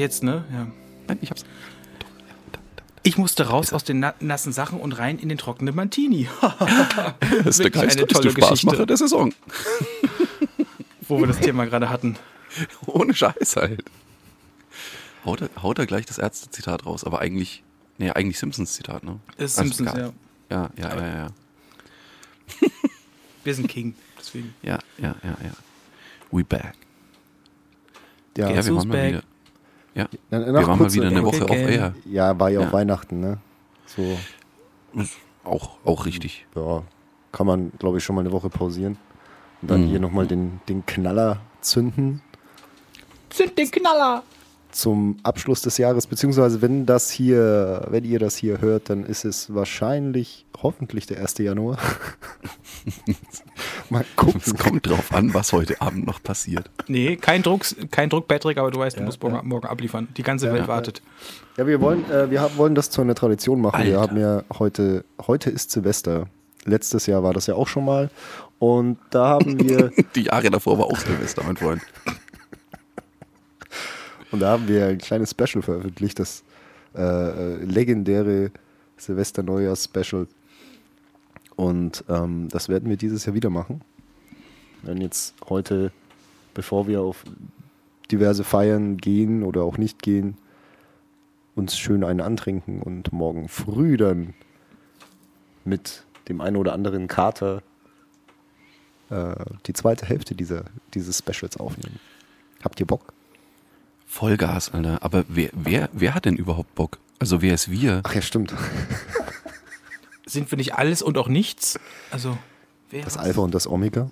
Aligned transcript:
Jetzt, 0.00 0.22
ne? 0.22 0.44
Ja. 0.50 0.66
Nein, 1.08 1.18
ich 1.20 1.30
hab's. 1.30 1.44
Ich 3.02 3.18
musste 3.18 3.48
raus 3.48 3.72
aus 3.74 3.84
den 3.84 4.00
na 4.00 4.14
nassen 4.20 4.52
Sachen 4.52 4.80
und 4.80 4.92
rein 4.92 5.18
in 5.18 5.28
den 5.28 5.36
trockenen 5.38 5.74
Mantini. 5.74 6.26
Das 7.44 7.58
ist 7.58 7.60
der 7.60 7.70
geistreichste 7.70 8.06
tolle 8.06 8.30
Spaßmacher 8.30 8.50
Geschichte. 8.50 8.86
der 8.86 8.96
Saison. 8.96 9.34
Wo 11.08 11.18
wir 11.20 11.26
das 11.26 11.38
Thema 11.40 11.66
gerade 11.66 11.90
hatten. 11.90 12.16
Ohne 12.86 13.12
Scheiß 13.14 13.56
halt. 13.56 13.84
Haut 15.24 15.42
er, 15.42 15.50
haut 15.62 15.78
er 15.78 15.84
gleich 15.86 16.06
das 16.06 16.16
Ärzte-Zitat 16.18 16.86
raus, 16.86 17.04
aber 17.04 17.20
eigentlich, 17.20 17.62
nee, 17.98 18.10
eigentlich 18.10 18.38
Simpsons-Zitat, 18.38 19.04
ne? 19.04 19.20
Das 19.36 19.52
ist 19.52 19.58
Also 19.58 19.72
Simpsons, 19.74 19.98
ja. 19.98 20.12
Ja, 20.50 20.70
ja, 20.78 20.96
ja, 21.00 21.16
ja. 21.16 21.26
Wir 23.44 23.54
sind 23.54 23.68
King, 23.68 23.94
deswegen. 24.18 24.54
Ja, 24.62 24.78
ja, 24.98 25.14
ja, 25.22 25.36
ja. 25.42 25.52
We 26.30 26.42
back. 26.44 26.74
Ja, 28.36 28.48
Ja, 28.50 28.56
wir 28.56 28.72
who's 28.72 28.78
waren 28.78 28.88
mal 28.88 28.94
back? 28.96 29.08
wieder. 29.12 29.22
Ja, 29.94 30.06
Na- 30.30 30.46
wir 30.46 30.54
waren 30.66 30.78
mal 30.78 30.92
wieder 30.92 31.06
eine 31.08 31.22
Woche 31.24 31.42
again. 31.42 31.64
off-air. 31.64 31.94
Ja, 32.04 32.38
war 32.38 32.48
ja, 32.50 32.60
Ja. 32.60 32.68
auch 32.68 32.72
Weihnachten, 32.72 33.20
ne? 33.20 33.38
So, 33.86 34.18
Auch, 35.44 35.78
auch 35.84 36.06
richtig. 36.06 36.46
ja, 36.54 36.82
kann 37.32 37.46
man, 37.46 37.72
glaube 37.78 37.98
ich, 37.98 38.04
schon 38.04 38.14
mal 38.16 38.20
eine 38.22 38.32
Woche 38.32 38.50
pausieren. 38.50 38.98
Und 39.62 39.70
dann 39.70 39.82
Mhm. 39.82 39.86
hier 39.88 40.00
nochmal 40.00 40.26
den, 40.26 40.60
den 40.68 40.86
Knaller 40.86 41.40
zünden 41.60 42.22
Sind 43.32 43.56
den 43.58 43.70
Knaller! 43.70 44.22
Zum 44.72 45.16
Abschluss 45.22 45.62
des 45.62 45.78
Jahres. 45.78 46.06
Beziehungsweise, 46.06 46.62
wenn 46.62 46.86
das 46.86 47.10
hier, 47.10 47.86
wenn 47.90 48.04
ihr 48.04 48.18
das 48.18 48.36
hier 48.36 48.60
hört, 48.60 48.90
dann 48.90 49.04
ist 49.04 49.24
es 49.24 49.54
wahrscheinlich, 49.54 50.46
hoffentlich 50.62 51.06
der 51.06 51.20
1. 51.20 51.38
Januar. 51.38 51.78
mal 53.90 54.02
Es 54.02 54.16
gucken. 54.16 54.56
kommt 54.58 54.88
drauf 54.88 55.12
an, 55.12 55.34
was 55.34 55.52
heute 55.52 55.80
Abend 55.80 56.06
noch 56.06 56.22
passiert. 56.22 56.70
Nee, 56.88 57.16
kein 57.16 57.42
Druck, 57.42 57.64
kein 57.90 58.08
Druck, 58.08 58.28
Patrick, 58.28 58.58
aber 58.58 58.70
du 58.70 58.78
weißt, 58.80 58.96
du 58.96 59.00
Ja, 59.00 59.06
musst 59.06 59.22
morgen, 59.22 59.36
ja. 59.36 59.42
morgen 59.42 59.66
abliefern. 59.66 60.08
Die 60.16 60.22
ganze 60.22 60.46
Ja, 60.46 60.52
Welt 60.52 60.68
wartet. 60.68 61.02
Ja, 61.56 61.66
wir 61.66 61.80
wollen, 61.80 62.08
äh, 62.10 62.30
wir 62.30 62.40
haben, 62.40 62.56
wollen 62.56 62.74
das 62.74 62.90
zu 62.90 63.00
einer 63.00 63.14
Tradition 63.14 63.60
machen. 63.60 63.84
Wir 63.84 63.98
Alter. 64.00 64.10
haben 64.12 64.20
ja 64.20 64.42
heute, 64.58 65.04
heute 65.26 65.50
ist 65.50 65.70
Silvester. 65.70 66.26
Letztes 66.64 67.06
Jahr 67.06 67.22
war 67.22 67.32
das 67.32 67.46
ja 67.46 67.54
auch 67.54 67.68
schon 67.68 67.84
mal. 67.84 68.10
Und 68.58 68.98
da 69.10 69.28
haben 69.28 69.58
wir, 69.60 69.90
Die 70.14 70.24
Jahre 70.24 70.50
davor 70.50 70.78
war 70.78 70.86
auch 70.86 70.98
Silvester, 70.98 71.42
mein 71.44 71.56
Freund. 71.56 71.82
Und 74.30 74.40
da 74.40 74.50
haben 74.50 74.68
wir 74.68 74.86
ein 74.86 74.98
kleines 74.98 75.30
Special 75.30 75.62
veröffentlicht, 75.62 76.18
das 76.18 76.44
äh, 76.94 77.00
äh, 77.02 77.64
legendäre 77.64 78.50
Silvester-Neujahrs-Special. 78.96 80.26
Und 81.56 82.04
ähm, 82.08 82.48
das 82.48 82.68
werden 82.68 82.88
wir 82.88 82.96
dieses 82.96 83.26
Jahr 83.26 83.34
wieder 83.34 83.50
machen. 83.50 83.82
Werden 84.82 85.00
jetzt 85.00 85.34
heute, 85.48 85.92
bevor 86.54 86.86
wir 86.86 87.02
auf 87.02 87.24
diverse 88.10 88.44
Feiern 88.44 88.96
gehen 88.96 89.42
oder 89.42 89.62
auch 89.62 89.78
nicht 89.78 90.02
gehen, 90.02 90.36
uns 91.54 91.76
schön 91.76 92.04
einen 92.04 92.20
antrinken 92.20 92.82
und 92.82 93.12
morgen 93.12 93.48
früh 93.48 93.96
dann 93.96 94.34
mit 95.64 96.04
dem 96.28 96.40
einen 96.40 96.56
oder 96.56 96.72
anderen 96.72 97.08
Kater 97.08 97.62
äh, 99.10 99.34
die 99.66 99.72
zweite 99.72 100.06
Hälfte 100.06 100.34
dieser, 100.34 100.64
dieses 100.94 101.18
Specials 101.18 101.56
aufnehmen. 101.58 102.00
Habt 102.62 102.80
ihr 102.80 102.86
Bock? 102.86 103.12
Vollgas, 104.10 104.74
Alter. 104.74 104.98
Aber 105.02 105.24
wer, 105.28 105.50
wer, 105.52 105.88
wer 105.92 106.14
hat 106.14 106.24
denn 106.24 106.34
überhaupt 106.34 106.74
Bock? 106.74 106.98
Also 107.20 107.42
wer 107.42 107.54
ist 107.54 107.70
wir? 107.70 108.00
Ach 108.02 108.12
ja, 108.12 108.20
stimmt. 108.20 108.52
Sind 110.26 110.50
wir 110.50 110.58
nicht 110.58 110.74
alles 110.74 111.00
und 111.00 111.16
auch 111.16 111.28
nichts? 111.28 111.78
Also, 112.10 112.36
wer 112.90 113.04
Das? 113.04 113.16
Alpha 113.16 113.40
und 113.40 113.54
das 113.54 113.68
Omega. 113.68 114.10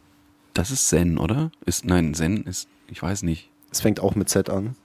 Das 0.54 0.70
ist 0.70 0.88
Zen, 0.88 1.18
oder? 1.18 1.50
Ist, 1.66 1.84
nein, 1.84 2.14
Zen 2.14 2.44
ist, 2.44 2.68
ich 2.86 3.02
weiß 3.02 3.24
nicht. 3.24 3.50
Es 3.72 3.80
fängt 3.80 3.98
auch 3.98 4.14
mit 4.14 4.28
Z 4.28 4.50
an. 4.50 4.76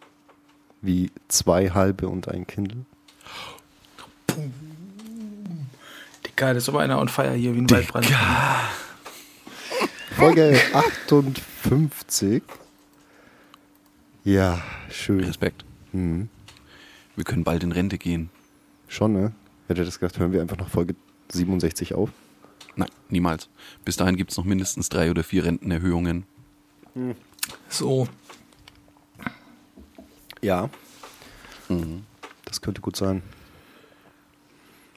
Wie 0.81 1.11
zwei 1.27 1.69
halbe 1.69 2.09
und 2.09 2.27
ein 2.27 2.47
Kindle. 2.47 2.85
Digga, 6.25 6.55
das 6.55 6.63
ist 6.63 6.69
aber 6.69 6.79
einer 6.79 6.99
on 6.99 7.07
fire 7.07 7.33
hier 7.33 7.53
wie 7.53 7.59
ein 7.59 7.69
Waldbrand. 7.69 8.07
Folge 10.15 10.59
58. 10.73 12.41
Ja, 14.23 14.61
schön. 14.89 15.19
Respekt. 15.23 15.65
Mhm. 15.91 16.29
Wir 17.15 17.23
können 17.23 17.43
bald 17.43 17.63
in 17.63 17.71
Rente 17.71 17.97
gehen. 17.97 18.29
Schon, 18.87 19.13
ne? 19.13 19.33
Hätte 19.67 19.85
das 19.85 19.99
gedacht, 19.99 20.17
hören 20.19 20.31
wir 20.31 20.41
einfach 20.41 20.57
nach 20.57 20.69
Folge 20.69 20.95
67 21.31 21.93
auf. 21.93 22.09
Nein, 22.75 22.89
niemals. 23.09 23.49
Bis 23.85 23.97
dahin 23.97 24.15
gibt 24.15 24.31
es 24.31 24.37
noch 24.37 24.45
mindestens 24.45 24.89
drei 24.89 25.11
oder 25.11 25.23
vier 25.23 25.45
Rentenerhöhungen. 25.45 26.25
So, 27.69 28.07
Ja. 30.41 30.69
Mhm. 31.69 32.03
Das 32.45 32.61
könnte 32.61 32.81
gut 32.81 32.95
sein. 32.95 33.23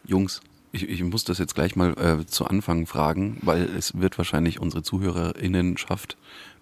Jungs, 0.05 0.41
ich, 0.73 0.89
ich 0.89 1.03
muss 1.03 1.25
das 1.25 1.39
jetzt 1.39 1.55
gleich 1.55 1.75
mal 1.77 1.93
äh, 1.99 2.27
zu 2.27 2.45
Anfang 2.47 2.87
fragen, 2.87 3.39
weil 3.43 3.63
es 3.63 3.99
wird 3.99 4.19
wahrscheinlich 4.19 4.61
unsere 4.61 4.83
ZuhörerInnenschaft 4.83 6.17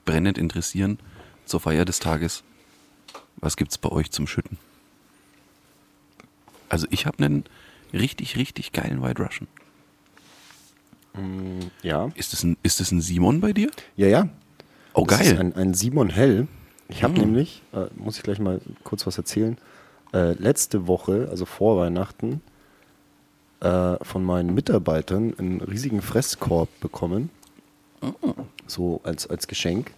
brennend 0.05 0.39
interessieren. 0.39 0.99
Zur 1.47 1.61
Feier 1.61 1.85
des 1.85 1.99
Tages, 1.99 2.45
was 3.37 3.57
gibt's 3.57 3.79
bei 3.79 3.91
euch 3.91 4.11
zum 4.11 4.27
Schütten? 4.27 4.59
Also 6.69 6.87
ich 6.91 7.07
habe 7.07 7.23
einen 7.25 7.45
richtig, 7.93 8.37
richtig 8.37 8.73
geilen 8.73 9.03
White 9.03 9.23
Russian. 9.23 9.47
Ja. 11.83 12.11
Ist 12.17 12.33
das 12.33 12.43
ein, 12.43 12.57
ist 12.63 12.81
das 12.81 12.91
ein 12.91 13.01
Simon 13.01 13.41
bei 13.41 13.53
dir? 13.53 13.71
Ja, 13.97 14.09
ja. 14.09 14.29
Oh, 14.95 15.05
Das 15.07 15.21
ist 15.21 15.31
geil. 15.37 15.41
ein, 15.41 15.55
ein 15.55 15.75
Simon 15.75 16.11
Hell. 16.11 16.49
Ich 16.89 17.03
habe 17.05 17.15
Mhm. 17.15 17.21
nämlich, 17.21 17.63
äh, 17.73 17.87
muss 17.97 18.17
ich 18.17 18.23
gleich 18.25 18.39
mal 18.41 18.61
kurz 18.83 19.07
was 19.07 19.17
erzählen, 19.17 19.57
äh, 20.13 20.33
letzte 20.33 20.87
Woche, 20.89 21.29
also 21.31 21.45
vor 21.45 21.79
Weihnachten, 21.79 22.41
äh, 23.61 23.97
von 24.05 24.25
meinen 24.25 24.55
Mitarbeitern 24.55 25.35
einen 25.39 25.61
riesigen 25.61 26.03
Fresskorb 26.03 26.69
bekommen. 26.81 27.31
Oh. 28.03 28.35
So 28.67 29.01
als, 29.05 29.29
als 29.29 29.47
Geschenk. 29.47 29.93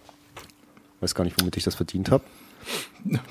Weiß 1.01 1.13
gar 1.15 1.23
nicht, 1.23 1.39
womit 1.39 1.57
ich 1.57 1.63
das 1.63 1.75
verdient 1.75 2.09
habe. 2.11 2.23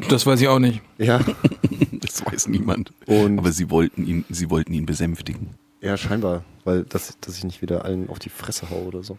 Das 0.08 0.26
weiß 0.26 0.40
ich 0.40 0.48
auch 0.48 0.58
nicht. 0.58 0.80
Ja, 0.98 1.20
Das 2.00 2.24
weiß 2.24 2.48
niemand. 2.48 2.92
Und- 3.06 3.38
Aber 3.38 3.52
sie 3.52 3.70
wollten 3.70 4.06
ihn, 4.06 4.24
sie 4.28 4.48
wollten 4.50 4.72
ihn 4.72 4.86
besänftigen. 4.86 5.50
ja, 5.80 5.96
scheinbar, 5.96 6.44
weil 6.64 6.84
das, 6.84 7.16
dass 7.20 7.36
ich 7.36 7.44
nicht 7.44 7.62
wieder 7.62 7.84
allen 7.84 8.08
auf 8.08 8.18
die 8.18 8.28
Fresse 8.30 8.70
hau 8.70 8.82
oder 8.82 9.02
so. 9.02 9.18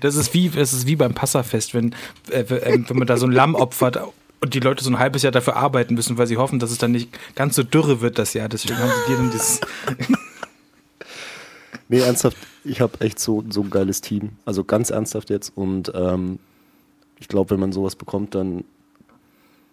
Das 0.00 0.14
ist 0.16 0.34
wie, 0.34 0.48
das 0.50 0.72
ist 0.72 0.86
wie 0.86 0.96
beim 0.96 1.14
Passafest, 1.14 1.72
wenn, 1.74 1.94
äh, 2.30 2.40
äh, 2.40 2.84
wenn 2.88 2.96
man 2.98 3.06
da 3.06 3.16
so 3.16 3.26
ein 3.26 3.32
Lamm 3.32 3.54
opfert 3.54 3.98
und 4.40 4.54
die 4.54 4.60
Leute 4.60 4.84
so 4.84 4.90
ein 4.90 4.98
halbes 4.98 5.22
Jahr 5.22 5.32
dafür 5.32 5.56
arbeiten 5.56 5.94
müssen, 5.94 6.18
weil 6.18 6.26
sie 6.26 6.36
hoffen, 6.36 6.58
dass 6.58 6.70
es 6.70 6.78
dann 6.78 6.92
nicht 6.92 7.08
ganz 7.34 7.56
so 7.56 7.62
dürre 7.62 8.00
wird 8.00 8.18
das 8.18 8.34
Jahr. 8.34 8.48
Deswegen 8.48 8.78
haben 8.78 8.90
sie 9.06 9.12
dir 9.12 9.16
dann 9.18 9.30
dieses. 9.30 9.60
Nee, 11.90 12.00
ernsthaft, 12.00 12.36
ich 12.64 12.80
habe 12.82 13.00
echt 13.00 13.18
so, 13.18 13.42
so 13.48 13.62
ein 13.62 13.70
geiles 13.70 14.02
Team. 14.02 14.32
Also 14.44 14.62
ganz 14.62 14.90
ernsthaft 14.90 15.30
jetzt. 15.30 15.52
Und 15.56 15.90
ähm, 15.94 16.38
ich 17.18 17.28
glaube, 17.28 17.50
wenn 17.50 17.60
man 17.60 17.72
sowas 17.72 17.96
bekommt, 17.96 18.34
dann 18.34 18.64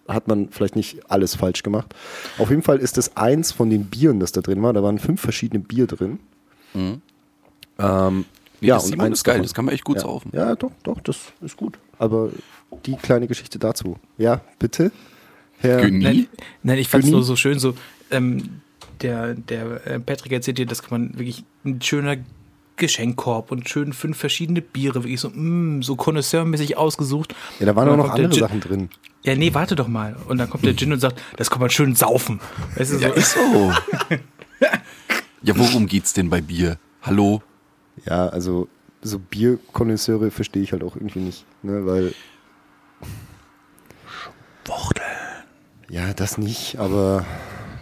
hat 0.08 0.28
man 0.28 0.48
vielleicht 0.50 0.76
nicht 0.76 1.10
alles 1.10 1.34
falsch 1.34 1.62
gemacht. 1.62 1.94
Auf 2.38 2.50
jeden 2.50 2.62
Fall 2.62 2.78
ist 2.78 2.96
das 2.96 3.16
eins 3.16 3.52
von 3.52 3.70
den 3.70 3.84
Bieren, 3.86 4.20
das 4.20 4.32
da 4.32 4.40
drin 4.40 4.62
war. 4.62 4.72
Da 4.72 4.82
waren 4.82 4.98
fünf 4.98 5.20
verschiedene 5.20 5.60
Bier 5.62 5.86
drin. 5.86 6.18
Mhm. 6.74 7.02
Ähm, 7.78 8.24
Nee, 8.60 8.68
das 8.68 8.86
Simon 8.86 9.06
eins 9.06 9.18
ist 9.18 9.24
geil, 9.24 9.34
davon- 9.34 9.42
das 9.42 9.52
kann 9.54 9.64
man 9.66 9.74
echt 9.74 9.84
gut 9.84 9.96
ja. 9.96 10.02
saufen. 10.02 10.30
Ja, 10.34 10.54
doch, 10.56 10.70
doch, 10.82 10.98
das 11.00 11.18
ist 11.42 11.58
gut. 11.58 11.78
Aber 11.98 12.30
die 12.86 12.96
kleine 12.96 13.26
Geschichte 13.26 13.58
dazu. 13.58 13.98
Ja, 14.16 14.40
bitte. 14.58 14.90
Herr, 15.58 15.82
Günni? 15.82 16.02
Nein, 16.04 16.26
nein 16.62 16.78
ich 16.78 16.88
fand 16.88 17.04
es 17.04 17.10
nur 17.10 17.22
so 17.22 17.36
schön, 17.36 17.58
so, 17.58 17.74
ähm, 18.10 18.62
der, 19.02 19.34
der 19.34 19.86
äh, 19.86 20.00
Patrick 20.00 20.32
erzählt 20.32 20.56
dir, 20.56 20.64
das 20.64 20.82
kann 20.82 21.02
man 21.02 21.18
wirklich 21.18 21.44
ein 21.66 21.82
schöner 21.82 22.16
Geschenkkorb 22.76 23.52
und 23.52 23.68
schön 23.68 23.92
fünf 23.92 24.16
verschiedene 24.18 24.62
Biere, 24.62 25.02
wirklich 25.04 25.20
so, 25.20 25.30
mm, 25.30 25.82
so 25.82 25.96
connoisseurmäßig 25.96 26.76
ausgesucht. 26.78 27.34
ja, 27.60 27.66
da 27.66 27.76
waren 27.76 27.88
auch 27.88 27.92
Und 27.92 27.98
noch 27.98 28.10
andere 28.10 28.34
Sachen 28.34 28.60
drin. 28.60 28.88
Ja, 29.26 29.34
nee, 29.34 29.52
warte 29.52 29.74
doch 29.74 29.88
mal. 29.88 30.14
Und 30.28 30.38
dann 30.38 30.48
kommt 30.48 30.64
der 30.64 30.76
Gin 30.76 30.92
und 30.92 31.00
sagt, 31.00 31.20
das 31.36 31.50
kann 31.50 31.60
man 31.60 31.68
schön 31.68 31.96
saufen. 31.96 32.40
Weißt 32.76 32.92
du, 32.92 32.98
so, 32.98 33.02
Ja, 33.02 33.12
ist 33.12 33.32
so. 33.32 33.72
ja, 35.42 35.58
worum 35.58 35.88
geht's 35.88 36.12
denn 36.12 36.30
bei 36.30 36.40
Bier? 36.40 36.78
Hallo? 37.02 37.42
Ja, 38.04 38.28
also 38.28 38.68
so 39.02 39.18
Bierkonnoisseure 39.18 40.30
verstehe 40.30 40.62
ich 40.62 40.70
halt 40.70 40.84
auch 40.84 40.94
irgendwie 40.94 41.18
nicht, 41.18 41.44
ne, 41.64 41.84
weil 41.84 42.14
Worteln. 44.64 45.04
ja, 45.90 46.14
das 46.14 46.38
nicht, 46.38 46.78
aber 46.78 47.26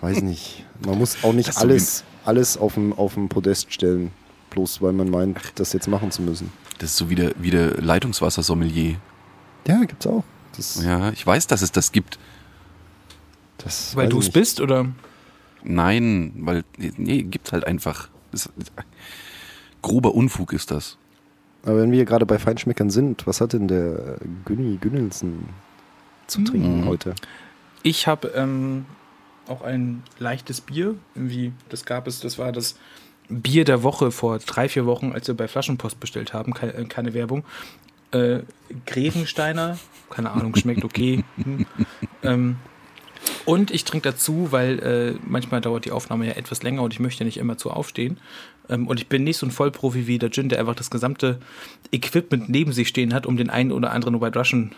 weiß 0.01 0.23
nicht. 0.23 0.65
Man 0.85 0.97
muss 0.97 1.25
auch 1.25 1.35
nicht 1.35 1.49
Das 1.49 1.57
ist 1.57 1.61
so 1.61 1.67
alles 1.69 2.05
alles 2.25 2.57
auf 2.57 2.75
dem 2.75 2.95
auf 2.95 3.15
dem 3.15 3.29
Podest 3.29 3.71
stellen, 3.71 4.13
bloß 4.49 4.81
weil 4.81 4.95
man 4.95 5.11
meint, 5.11 5.39
das 5.57 5.75
jetzt 5.75 5.89
machen 5.89 6.11
zu 6.11 6.23
müssen. 6.23 6.51
Das 6.79 6.91
ist 6.91 6.97
so 6.97 7.11
wie 7.11 7.15
der, 7.17 7.33
wie 7.39 7.51
der 7.51 7.81
Leitungswassersommelier. 7.83 8.97
Ja, 9.67 9.85
gibt's 9.85 10.07
auch. 10.07 10.25
Das, 10.57 10.83
Ja, 10.85 11.11
ich 11.11 11.27
weiß, 11.27 11.47
dass 11.47 11.63
es 11.63 11.73
das 11.73 11.93
gibt. 11.93 12.19
das 13.59 13.95
weil 13.97 14.09
du 14.09 14.19
es 14.19 14.31
bist, 14.31 14.61
oder? 14.61 14.87
Nein, 15.63 16.33
weil, 16.41 16.65
nee, 16.79 17.23
gibt's 17.23 17.53
halt 17.53 17.67
einfach. 17.67 18.09
Das, 18.33 18.51
grober 19.83 20.15
Unfug 20.15 20.53
ist 20.53 20.71
das. 20.71 20.99
Aber 21.65 21.79
wenn 21.79 21.93
wir 21.93 22.05
gerade 22.05 22.27
bei 22.27 22.39
Feinschmeckern 22.39 22.91
sind, 22.91 23.27
was 23.27 23.41
hat 23.41 23.53
denn 23.55 23.69
der 23.69 24.19
Günni 24.45 24.77
Günnelsen 24.81 25.49
zu 26.27 26.43
trinken 26.45 26.83
Mhm. 26.83 26.87
heute? 26.87 27.15
Ich 27.83 28.07
habe 28.07 28.29
ähm, 28.29 28.85
auch 29.47 29.63
ein 29.63 30.03
leichtes 30.19 30.61
Bier. 30.61 30.95
Irgendwie, 31.15 31.53
das 31.71 31.85
gab 31.87 32.07
es, 32.07 32.21
das 32.21 32.39
war 32.39 32.53
das 32.53 32.77
Bier 33.31 33.65
der 33.65 33.83
Woche 33.83 34.11
vor 34.11 34.39
drei, 34.39 34.69
vier 34.69 34.85
Wochen, 34.85 35.13
als 35.13 35.27
wir 35.29 35.35
bei 35.35 35.49
Flaschenpost 35.49 36.01
bestellt 36.01 36.35
haben. 36.35 36.53
Keine, 36.53 36.75
äh, 36.75 36.85
keine 36.85 37.15
Werbung. 37.15 37.45
Äh, 38.15 38.43
Grevensteiner, 38.87 39.79
keine 40.09 40.31
Ahnung, 40.31 40.55
schmeckt 40.57 40.85
okay. 40.85 41.25
Hm. 41.43 41.67
Ähm, 42.23 42.57
und 43.45 43.71
ich 43.71 43.85
trinke 43.85 44.11
dazu, 44.11 44.53
weil 44.53 44.79
äh, 44.79 45.19
manchmal 45.27 45.61
dauert 45.61 45.85
die 45.85 45.91
Aufnahme 45.91 46.27
ja 46.27 46.33
etwas 46.33 46.63
länger 46.63 46.83
und 46.83 46.93
ich 46.93 47.01
möchte 47.01 47.25
nicht 47.25 47.37
immer 47.37 47.59
zu 47.59 47.71
aufstehen. 47.71 48.19
Ähm, 48.69 48.87
und 48.87 49.01
ich 49.01 49.09
bin 49.09 49.25
nicht 49.25 49.37
so 49.37 49.47
ein 49.47 49.51
Vollprofi 49.51 50.07
wie 50.07 50.19
der 50.19 50.31
Jin, 50.31 50.49
der 50.49 50.61
einfach 50.61 50.75
das 50.75 50.91
gesamte 50.91 51.41
Equipment 51.93 52.49
neben 52.49 52.73
sich 52.73 52.89
stehen 52.89 53.13
hat, 53.13 53.27
um 53.27 53.37
den 53.37 53.51
einen 53.51 53.73
oder 53.73 53.91
anderen 53.91 54.21
White 54.21 54.39
Russian 54.39 54.73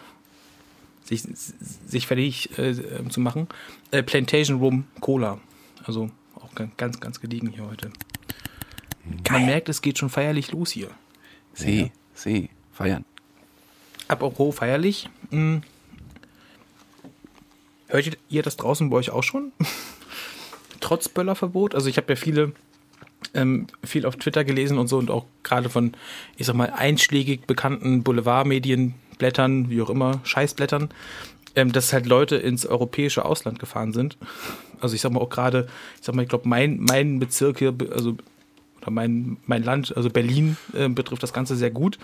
sich, 1.04 1.22
sich 1.22 2.06
fertig 2.06 2.58
äh, 2.58 2.74
zu 3.08 3.20
machen. 3.20 3.48
Äh, 3.90 4.02
Plantation 4.02 4.58
Rum 4.58 4.84
Cola. 5.00 5.38
Also 5.84 6.10
auch 6.34 6.50
ganz, 6.76 6.98
ganz 6.98 7.20
gediegen 7.20 7.50
hier 7.50 7.66
heute. 7.68 7.90
Man 9.30 9.46
merkt, 9.46 9.68
es 9.68 9.82
geht 9.82 9.98
schon 9.98 10.10
feierlich 10.10 10.50
los 10.50 10.70
hier. 10.72 10.90
See, 11.54 11.92
See, 12.12 12.50
feiern. 12.72 13.04
Apropos 14.08 14.55
feierlich. 14.55 15.08
Mh, 15.31 15.62
hört 17.88 18.19
ihr 18.29 18.43
das 18.43 18.56
draußen 18.56 18.91
bei 18.91 18.97
euch 18.97 19.11
auch 19.11 19.23
schon? 19.23 19.53
Trotz 20.81 21.08
Böllerverbot? 21.08 21.75
Also 21.75 21.88
ich 21.88 21.97
habe 21.97 22.12
ja 22.12 22.17
viele, 22.17 22.53
ähm, 23.35 23.67
viel 23.85 24.06
auf 24.06 24.17
Twitter 24.17 24.44
gelesen 24.44 24.79
und 24.79 24.88
so 24.88 24.99
und 24.99 25.11
auch 25.11 25.26
gerade 25.43 25.69
von, 25.69 25.93
ich 26.37 26.47
sag 26.47 26.55
mal, 26.55 26.70
einschlägig 26.70 27.47
bekannten 27.47 28.03
Boulevardmedien, 28.03 28.94
Blättern, 29.19 29.70
wie 29.70 29.81
auch 29.82 29.91
immer, 29.91 30.20
Scheißblättern, 30.25 30.91
ähm, 31.56 31.73
dass 31.73 31.93
halt 31.93 32.06
Leute 32.06 32.37
ins 32.37 32.67
europäische 32.67 33.25
Ausland 33.25 33.58
gefahren 33.58 33.93
sind. 33.93 34.19
Also 34.81 34.94
ich 34.94 35.00
sag 35.00 35.12
mal 35.12 35.20
auch 35.20 35.31
gerade, 35.31 35.69
ich 35.99 36.06
sag 36.06 36.14
mal, 36.14 36.23
ich 36.23 36.29
glaube, 36.29 36.49
mein, 36.49 36.79
mein 36.81 37.19
Bezirk 37.19 37.58
hier, 37.58 37.75
also 37.91 38.17
oder 38.86 38.92
mein, 38.94 39.36
mein 39.46 39.62
Land, 39.62 39.96
also 39.96 40.08
Berlin, 40.10 40.56
äh, 40.72 40.88
betrifft 40.88 41.22
das 41.22 41.32
Ganze 41.32 41.56
sehr 41.56 41.70
gut, 41.70 41.98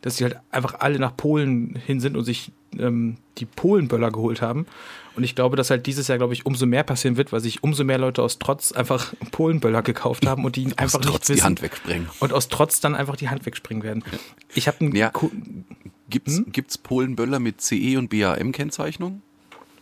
dass 0.00 0.16
sie 0.16 0.24
halt 0.24 0.36
einfach 0.50 0.80
alle 0.80 0.98
nach 0.98 1.16
Polen 1.16 1.76
hin 1.86 2.00
sind 2.00 2.16
und 2.16 2.24
sich 2.24 2.50
ähm, 2.78 3.18
die 3.38 3.44
Polenböller 3.44 4.10
geholt 4.10 4.42
haben. 4.42 4.66
Und 5.14 5.24
ich 5.24 5.34
glaube, 5.34 5.56
dass 5.56 5.68
halt 5.70 5.86
dieses 5.86 6.08
Jahr, 6.08 6.16
glaube 6.18 6.32
ich, 6.32 6.46
umso 6.46 6.64
mehr 6.66 6.82
passieren 6.82 7.16
wird, 7.18 7.32
weil 7.32 7.40
sich 7.40 7.62
umso 7.62 7.84
mehr 7.84 7.98
Leute 7.98 8.22
aus 8.22 8.38
Trotz 8.38 8.72
einfach 8.72 9.12
Polenböller 9.30 9.82
gekauft 9.82 10.26
haben 10.26 10.44
und 10.44 10.56
die 10.56 10.62
ihn 10.62 10.72
einfach 10.76 10.98
aus 11.00 11.04
Trotz 11.06 11.28
nicht 11.28 11.28
wissen. 11.28 11.36
die 11.36 11.42
Hand 11.42 11.62
wegsprengen. 11.62 12.08
Und 12.18 12.32
aus 12.32 12.48
Trotz 12.48 12.80
dann 12.80 12.94
einfach 12.96 13.14
die 13.16 13.28
Hand 13.28 13.44
wegspringen 13.46 13.82
werden. 13.84 14.02
Ich 14.54 14.66
habe 14.68 14.80
einen 14.80 14.96
Ja. 14.96 15.10
Ku- 15.10 15.30
Gibt's, 16.10 16.38
Hm? 16.38 16.46
gibt's 16.52 16.76
Polenböller 16.78 17.38
mit 17.38 17.60
CE 17.60 17.96
und 17.98 18.10
BAM-Kennzeichnung? 18.10 19.22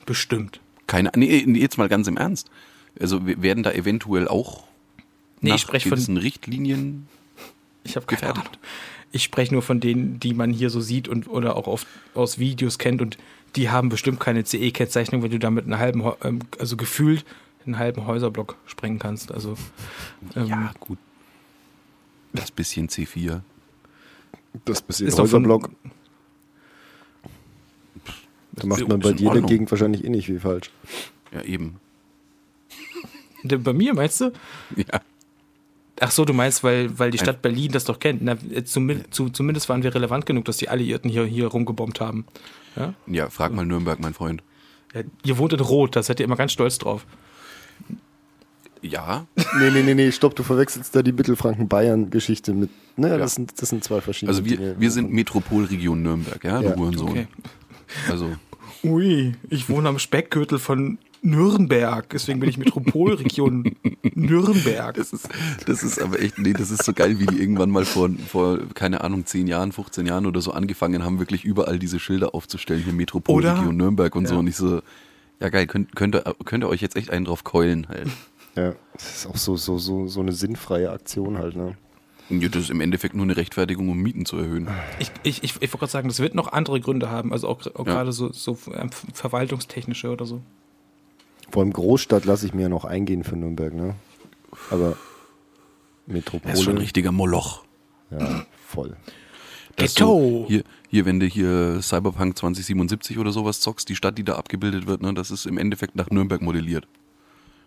bestimmt. 0.07 0.61
Keine, 0.87 1.11
nee, 1.15 1.45
nee, 1.47 1.61
jetzt 1.61 1.79
mal 1.79 1.89
ganz 1.89 2.09
im 2.09 2.17
Ernst. 2.17 2.51
Also 3.01 3.25
wir- 3.27 3.41
werden 3.43 3.63
da 3.63 3.71
eventuell 3.73 4.27
auch 4.29 4.65
Nee, 5.41 5.51
nach 5.51 5.57
ich 5.57 5.63
spreche 5.63 5.89
von 5.89 6.17
Richtlinien 6.17 7.09
Ich 7.85 7.97
habe 7.97 8.07
keine. 8.07 8.35
Ahnung. 8.35 8.45
Ich 9.13 9.25
spreche 9.25 9.53
nur 9.53 9.63
von 9.63 9.81
denen, 9.81 10.21
die 10.21 10.35
man 10.35 10.53
hier 10.53 10.71
so 10.71 10.81
sieht 10.81 11.09
und 11.09 11.29
oder 11.29 11.57
auch 11.57 11.67
auf, 11.67 11.87
aus 12.15 12.39
Videos 12.39 12.79
kennt 12.79 13.03
und 13.03 13.19
die 13.57 13.69
haben 13.71 13.89
bestimmt 13.89 14.21
keine 14.21 14.45
CE-Kennzeichnung, 14.45 15.23
wenn 15.23 15.31
du 15.33 15.39
damit 15.39 15.65
einen 15.65 15.79
halben, 15.79 16.05
ähm, 16.23 16.41
also 16.59 16.77
gefühlt 16.77 17.25
einen 17.67 17.79
halben 17.79 18.07
Häuserblock 18.07 18.57
sprengen 18.67 18.99
kannst. 18.99 19.33
Also 19.33 19.57
ähm, 20.37 20.47
Ja, 20.47 20.73
gut. 20.79 20.99
Das 22.33 22.51
bisschen 22.51 22.89
C4. 22.89 23.41
Das 24.65 24.83
bisschen 24.83 25.09
Ist 25.09 25.19
Häuserblock. 25.19 25.71
Da 28.53 28.67
macht 28.67 28.89
man 28.89 29.01
bei 29.01 29.13
dir 29.13 29.29
in 29.29 29.35
der. 29.35 29.43
Gegend 29.43 29.71
wahrscheinlich 29.71 30.05
eh 30.05 30.09
nicht 30.09 30.27
viel 30.27 30.41
falsch. 30.41 30.71
Ja, 31.33 31.43
eben. 31.43 31.81
bei 33.43 33.73
mir 33.73 33.95
meinst 33.95 34.21
du? 34.21 34.33
Ja. 34.77 35.01
Ach 36.03 36.11
so, 36.11 36.25
du 36.25 36.33
meinst, 36.33 36.65
weil, 36.65 36.99
weil 36.99 37.11
die 37.11 37.19
Stadt 37.19 37.43
Berlin 37.43 37.73
das 37.73 37.85
doch 37.85 37.99
kennt. 37.99 38.23
Na, 38.23 38.37
äh, 38.53 38.65
zumindest, 38.65 39.13
zu, 39.15 39.29
zumindest 39.29 39.69
waren 39.69 39.83
wir 39.83 39.95
relevant 39.95 40.25
genug, 40.27 40.47
dass 40.47 40.57
die 40.57 40.69
Alliierten 40.71 41.11
hier, 41.11 41.25
hier 41.27 41.47
rumgebombt 41.49 42.01
haben. 42.01 42.25
Ja? 42.77 42.95
ja, 43.07 43.29
frag 43.29 43.53
mal 43.53 43.67
Nürnberg, 43.67 44.01
mein 44.01 44.15
Freund. 44.15 44.43
Ja, 44.95 45.03
ihr 45.25 45.37
wohnt 45.39 45.53
in 45.53 45.61
Rot, 45.61 45.95
da 45.97 46.03
seid 46.03 46.19
ihr 46.21 46.25
immer 46.25 46.37
ganz 46.37 46.53
stolz 46.53 46.79
drauf. 46.79 47.07
Ja, 48.83 49.27
Nee, 49.59 49.71
nee, 49.71 49.83
nee, 49.83 49.95
nee, 49.95 50.11
stopp, 50.11 50.35
du 50.37 50.43
verwechselst 50.43 50.97
da 50.97 51.03
die 51.03 51.13
Mittelfranken-Bayern-Geschichte 51.13 52.55
mit. 52.55 52.71
Naja, 52.97 53.15
Ja. 53.15 53.19
das, 53.19 53.35
sind, 53.35 53.61
das 53.61 53.69
sind 53.69 53.85
zwei 53.85 54.01
verschiedene 54.01 54.31
also 54.37 54.45
wir, 54.49 54.57
Dinge. 54.57 54.77
wir 54.79 54.91
sind 54.91 55.13
Metropolregion 55.13 56.03
Nürnberg, 56.03 56.43
ja, 56.43 56.61
Ja, 56.63 56.71
du 56.73 56.81
Hurensohn. 56.81 57.11
Okay. 57.11 57.27
Also, 58.09 58.31
Ui, 58.83 59.35
ich 59.51 59.69
wohne 59.69 59.91
am 59.91 59.99
Speckgürtel 59.99 60.59
von 60.59 60.97
Nürnberg, 61.23 62.09
deswegen 62.09 62.41
bin 62.41 62.49
ich 62.49 62.57
Metropolregion 62.59 63.77
Nürnberg. 64.15 64.95
das 64.97 65.13
ist, 65.13 65.29
das 65.67 65.83
ist 65.83 66.01
aber 66.01 66.21
echt, 66.21 66.39
nee, 66.39 66.53
das 66.53 66.71
ist 66.71 66.85
so 66.85 66.93
geil, 66.93 67.19
wie 67.19 67.27
die 67.27 67.39
irgendwann 67.39 67.71
mal 67.71 67.85
vor, 67.85 68.09
vor, 68.29 68.59
keine 68.75 69.03
Ahnung, 69.03 69.27
10 69.27 69.47
Jahren, 69.47 69.73
15 69.73 70.07
Jahren 70.07 70.27
oder 70.27 70.41
so 70.41 70.53
angefangen 70.53 71.05
haben, 71.05 71.19
wirklich 71.19 71.45
überall 71.45 71.79
diese 71.79 71.99
Schilder 72.01 72.35
aufzustellen, 72.35 72.83
hier 72.83 72.93
Metropolregion 72.93 73.67
Oder? 73.67 73.73
Nürnberg 73.73 74.15
und 74.17 74.27
so. 74.29 74.35
Ja. 74.35 74.41
Und 74.41 74.47
ich 74.47 74.57
so, 74.57 74.81
ja 75.41 75.49
geil, 75.49 75.67
könnt, 75.67 75.95
könnt, 75.95 76.15
ihr, 76.17 76.25
könnt 76.45 76.65
ihr 76.65 76.69
euch 76.69 76.81
jetzt 76.81 76.97
echt 76.97 77.11
einen 77.11 77.25
drauf 77.27 77.45
keulen 77.45 77.87
halt. 77.89 78.09
Ja, 78.57 78.75
das 78.95 79.17
ist 79.17 79.27
auch 79.27 79.37
so, 79.37 79.57
so, 79.57 79.79
so, 79.79 80.07
so 80.07 80.21
eine 80.21 80.33
sinnfreie 80.33 80.91
Aktion 80.91 81.39
halt, 81.39 81.55
ne? 81.57 81.77
Ja, 82.31 82.49
das 82.49 82.63
ist 82.63 82.71
im 82.71 82.81
Endeffekt 82.81 83.15
nur 83.15 83.25
eine 83.25 83.37
Rechtfertigung, 83.37 83.89
um 83.89 83.99
Mieten 83.99 84.25
zu 84.25 84.37
erhöhen. 84.37 84.69
Ich, 85.01 85.11
ich, 85.25 85.43
ich, 85.43 85.55
ich 85.57 85.61
wollte 85.63 85.79
gerade 85.79 85.91
sagen, 85.93 86.09
das 86.09 86.21
wird 86.21 86.35
noch 86.35 86.53
andere 86.53 86.81
Gründe 86.81 87.11
haben, 87.11 87.33
also 87.33 87.49
auch, 87.49 87.61
auch 87.75 87.87
Ja. 87.87 87.93
gerade 87.95 88.13
so, 88.13 88.33
so 88.33 88.57
ähm, 88.73 88.91
verwaltungstechnische 89.13 90.11
oder 90.11 90.27
so. 90.27 90.41
Vor 91.51 91.63
allem 91.63 91.73
Großstadt 91.73 92.25
lasse 92.25 92.47
ich 92.47 92.55
mir 92.55 92.63
ja 92.63 92.69
noch 92.69 92.85
eingehen 92.85 93.25
für 93.25 93.37
Nürnberg, 93.37 93.75
ne? 93.75 93.95
Aber 94.71 94.97
Metropole. 96.07 96.51
Das 96.51 96.61
ist 96.61 96.65
schon 96.65 96.75
ein 96.75 96.81
richtiger 96.81 97.13
Moloch. 97.13 97.65
Ja, 98.11 98.47
voll. 98.67 98.97
Das 99.77 99.91
ist 99.91 99.97
Ghetto. 99.97 100.45
Hier, 100.49 100.65
hier, 100.89 101.05
wenn 101.07 101.21
du 101.21 101.27
hier 101.27 101.81
Cyberpunk 101.81 102.37
2077 102.37 103.19
oder 103.19 103.33
sowas 103.33 103.61
zockst, 103.61 103.89
die 103.89 103.97
Stadt, 103.97 104.19
die 104.19 104.25
da 104.25 104.37
abgebildet 104.37 104.87
wird, 104.87 105.03
ne, 105.03 105.15
das 105.15 105.31
ist 105.31 105.47
im 105.47 105.59
Endeffekt 105.59 105.97
nach 105.97 106.11
Nürnberg 106.11 106.43
modelliert. 106.43 106.87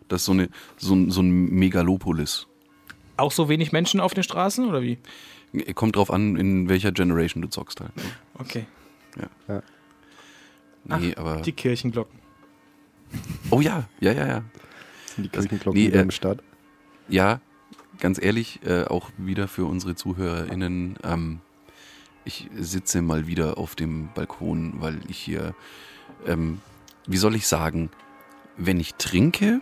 Das 0.10 0.22
ist 0.22 0.26
so, 0.26 0.34
eine, 0.34 0.50
so, 0.78 0.94
ein, 0.94 1.12
so 1.12 1.22
ein 1.22 1.30
Megalopolis. 1.30 2.48
Auch 3.18 3.32
so 3.32 3.48
wenig 3.48 3.72
Menschen 3.72 4.00
auf 4.00 4.14
den 4.14 4.24
Straßen 4.24 4.68
oder 4.68 4.82
wie? 4.82 4.98
Kommt 5.76 5.96
drauf 5.96 6.12
an, 6.12 6.36
in 6.36 6.68
welcher 6.68 6.92
Generation 6.92 7.42
du 7.42 7.48
zockst 7.48 7.80
halt. 7.80 7.96
Ne? 7.96 8.04
Okay. 8.40 8.66
Nee, 10.86 11.16
aber. 11.16 11.42
Die 11.42 11.52
Kirchenglocken. 11.52 12.23
Oh 13.50 13.62
ja, 13.62 13.88
ja, 14.00 14.12
ja, 14.12 14.28
ja. 14.28 14.44
Sind 15.16 15.26
die 15.26 15.30
Kirchenglocken 15.30 15.80
nee, 15.80 15.88
wieder 15.88 16.00
äh, 16.00 16.04
im 16.04 16.12
Start? 16.12 16.42
Ja, 17.08 17.40
ganz 18.00 18.22
ehrlich, 18.22 18.60
äh, 18.66 18.86
auch 18.86 19.10
wieder 19.18 19.48
für 19.48 19.66
unsere 19.66 19.96
ZuhörerInnen. 19.96 20.98
Ähm, 21.04 21.40
ich 22.26 22.50
sitze 22.58 23.02
mal 23.02 23.28
wieder 23.28 23.58
auf 23.58 23.76
dem 23.76 24.10
Balkon, 24.14 24.76
weil 24.78 25.00
ich 25.08 25.18
hier, 25.18 25.54
ähm, 26.26 26.62
wie 27.06 27.18
soll 27.18 27.36
ich 27.36 27.48
sagen, 27.48 27.90
wenn 28.58 28.80
ich 28.80 28.96
trinke, 28.96 29.62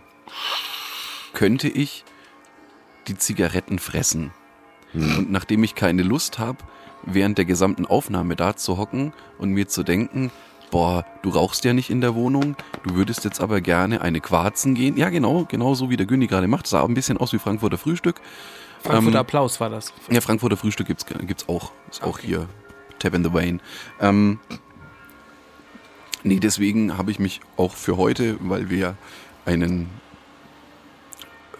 könnte 1.32 1.68
ich 1.68 2.04
die 3.08 3.16
Zigaretten 3.16 3.78
fressen. 3.78 4.30
Und 4.94 5.30
nachdem 5.30 5.64
ich 5.64 5.74
keine 5.74 6.02
Lust 6.02 6.38
habe, 6.38 6.58
während 7.04 7.38
der 7.38 7.46
gesamten 7.46 7.86
Aufnahme 7.86 8.36
da 8.36 8.56
zu 8.56 8.76
hocken 8.76 9.12
und 9.38 9.50
mir 9.50 9.66
zu 9.66 9.82
denken, 9.82 10.30
boah, 10.72 11.04
du 11.22 11.30
rauchst 11.30 11.64
ja 11.64 11.72
nicht 11.72 11.90
in 11.90 12.00
der 12.00 12.16
Wohnung, 12.16 12.56
du 12.82 12.96
würdest 12.96 13.24
jetzt 13.24 13.40
aber 13.40 13.60
gerne 13.60 14.00
eine 14.00 14.20
Quarzen 14.20 14.74
gehen. 14.74 14.96
Ja, 14.96 15.10
genau, 15.10 15.44
genau 15.44 15.74
so 15.74 15.88
wie 15.90 15.96
der 15.96 16.06
Günni 16.06 16.26
gerade 16.26 16.48
macht. 16.48 16.66
Sah 16.66 16.82
ein 16.84 16.94
bisschen 16.94 17.18
aus 17.18 17.32
wie 17.32 17.38
Frankfurter 17.38 17.78
Frühstück. 17.78 18.20
Frankfurter 18.82 19.18
Ähm, 19.18 19.20
Applaus 19.20 19.60
war 19.60 19.70
das. 19.70 19.92
Ja, 20.10 20.20
Frankfurter 20.20 20.56
Frühstück 20.56 20.88
gibt's, 20.88 21.06
gibt's 21.06 21.48
auch. 21.48 21.70
Ist 21.88 22.02
auch 22.02 22.08
Okay. 22.18 22.26
hier. 22.26 22.48
Tap 22.98 23.14
in 23.14 23.22
the 23.22 23.32
Vein. 23.32 23.60
Ähm, 24.00 24.40
nee, 26.24 26.40
deswegen 26.40 26.96
habe 26.98 27.10
ich 27.10 27.18
mich 27.20 27.40
auch 27.56 27.74
für 27.74 27.96
heute, 27.96 28.36
weil 28.40 28.70
wir 28.70 28.96
einen 29.44 29.88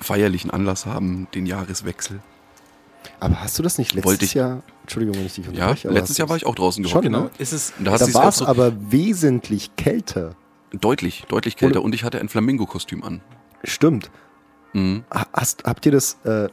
feierlichen 0.00 0.50
Anlass 0.50 0.87
haben, 0.87 1.28
den 1.35 1.47
Jahreswechsel. 1.47 2.21
Aber 3.21 3.40
hast 3.40 3.59
du 3.59 3.62
das 3.62 3.78
nicht 3.78 3.94
letztes 3.94 4.11
wollte 4.11 4.25
ich- 4.25 4.35
Jahr? 4.35 4.62
Entschuldigung, 4.82 5.16
wenn 5.16 5.26
ich 5.26 5.35
dich 5.35 5.44
Ja, 5.47 5.50
unterbreche. 5.52 5.88
aber 5.88 5.99
letztes 5.99 6.18
Jahr 6.18 6.28
war 6.28 6.37
ich 6.37 6.44
auch 6.47 6.54
draußen 6.54 6.85
Schon, 6.85 7.02
gehockt. 7.02 7.11
ne? 7.12 7.18
genau. 7.28 7.30
Ist 7.38 7.52
es, 7.52 7.73
Und 7.78 7.85
da 7.85 7.97
Da 7.97 8.14
war 8.14 8.28
es 8.28 8.37
so 8.37 8.47
aber 8.47 8.73
wesentlich 8.90 9.76
kälter. 9.76 10.35
deutlich, 10.73 11.25
deutlich 11.28 11.56
kälter 11.56 11.82
und 11.82 11.94
ich 11.94 12.02
hatte 12.04 12.18
ein 12.18 12.28
Flamingo-Kostüm 12.28 13.02
an. 13.04 13.21
Stimmt. 13.64 14.11
Mhm. 14.73 15.04
Ha- 15.12 15.26
Hast, 15.32 15.64
habt 15.64 15.85
ihr 15.87 15.92
das 15.92 16.18
äh, 16.25 16.49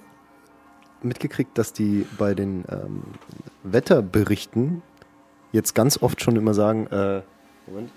mitgekriegt, 1.01 1.57
dass 1.57 1.73
die 1.73 2.05
bei 2.17 2.33
den 2.35 2.65
ähm, 2.69 3.03
Wetterberichten 3.63 4.81
jetzt 5.51 5.73
ganz 5.73 6.01
oft 6.01 6.21
schon 6.21 6.35
immer 6.35 6.53
sagen, 6.53 6.85
äh, 6.87 7.21
Moment, 7.65 7.91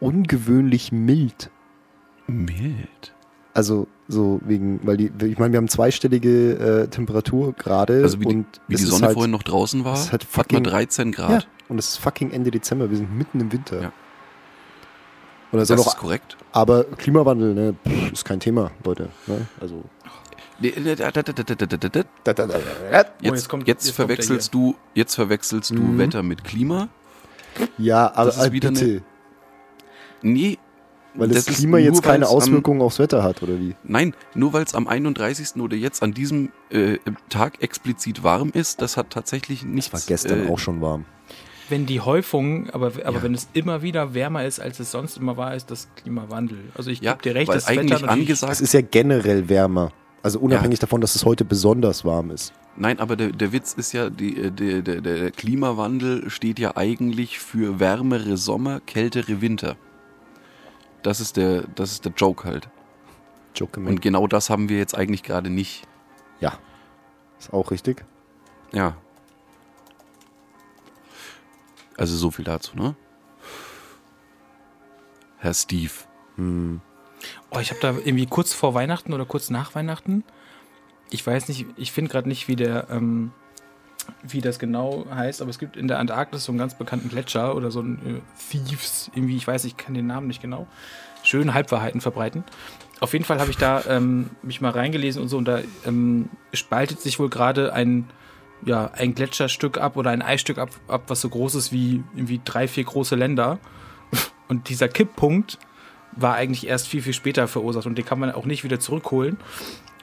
ungewöhnlich 0.00 0.92
mild. 0.92 1.50
Mild. 2.26 3.14
Also 3.54 3.86
so 4.08 4.40
wegen, 4.44 4.80
weil 4.84 4.96
die, 4.96 5.12
ich 5.26 5.38
meine, 5.38 5.52
wir 5.52 5.58
haben 5.58 5.68
zweistellige 5.68 6.84
äh, 6.84 6.88
Temperatur 6.88 7.52
gerade. 7.52 8.02
Also 8.02 8.20
wie, 8.20 8.26
und 8.26 8.46
die, 8.68 8.72
wie 8.72 8.76
die 8.76 8.84
Sonne 8.84 9.06
halt, 9.06 9.14
vorhin 9.14 9.30
noch 9.30 9.42
draußen 9.42 9.84
war, 9.84 9.94
es 9.94 10.10
hat, 10.10 10.24
fucking, 10.24 10.58
hat 10.58 10.72
13 10.72 11.12
Grad. 11.12 11.30
Ja, 11.30 11.48
und 11.68 11.78
es 11.78 11.90
ist 11.90 11.96
fucking 11.98 12.30
Ende 12.30 12.50
Dezember, 12.50 12.88
wir 12.88 12.96
sind 12.96 13.14
mitten 13.16 13.40
im 13.40 13.52
Winter. 13.52 13.82
Ja. 13.82 13.92
das 15.52 15.68
ist 15.68 15.86
auch, 15.86 15.96
korrekt. 15.98 16.38
Aber 16.52 16.84
Klimawandel, 16.84 17.54
ne, 17.54 17.74
ist 18.10 18.24
kein 18.24 18.40
Thema, 18.40 18.70
Leute. 18.84 19.10
Ne? 19.26 19.46
Also. 19.60 19.84
Jetzt, 23.20 23.48
kommt, 23.48 23.66
jetzt, 23.66 23.86
jetzt 23.86 23.96
verwechselst 23.96 24.54
du, 24.54 24.76
jetzt 24.94 25.14
verwechselst 25.14 25.70
du 25.70 25.74
mhm. 25.82 25.98
Wetter 25.98 26.22
mit 26.22 26.44
Klima. 26.44 26.88
Ja, 27.76 28.12
aber 28.14 28.26
das 28.26 28.36
ist 28.38 28.52
wieder 28.52 28.70
bitte. 28.70 28.84
Eine, 28.84 29.02
nee, 30.32 30.58
weil 31.14 31.28
das, 31.28 31.44
das 31.44 31.56
Klima 31.56 31.78
nur, 31.78 31.86
jetzt 31.86 32.02
keine 32.02 32.22
weil's 32.22 32.30
am- 32.30 32.36
Auswirkungen 32.36 32.80
aufs 32.80 32.98
Wetter 32.98 33.22
hat, 33.22 33.42
oder 33.42 33.58
wie? 33.58 33.74
nein, 33.84 34.14
nur 34.34 34.52
weil 34.52 34.64
es 34.64 34.74
am 34.74 34.88
31. 34.88 35.56
oder 35.60 35.76
jetzt 35.76 36.02
an 36.02 36.12
diesem 36.14 36.50
äh, 36.70 36.98
Tag 37.28 37.62
explizit 37.62 38.22
warm 38.22 38.50
ist, 38.54 38.80
das 38.80 38.96
hat 38.96 39.10
tatsächlich 39.10 39.64
nichts. 39.64 39.92
War 39.92 40.00
gestern 40.06 40.46
äh, 40.46 40.50
auch 40.50 40.58
schon 40.58 40.80
warm. 40.80 41.04
Wenn 41.68 41.86
die 41.86 42.00
Häufung, 42.00 42.68
aber, 42.70 42.86
aber 43.04 43.16
Ja. 43.18 43.22
wenn 43.22 43.34
es 43.34 43.48
immer 43.52 43.82
wieder 43.82 44.14
wärmer 44.14 44.44
ist, 44.44 44.60
als 44.60 44.78
es 44.80 44.90
sonst 44.90 45.16
immer 45.16 45.36
war, 45.36 45.54
ist 45.54 45.70
das 45.70 45.88
Klimawandel. 45.96 46.58
Also 46.74 46.90
ich 46.90 47.00
Ja, 47.00 47.12
gebe 47.12 47.22
dir 47.22 47.34
recht, 47.34 47.48
das 47.48 47.66
eigentlich 47.66 48.02
Wetter 48.02 48.10
angesagt 48.10 48.52
Es 48.52 48.60
ist 48.60 48.74
ja 48.74 48.80
generell 48.82 49.48
wärmer. 49.48 49.90
Also 50.22 50.38
unabhängig 50.38 50.78
davon, 50.78 51.00
dass 51.00 51.14
es 51.16 51.24
heute 51.24 51.44
besonders 51.44 52.04
warm 52.04 52.30
ist. 52.30 52.52
Nein, 52.76 53.00
aber 53.00 53.16
der, 53.16 53.30
der 53.32 53.52
Witz 53.52 53.74
ist 53.74 53.92
ja, 53.92 54.08
die, 54.08 54.36
äh, 54.36 54.50
der, 54.50 54.82
der, 54.82 55.00
der 55.00 55.30
Klimawandel 55.30 56.30
steht 56.30 56.58
ja 56.58 56.76
eigentlich 56.76 57.38
für 57.38 57.80
wärmere 57.80 58.36
Sommer, 58.36 58.80
kältere 58.80 59.40
Winter. 59.40 59.76
Das 61.02 61.20
ist 61.20 61.36
der, 61.36 61.62
das 61.74 61.92
ist 61.92 62.04
der 62.04 62.12
Joke 62.12 62.48
halt. 62.48 62.68
Joke 63.54 63.80
Und 63.80 64.00
genau 64.00 64.26
das 64.26 64.50
haben 64.50 64.68
wir 64.68 64.78
jetzt 64.78 64.96
eigentlich 64.96 65.22
gerade 65.22 65.50
nicht. 65.50 65.86
Ja. 66.40 66.58
Ist 67.38 67.52
auch 67.52 67.70
richtig. 67.70 68.04
Ja. 68.72 68.96
Also 71.96 72.16
so 72.16 72.30
viel 72.30 72.44
dazu, 72.44 72.76
ne? 72.76 72.94
Herr 75.38 75.54
Steve. 75.54 75.92
Oh, 77.50 77.58
ich 77.58 77.70
habe 77.70 77.80
da 77.80 77.90
irgendwie 77.90 78.26
kurz 78.26 78.54
vor 78.54 78.74
Weihnachten 78.74 79.12
oder 79.12 79.24
kurz 79.24 79.50
nach 79.50 79.74
Weihnachten. 79.74 80.24
Ich 81.10 81.26
weiß 81.26 81.48
nicht, 81.48 81.66
ich 81.76 81.92
finde 81.92 82.10
gerade 82.10 82.28
nicht, 82.28 82.48
wie 82.48 82.56
der, 82.56 82.88
ähm, 82.90 83.32
wie 84.22 84.40
das 84.40 84.58
genau 84.58 85.06
heißt, 85.12 85.40
aber 85.42 85.50
es 85.50 85.58
gibt 85.58 85.76
in 85.76 85.88
der 85.88 85.98
Antarktis 85.98 86.44
so 86.44 86.52
einen 86.52 86.58
ganz 86.58 86.74
bekannten 86.74 87.08
Gletscher 87.08 87.54
oder 87.54 87.70
so 87.70 87.80
einen 87.80 87.98
äh, 88.18 88.20
Thieves, 88.50 89.10
irgendwie, 89.14 89.36
ich 89.36 89.46
weiß, 89.46 89.64
ich 89.64 89.76
kann 89.76 89.94
den 89.94 90.06
Namen 90.06 90.26
nicht 90.26 90.42
genau. 90.42 90.66
Schön 91.22 91.54
Halbwahrheiten 91.54 92.00
verbreiten. 92.00 92.44
Auf 93.00 93.12
jeden 93.12 93.24
Fall 93.24 93.40
habe 93.40 93.50
ich 93.50 93.56
da 93.56 93.82
ähm, 93.88 94.30
mich 94.42 94.60
mal 94.60 94.70
reingelesen 94.70 95.22
und 95.22 95.28
so 95.28 95.36
und 95.36 95.46
da 95.46 95.60
ähm, 95.86 96.28
spaltet 96.52 97.00
sich 97.00 97.18
wohl 97.18 97.30
gerade 97.30 97.72
ein, 97.72 98.08
ja, 98.64 98.90
ein 98.92 99.14
Gletscherstück 99.14 99.78
ab 99.78 99.96
oder 99.96 100.10
ein 100.10 100.22
Eisstück 100.22 100.58
ab, 100.58 100.70
ab, 100.88 101.04
was 101.08 101.20
so 101.20 101.28
groß 101.28 101.56
ist 101.56 101.72
wie 101.72 102.02
irgendwie 102.14 102.40
drei, 102.44 102.68
vier 102.68 102.84
große 102.84 103.16
Länder. 103.16 103.58
Und 104.48 104.68
dieser 104.68 104.88
Kipppunkt 104.88 105.58
war 106.14 106.34
eigentlich 106.34 106.66
erst 106.66 106.88
viel, 106.88 107.00
viel 107.02 107.14
später 107.14 107.48
verursacht 107.48 107.86
und 107.86 107.96
den 107.96 108.04
kann 108.04 108.18
man 108.18 108.32
auch 108.32 108.44
nicht 108.44 108.64
wieder 108.64 108.78
zurückholen. 108.78 109.38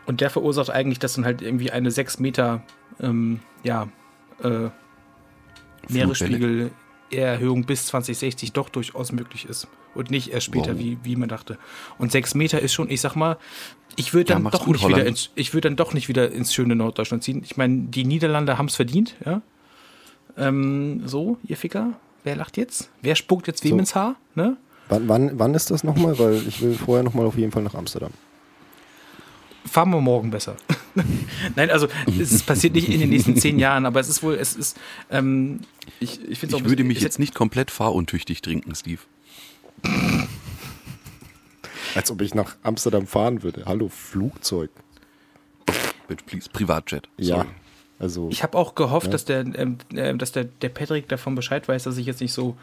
Und 0.10 0.22
der 0.22 0.32
verursacht 0.32 0.72
eigentlich, 0.72 0.98
dass 0.98 1.14
dann 1.14 1.24
halt 1.24 1.44
irgendwie 1.44 1.70
eine 1.70 1.92
6 1.92 2.18
Meter 2.18 2.64
ähm, 3.00 3.42
ja, 3.64 3.88
äh, 4.44 4.70
Meeresspiegel-Erhöhung 5.88 7.66
bis 7.66 7.86
2060 7.86 8.52
doch 8.54 8.70
durchaus 8.70 9.12
möglich 9.12 9.46
ist. 9.46 9.68
Und 9.94 10.10
nicht 10.10 10.32
erst 10.32 10.48
später, 10.48 10.74
Wow. 10.74 10.80
wie, 10.80 10.98
wie 11.04 11.16
man 11.16 11.30
dachte. 11.30 11.60
Und 12.00 12.12
6 12.12 12.34
Meter 12.34 12.60
ist 12.60 12.74
schon, 12.74 12.90
ich 12.90 13.02
sag 13.02 13.16
mal, 13.16 13.38
ich 13.98 14.14
würde 14.16 14.30
Ja, 14.30 14.36
dann, 14.36 14.44
macht's 14.44 14.58
doch 14.58 14.66
gut, 14.66 14.78
nicht 14.78 14.88
wieder 14.88 15.06
ins, 15.06 15.30
ich 15.36 15.54
würd 15.54 15.66
dann 15.66 15.76
doch 15.76 15.94
nicht 15.94 16.08
wieder 16.10 16.32
ins 16.32 16.56
schöne 16.56 16.76
Norddeutschland 16.76 17.24
ziehen. 17.24 17.44
Ich 17.46 17.56
meine, 17.56 17.84
die 17.84 18.04
Niederlande 18.04 18.58
haben 18.58 18.66
es 18.68 18.76
verdient, 18.76 19.16
ja. 19.24 19.42
Ähm, 20.38 21.04
so, 21.06 21.38
ihr 21.44 21.56
Ficker. 21.58 21.94
Wer 22.24 22.36
lacht 22.36 22.58
jetzt? 22.58 22.90
Wer 23.04 23.14
spuckt 23.16 23.46
jetzt 23.48 23.64
wem 23.64 23.72
So. 23.74 23.78
ins 23.78 23.94
Haar? 23.94 24.16
Ne? 24.34 24.58
Wann, 24.90 25.08
wann, 25.08 25.38
wann 25.38 25.54
ist 25.54 25.70
das 25.70 25.84
nochmal? 25.84 26.18
Weil 26.18 26.36
ich 26.48 26.62
will 26.62 26.74
vorher 26.74 27.04
nochmal 27.04 27.26
auf 27.28 27.38
jeden 27.38 27.52
Fall 27.52 27.62
nach 27.64 27.76
Amsterdam. 27.76 28.12
Fahren 29.70 29.90
wir 29.92 30.02
morgen 30.02 30.32
besser. 30.32 30.56
Nein, 31.56 31.70
also 31.70 31.88
es 32.20 32.32
ist 32.32 32.46
passiert 32.46 32.74
nicht 32.74 32.90
in 32.90 33.00
den 33.00 33.10
nächsten 33.10 33.36
zehn 33.38 33.60
Jahren, 33.60 33.86
aber 33.86 34.00
es 34.00 34.10
ist 34.10 34.24
wohl, 34.24 34.36
es 34.36 34.56
ist, 34.56 34.78
ähm, 35.10 35.62
ich, 36.00 36.20
ich 36.30 36.44
Ich 36.44 36.64
würde 36.66 36.84
mich 36.84 37.00
jetzt 37.02 37.20
nicht 37.20 37.34
komplett 37.36 37.72
fahruntüchtig 37.72 38.42
trinken, 38.42 38.74
Steve. 38.76 39.02
Als 41.96 42.12
ob 42.12 42.22
ich 42.22 42.34
nach 42.36 42.56
Amsterdam 42.64 43.08
fahren 43.08 43.44
würde. 43.44 43.64
Hallo, 43.66 43.90
Flugzeug. 43.90 44.70
Bitte, 46.08 46.24
please, 46.26 46.50
Privatjet. 46.52 47.08
Ja. 47.18 47.38
Sorry. 47.38 47.48
Also, 48.00 48.30
Ich 48.32 48.44
habe 48.44 48.58
auch 48.58 48.76
gehofft, 48.76 49.08
Ja. 49.08 49.12
dass 49.12 49.26
der, 49.26 49.40
ähm, 49.42 49.78
äh, 49.94 50.16
dass 50.16 50.32
der, 50.32 50.46
der 50.46 50.70
Patrick 50.70 51.10
davon 51.10 51.36
Bescheid 51.36 51.68
weiß, 51.68 51.84
dass 51.84 51.98
ich 51.98 52.06
jetzt 52.06 52.22
nicht 52.22 52.32
so, 52.32 52.56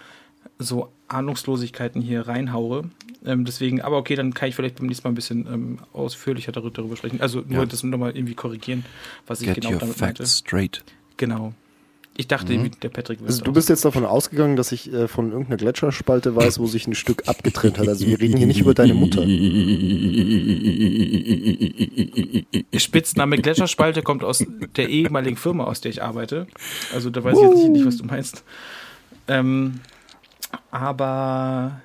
so 0.59 0.91
Ahnungslosigkeiten 1.09 2.01
hier 2.01 2.27
reinhaue. 2.27 2.85
Ähm, 3.25 3.45
deswegen, 3.45 3.81
aber 3.83 3.99
okay, 3.99 4.15
dann 4.15 4.35
kann 4.35 4.49
ich 4.49 4.55
vielleicht 4.55 4.77
beim 4.77 4.87
nächsten 4.87 5.07
Mal 5.07 5.13
ein 5.13 5.17
bisschen 5.17 5.47
ähm, 5.53 5.79
ausführlicher 5.93 6.53
darüber, 6.53 6.71
darüber 6.71 6.97
sprechen. 6.97 7.21
Also 7.21 7.43
nur 7.47 7.61
Ja. 7.61 7.67
das 7.67 7.83
nochmal 7.83 8.17
irgendwie 8.17 8.35
korrigieren, 8.35 8.85
was 9.27 9.41
ich 9.41 9.49
Get 9.49 9.57
genau 9.57 9.73
your 9.73 9.79
damit 9.79 9.97
facts 9.97 10.19
meinte. 10.21 10.27
straight. 10.27 10.85
Genau. 11.17 11.53
Ich 12.19 12.29
dachte, 12.29 12.55
irgendwie, 12.55 12.71
der 12.71 12.89
Patrick 12.89 13.19
also 13.27 13.45
du 13.45 13.53
bist 13.53 13.69
jetzt 13.69 13.85
davon 13.85 14.07
ausgegangen, 14.07 14.57
dass 14.57 14.73
ich 14.73 14.91
äh, 14.91 15.07
von 15.07 15.33
irgendeiner 15.33 15.59
Gletscherspalte 15.59 16.35
weiß, 16.35 16.59
wo 16.59 16.67
sich 16.67 16.87
ein 16.87 16.95
Stück 16.95 17.29
abgetrennt 17.29 17.79
hat. 17.79 17.89
Also 17.89 18.07
wir 18.07 18.19
reden 18.19 18.39
hier 18.39 18.47
nicht 18.47 18.61
über 18.61 18.73
deine 18.73 18.95
Mutter. 18.95 19.21
Spitzname 22.77 23.37
Gletscherspalte 23.39 24.03
kommt 24.03 24.25
aus 24.25 24.45
der 24.77 24.89
ehemaligen 24.89 25.37
Firma, 25.37 25.65
aus 25.65 25.81
der 25.81 25.91
ich 25.91 26.03
arbeite. 26.03 26.47
Also 26.95 27.11
da 27.11 27.23
weiß 27.23 27.37
ich 27.37 27.43
jetzt 27.59 27.69
nicht, 27.69 27.85
was 27.87 27.97
du 27.99 28.05
meinst. 28.05 28.45
Ähm, 29.29 29.81
aber 30.71 31.81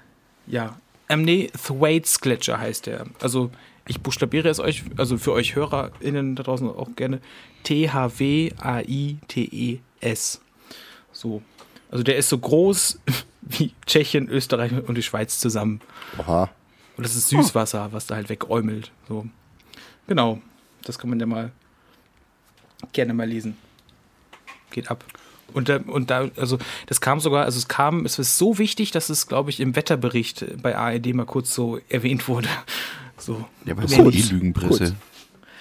ja, 0.48 0.78
ähm, 1.10 1.24
nee, 1.24 1.51
Thwaites 1.51 2.22
Gletscher 2.22 2.60
heißt 2.60 2.86
der. 2.86 3.06
Also 3.22 3.51
ich 3.88 4.01
buchstabiere 4.01 4.48
es 4.50 4.60
euch, 4.60 4.84
also 4.98 5.18
für 5.18 5.34
euch 5.34 5.56
HörerInnen 5.56 6.36
da 6.36 6.44
draußen 6.44 6.70
auch 6.70 6.96
gerne. 6.96 7.20
T-H-W-A-I-T-E-S. 7.63 8.51
So. 11.12 11.42
Also 11.90 12.04
der 12.04 12.16
ist 12.16 12.30
so 12.30 12.38
groß 12.38 13.00
wie 13.42 13.74
Tschechien, 13.86 14.30
Österreich 14.30 14.72
und 14.72 14.96
die 14.96 15.04
Schweiz 15.04 15.40
zusammen. 15.40 15.82
Oha. 16.18 16.50
Und 16.96 17.06
das 17.06 17.16
ist 17.16 17.30
Süßwasser, 17.30 17.92
was 17.92 18.08
da 18.08 18.16
halt 18.16 18.30
wegäumelt. 18.30 18.92
So. 19.08 19.25
Genau. 20.08 20.42
Das 20.84 20.98
kann 20.98 21.10
man 21.10 21.20
ja 21.20 21.25
mal 21.25 21.51
gerne 22.94 23.13
mal 23.13 23.28
lesen. 23.28 23.58
Geht 24.72 24.90
ab. 24.90 25.04
Und 25.53 25.70
da, 25.70 25.79
und 25.86 26.10
da, 26.10 26.29
also 26.38 26.58
das 26.88 27.01
kam 27.01 27.20
sogar, 27.20 27.46
also 27.46 27.58
es 27.58 27.67
kam, 27.67 28.05
es 28.05 28.20
ist 28.20 28.38
so 28.38 28.58
wichtig, 28.58 28.91
dass 28.91 29.10
es, 29.10 29.27
glaube 29.27 29.50
ich, 29.50 29.60
im 29.60 29.75
Wetterbericht 29.75 30.46
bei 30.62 30.75
ARD 30.75 31.13
mal 31.13 31.25
kurz 31.25 31.53
so 31.53 31.79
erwähnt 31.89 32.27
wurde. 32.27 32.50
So. 33.17 33.46
Ja, 33.65 33.74
aber 33.74 33.84
das 33.84 33.91
ist 33.91 34.31
eh 34.31 34.34
Lügenpresse. 34.34 34.96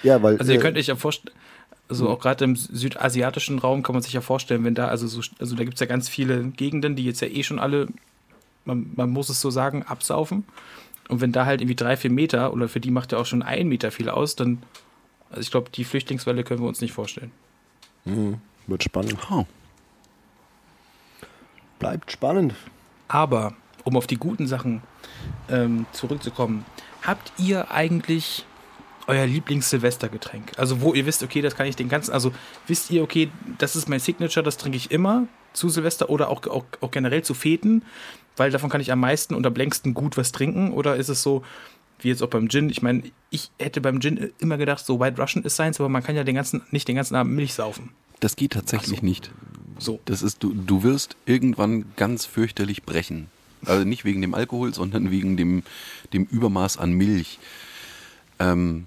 Ja, 0.01 0.23
weil 0.23 0.35
Also 0.39 0.51
ihr 0.51 0.57
äh, 0.57 0.61
könnt 0.61 0.77
euch 0.79 0.87
ja 0.87 0.95
vorstellen, 0.95 1.35
also 1.91 2.09
auch 2.09 2.19
gerade 2.19 2.45
im 2.45 2.55
südasiatischen 2.55 3.59
Raum 3.59 3.83
kann 3.83 3.93
man 3.93 4.01
sich 4.01 4.13
ja 4.13 4.21
vorstellen, 4.21 4.63
wenn 4.63 4.73
da, 4.73 4.87
also 4.87 5.07
so, 5.07 5.21
also 5.39 5.55
da 5.55 5.63
gibt 5.63 5.75
es 5.75 5.79
ja 5.79 5.85
ganz 5.85 6.09
viele 6.09 6.45
Gegenden, 6.45 6.95
die 6.95 7.03
jetzt 7.03 7.21
ja 7.21 7.27
eh 7.27 7.43
schon 7.43 7.59
alle, 7.59 7.87
man, 8.65 8.91
man 8.95 9.09
muss 9.09 9.29
es 9.29 9.41
so 9.41 9.51
sagen, 9.51 9.83
absaufen. 9.83 10.45
Und 11.09 11.19
wenn 11.19 11.33
da 11.33 11.45
halt 11.45 11.61
irgendwie 11.61 11.75
drei, 11.75 11.97
vier 11.97 12.09
Meter, 12.09 12.53
oder 12.53 12.69
für 12.69 12.79
die 12.79 12.91
macht 12.91 13.11
ja 13.11 13.17
auch 13.17 13.25
schon 13.25 13.43
ein 13.43 13.67
Meter 13.67 13.91
viel 13.91 14.09
aus, 14.09 14.35
dann, 14.37 14.63
also 15.29 15.41
ich 15.41 15.51
glaube, 15.51 15.69
die 15.69 15.83
Flüchtlingswelle 15.83 16.43
können 16.45 16.61
wir 16.61 16.67
uns 16.67 16.79
nicht 16.79 16.93
vorstellen. 16.93 17.31
mhm, 18.05 18.37
wird 18.67 18.83
spannend. 18.83 19.17
Oh. 19.29 19.45
Bleibt 21.81 22.11
spannend. 22.11 22.53
Aber, 23.07 23.53
um 23.83 23.97
auf 23.97 24.05
die 24.05 24.17
guten 24.17 24.45
Sachen 24.45 24.83
ähm, 25.49 25.87
zurückzukommen, 25.91 26.63
habt 27.01 27.33
ihr 27.37 27.71
eigentlich 27.71 28.45
euer 29.07 29.25
Lieblings-Silvestergetränk? 29.25 30.51
Also, 30.57 30.81
wo 30.81 30.93
ihr 30.93 31.07
wisst, 31.07 31.23
okay, 31.23 31.41
das 31.41 31.55
kann 31.55 31.65
ich 31.65 31.75
den 31.75 31.89
ganzen, 31.89 32.13
also 32.13 32.31
wisst 32.67 32.91
ihr, 32.91 33.01
okay, 33.01 33.31
das 33.57 33.75
ist 33.75 33.89
mein 33.89 33.99
Signature, 33.99 34.43
das 34.43 34.57
trinke 34.57 34.77
ich 34.77 34.91
immer 34.91 35.27
zu 35.53 35.69
Silvester 35.69 36.11
oder 36.11 36.29
auch, 36.29 36.45
auch, 36.45 36.65
auch 36.81 36.91
generell 36.91 37.23
zu 37.23 37.33
Feten, 37.33 37.83
weil 38.37 38.51
davon 38.51 38.69
kann 38.69 38.79
ich 38.79 38.91
am 38.91 38.99
meisten 38.99 39.33
und 39.33 39.45
am 39.47 39.55
längsten 39.55 39.95
gut 39.95 40.17
was 40.17 40.31
trinken? 40.31 40.71
Oder 40.73 40.97
ist 40.97 41.09
es 41.09 41.23
so, 41.23 41.43
wie 41.99 42.09
jetzt 42.09 42.21
auch 42.21 42.29
beim 42.29 42.47
Gin? 42.47 42.69
Ich 42.69 42.83
meine, 42.83 43.03
ich 43.31 43.49
hätte 43.59 43.81
beim 43.81 43.99
Gin 43.99 44.31
immer 44.37 44.57
gedacht, 44.57 44.85
so 44.85 44.99
White 44.99 45.19
Russian 45.19 45.43
ist 45.43 45.55
seins, 45.55 45.79
aber 45.79 45.89
man 45.89 46.03
kann 46.03 46.15
ja 46.15 46.23
den 46.23 46.35
ganzen, 46.35 46.61
nicht 46.69 46.87
den 46.87 46.95
ganzen 46.95 47.15
Abend 47.15 47.33
Milch 47.33 47.55
saufen. 47.55 47.89
Das 48.19 48.35
geht 48.35 48.53
tatsächlich 48.53 48.99
so. 48.99 49.05
nicht. 49.05 49.31
So. 49.81 49.99
Das 50.05 50.21
ist, 50.21 50.43
du, 50.43 50.53
du 50.53 50.83
wirst 50.83 51.15
irgendwann 51.25 51.85
ganz 51.95 52.25
fürchterlich 52.25 52.83
brechen. 52.83 53.27
Also 53.65 53.83
nicht 53.83 54.05
wegen 54.05 54.21
dem 54.21 54.35
Alkohol, 54.35 54.73
sondern 54.75 55.09
wegen 55.09 55.37
dem, 55.37 55.63
dem 56.13 56.25
Übermaß 56.25 56.77
an 56.77 56.91
Milch. 56.91 57.39
Ähm, 58.37 58.85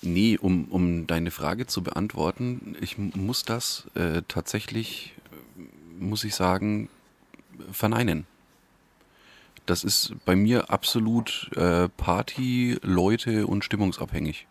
nee, 0.00 0.38
um, 0.38 0.66
um 0.66 1.08
deine 1.08 1.32
Frage 1.32 1.66
zu 1.66 1.82
beantworten, 1.82 2.76
ich 2.80 2.98
muss 2.98 3.44
das 3.44 3.88
äh, 3.94 4.22
tatsächlich, 4.28 5.12
muss 5.98 6.22
ich 6.22 6.36
sagen, 6.36 6.88
verneinen. 7.72 8.24
Das 9.66 9.82
ist 9.82 10.14
bei 10.24 10.36
mir 10.36 10.70
absolut 10.70 11.50
äh, 11.56 11.88
Party, 11.88 12.78
Leute 12.82 13.48
und 13.48 13.64
stimmungsabhängig 13.64 14.46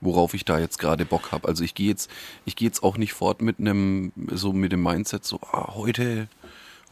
worauf 0.00 0.34
ich 0.34 0.44
da 0.44 0.58
jetzt 0.58 0.78
gerade 0.78 1.04
Bock 1.04 1.32
habe. 1.32 1.48
Also 1.48 1.64
ich 1.64 1.74
gehe 1.74 1.88
jetzt, 1.88 2.10
ich 2.44 2.56
gehe 2.56 2.68
jetzt 2.68 2.82
auch 2.82 2.98
nicht 2.98 3.12
fort 3.12 3.42
mit 3.42 3.58
einem, 3.58 4.12
so 4.32 4.52
mit 4.52 4.72
dem 4.72 4.82
Mindset, 4.82 5.24
so 5.24 5.40
ah, 5.52 5.74
heute, 5.74 6.28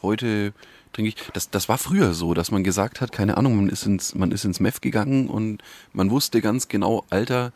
heute 0.02 0.52
trinke 0.92 1.08
ich. 1.08 1.16
Das, 1.32 1.50
das 1.50 1.68
war 1.68 1.78
früher 1.78 2.14
so, 2.14 2.34
dass 2.34 2.50
man 2.50 2.64
gesagt 2.64 3.00
hat, 3.00 3.12
keine 3.12 3.36
Ahnung, 3.36 3.56
man 3.56 3.68
ist 3.68 3.86
ins, 3.86 4.14
man 4.14 4.32
ist 4.32 4.44
ins 4.44 4.60
Meth 4.60 4.82
gegangen 4.82 5.28
und 5.28 5.62
man 5.92 6.10
wusste 6.10 6.40
ganz 6.40 6.68
genau, 6.68 7.04
Alter, 7.10 7.52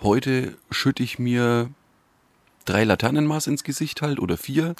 heute 0.00 0.56
schütte 0.70 1.02
ich 1.02 1.18
mir 1.18 1.70
drei 2.64 2.84
Laternenmaß 2.84 3.46
ins 3.46 3.64
Gesicht 3.64 4.02
halt 4.02 4.18
oder 4.18 4.36
vier 4.36 4.74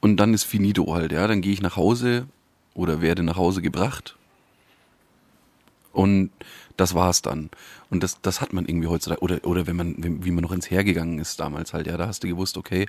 und 0.00 0.18
dann 0.18 0.34
ist 0.34 0.44
finito 0.44 0.94
halt, 0.94 1.12
ja. 1.12 1.26
Dann 1.26 1.40
gehe 1.40 1.52
ich 1.52 1.62
nach 1.62 1.76
Hause 1.76 2.26
oder 2.74 3.00
werde 3.00 3.22
nach 3.22 3.36
Hause 3.36 3.62
gebracht 3.62 4.16
und 5.96 6.30
das 6.76 6.94
war's 6.94 7.22
dann. 7.22 7.50
Und 7.90 8.02
das, 8.02 8.20
das 8.20 8.40
hat 8.40 8.52
man 8.52 8.66
irgendwie 8.66 8.88
heutzutage. 8.88 9.20
Oder, 9.22 9.44
oder 9.44 9.66
wenn 9.66 9.76
man, 9.76 9.94
wie 10.24 10.30
man 10.30 10.42
noch 10.42 10.52
ins 10.52 10.70
Hergegangen 10.70 11.18
ist 11.18 11.40
damals 11.40 11.72
halt, 11.72 11.86
ja, 11.86 11.96
da 11.96 12.06
hast 12.06 12.24
du 12.24 12.28
gewusst, 12.28 12.56
okay, 12.56 12.86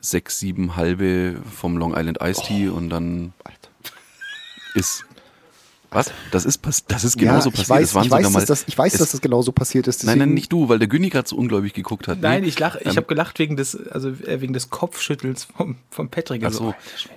sechs, 0.00 0.38
sieben 0.38 0.76
halbe 0.76 1.36
vom 1.54 1.76
Long 1.76 1.94
Island 1.96 2.18
Ice 2.22 2.42
Tea 2.42 2.68
oh, 2.68 2.76
und 2.76 2.90
dann 2.90 3.32
Alter. 3.44 3.68
ist. 4.74 5.04
Was? 5.92 6.12
Das 6.30 6.44
ist, 6.44 6.60
das 6.86 7.02
ist 7.02 7.18
genauso 7.18 7.50
ja, 7.50 7.56
passiert. 7.56 7.68
Weiß, 7.68 8.04
ich, 8.04 8.10
weiß, 8.12 8.32
dass 8.32 8.44
das, 8.44 8.64
ich 8.68 8.78
weiß, 8.78 8.92
dass 8.92 9.10
das 9.10 9.20
genauso 9.20 9.50
passiert 9.50 9.88
ist. 9.88 10.04
Nein, 10.04 10.18
nein, 10.18 10.34
nicht 10.34 10.52
du, 10.52 10.68
weil 10.68 10.78
der 10.78 10.86
Günni 10.86 11.08
gerade 11.08 11.28
so 11.28 11.34
ungläubig 11.34 11.72
geguckt 11.72 12.06
hat. 12.06 12.20
Nein, 12.20 12.42
nee. 12.42 12.48
ich 12.48 12.60
lach, 12.60 12.76
ich 12.76 12.86
ähm, 12.86 12.96
habe 12.96 13.06
gelacht 13.08 13.40
wegen 13.40 13.56
des, 13.56 13.88
also 13.88 14.10
äh, 14.10 14.40
wegen 14.40 14.52
des 14.52 14.70
Kopfschüttels 14.70 15.48
vom, 15.56 15.78
vom 15.90 16.08
Patrick. 16.08 16.44
Ach 16.44 16.52
so. 16.52 16.74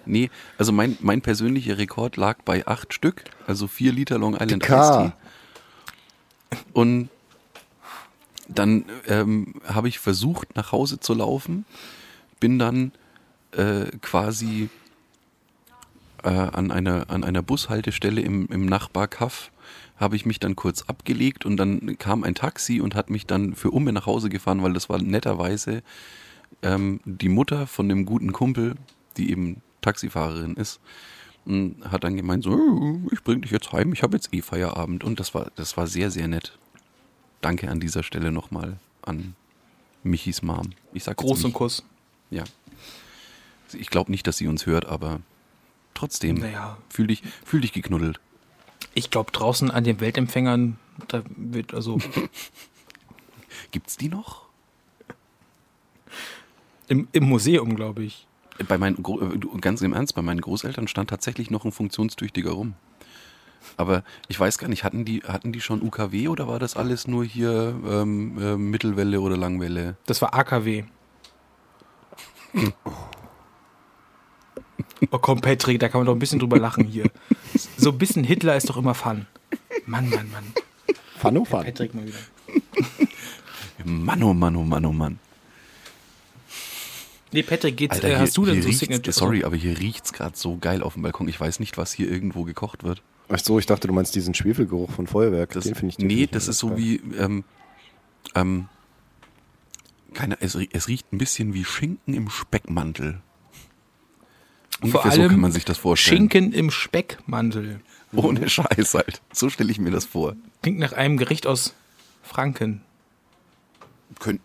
nee, 0.07 0.31
also 0.57 0.71
mein, 0.71 0.97
mein 1.01 1.21
persönlicher 1.21 1.77
Rekord 1.77 2.17
lag 2.17 2.39
bei 2.45 2.65
acht 2.65 2.95
Stück, 2.95 3.25
also 3.45 3.67
vier 3.67 3.91
Liter 3.91 4.17
Long 4.17 4.33
Island 4.33 4.63
Ice 4.63 5.13
Tea. 5.13 5.22
Und 6.73 7.09
dann 8.47 8.85
ähm, 9.07 9.55
habe 9.65 9.87
ich 9.87 9.99
versucht, 9.99 10.55
nach 10.55 10.71
Hause 10.71 10.99
zu 10.99 11.13
laufen, 11.13 11.65
bin 12.39 12.59
dann 12.59 12.91
äh, 13.51 13.85
quasi 14.01 14.69
äh, 16.23 16.29
an, 16.29 16.71
einer, 16.71 17.09
an 17.09 17.23
einer 17.23 17.41
Bushaltestelle 17.41 18.21
im, 18.21 18.47
im 18.47 18.65
Nachbarkaff, 18.65 19.51
habe 19.97 20.15
ich 20.15 20.25
mich 20.25 20.39
dann 20.39 20.55
kurz 20.55 20.83
abgelegt 20.83 21.45
und 21.45 21.57
dann 21.57 21.97
kam 21.97 22.23
ein 22.23 22.35
Taxi 22.35 22.81
und 22.81 22.95
hat 22.95 23.09
mich 23.09 23.25
dann 23.25 23.55
für 23.55 23.71
Umme 23.71 23.93
nach 23.93 24.05
Hause 24.05 24.29
gefahren, 24.29 24.63
weil 24.63 24.73
das 24.73 24.89
war 24.89 25.01
netterweise 25.01 25.83
ähm, 26.61 26.99
die 27.05 27.29
Mutter 27.29 27.67
von 27.67 27.87
dem 27.89 28.05
guten 28.05 28.33
Kumpel, 28.33 28.75
die 29.17 29.31
eben 29.31 29.61
Taxifahrerin 29.81 30.55
ist, 30.55 30.79
und 31.45 31.75
hat 31.89 32.03
dann 32.03 32.15
gemeint, 32.15 32.43
so, 32.43 33.01
ich 33.11 33.21
bring 33.23 33.41
dich 33.41 33.51
jetzt 33.51 33.71
heim, 33.71 33.93
ich 33.93 34.03
habe 34.03 34.15
jetzt 34.15 34.33
eh 34.33 34.41
Feierabend. 34.41 35.03
Und 35.03 35.19
das 35.19 35.33
war, 35.33 35.51
das 35.55 35.75
war 35.77 35.87
sehr, 35.87 36.09
sehr 36.09 36.27
nett. 36.27 36.57
Danke 37.41 37.69
an 37.69 37.79
dieser 37.79 38.03
Stelle 38.03 38.31
nochmal 38.31 38.77
an 39.01 39.35
Michis 40.03 40.41
Mom. 40.41 40.71
Ich 40.93 41.03
sag 41.03 41.17
Groß 41.17 41.43
und 41.45 41.53
Kuss. 41.53 41.83
Ja. 42.29 42.43
Ich 43.73 43.89
glaube 43.89 44.11
nicht, 44.11 44.25
dass 44.27 44.37
sie 44.37 44.47
uns 44.47 44.65
hört, 44.65 44.85
aber 44.85 45.19
trotzdem. 45.93 46.37
Naja. 46.37 46.77
Fühl 46.89 47.07
dich, 47.07 47.23
fühl 47.43 47.61
dich 47.61 47.73
geknuddelt. 47.73 48.19
Ich 48.93 49.09
glaube, 49.09 49.31
draußen 49.31 49.71
an 49.71 49.83
den 49.83 49.99
Weltempfängern, 49.99 50.77
da 51.07 51.23
wird 51.35 51.73
also. 51.73 51.97
Gibt's 53.71 53.97
die 53.97 54.09
noch? 54.09 54.43
Im, 56.87 57.07
im 57.11 57.23
Museum, 57.23 57.75
glaube 57.75 58.03
ich. 58.03 58.27
Bei 58.67 58.77
meinen, 58.77 58.97
äh, 58.97 59.57
ganz 59.59 59.81
im 59.81 59.93
Ernst, 59.93 60.15
bei 60.15 60.21
meinen 60.21 60.41
Großeltern 60.41 60.87
stand 60.87 61.09
tatsächlich 61.09 61.49
noch 61.49 61.65
ein 61.65 61.71
funktionstüchtiger 61.71 62.51
rum. 62.51 62.75
Aber 63.77 64.03
ich 64.27 64.39
weiß 64.39 64.57
gar 64.57 64.67
nicht, 64.67 64.83
hatten 64.83 65.05
die, 65.05 65.23
hatten 65.23 65.51
die 65.51 65.61
schon 65.61 65.81
UKW 65.81 66.27
oder 66.27 66.47
war 66.47 66.59
das 66.59 66.75
alles 66.75 67.07
nur 67.07 67.23
hier 67.23 67.75
ähm, 67.87 68.37
äh, 68.39 68.57
Mittelwelle 68.57 69.21
oder 69.21 69.37
Langwelle? 69.37 69.95
Das 70.05 70.21
war 70.21 70.33
AKW. 70.33 70.83
Oh 75.11 75.17
komm, 75.19 75.41
Patrick, 75.41 75.79
da 75.79 75.89
kann 75.89 75.99
man 75.99 76.05
doch 76.05 76.13
ein 76.13 76.19
bisschen 76.19 76.39
drüber 76.39 76.59
lachen 76.59 76.85
hier. 76.85 77.09
So 77.77 77.91
ein 77.91 77.97
bisschen 77.97 78.23
Hitler 78.23 78.55
ist 78.55 78.69
doch 78.69 78.77
immer 78.77 78.93
Fun. 78.93 79.25
Mann, 79.85 80.09
Mann, 80.09 80.29
Mann. 80.31 80.53
Fun, 81.17 81.37
oh 81.37 81.45
Fun. 81.45 81.63
Patrick 81.63 81.93
mal 81.93 82.05
wieder. 82.05 82.17
Mann, 83.85 84.23
oh 84.23 84.33
Mann, 84.33 84.55
oh 84.55 84.63
Mann, 84.63 84.85
oh 84.85 84.91
Mann. 84.91 85.19
Nee, 87.33 87.43
Patrick, 87.43 87.75
geht's, 87.77 87.95
Alter, 87.95 88.09
äh, 88.09 88.17
hast 88.17 88.37
du 88.37 88.45
denn 88.45 88.61
so 88.61 88.71
Signature? 88.71 89.11
Sorry, 89.11 89.43
aber 89.43 89.55
hier 89.55 89.79
riecht's 89.79 90.13
gerade 90.13 90.37
so 90.37 90.57
geil 90.57 90.83
auf 90.83 90.93
dem 90.93 91.01
Balkon. 91.01 91.27
Ich 91.27 91.39
weiß 91.39 91.59
nicht, 91.59 91.77
was 91.77 91.91
hier 91.91 92.09
irgendwo 92.09 92.43
gekocht 92.43 92.83
wird. 92.83 93.01
Ach 93.29 93.39
so, 93.39 93.57
ich 93.57 93.65
dachte, 93.65 93.87
du 93.87 93.93
meinst 93.93 94.13
diesen 94.13 94.33
Schwefelgeruch 94.33 94.91
von 94.91 95.07
Feuerwerk. 95.07 95.51
Das, 95.53 95.63
den 95.63 95.75
finde 95.75 95.95
ich. 95.97 95.99
Nee, 95.99 96.27
das 96.27 96.47
ist 96.47 96.59
so 96.59 96.69
geil. 96.69 96.77
wie, 96.77 96.95
ähm, 97.17 97.43
ähm, 98.35 98.67
keine, 100.13 100.39
es, 100.41 100.55
es, 100.71 100.87
riecht 100.87 101.11
ein 101.11 101.17
bisschen 101.17 101.53
wie 101.53 101.65
Schinken 101.65 102.13
im 102.13 102.29
Speckmantel. 102.29 103.21
Ungefähr 104.81 105.01
Vor 105.01 105.11
allem 105.11 105.23
so 105.23 105.29
kann 105.29 105.39
man 105.39 105.51
sich 105.51 105.65
das 105.65 105.77
vorstellen. 105.77 106.17
Schinken 106.17 106.53
im 106.53 106.69
Speckmantel. 106.69 107.81
Ohne 108.11 108.47
Scheiß 108.47 108.93
halt. 108.93 109.21
So 109.31 109.49
stelle 109.49 109.71
ich 109.71 109.79
mir 109.79 109.89
das 109.89 110.05
vor. 110.05 110.35
Klingt 110.61 110.77
nach 110.77 110.93
einem 110.93 111.17
Gericht 111.17 111.47
aus 111.47 111.73
Franken. 112.21 112.81
Könnt, 114.19 114.41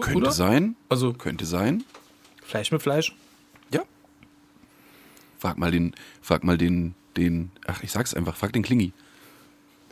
könnte 0.00 0.16
Oder? 0.16 0.32
sein. 0.32 0.74
Also 0.88 1.12
könnte 1.12 1.46
sein. 1.46 1.84
Fleisch 2.46 2.70
mit 2.70 2.82
Fleisch? 2.82 3.14
Ja. 3.70 3.82
Frag 5.38 5.58
mal 5.58 5.70
den, 5.70 5.94
frag 6.22 6.44
mal 6.44 6.56
den, 6.56 6.94
den, 7.16 7.50
ach, 7.66 7.82
ich 7.82 7.90
sag's 7.90 8.14
einfach, 8.14 8.36
frag 8.36 8.52
den 8.52 8.62
Klingi. 8.62 8.92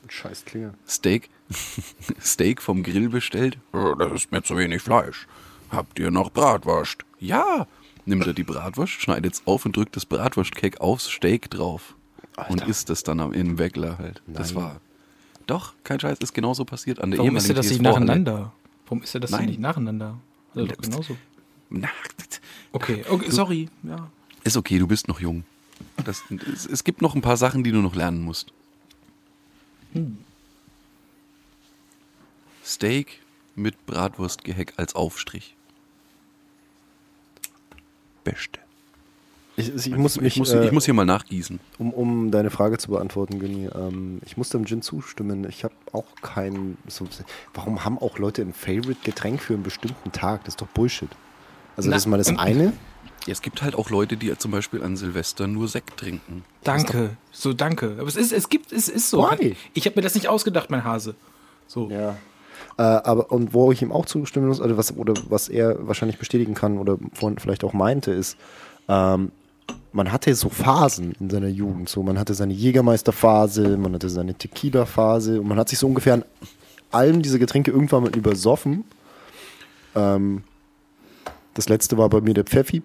Scheiß 0.09 0.45
Klinge. 0.45 0.75
Steak, 0.87 1.31
Steak 2.21 2.63
vom 2.63 2.83
Grill 2.83 3.09
bestellt. 3.09 3.59
Oh, 3.73 3.95
das 3.95 4.13
ist 4.13 4.33
mir 4.33 4.43
zu 4.43 4.57
wenig 4.57 4.83
Fleisch. 4.83 5.27
Habt 5.71 5.99
ihr 5.99 6.11
noch 6.11 6.31
Bratwurst? 6.31 7.05
Ja. 7.19 7.67
Nimmt 8.05 8.27
er 8.27 8.35
die 8.35 8.45
Bratwurst, 8.45 9.01
schneidet's 9.01 9.43
auf 9.47 9.65
und 9.65 9.77
drückt 9.77 9.97
das 9.97 10.07
Bratwurstcake 10.07 10.81
aufs 10.81 11.07
Steak 11.07 11.51
drauf. 11.51 11.97
Alter. 12.37 12.51
Und 12.51 12.69
isst 12.69 12.91
es 12.91 13.03
dann 13.03 13.21
am 13.21 13.33
Innenweckler 13.33 13.99
halt. 13.99 14.23
Nein. 14.27 14.37
Das 14.37 14.55
war. 14.55 14.81
Doch, 15.47 15.75
kein 15.85 16.01
Scheiß, 16.01 16.19
ist 16.19 16.35
genauso 16.35 16.65
passiert 16.65 17.01
an 17.01 17.11
der 17.11 17.19
Warum 17.19 17.37
ist 17.37 17.49
das 17.51 17.69
nicht 17.69 17.83
nacheinander? 17.83 18.53
Warum 18.87 19.03
ist 19.03 19.15
das 19.15 19.31
nicht 19.41 19.61
nacheinander? 19.61 20.19
Also 20.55 20.75
genauso. 20.81 21.17
Na, 21.81 21.89
okay, 22.73 23.05
okay, 23.09 23.31
sorry. 23.31 23.69
Ja. 23.83 24.11
Ist 24.45 24.57
okay, 24.57 24.79
du 24.79 24.87
bist 24.87 25.09
noch 25.09 25.21
jung. 25.21 25.45
Das, 26.05 26.23
es, 26.53 26.67
es, 26.67 26.85
gibt 26.85 27.03
noch 27.03 27.15
ein 27.15 27.23
paar 27.23 27.37
Sachen, 27.37 27.65
die 27.65 27.73
du 27.73 27.79
noch 27.79 27.95
lernen 27.95 28.23
musst. 28.23 28.53
Hm. 29.93 30.19
Steak 32.65 33.21
mit 33.55 33.87
Bratwurstgeheck 33.87 34.75
als 34.77 34.95
Aufstrich. 34.95 35.57
Beste. 38.23 38.61
Ich, 39.57 39.73
ich, 39.73 39.97
muss 39.97 40.21
mich, 40.21 40.35
ich, 40.35 40.39
muss, 40.39 40.53
äh, 40.53 40.65
ich 40.65 40.73
muss 40.73 40.85
hier 40.85 40.95
mal 40.95 41.05
nachgießen. 41.05 41.61
Um, 41.79 41.93
um 41.93 42.31
deine 42.33 42.51
Frage 42.51 42.77
zu 42.79 42.91
beantworten, 42.91 43.39
Günni, 43.39 43.69
ähm, 43.73 44.21
ich 44.25 44.37
muss 44.37 44.49
dem 44.49 44.67
Gin 44.67 44.83
zustimmen. 44.83 45.47
Ich 45.49 45.63
habe 45.63 45.75
auch 45.93 46.07
keinen. 46.23 46.77
So, 46.89 47.07
warum 47.53 47.85
haben 47.85 47.99
auch 47.99 48.19
Leute 48.19 48.43
ein 48.43 48.53
Favorite-Getränk 48.53 49.41
für 49.41 49.55
einen 49.55 49.63
bestimmten 49.63 50.11
Tag? 50.11 50.45
Das 50.45 50.55
ist 50.55 50.61
doch 50.61 50.67
Bullshit. 50.69 51.11
Also 51.77 51.89
Na, 51.89 51.97
das 51.97 52.03
ist 52.03 52.07
mal 52.07 52.17
das 52.19 52.29
ähm, 52.29 52.39
eine. 52.39 52.73
Es 53.27 53.41
gibt 53.41 53.63
halt 53.63 53.75
auch 53.75 53.91
Leute, 53.91 54.17
die 54.17 54.37
zum 54.37 54.51
Beispiel 54.51 54.83
an 54.83 54.97
Silvester 54.97 55.47
nur 55.47 55.67
Sekt 55.69 55.97
trinken. 55.99 56.45
Danke, 56.63 57.17
so 57.33 57.55
danke. 57.55 57.97
Aber 57.99 58.07
es 58.07 58.17
ist, 58.17 58.33
es 58.33 58.49
gibt, 58.49 58.71
es 58.73 58.89
ist 58.89 59.09
so. 59.09 59.23
Why? 59.23 59.57
Ich 59.73 59.87
habe 59.87 59.97
mir 59.97 60.03
das 60.03 60.15
nicht 60.15 60.29
ausgedacht, 60.29 60.71
mein 60.71 60.85
Hase. 60.85 61.15
So. 61.67 61.91
Ja. 61.91 62.17
Äh, 62.77 62.83
aber 62.83 63.33
und 63.33 63.55
wo 63.55 63.73
ich 63.73 63.81
ihm 63.83 63.93
auch 63.93 64.05
zustimmen 64.05 64.49
muss, 64.49 64.61
also 64.61 64.77
was, 64.77 64.97
oder 64.97 65.15
was 65.29 65.49
er 65.49 65.87
wahrscheinlich 65.87 66.19
bestätigen 66.19 66.55
kann 66.55 66.79
oder 66.79 66.99
vorhin 67.15 67.39
vielleicht 67.39 67.65
auch 67.65 67.73
meinte, 67.73 68.11
ist, 68.11 68.37
ähm, 68.89 69.33
man 69.93 70.13
hatte 70.13 70.35
so 70.35 70.49
Phasen 70.49 71.13
in 71.21 71.31
seiner 71.31 71.49
Jugend. 71.49 71.89
So, 71.89 72.03
man 72.03 72.19
hatte 72.19 72.35
seine 72.35 72.53
Jägermeisterphase, 72.53 73.77
man 73.77 73.95
hatte 73.95 74.09
seine 74.09 74.35
Tequila-Phase 74.35 75.41
und 75.41 75.49
man 75.49 75.57
hat 75.57 75.69
sich 75.69 75.79
so 75.79 75.87
ungefähr 75.87 76.15
an 76.15 76.25
allem 76.91 77.23
diese 77.23 77.39
Getränke 77.39 77.71
irgendwann 77.71 78.03
mal 78.03 78.17
übersoffen. 78.17 78.85
Ähm, 79.95 80.43
das 81.55 81.69
letzte 81.69 81.99
war 81.99 82.09
bei 82.09 82.21
mir 82.21 82.35
der 82.35 82.45
Pfeffi, 82.45 82.83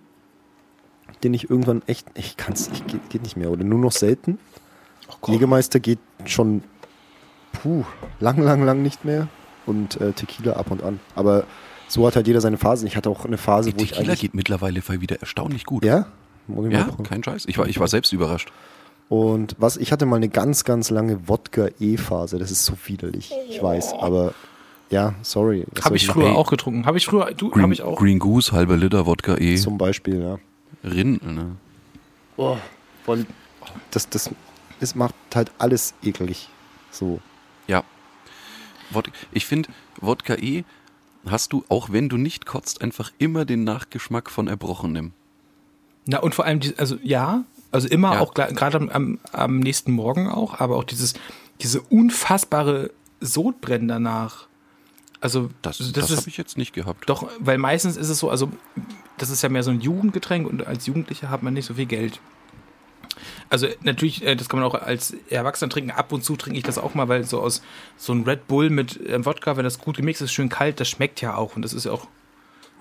den 1.23 1.33
ich 1.33 1.49
irgendwann 1.49 1.81
echt, 1.87 2.07
ich 2.15 2.37
kann 2.37 2.53
es, 2.53 2.69
ich 2.71 2.85
geht, 2.87 3.09
geht, 3.09 3.23
nicht 3.23 3.35
mehr 3.35 3.51
oder 3.51 3.63
nur 3.63 3.79
noch 3.79 3.91
selten. 3.91 4.39
Oh 5.09 5.31
Jägermeister 5.31 5.79
geht 5.79 5.99
schon, 6.25 6.63
puh, 7.51 7.83
lang, 8.19 8.37
lang, 8.37 8.63
lang 8.63 8.81
nicht 8.81 9.05
mehr 9.05 9.27
und 9.65 9.99
äh, 9.99 10.13
Tequila 10.13 10.53
ab 10.53 10.71
und 10.71 10.83
an. 10.83 10.99
Aber 11.15 11.45
so 11.87 12.05
hat 12.05 12.15
halt 12.15 12.27
jeder 12.27 12.41
seine 12.41 12.57
Phase. 12.57 12.85
Ich 12.85 12.95
hatte 12.95 13.09
auch 13.09 13.25
eine 13.25 13.37
Phase, 13.37 13.71
Die 13.71 13.75
wo 13.75 13.79
Tequila 13.79 14.01
ich 14.01 14.07
eigentlich... 14.09 14.21
geht 14.21 14.33
mittlerweile 14.35 14.81
wieder 14.87 15.19
erstaunlich 15.19 15.65
gut. 15.65 15.83
Ja? 15.83 16.07
Ja, 16.69 16.89
kein 17.03 17.23
Scheiß. 17.23 17.45
Ich 17.47 17.57
war, 17.57 17.67
ich 17.67 17.79
war 17.79 17.87
selbst 17.87 18.11
überrascht. 18.13 18.51
Und 19.07 19.55
was, 19.57 19.77
ich 19.77 19.91
hatte 19.91 20.05
mal 20.05 20.17
eine 20.17 20.29
ganz, 20.29 20.63
ganz 20.63 20.91
lange 20.91 21.27
Wodka-E-Phase. 21.27 22.37
Das 22.37 22.51
ist 22.51 22.65
so 22.65 22.73
widerlich. 22.85 23.33
Ich 23.49 23.61
weiß, 23.61 23.93
aber 23.93 24.33
ja, 24.89 25.13
sorry. 25.21 25.65
Habe 25.83 25.95
ich 25.95 26.07
früher 26.07 26.35
auch 26.35 26.49
getrunken. 26.49 26.85
Habe 26.85 26.97
ich 26.97 27.05
früher, 27.05 27.31
du, 27.33 27.49
Green, 27.49 27.71
ich 27.71 27.81
auch. 27.81 27.97
Green 27.97 28.19
Goose, 28.19 28.51
halber 28.51 28.77
Liter 28.77 29.05
Wodka 29.05 29.37
E. 29.37 29.55
Zum 29.55 29.77
Beispiel, 29.77 30.21
ja. 30.21 30.39
Rind, 30.89 31.23
ne? 31.25 31.55
Oh, 32.37 32.57
weil 33.05 33.25
das, 33.91 34.09
das, 34.09 34.29
das 34.79 34.95
macht 34.95 35.13
halt 35.35 35.51
alles 35.57 35.93
eklig. 36.03 36.49
So. 36.91 37.19
Ja. 37.67 37.83
Ich 39.31 39.45
finde, 39.45 39.69
Wodka 40.01 40.35
E 40.35 40.63
hast 41.27 41.53
du, 41.53 41.63
auch 41.69 41.91
wenn 41.91 42.09
du 42.09 42.17
nicht 42.17 42.45
kotzt, 42.45 42.81
einfach 42.81 43.11
immer 43.19 43.45
den 43.45 43.63
Nachgeschmack 43.63 44.29
von 44.31 44.47
Erbrochenem. 44.47 45.11
Na, 46.05 46.19
und 46.19 46.33
vor 46.33 46.45
allem, 46.45 46.59
die, 46.61 46.75
also 46.77 46.97
ja, 47.03 47.43
also 47.71 47.87
immer 47.87 48.13
Ja. 48.13 48.19
auch 48.21 48.33
gerade 48.33 48.77
am, 48.77 48.89
am, 48.89 49.19
am 49.31 49.59
nächsten 49.59 49.91
Morgen 49.91 50.27
auch, 50.27 50.59
aber 50.59 50.77
auch 50.77 50.83
dieses, 50.85 51.13
diese 51.61 51.81
unfassbare 51.81 52.89
Sodbrennen 53.19 53.87
danach. 53.87 54.47
Also, 55.21 55.49
Das, 55.61 55.77
das, 55.79 55.91
das, 55.91 56.17
habe 56.17 56.29
ich 56.29 56.37
jetzt 56.37 56.57
nicht 56.57 56.73
gehabt. 56.73 57.09
doch, 57.09 57.29
weil 57.39 57.57
meistens 57.57 57.97
ist 57.97 58.09
es 58.09 58.19
so, 58.19 58.29
also 58.29 58.51
das 59.17 59.29
ist 59.29 59.41
ja 59.41 59.49
mehr 59.49 59.63
so 59.63 59.71
ein 59.71 59.81
Jugendgetränk 59.81 60.47
und 60.47 60.65
als 60.65 60.85
Jugendlicher 60.85 61.29
hat 61.29 61.43
man 61.43 61.53
nicht 61.53 61.65
so 61.65 61.73
viel 61.73 61.87
Geld. 61.87 62.21
Also 63.49 63.67
natürlich, 63.81 64.25
äh, 64.25 64.35
das 64.35 64.47
kann 64.47 64.59
man 64.59 64.69
auch 64.69 64.75
als 64.75 65.15
Erwachsener 65.29 65.69
trinken. 65.69 65.91
Ab 65.91 66.11
und 66.13 66.23
zu 66.23 66.35
trinke 66.35 66.57
ich 66.57 66.63
das 66.63 66.77
auch 66.77 66.93
mal, 66.93 67.09
weil 67.09 67.23
so 67.23 67.41
aus 67.41 67.61
so 67.97 68.13
ein 68.13 68.23
Red 68.23 68.47
Bull 68.47 68.69
mit 68.69 68.99
äh, 69.05 69.25
Wodka, 69.25 69.57
wenn 69.57 69.63
das 69.63 69.79
gut 69.79 69.97
gemixt 69.97 70.21
ist, 70.21 70.31
schön 70.31 70.49
kalt, 70.49 70.79
das 70.79 70.87
schmeckt 70.87 71.21
ja 71.21 71.35
auch 71.35 71.55
und 71.55 71.63
das 71.63 71.73
ist 71.73 71.85
ja 71.85 71.91
auch 71.91 72.07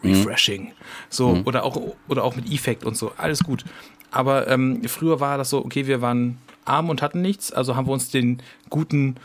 refreshing. 0.05 0.73
So 1.09 1.43
oder 1.45 1.65
auch 1.65 1.81
oder 2.07 2.23
auch 2.23 2.37
mit 2.37 2.51
Effekt 2.53 2.85
und 2.85 2.97
so, 2.97 3.13
alles 3.17 3.43
gut. 3.43 3.65
Aber 4.11 4.49
ähm, 4.49 4.83
früher 4.87 5.21
war 5.21 5.39
das 5.39 5.51
so, 5.51 5.65
okay, 5.65 5.87
wir 5.87 6.01
waren 6.01 6.39
arm 6.65 6.91
und 6.91 7.03
hatten 7.03 7.21
nichts, 7.21 7.53
also 7.53 7.77
haben 7.77 7.87
wir 7.87 7.93
uns 7.93 8.11
den 8.11 8.43
guten 8.71 9.17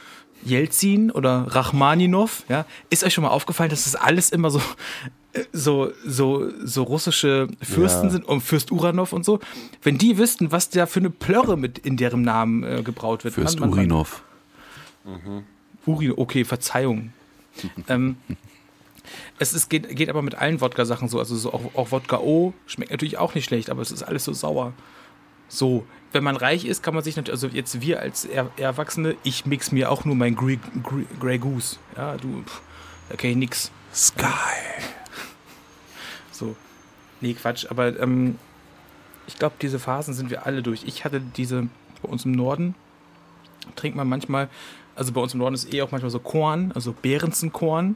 Jelzin 0.46 1.12
oder 1.12 1.46
Rachmaninov, 1.50 2.44
ja, 2.50 2.66
ist 2.90 3.04
euch 3.04 3.14
schon 3.14 3.24
mal 3.24 3.30
aufgefallen, 3.32 3.70
dass 3.70 3.86
das 3.86 3.96
alles 3.96 4.30
immer 4.30 4.50
so 4.50 4.62
so 5.52 5.92
so 6.06 6.50
so 6.64 6.84
russische 6.84 7.48
Fürsten 7.62 8.06
Ja. 8.06 8.12
sind 8.12 8.26
und 8.26 8.42
Fürst 8.42 8.72
Uranov 8.72 9.14
und 9.14 9.26
so. 9.26 9.40
Wenn 9.82 9.98
die 9.98 10.18
wüssten, 10.18 10.52
was 10.52 10.70
da 10.70 10.86
für 10.86 11.00
eine 11.00 11.10
Plörre 11.10 11.58
mit 11.58 11.80
in 11.80 11.98
deren 11.98 12.22
Namen 12.22 12.64
äh, 12.64 12.84
gebraut 12.84 13.24
wird. 13.24 13.34
Fürst 13.34 13.60
Mann, 13.60 13.70
Mann. 13.72 13.80
Urinov. 13.80 14.24
Urin, 15.86 16.14
okay, 16.16 16.46
Verzeihung. 16.46 17.14
ähm, 17.88 18.18
es 19.38 19.54
ist, 19.54 19.70
geht, 19.70 19.96
geht 19.96 20.10
aber 20.10 20.22
mit 20.22 20.36
allen 20.36 20.62
Wodka-Sachen 20.62 21.10
so. 21.10 21.20
Also 21.20 21.36
so 21.36 21.52
auch, 21.54 21.62
auch 21.76 21.92
Wodka 21.92 22.20
O 22.20 22.54
schmeckt 22.68 22.92
natürlich 22.92 23.18
auch 23.18 23.36
nicht 23.36 23.46
schlecht, 23.46 23.70
aber 23.70 23.82
es 23.82 23.92
ist 23.92 24.04
alles 24.04 24.24
so 24.24 24.34
sauer. 24.34 24.74
So, 25.54 25.86
wenn 26.12 26.24
man 26.24 26.36
reich 26.36 26.66
ist, 26.66 26.82
kann 26.82 26.96
man 26.96 27.04
sich 27.04 27.16
natürlich, 27.16 27.44
also 27.44 27.56
jetzt 27.56 27.80
wir 27.80 28.00
als 28.00 28.26
er 28.26 28.50
Erwachsene, 28.58 29.16
ich 29.24 29.46
mix 29.46 29.72
mir 29.72 29.92
auch 29.92 30.04
nur 30.04 30.16
mein 30.16 30.36
Grey, 30.36 30.60
Grey, 30.82 31.06
Grey 31.20 31.38
Goose. 31.38 31.78
Ja, 31.96 32.18
du, 32.18 32.42
pff, 32.44 32.62
da 33.10 33.16
kenn 33.16 33.32
ich 33.32 33.38
nix. 33.38 33.72
Sky. 33.94 34.26
So. 36.32 36.56
Nee, 37.22 37.36
Quatsch, 37.36 37.68
aber 37.70 38.00
ähm, 38.00 38.40
ich 39.28 39.38
glaube, 39.38 39.56
diese 39.62 39.78
Phasen 39.78 40.16
sind 40.16 40.32
wir 40.32 40.48
alle 40.48 40.64
durch. 40.64 40.86
Ich 40.86 41.06
hatte 41.06 41.22
diese 41.22 41.68
bei 42.02 42.10
uns 42.10 42.26
im 42.26 42.32
Norden, 42.32 42.74
trinkt 43.76 43.96
man 43.96 44.10
manchmal, 44.10 44.50
also 44.96 45.14
bei 45.14 45.22
uns 45.22 45.36
im 45.36 45.40
Norden 45.40 45.54
ist 45.54 45.72
eh 45.72 45.84
auch 45.84 45.92
manchmal 45.92 46.10
so 46.10 46.20
Korn, 46.20 46.72
also 46.74 46.94
Behrensenkorn. 47.00 47.96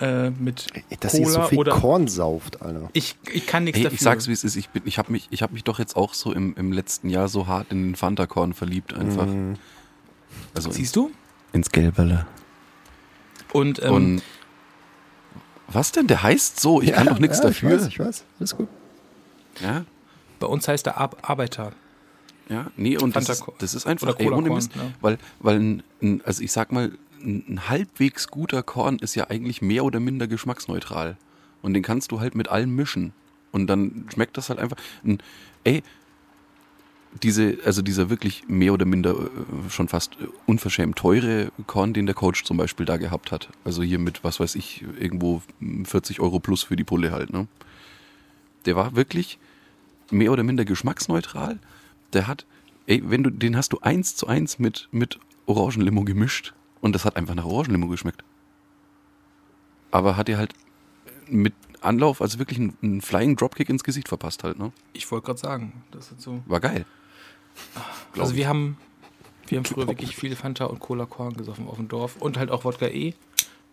Äh, 0.00 0.30
mit 0.30 0.66
Dass 1.00 1.12
ihr 1.14 1.26
so 1.26 1.34
Cola 1.34 1.46
viel 1.48 1.58
oder. 1.58 1.72
Korn 1.72 2.08
sauft, 2.08 2.62
Alter. 2.62 2.88
ich, 2.94 3.16
ich 3.32 3.46
kann 3.46 3.64
nichts 3.64 3.76
Hey, 3.78 3.84
dafür. 3.84 3.94
ich 3.96 4.00
sag's 4.00 4.28
wie 4.28 4.32
es 4.32 4.44
ist, 4.44 4.56
ich, 4.56 4.70
bin- 4.70 4.82
ich 4.86 4.96
habe 4.98 5.12
mich, 5.12 5.28
ich 5.30 5.42
hab 5.42 5.52
mich 5.52 5.62
doch 5.64 5.78
jetzt 5.78 5.94
auch 5.96 6.14
so 6.14 6.32
im, 6.32 6.54
im 6.56 6.72
letzten 6.72 7.10
Jahr 7.10 7.28
so 7.28 7.46
hart 7.46 7.66
in 7.70 7.82
den 7.88 7.96
Fanta-Korn 7.96 8.54
verliebt 8.54 8.94
einfach. 8.94 9.26
Mhm. 9.26 9.56
Also 10.54 10.70
Siehst 10.70 10.96
du? 10.96 11.10
ins 11.52 11.70
Gelberle. 11.70 12.26
Und, 13.52 13.82
ähm, 13.82 13.92
Und 13.92 14.22
was 15.68 15.92
denn? 15.92 16.06
Der 16.06 16.22
heißt 16.22 16.58
so, 16.60 16.80
ich 16.80 16.92
kann 16.92 17.06
doch 17.06 17.18
nichts 17.18 17.38
ja, 17.38 17.44
dafür. 17.44 17.70
Ich 17.74 17.80
weiß, 17.80 17.86
ich 17.88 17.98
weiß. 17.98 18.24
Alles 18.38 18.56
gut. 18.56 18.68
Ja, 19.60 19.84
bei 20.38 20.46
uns 20.46 20.66
heißt 20.66 20.86
er 20.86 20.96
Ar 20.98 21.10
Arbeiter. 21.22 21.72
ja, 22.48 22.68
nee, 22.76 22.96
und 22.96 23.14
das, 23.14 23.26
Fanta- 23.28 23.32
ist- 23.52 23.62
das 23.62 23.74
ist 23.74 23.86
einfach, 23.86 24.08
oder 24.08 24.20
ey, 24.20 24.30
ohne 24.30 24.50
Mist, 24.50 24.72
ja. 24.76 24.82
weil, 25.00 25.18
weil 25.40 25.60
ein, 26.00 26.22
also 26.24 26.42
ich 26.42 26.52
sag 26.52 26.72
mal, 26.72 26.92
ein, 27.22 27.68
halbwegs 27.68 28.28
guter 28.28 28.62
Korn 28.62 28.98
ist 28.98 29.14
ja 29.14 29.30
eigentlich 29.30 29.62
mehr 29.62 29.84
oder 29.84 30.00
minder 30.00 30.26
geschmacksneutral. 30.26 31.16
Und 31.62 31.74
den 31.74 31.82
kannst 31.82 32.12
du 32.12 32.20
halt 32.20 32.34
mit 32.34 32.48
allem 32.48 32.74
mischen. 32.74 33.12
Und 33.52 33.66
dann 33.66 34.06
schmeckt 34.12 34.36
das 34.36 34.48
halt 34.48 34.58
einfach. 34.58 34.76
Ein, 35.04 35.18
ey, 35.64 35.82
diese, 37.22 37.58
also 37.64 37.82
dieser 37.82 38.08
wirklich 38.08 38.44
mehr 38.48 38.72
oder 38.72 38.86
minder 38.86 39.12
äh, 39.12 39.70
schon 39.70 39.88
fast 39.88 40.16
unverschämt 40.46 40.96
teure 40.96 41.50
Korn, 41.66 41.92
den 41.92 42.06
der 42.06 42.14
Coach 42.14 42.44
zum 42.44 42.56
Beispiel 42.56 42.86
da 42.86 42.96
gehabt 42.96 43.32
hat. 43.32 43.48
Also 43.64 43.82
hier 43.82 43.98
mit, 43.98 44.22
was 44.22 44.38
weiß 44.38 44.54
ich, 44.54 44.84
irgendwo 44.98 45.42
mm, 45.58 45.84
40 45.84 46.20
Euro 46.20 46.38
plus 46.38 46.62
für 46.62 46.76
die 46.76 46.84
Pulle 46.84 47.10
halt, 47.10 47.32
ne? 47.32 47.48
Der 48.66 48.76
war 48.76 48.94
wirklich 48.94 49.38
mehr 50.10 50.32
oder 50.32 50.42
minder 50.42 50.64
geschmacksneutral. 50.64 51.58
Der 52.12 52.26
hat, 52.26 52.46
ey, 52.86 53.02
wenn 53.04 53.22
du, 53.22 53.30
den 53.30 53.56
hast 53.56 53.72
du 53.72 53.80
eins 53.80 54.16
zu 54.16 54.26
eins 54.26 54.58
mit, 54.58 54.88
mit 54.92 55.18
Orangenlimo 55.46 56.04
gemischt 56.04 56.52
und 56.80 56.94
das 56.94 57.04
hat 57.04 57.16
einfach 57.16 57.34
nach 57.34 57.44
Orangenlimo 57.44 57.88
geschmeckt. 57.88 58.22
Aber 59.90 60.16
hat 60.16 60.28
dir 60.28 60.38
halt 60.38 60.52
mit 61.28 61.54
Anlauf, 61.80 62.20
also 62.20 62.38
wirklich 62.38 62.58
einen, 62.58 62.76
einen 62.82 63.00
Flying 63.00 63.36
Dropkick 63.36 63.68
ins 63.68 63.84
Gesicht 63.84 64.08
verpasst 64.08 64.44
halt, 64.44 64.58
ne? 64.58 64.72
Ich 64.92 65.10
wollte 65.10 65.26
gerade 65.26 65.38
sagen, 65.38 65.82
das 65.90 66.12
ist 66.12 66.20
so. 66.22 66.42
War 66.46 66.60
geil. 66.60 66.84
Glaub 68.12 68.24
Also 68.24 68.32
ich. 68.32 68.38
wir 68.38 68.48
haben, 68.48 68.76
wir 69.48 69.58
haben 69.58 69.64
früher 69.64 69.88
wirklich 69.88 70.14
viel 70.14 70.36
Fanta 70.36 70.66
und 70.66 70.78
Cola 70.80 71.06
Korn 71.06 71.34
gesoffen 71.36 71.66
auf 71.68 71.76
dem 71.76 71.88
Dorf 71.88 72.16
und 72.16 72.36
halt 72.38 72.50
auch 72.50 72.64
Wodka 72.64 72.86
E. 72.86 73.14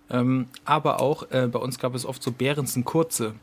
Ähm, 0.09 0.47
aber 0.63 1.01
auch 1.01 1.29
äh, 1.31 1.47
bei 1.51 1.59
uns 1.59 1.79
gab 1.79 1.93
es 1.93 2.05
oft 2.05 2.23
so 2.23 2.31
Behrensen 2.31 2.85
kurze. 2.85 3.35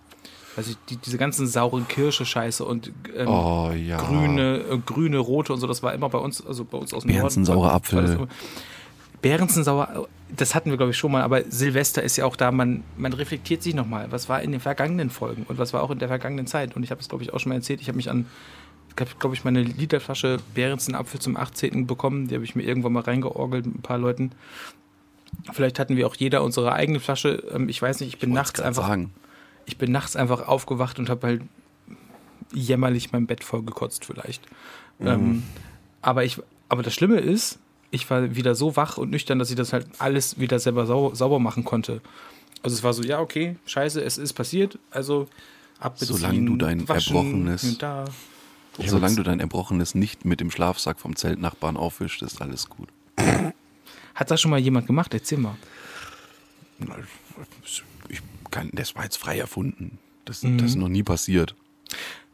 Also 0.56 0.72
die, 0.88 0.96
diese 0.96 1.18
ganzen 1.18 1.46
sauren 1.46 1.86
Kirsche-Scheiße 1.88 2.64
und 2.64 2.90
ähm, 3.14 3.28
Oh 3.28 3.70
ja. 3.72 3.98
grüne, 3.98 4.58
äh, 4.70 4.78
grüne, 4.78 5.18
rote 5.18 5.52
und 5.52 5.58
so, 5.60 5.66
das 5.66 5.82
war 5.82 5.92
immer 5.92 6.08
bei 6.08 6.18
uns, 6.18 6.44
also 6.44 6.64
bei 6.64 6.78
uns 6.78 6.94
aus 6.94 7.02
dem 7.02 7.12
Behrensen 7.12 7.42
Norden. 7.42 7.54
saurer 7.60 7.68
war- 7.68 7.74
Apfel. 7.74 8.28
War 9.76 10.06
das 10.36 10.54
hatten 10.54 10.70
wir 10.70 10.76
glaube 10.76 10.90
ich 10.90 10.96
schon 10.98 11.12
mal, 11.12 11.22
aber 11.22 11.42
Silvester 11.48 12.02
ist 12.02 12.16
ja 12.16 12.24
auch 12.24 12.34
da, 12.34 12.50
man, 12.50 12.82
man 12.96 13.12
reflektiert 13.12 13.62
sich 13.62 13.74
nochmal, 13.74 14.10
was 14.10 14.28
war 14.28 14.42
in 14.42 14.50
den 14.50 14.60
vergangenen 14.60 15.08
Folgen 15.10 15.44
und 15.48 15.58
was 15.58 15.72
war 15.72 15.82
auch 15.82 15.90
in 15.90 15.98
der 16.00 16.08
vergangenen 16.08 16.46
Zeit. 16.48 16.74
Und 16.74 16.82
ich 16.82 16.90
habe 16.90 17.00
es 17.00 17.08
glaube 17.08 17.22
ich 17.22 17.32
auch 17.32 17.38
schon 17.38 17.50
mal 17.50 17.56
erzählt, 17.56 17.80
ich 17.80 17.86
habe 17.88 17.96
mich 17.96 18.10
an, 18.10 18.26
ich 18.88 19.00
habe 19.00 19.10
glaube 19.18 19.34
ich 19.36 19.44
meine 19.44 19.62
Literflasche 19.62 20.38
Behrensen 20.54 20.94
Apfel 20.94 21.20
zum 21.20 21.36
18. 21.36 21.86
bekommen, 21.86 22.26
die 22.28 22.34
habe 22.34 22.44
ich 22.44 22.56
mir 22.56 22.64
irgendwann 22.64 22.92
mal 22.92 23.02
reingeorgelt 23.04 23.66
mit 23.66 23.76
ein 23.76 23.82
paar 23.82 23.98
Leuten. 23.98 24.32
Vielleicht 25.52 25.78
hatten 25.78 25.96
wir 25.96 26.06
auch 26.06 26.16
jeder 26.16 26.42
unsere 26.42 26.72
eigene 26.72 27.00
Flasche. 27.00 27.42
Ähm, 27.52 27.68
Ich 27.68 27.80
weiß 27.80 28.00
nicht, 28.00 28.08
ich 28.08 28.18
bin 28.18 28.30
Wollt's 28.30 28.48
nachts 28.48 28.60
einfach 28.60 28.86
sagen. 28.88 29.12
ich 29.66 29.78
bin 29.78 29.92
nachts 29.92 30.16
einfach 30.16 30.48
aufgewacht 30.48 30.98
und 30.98 31.08
habe 31.10 31.26
halt 31.26 31.42
jämmerlich 32.52 33.12
mein 33.12 33.26
Bett 33.26 33.44
voll 33.44 33.62
gekotzt 33.62 34.04
vielleicht. 34.04 34.42
Ähm, 35.00 35.42
aber 36.02 36.24
ich, 36.24 36.40
aber 36.68 36.82
das 36.82 36.94
Schlimme 36.94 37.18
ist, 37.18 37.58
ich 37.94 38.10
war 38.10 38.34
wieder 38.34 38.54
so 38.54 38.76
wach 38.76 38.98
und 38.98 39.10
nüchtern, 39.10 39.38
dass 39.38 39.50
ich 39.50 39.56
das 39.56 39.72
halt 39.72 39.86
alles 39.98 40.38
wieder 40.38 40.58
selber 40.58 40.86
sau 40.86 41.14
sauber 41.14 41.38
machen 41.38 41.64
konnte. 41.64 42.00
Also 42.62 42.74
es 42.76 42.82
war 42.82 42.92
so, 42.94 43.02
ja, 43.02 43.20
okay, 43.20 43.56
scheiße, 43.66 44.02
es 44.02 44.18
ist 44.18 44.32
passiert, 44.32 44.78
also 44.90 45.28
abbeziehen, 45.78 46.16
Solange 46.16 46.44
du 46.46 46.56
dein 46.56 46.88
waschen, 46.88 47.16
Erbrochenes- 47.16 47.78
da. 47.78 48.04
Solange 48.84 49.16
du 49.16 49.22
dein 49.22 49.38
Erbrochenes 49.40 49.94
nicht 49.94 50.24
mit 50.24 50.40
dem 50.40 50.50
Schlafsack 50.50 50.98
vom 50.98 51.14
Zeltnachbarn 51.14 51.76
aufwischst, 51.76 52.22
ist 52.22 52.40
alles 52.42 52.68
gut. 52.68 52.88
Hat 54.14 54.30
das 54.30 54.40
schon 54.40 54.50
mal 54.50 54.58
jemand 54.58 54.86
gemacht? 54.86 55.14
Erzähl 55.14 55.38
mal. 55.38 55.54
Ich 58.08 58.20
kann, 58.50 58.70
das 58.72 58.94
war 58.96 59.04
jetzt 59.04 59.16
frei 59.16 59.38
erfunden. 59.38 59.98
Das, 60.24 60.42
Mhm. 60.42 60.58
das 60.58 60.70
ist 60.70 60.76
noch 60.76 60.88
nie 60.88 61.02
passiert. 61.02 61.54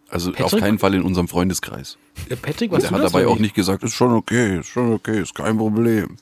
Also 0.09 0.31
auf 0.31 0.37
Patrick? 0.37 0.61
keinen 0.61 0.79
Fall 0.79 0.95
in 0.95 1.03
unserem 1.03 1.29
Freundeskreis. 1.29 1.99
Patrick, 2.43 2.71
was 2.71 2.83
Der 2.83 2.91
hat 2.91 3.03
das 3.03 3.13
dabei 3.13 3.27
auch 3.27 3.39
nicht 3.39 3.55
gesagt, 3.55 3.83
ist 3.83 3.95
schon 3.95 4.13
okay, 4.13 4.61
ist 4.61 4.69
schon 4.69 4.93
okay, 4.93 5.21
ist 5.21 5.35
kein 5.35 5.57
Problem. 5.57 6.17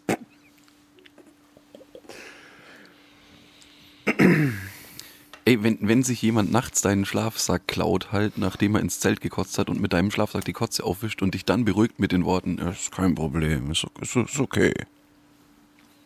Ey, 5.45 5.63
wenn, 5.63 5.79
wenn 5.81 6.03
sich 6.03 6.21
jemand 6.21 6.53
nachts 6.53 6.83
deinen 6.83 7.07
Schlafsack 7.07 7.67
klaut, 7.67 8.13
halt, 8.13 8.37
nachdem 8.37 8.75
er 8.75 8.83
ins 8.83 9.01
Zelt 9.01 9.23
gekotzt 9.23 9.57
hat 9.59 9.71
und 9.71 9.81
mit 9.81 9.95
deinem 9.95 10.11
Schlafsack 10.11 10.45
die 10.45 10.53
Kotze 10.53 10.85
aufwischt 10.85 11.23
und 11.23 11.33
dich 11.33 11.47
dann 11.47 11.65
beruhigt 11.65 11.99
mit 11.99 12.13
den 12.13 12.25
Worten, 12.27 12.59
ja, 12.59 12.71
ist 12.71 12.93
kein 12.93 13.15
Problem, 13.15 13.71
ist, 13.71 13.87
ist, 14.01 14.17
ist 14.17 14.39
okay. 14.41 14.75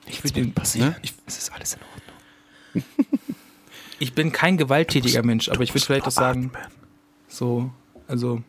Ich, 0.07 0.23
will 0.23 0.31
den, 0.31 0.55
Ne? 0.75 0.97
ich, 1.03 1.13
Es 1.27 1.39
ist 1.39 1.53
alles 1.53 1.75
in 1.75 1.81
Ordnung. 2.75 2.85
ich 3.99 4.15
bin 4.15 4.31
kein 4.31 4.57
gewalttätiger 4.57 5.25
Mensch, 5.25 5.49
aber 5.49 5.63
ich 5.63 5.75
würde 5.75 5.85
vielleicht 5.85 6.07
auch 6.07 6.13
sagen, 6.13 6.53
so, 7.29 7.71
also 8.07 8.43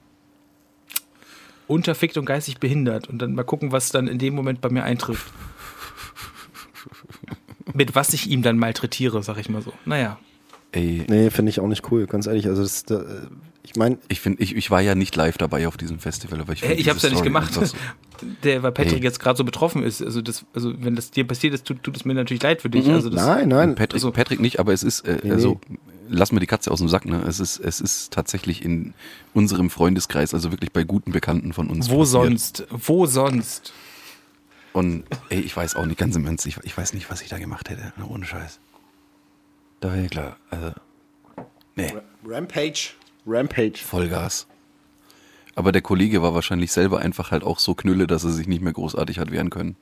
unterfickt 1.73 2.17
und 2.17 2.25
geistig 2.25 2.59
behindert 2.59 3.09
und 3.09 3.19
dann 3.21 3.33
mal 3.33 3.43
gucken, 3.43 3.71
was 3.71 3.89
dann 3.89 4.07
in 4.07 4.19
dem 4.19 4.33
Moment 4.35 4.61
bei 4.61 4.69
mir 4.69 4.83
eintrifft. 4.83 5.31
Mit 7.73 7.95
was 7.95 8.13
ich 8.13 8.29
ihm 8.29 8.41
dann 8.41 8.57
malträtiere, 8.57 9.23
sag 9.23 9.37
ich 9.37 9.49
mal 9.49 9.61
so. 9.61 9.73
Naja. 9.85 10.19
Ey, 10.71 11.05
Nee, 11.07 11.29
finde 11.29 11.49
ich 11.49 11.59
auch 11.59 11.67
nicht 11.67 11.91
cool, 11.91 12.07
ganz 12.07 12.27
ehrlich. 12.27 12.47
Also, 12.47 12.61
das, 12.63 12.83
da, 12.83 13.03
ich 13.63 13.75
meine, 13.75 13.97
ich 14.09 14.19
finde, 14.19 14.41
ich, 14.43 14.55
ich 14.55 14.69
war 14.71 14.81
ja 14.81 14.95
nicht 14.95 15.15
live 15.15 15.37
dabei 15.37 15.67
auf 15.67 15.77
diesem 15.77 15.99
Festival, 15.99 16.41
aber 16.41 16.53
ich 16.53 16.61
find 16.61 16.79
ich 16.79 16.89
hab's 16.89 17.01
ja 17.03 17.09
nicht 17.09 17.23
gemacht. 17.23 17.53
so- 17.53 17.61
Der, 18.43 18.63
weil 18.63 18.71
Patrick 18.71 18.99
Ey. 18.99 19.03
jetzt 19.03 19.19
gerade 19.19 19.37
so 19.37 19.43
betroffen 19.43 19.83
ist. 19.83 20.01
Also, 20.01 20.21
das, 20.21 20.45
also, 20.53 20.73
wenn 20.79 20.95
das 20.95 21.11
dir 21.11 21.25
passiert 21.27 21.53
ist, 21.53 21.65
tut, 21.65 21.83
tut 21.83 21.95
es 21.97 22.05
mir 22.05 22.13
natürlich 22.13 22.43
leid 22.43 22.61
für 22.61 22.69
dich. 22.69 22.85
Mhm. 22.87 22.93
Also 22.93 23.09
das, 23.09 23.25
nein, 23.25 23.49
nein. 23.49 23.75
Patrick, 23.75 23.95
also- 23.95 24.11
Patrick 24.11 24.39
nicht, 24.39 24.59
aber 24.59 24.73
es 24.73 24.83
ist, 24.83 25.01
äh, 25.07 25.17
Nee, 25.23 25.31
also, 25.31 25.59
lass 26.07 26.31
mir 26.31 26.39
die 26.39 26.47
Katze 26.47 26.71
aus 26.71 26.79
dem 26.79 26.89
Sack, 26.89 27.05
ne? 27.05 27.23
Es 27.27 27.39
ist, 27.39 27.59
es 27.59 27.81
ist 27.81 28.11
tatsächlich 28.13 28.63
in 28.63 28.93
unserem 29.33 29.69
Freundeskreis, 29.69 30.33
also 30.33 30.51
wirklich 30.51 30.71
bei 30.71 30.83
guten 30.83 31.11
Bekannten 31.11 31.53
von 31.53 31.69
uns. 31.69 31.89
wo 31.89 31.99
passiert. 31.99 32.23
sonst? 32.23 32.67
Wo 32.69 33.05
sonst? 33.05 33.73
Und 34.73 35.03
ey, 35.29 35.39
ich 35.39 35.55
weiß 35.55 35.75
auch 35.75 35.85
nicht, 35.85 35.99
ganz 35.99 36.15
im 36.15 36.25
Ernst, 36.25 36.45
ich, 36.45 36.57
ich 36.63 36.75
weiß 36.75 36.93
nicht, 36.93 37.09
was 37.11 37.21
ich 37.21 37.29
da 37.29 37.37
gemacht 37.37 37.69
hätte, 37.69 37.93
ne? 37.97 38.07
ohne 38.07 38.25
Scheiß. 38.25 38.59
Da 39.79 39.89
wäre 39.91 40.03
ja 40.03 40.07
klar, 40.07 40.37
also, 40.49 40.71
nee. 41.75 41.93
Rampage. 42.25 42.91
Rampage. 43.25 43.79
Vollgas. 43.83 44.47
Aber 45.55 45.71
der 45.71 45.81
Kollege 45.81 46.21
war 46.23 46.33
wahrscheinlich 46.33 46.71
selber 46.71 46.99
einfach 46.99 47.31
halt 47.31 47.43
auch 47.43 47.59
so 47.59 47.75
knülle, 47.75 48.07
dass 48.07 48.23
er 48.23 48.31
sich 48.31 48.47
nicht 48.47 48.61
mehr 48.61 48.73
großartig 48.73 49.19
hat 49.19 49.31
wehren 49.31 49.49
können. 49.51 49.75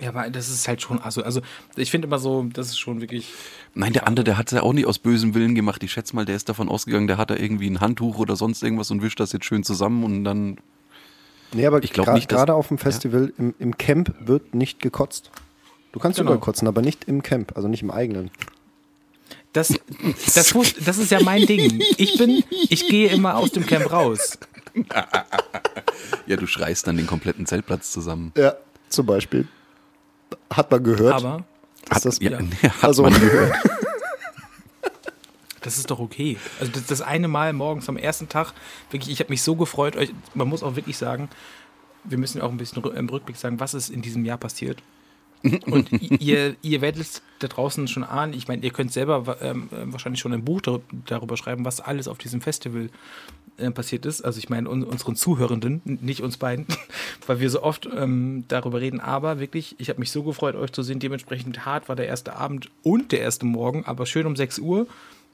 Ja, 0.00 0.08
aber 0.10 0.30
das 0.30 0.48
ist 0.48 0.66
halt 0.66 0.80
schon, 0.80 0.98
also, 1.00 1.22
also 1.22 1.40
ich 1.76 1.90
finde 1.90 2.06
immer 2.06 2.18
so, 2.18 2.46
das 2.52 2.68
ist 2.68 2.78
schon 2.78 3.00
wirklich. 3.00 3.32
Nein, 3.74 3.92
der 3.92 4.06
andere, 4.06 4.24
der 4.24 4.38
hat 4.38 4.46
es 4.46 4.52
ja 4.52 4.62
auch 4.62 4.72
nicht 4.72 4.86
aus 4.86 4.98
bösem 4.98 5.34
Willen 5.34 5.54
gemacht. 5.54 5.82
Ich 5.82 5.92
schätze 5.92 6.16
mal, 6.16 6.24
der 6.24 6.36
ist 6.36 6.48
davon 6.48 6.68
ausgegangen, 6.68 7.06
der 7.06 7.18
hat 7.18 7.30
da 7.30 7.36
irgendwie 7.36 7.68
ein 7.68 7.80
Handtuch 7.80 8.18
oder 8.18 8.34
sonst 8.36 8.62
irgendwas 8.62 8.90
und 8.90 9.02
wischt 9.02 9.20
das 9.20 9.32
jetzt 9.32 9.44
schön 9.44 9.62
zusammen 9.62 10.02
und 10.04 10.24
dann. 10.24 10.56
Nee, 11.52 11.66
aber 11.66 11.82
Ich 11.82 11.92
glaub 11.92 12.08
gra- 12.08 12.14
nicht, 12.14 12.28
gerade 12.28 12.54
auf 12.54 12.68
dem 12.68 12.78
Festival 12.78 13.32
im, 13.36 13.54
im 13.58 13.76
Camp 13.76 14.14
wird 14.20 14.54
nicht 14.54 14.80
gekotzt. 14.80 15.30
Du 15.92 15.98
kannst 15.98 16.16
Genau. 16.18 16.30
überall 16.30 16.40
kotzen, 16.40 16.66
aber 16.68 16.80
nicht 16.80 17.04
im 17.04 17.22
Camp, 17.22 17.56
also 17.56 17.68
nicht 17.68 17.82
im 17.82 17.90
eigenen. 17.90 18.30
Das, 19.52 19.74
das, 20.34 20.54
muss, 20.54 20.74
das 20.74 20.98
ist 20.98 21.10
ja 21.10 21.20
mein 21.24 21.44
Ding. 21.44 21.82
Ich 21.96 22.16
bin, 22.16 22.44
ich 22.68 22.86
gehe 22.86 23.08
immer 23.10 23.36
aus 23.36 23.50
dem 23.50 23.66
Camp 23.66 23.90
raus. 23.92 24.38
Ja, 26.26 26.36
du 26.36 26.46
schreist 26.46 26.86
dann 26.86 26.96
den 26.96 27.06
kompletten 27.08 27.44
Zeltplatz 27.46 27.90
zusammen. 27.90 28.32
Ja, 28.36 28.54
zum 28.88 29.06
Beispiel. 29.06 29.48
Hat 30.50 30.70
man 30.70 30.82
gehört. 30.82 31.14
Aber 31.14 31.44
dass 31.88 32.02
das, 32.02 32.18
ja, 32.20 32.30
ja. 32.32 32.40
nee, 32.40 32.68
hat 32.68 32.84
Also- 32.84 33.02
man 33.02 33.12
gehört. 33.14 33.54
das 35.62 35.76
ist 35.78 35.90
doch 35.90 35.98
okay. 35.98 36.38
Also 36.58 36.72
das, 36.72 36.86
das 36.86 37.00
eine 37.02 37.28
Mal 37.28 37.52
morgens 37.52 37.88
am 37.88 37.96
ersten 37.96 38.28
Tag, 38.28 38.52
wirklich, 38.90 39.12
ich 39.12 39.20
habe 39.20 39.30
mich 39.30 39.42
so 39.42 39.56
gefreut. 39.56 39.96
Euch, 39.96 40.12
man 40.34 40.48
muss 40.48 40.62
auch 40.62 40.76
wirklich 40.76 40.96
sagen, 40.96 41.28
wir 42.04 42.16
müssen 42.18 42.40
auch 42.40 42.50
ein 42.50 42.56
bisschen 42.56 42.82
im 42.82 43.08
Rückblick 43.08 43.36
sagen, 43.36 43.60
was 43.60 43.74
ist 43.74 43.90
in 43.90 44.00
diesem 44.02 44.24
Jahr 44.24 44.38
passiert. 44.38 44.82
Und 45.66 45.90
ihr, 46.20 46.56
ihr 46.62 46.80
werdet 46.80 47.00
es 47.02 47.22
da 47.38 47.48
draußen 47.48 47.88
schon 47.88 48.04
ahnen. 48.04 48.34
Ich 48.34 48.46
meine, 48.48 48.62
ihr 48.62 48.70
könnt 48.70 48.92
selber 48.92 49.38
ähm, 49.40 49.68
äh, 49.72 49.90
wahrscheinlich 49.92 50.20
schon 50.20 50.32
ein 50.32 50.44
Buch 50.44 50.60
dar- 50.60 50.80
darüber 51.06 51.36
schreiben, 51.36 51.64
was 51.64 51.80
alles 51.80 52.08
auf 52.08 52.18
diesem 52.18 52.40
Festival 52.42 52.90
äh, 53.56 53.70
passiert 53.70 54.04
ist. 54.04 54.20
Also 54.22 54.38
ich 54.38 54.50
meine 54.50 54.68
un 54.68 54.84
unseren 54.84 55.16
Zuhörenden, 55.16 55.80
nicht 55.84 56.20
uns 56.22 56.36
beiden, 56.36 56.66
weil 57.26 57.40
wir 57.40 57.48
so 57.48 57.62
oft 57.62 57.88
ähm, 57.94 58.44
darüber 58.48 58.80
reden. 58.80 59.00
Aber 59.00 59.40
wirklich, 59.40 59.76
ich 59.78 59.88
habe 59.88 60.00
mich 60.00 60.10
so 60.10 60.22
gefreut, 60.22 60.54
euch 60.56 60.72
zu 60.72 60.82
sehen. 60.82 60.98
Dementsprechend 61.00 61.64
hart 61.64 61.88
war 61.88 61.96
der 61.96 62.06
erste 62.06 62.36
Abend 62.36 62.68
und 62.82 63.12
der 63.12 63.20
erste 63.20 63.46
Morgen, 63.46 63.84
aber 63.86 64.04
schön 64.06 64.26
um 64.26 64.36
6 64.36 64.58
Uhr. 64.58 64.86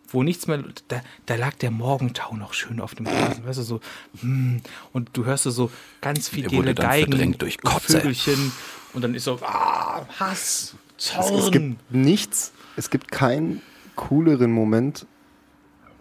Wo 0.08 0.22
nichts 0.22 0.46
mehr, 0.46 0.62
da, 0.86 1.02
da 1.26 1.34
lag 1.34 1.54
der 1.54 1.72
Morgentau 1.72 2.36
noch 2.36 2.54
schön 2.54 2.78
auf 2.78 2.94
dem 2.94 3.08
Rasen, 3.08 3.44
weißt 3.44 3.58
du, 3.58 3.62
so, 3.64 3.80
hm, 4.20 4.60
und 4.92 5.10
du 5.14 5.24
hörst 5.24 5.42
so 5.42 5.68
ganz 6.00 6.28
viele 6.28 6.48
Geigen 6.74 7.36
durch 7.38 7.58
Kotze. 7.60 7.98
Vögelchen 7.98 8.52
und 8.96 9.02
dann 9.02 9.14
ist 9.14 9.24
so, 9.24 9.38
ah, 9.42 10.06
Hass, 10.18 10.74
es, 10.98 11.04
Zorn. 11.12 11.34
es 11.34 11.50
gibt 11.50 11.92
nichts, 11.92 12.52
es 12.76 12.88
gibt 12.88 13.12
keinen 13.12 13.60
cooleren 13.94 14.50
Moment 14.50 15.06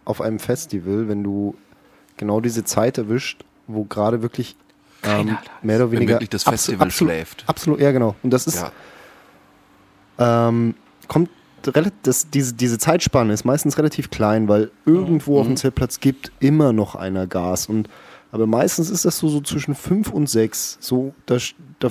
auf 0.05 0.21
einem 0.21 0.39
Festival, 0.39 1.09
wenn 1.09 1.21
du 1.21 1.55
genau 2.15 2.39
diese 2.39 2.63
Zeit 2.63 2.97
erwischt, 2.97 3.43
wo 3.67 3.83
gerade 3.83 4.21
wirklich 4.21 4.55
ähm, 5.03 5.37
mehr 5.61 5.75
oder 5.77 5.91
weniger 5.91 6.13
wirklich 6.15 6.29
das 6.29 6.43
Festival 6.43 6.87
absolut, 6.87 7.11
schläft. 7.11 7.43
Absolut, 7.47 7.79
ja 7.81 7.91
genau. 7.91 8.15
Und 8.23 8.31
das 8.31 8.47
ist 8.47 8.63
Ja. 10.17 10.47
ähm, 10.47 10.75
kommt 11.09 11.29
das, 12.03 12.29
diese, 12.29 12.53
diese 12.53 12.77
Zeitspanne 12.77 13.33
ist 13.33 13.43
meistens 13.43 13.77
relativ 13.77 14.09
klein, 14.11 14.47
weil 14.47 14.71
irgendwo 14.85 15.39
auf 15.39 15.47
dem 15.47 15.57
Zeltplatz 15.57 15.99
gibt 15.99 16.31
immer 16.39 16.71
noch 16.73 16.93
einer 16.95 17.25
Gas. 17.27 17.65
Und, 17.65 17.89
aber 18.31 18.45
meistens 18.45 18.91
ist 18.91 19.03
das 19.03 19.17
so, 19.17 19.27
so 19.29 19.41
zwischen 19.41 19.73
fünf 19.73 20.11
und 20.11 20.29
sechs. 20.29 20.77
So, 20.79 21.15
da, 21.25 21.37
da, 21.79 21.89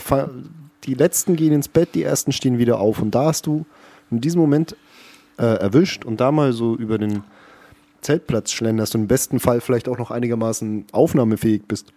die 0.87 0.94
letzten 0.94 1.37
gehen 1.37 1.53
ins 1.53 1.68
Bett, 1.68 1.90
die 1.94 2.03
ersten 2.03 2.33
stehen 2.33 2.59
wieder 2.59 2.79
auf. 2.81 3.01
Und 3.01 3.14
da 3.14 3.27
hast 3.27 3.47
du 3.47 3.64
in 4.11 4.20
diesem 4.20 4.40
Moment 4.40 4.77
äh, 5.38 5.42
erwischt 5.44 6.05
und 6.05 6.20
da 6.20 6.31
mal 6.33 6.53
so 6.53 6.77
über 6.77 6.99
den 6.99 7.23
Zeltplatz 8.03 8.53
schlenderst 8.53 8.94
und 8.94 9.03
im 9.03 9.09
besten 9.09 9.40
Fall 9.40 9.61
vielleicht 9.61 9.88
auch 9.88 9.99
noch 9.99 10.11
einigermaßen 10.11 10.87
aufnahmefähig 10.92 11.62
bist, 11.66 11.92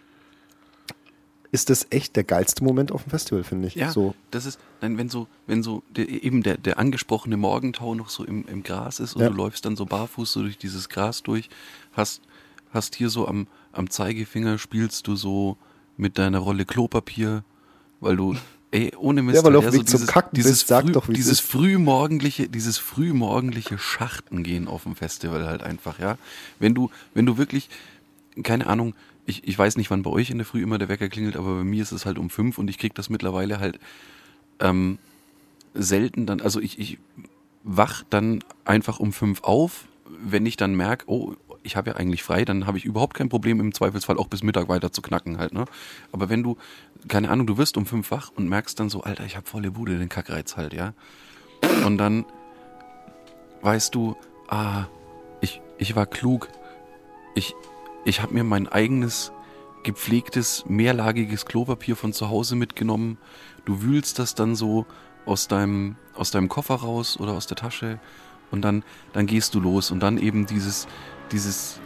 ist 1.51 1.69
das 1.69 1.87
echt 1.91 2.15
der 2.15 2.23
geilste 2.23 2.63
Moment 2.63 2.91
auf 2.91 3.03
dem 3.03 3.09
Festival, 3.09 3.43
finde 3.43 3.67
ich. 3.67 3.75
Ja, 3.75 3.91
So. 3.91 4.13
das 4.31 4.45
ist, 4.45 4.59
nein, 4.81 4.97
wenn 4.97 5.09
so, 5.09 5.27
wenn 5.47 5.63
so 5.63 5.81
der, 5.95 6.07
eben 6.09 6.43
der, 6.43 6.57
der 6.57 6.77
angesprochene 6.77 7.37
Morgentau 7.37 7.95
noch 7.95 8.09
so 8.09 8.25
im, 8.25 8.45
im 8.47 8.63
Gras 8.63 8.99
ist 8.99 9.15
und 9.15 9.21
Ja. 9.21 9.29
du 9.29 9.35
läufst 9.35 9.65
dann 9.65 9.75
so 9.77 9.85
barfuß 9.85 10.31
so 10.33 10.41
durch 10.41 10.57
dieses 10.57 10.89
Gras 10.89 11.23
durch, 11.23 11.49
hast, 11.93 12.21
hast 12.73 12.95
hier 12.95 13.09
so 13.09 13.27
am, 13.27 13.47
am 13.71 13.89
Zeigefinger 13.89 14.57
spielst 14.57 15.07
du 15.07 15.15
so 15.15 15.57
mit 15.95 16.17
deiner 16.17 16.39
Rolle 16.39 16.65
Klopapier, 16.65 17.43
weil 18.01 18.17
du, 18.17 18.35
ey, 18.71 18.91
ohne 18.97 19.21
Mist, 19.21 19.37
Ja, 19.37 19.43
weil 19.43 19.55
auf 19.55 19.63
ja, 19.63 19.71
dem 19.71 19.79
Weg 19.79 19.89
zum 19.89 20.05
Kacken 20.05 20.35
dieses, 20.35 20.63
bist, 20.63 20.73
früh, 20.73 20.91
doch, 20.91 21.07
wie 21.07 21.13
dieses 21.13 21.39
frühmorgendliche, 21.39 22.49
dieses 22.49 22.77
frühmorgendliche 22.77 23.77
Schachtengehen 23.77 24.67
auf 24.67 24.83
dem 24.83 24.95
Festival 24.95 25.47
halt 25.47 25.63
einfach, 25.63 25.99
ja. 25.99 26.17
Wenn 26.59 26.73
du, 26.73 26.91
wenn 27.13 27.25
du 27.25 27.37
wirklich, 27.37 27.69
keine 28.43 28.67
Ahnung, 28.67 28.93
ich, 29.25 29.47
ich 29.47 29.57
weiß 29.57 29.77
nicht, 29.77 29.89
wann 29.91 30.03
bei 30.03 30.09
euch 30.09 30.29
in 30.29 30.37
der 30.37 30.45
Früh 30.45 30.63
immer 30.63 30.77
der 30.77 30.89
Wecker 30.89 31.09
klingelt, 31.09 31.35
aber 31.35 31.57
bei 31.57 31.63
mir 31.63 31.83
ist 31.83 31.91
es 31.91 32.05
halt 32.05 32.17
um 32.17 32.29
fünf 32.29 32.57
und 32.57 32.69
ich 32.69 32.77
krieg 32.77 32.95
das 32.95 33.09
mittlerweile 33.09 33.59
halt 33.59 33.79
ähm, 34.59 34.97
selten 35.73 36.25
dann, 36.25 36.41
also 36.41 36.59
ich, 36.59 36.79
ich 36.79 36.97
wach 37.63 38.03
dann 38.09 38.43
einfach 38.63 38.99
um 38.99 39.13
fünf 39.13 39.43
auf, 39.43 39.85
wenn 40.23 40.45
ich 40.45 40.57
dann 40.57 40.75
merke, 40.75 41.05
oh, 41.07 41.35
ich 41.67 41.75
habe 41.75 41.91
ja 41.91 41.95
eigentlich 41.97 42.23
frei, 42.23 42.45
dann 42.45 42.65
habe 42.65 42.77
ich 42.77 42.85
überhaupt 42.85 43.13
kein 43.13 43.29
Problem, 43.29 43.59
im 43.59 43.73
Zweifelsfall 43.73 44.17
auch 44.17 44.27
bis 44.27 44.41
Mittag 44.41 44.69
weiter 44.69 44.91
zu 44.91 45.01
knacken 45.01 45.37
halt, 45.37 45.53
ne? 45.53 45.65
Aber 46.11 46.29
wenn 46.29 46.41
du, 46.41 46.57
keine 47.07 47.29
Ahnung, 47.29 47.45
du 47.45 47.57
wirst 47.57 47.77
um 47.77 47.85
fünf 47.85 48.09
wach 48.09 48.31
und 48.35 48.47
merkst 48.47 48.79
dann 48.79 48.89
so, 48.89 49.03
Alter, 49.03 49.25
ich 49.25 49.35
habe 49.35 49.45
volle 49.45 49.71
Bude, 49.71 49.97
den 49.97 50.09
Kackreiz 50.09 50.57
halt, 50.57 50.73
ja? 50.73 50.93
Und 51.85 51.97
dann 51.97 52.25
weißt 53.61 53.93
du, 53.93 54.15
ah, 54.47 54.85
ich, 55.41 55.61
ich 55.77 55.95
war 55.95 56.05
klug, 56.05 56.47
ich, 57.35 57.53
ich 58.05 58.21
habe 58.21 58.33
mir 58.33 58.43
mein 58.43 58.67
eigenes 58.67 59.31
gepflegtes, 59.83 60.65
mehrlagiges 60.67 61.45
Klopapier 61.45 61.95
von 61.95 62.13
zu 62.13 62.29
Hause 62.29 62.55
mitgenommen. 62.55 63.17
Du 63.65 63.81
wühlst 63.81 64.19
das 64.19 64.35
dann 64.35 64.55
so 64.55 64.85
aus 65.25 65.47
deinem, 65.47 65.97
aus 66.15 66.31
deinem 66.31 66.49
Koffer 66.49 66.75
raus 66.75 67.19
oder 67.19 67.33
aus 67.33 67.47
der 67.47 67.57
Tasche 67.57 67.99
und 68.51 68.61
dann, 68.61 68.83
dann 69.13 69.25
gehst 69.25 69.53
du 69.55 69.59
los 69.59 69.91
und 69.91 69.99
dann 69.99 70.17
eben 70.17 70.45
dieses, 70.45 70.87
dieses 71.31 71.79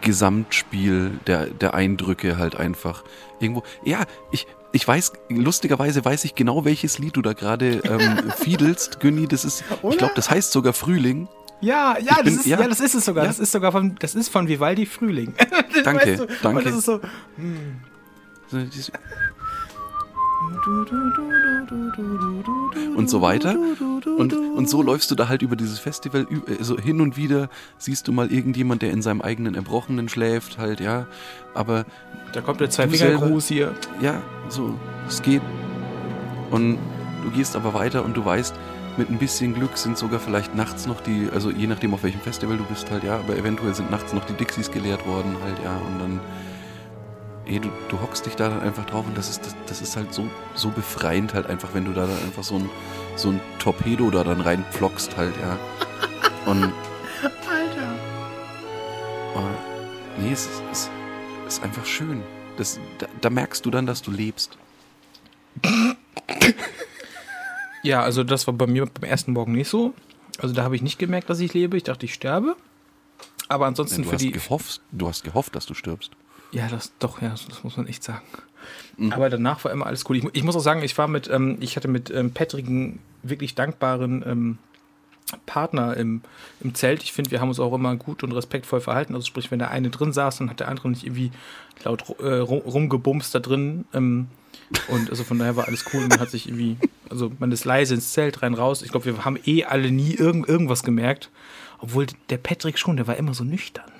Gesamtspiel 0.00 1.18
der, 1.26 1.46
der 1.46 1.74
Eindrücke 1.74 2.38
halt 2.38 2.56
einfach 2.56 3.04
irgendwo. 3.38 3.62
Ja, 3.84 4.04
ich, 4.32 4.46
ich 4.72 4.86
weiß, 4.86 5.12
lustigerweise 5.28 6.04
weiß 6.04 6.24
ich 6.24 6.34
genau, 6.34 6.64
welches 6.64 6.98
Lied 6.98 7.16
du 7.16 7.22
da 7.22 7.32
gerade 7.34 7.80
ähm, 7.84 8.32
fiedelst, 8.36 9.00
Günni. 9.00 9.26
Das 9.28 9.44
ist, 9.44 9.62
ich 9.90 9.98
glaube, 9.98 10.14
das 10.16 10.30
heißt 10.30 10.52
sogar 10.52 10.72
Frühling. 10.72 11.28
Ja, 11.60 11.98
ja, 11.98 12.14
das 12.16 12.24
bin- 12.24 12.34
ist, 12.36 12.46
ja. 12.46 12.58
ja. 12.60 12.68
das 12.68 12.80
ist 12.80 12.94
es 12.94 13.04
sogar. 13.04 13.24
Ja. 13.24 13.28
Das 13.28 13.38
ist 13.38 13.52
sogar 13.52 13.72
von, 13.72 13.94
das 13.98 14.14
ist 14.14 14.30
von 14.30 14.48
Vivaldi 14.48 14.86
Frühling. 14.86 15.34
Danke, 15.84 16.06
Weißt 16.06 16.20
du? 16.20 16.26
danke. 16.42 16.58
Und 16.58 16.66
das 16.66 16.74
ist 16.74 16.84
so, 16.86 17.00
dieses- 18.52 18.90
und 22.96 23.10
so 23.10 23.20
weiter. 23.22 23.56
Und, 24.18 24.32
und 24.34 24.68
so 24.68 24.82
läufst 24.82 25.10
du 25.10 25.14
da 25.14 25.28
halt 25.28 25.42
über 25.42 25.56
dieses 25.56 25.78
Festival, 25.78 26.26
ü- 26.30 26.42
äh, 26.50 26.62
so 26.62 26.78
hin 26.78 27.00
und 27.00 27.16
wieder 27.16 27.48
siehst 27.78 28.08
du 28.08 28.12
mal 28.12 28.30
irgendjemand, 28.32 28.82
der 28.82 28.90
in 28.90 29.02
seinem 29.02 29.20
eigenen 29.20 29.54
Erbrochenen 29.54 30.08
schläft, 30.08 30.58
halt, 30.58 30.80
ja. 30.80 31.06
Aber 31.54 31.84
da 32.32 32.40
kommt 32.40 32.60
der 32.60 32.70
Zwei-Finger-Gruß 32.70 33.46
hier. 33.48 33.74
ja, 34.00 34.22
so, 34.48 34.74
es 35.08 35.22
geht. 35.22 35.42
Und 36.50 36.78
du 37.24 37.30
gehst 37.30 37.54
aber 37.56 37.74
weiter 37.74 38.04
und 38.04 38.16
du 38.16 38.24
weißt, 38.24 38.54
mit 38.96 39.08
ein 39.08 39.18
bisschen 39.18 39.54
Glück 39.54 39.76
sind 39.78 39.96
sogar 39.96 40.18
vielleicht 40.20 40.54
nachts 40.56 40.86
noch 40.86 41.00
die, 41.00 41.28
also 41.32 41.50
je 41.50 41.66
nachdem 41.66 41.94
auf 41.94 42.02
welchem 42.02 42.20
Festival 42.20 42.56
du 42.56 42.64
bist 42.64 42.90
halt, 42.90 43.04
ja, 43.04 43.16
aber 43.18 43.36
eventuell 43.36 43.74
sind 43.74 43.90
nachts 43.90 44.12
noch 44.12 44.24
die 44.24 44.32
Dixies 44.34 44.70
geleert 44.70 45.06
worden 45.06 45.36
halt, 45.44 45.56
ja, 45.64 45.76
und 45.76 45.98
dann, 46.00 46.20
ey, 47.46 47.60
du, 47.60 47.70
du 47.88 48.00
hockst 48.00 48.26
dich 48.26 48.36
da 48.36 48.48
dann 48.48 48.60
einfach 48.60 48.86
drauf 48.86 49.06
und 49.06 49.16
das 49.16 49.30
ist, 49.30 49.44
das, 49.44 49.54
das 49.66 49.80
ist 49.80 49.96
halt 49.96 50.12
so, 50.14 50.28
so 50.54 50.70
befreiend 50.70 51.34
halt 51.34 51.46
einfach, 51.46 51.70
wenn 51.74 51.84
du 51.84 51.92
da 51.92 52.06
dann 52.06 52.18
einfach 52.24 52.44
so 52.44 52.56
ein, 52.56 52.70
so 53.16 53.30
ein 53.30 53.40
Torpedo 53.58 54.10
da 54.10 54.24
dann 54.24 54.40
reinpflockst 54.40 55.16
halt, 55.16 55.34
ja. 55.40 55.58
Und, 56.46 56.64
Alter. 57.22 57.94
oh, 59.36 59.40
nee, 60.18 60.32
es 60.32 60.46
ist, 60.46 60.62
es 60.72 60.90
ist 61.48 61.62
einfach 61.62 61.84
schön. 61.84 62.22
Das, 62.56 62.78
da, 62.98 63.06
da 63.20 63.30
merkst 63.30 63.64
du 63.64 63.70
dann, 63.70 63.86
dass 63.86 64.02
du 64.02 64.10
lebst. 64.10 64.58
Ja, 67.82 68.02
also 68.02 68.24
das 68.24 68.46
war 68.46 68.54
bei 68.54 68.66
mir 68.66 68.86
beim 68.86 69.08
ersten 69.08 69.32
Morgen 69.32 69.52
nicht 69.52 69.68
so. 69.68 69.94
Also 70.38 70.54
da 70.54 70.62
habe 70.62 70.76
ich 70.76 70.82
nicht 70.82 70.98
gemerkt, 70.98 71.30
dass 71.30 71.40
ich 71.40 71.54
lebe. 71.54 71.76
Ich 71.76 71.84
dachte, 71.84 72.06
ich 72.06 72.14
sterbe. 72.14 72.56
Aber 73.48 73.66
ansonsten 73.66 74.02
du, 74.02 74.08
für 74.08 74.14
hast 74.14 74.22
die. 74.22 74.32
gehofft, 74.32 74.80
du 74.92 75.08
hast 75.08 75.24
gehofft, 75.24 75.54
dass 75.56 75.66
du 75.66 75.74
stirbst. 75.74 76.12
Ja, 76.52 76.68
das 76.68 76.92
doch, 76.98 77.22
ja, 77.22 77.30
das 77.30 77.62
muss 77.64 77.76
man 77.76 77.86
echt 77.86 78.02
sagen. 78.02 78.22
Mhm. 78.96 79.12
Aber 79.12 79.30
danach 79.30 79.64
war 79.64 79.72
immer 79.72 79.86
alles 79.86 80.04
cool. 80.08 80.16
Ich, 80.16 80.24
ich 80.32 80.42
muss 80.42 80.56
auch 80.56 80.60
sagen, 80.60 80.82
ich 80.82 80.96
war 80.98 81.08
mit, 81.08 81.28
ähm, 81.30 81.56
ich 81.60 81.76
hatte 81.76 81.88
mit 81.88 82.10
ähm, 82.10 82.32
Patrick 82.32 82.66
einen 82.66 82.98
wirklich 83.22 83.54
dankbaren 83.54 84.22
ähm, 84.26 84.58
Partner 85.46 85.96
im, 85.96 86.22
im 86.60 86.74
Zelt. 86.74 87.02
Ich 87.04 87.12
finde, 87.12 87.30
wir 87.30 87.40
haben 87.40 87.48
uns 87.48 87.60
auch 87.60 87.72
immer 87.72 87.94
gut 87.96 88.22
und 88.24 88.32
respektvoll 88.32 88.80
verhalten. 88.80 89.14
Also 89.14 89.26
sprich, 89.26 89.50
wenn 89.50 89.60
der 89.60 89.70
eine 89.70 89.90
drin 89.90 90.12
saß, 90.12 90.38
dann 90.38 90.50
hat 90.50 90.58
der 90.60 90.68
andere 90.68 90.90
nicht 90.90 91.04
irgendwie 91.04 91.30
laut 91.84 92.04
äh, 92.20 92.34
rum- 92.38 92.62
rumgebumst 92.66 93.32
da 93.34 93.38
drin. 93.38 93.84
Ähm, 93.94 94.26
und 94.88 95.08
also 95.10 95.22
von 95.24 95.38
daher 95.38 95.54
war 95.56 95.68
alles 95.68 95.84
cool. 95.92 96.06
Man 96.08 96.18
hat 96.20 96.30
sich 96.30 96.48
irgendwie, 96.48 96.76
also 97.08 97.30
man 97.38 97.52
ist 97.52 97.64
leise 97.64 97.94
ins 97.94 98.12
Zelt 98.12 98.42
rein 98.42 98.54
raus. 98.54 98.82
Ich 98.82 98.90
glaube, 98.90 99.06
wir 99.06 99.24
haben 99.24 99.38
eh 99.46 99.64
alle 99.64 99.90
nie 99.92 100.14
irgend, 100.14 100.48
irgendwas 100.48 100.82
gemerkt. 100.82 101.30
Obwohl 101.78 102.06
der 102.28 102.38
Patrick 102.38 102.78
schon, 102.78 102.96
der 102.96 103.06
war 103.06 103.16
immer 103.16 103.34
so 103.34 103.44
nüchtern. 103.44 103.90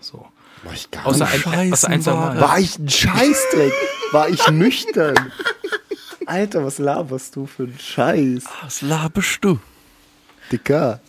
So. 0.00 0.26
War 0.62 0.72
ich 0.72 0.90
gar 0.90 1.06
Außer, 1.06 1.24
nicht. 1.24 1.46
ein, 1.46 1.72
außer 1.72 1.88
ein, 1.88 2.02
Mal. 2.04 2.40
War 2.40 2.58
ich 2.58 2.78
ein 2.78 2.88
Scheißdreck? 2.88 3.72
War 4.12 4.28
ich 4.28 4.48
nüchtern? 4.48 5.32
Alter, 6.26 6.64
was 6.64 6.78
laberst 6.78 7.34
du 7.36 7.46
für 7.46 7.64
ein 7.64 7.78
Scheiß? 7.78 8.44
Was 8.62 8.82
laberst 8.82 9.44
du? 9.44 9.58
Dicker. 10.50 11.00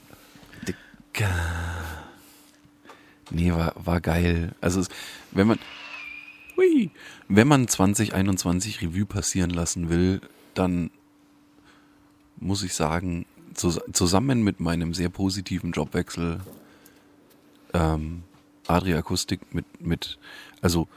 Nee, 3.30 3.52
war, 3.52 3.74
war 3.76 4.02
geil. 4.02 4.54
Also, 4.62 4.80
es, 4.82 4.90
wenn 5.32 5.48
man, 5.48 5.60
hui, 6.58 6.92
wenn 7.28 7.48
man 7.48 7.68
2021 7.68 8.82
Revue 8.82 9.06
passieren 9.06 9.50
lassen 9.50 9.90
will, 9.90 10.22
dann 10.54 10.92
muss 12.38 12.64
ich 12.64 12.74
sagen, 12.74 13.26
zus 13.54 13.80
zusammen 13.92 14.44
mit 14.44 14.60
meinem 14.60 14.94
sehr 14.94 15.10
positiven 15.10 15.72
Jobwechsel, 15.72 16.42
ähm, 17.74 18.24
Adria 18.68 18.98
Akustik 18.98 19.54
mit, 19.54 19.66
mit, 19.82 20.18
also 20.62 20.88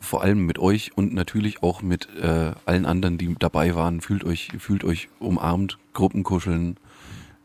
vor 0.00 0.22
allem 0.22 0.44
mit 0.44 0.58
euch 0.58 0.96
und 0.96 1.14
natürlich 1.14 1.62
auch 1.62 1.82
mit 1.82 2.08
äh, 2.20 2.52
allen 2.66 2.86
anderen, 2.86 3.18
die 3.18 3.34
dabei 3.38 3.74
waren, 3.74 4.00
fühlt 4.00 4.24
euch, 4.24 4.50
fühlt 4.58 4.84
euch 4.84 5.08
umarmt, 5.18 5.78
Gruppenkuscheln. 5.94 6.76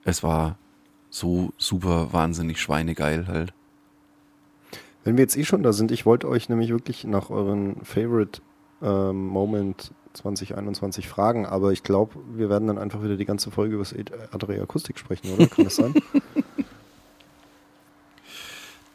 Es 0.04 0.24
war 0.24 0.58
so 1.10 1.54
super 1.58 2.12
wahnsinnig 2.12 2.60
schweinegeil 2.60 3.28
halt. 3.28 3.54
Wenn 5.04 5.18
wir 5.18 5.24
jetzt 5.24 5.38
eh 5.38 5.46
schon 5.46 5.64
da 5.64 5.74
sind, 5.74 5.92
ich 5.92 6.06
wollte 6.06 6.28
euch 6.28 6.50
nämlich 6.50 6.70
wirklich 6.70 7.06
nach 7.06 7.30
euren 7.30 7.78
Favorite 7.84 8.42
ähm, 8.82 9.28
Moment 9.28 9.94
2021 10.14 11.08
fragen, 11.08 11.46
aber 11.46 11.72
ich 11.72 11.84
glaube, 11.84 12.16
wir 12.36 12.50
werden 12.50 12.68
dann 12.68 12.78
einfach 12.78 13.04
wieder 13.04 13.16
die 13.16 13.26
ganze 13.26 13.52
Folge 13.52 13.76
über 13.76 13.84
das 13.84 13.96
Adria 14.32 14.62
Akustik 14.64 15.00
sprechen, 15.00 15.32
oder? 15.34 15.48
Kann 15.48 15.66
das 15.66 15.76
sein? 15.78 15.94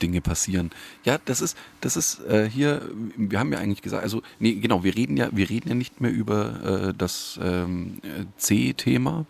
Dinge 0.03 0.21
passieren. 0.21 0.71
Ja, 1.05 1.19
das 1.25 1.41
ist, 1.41 1.57
das 1.81 1.97
ist 1.97 2.21
äh, 2.27 2.49
hier, 2.49 2.83
wir 3.17 3.39
haben 3.39 3.53
ja 3.53 3.59
eigentlich 3.59 3.83
gesagt, 3.83 4.03
also, 4.03 4.23
nee, 4.39 4.55
genau, 4.55 4.85
wir 4.85 4.95
reden 4.95 5.17
ja, 5.17 5.29
wir 5.33 5.49
reden 5.49 5.69
ja 5.69 5.75
nicht 5.75 6.01
mehr 6.01 6.13
über 6.13 6.89
äh, 6.91 6.95
das 6.97 7.39
ähm, 7.43 7.99
äh, 8.03 8.25
C-Thema. 8.37 9.27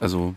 Also, 0.00 0.34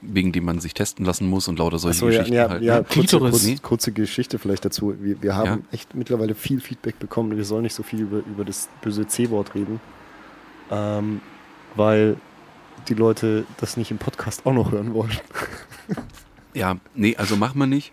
wegen 0.00 0.32
dem 0.32 0.44
man 0.44 0.58
sich 0.60 0.74
testen 0.74 1.04
lassen 1.04 1.28
muss 1.28 1.46
und 1.48 1.58
lauter 1.58 1.78
solche 1.78 2.04
ja, 2.04 2.10
Geschichten 2.10 2.34
ja, 2.34 2.48
halt. 2.48 2.62
ja 2.62 2.78
ne? 2.78 2.84
kurze, 2.84 3.18
kurze, 3.18 3.56
kurze 3.58 3.92
Geschichte 3.92 4.38
vielleicht 4.38 4.64
dazu. 4.64 4.94
Wir, 5.00 5.22
wir 5.22 5.36
haben 5.36 5.46
Ja. 5.46 5.58
echt 5.72 5.94
mittlerweile 5.94 6.34
viel 6.34 6.60
Feedback 6.60 6.98
bekommen. 6.98 7.36
Wir 7.36 7.44
sollen 7.44 7.62
nicht 7.62 7.74
so 7.74 7.82
viel 7.82 8.00
über, 8.00 8.18
über 8.18 8.44
das 8.44 8.68
böse 8.80 9.06
C-Wort 9.06 9.54
reden, 9.54 9.80
ähm, 10.70 11.20
weil 11.76 12.16
die 12.88 12.94
Leute 12.94 13.44
das 13.58 13.76
nicht 13.76 13.90
im 13.92 13.98
Podcast 13.98 14.44
auch 14.44 14.52
noch 14.52 14.72
hören 14.72 14.92
wollen. 14.94 15.12
Ja, 16.54 16.76
nee, 16.94 17.16
also 17.16 17.36
machen 17.36 17.58
wir 17.58 17.66
nicht. 17.66 17.92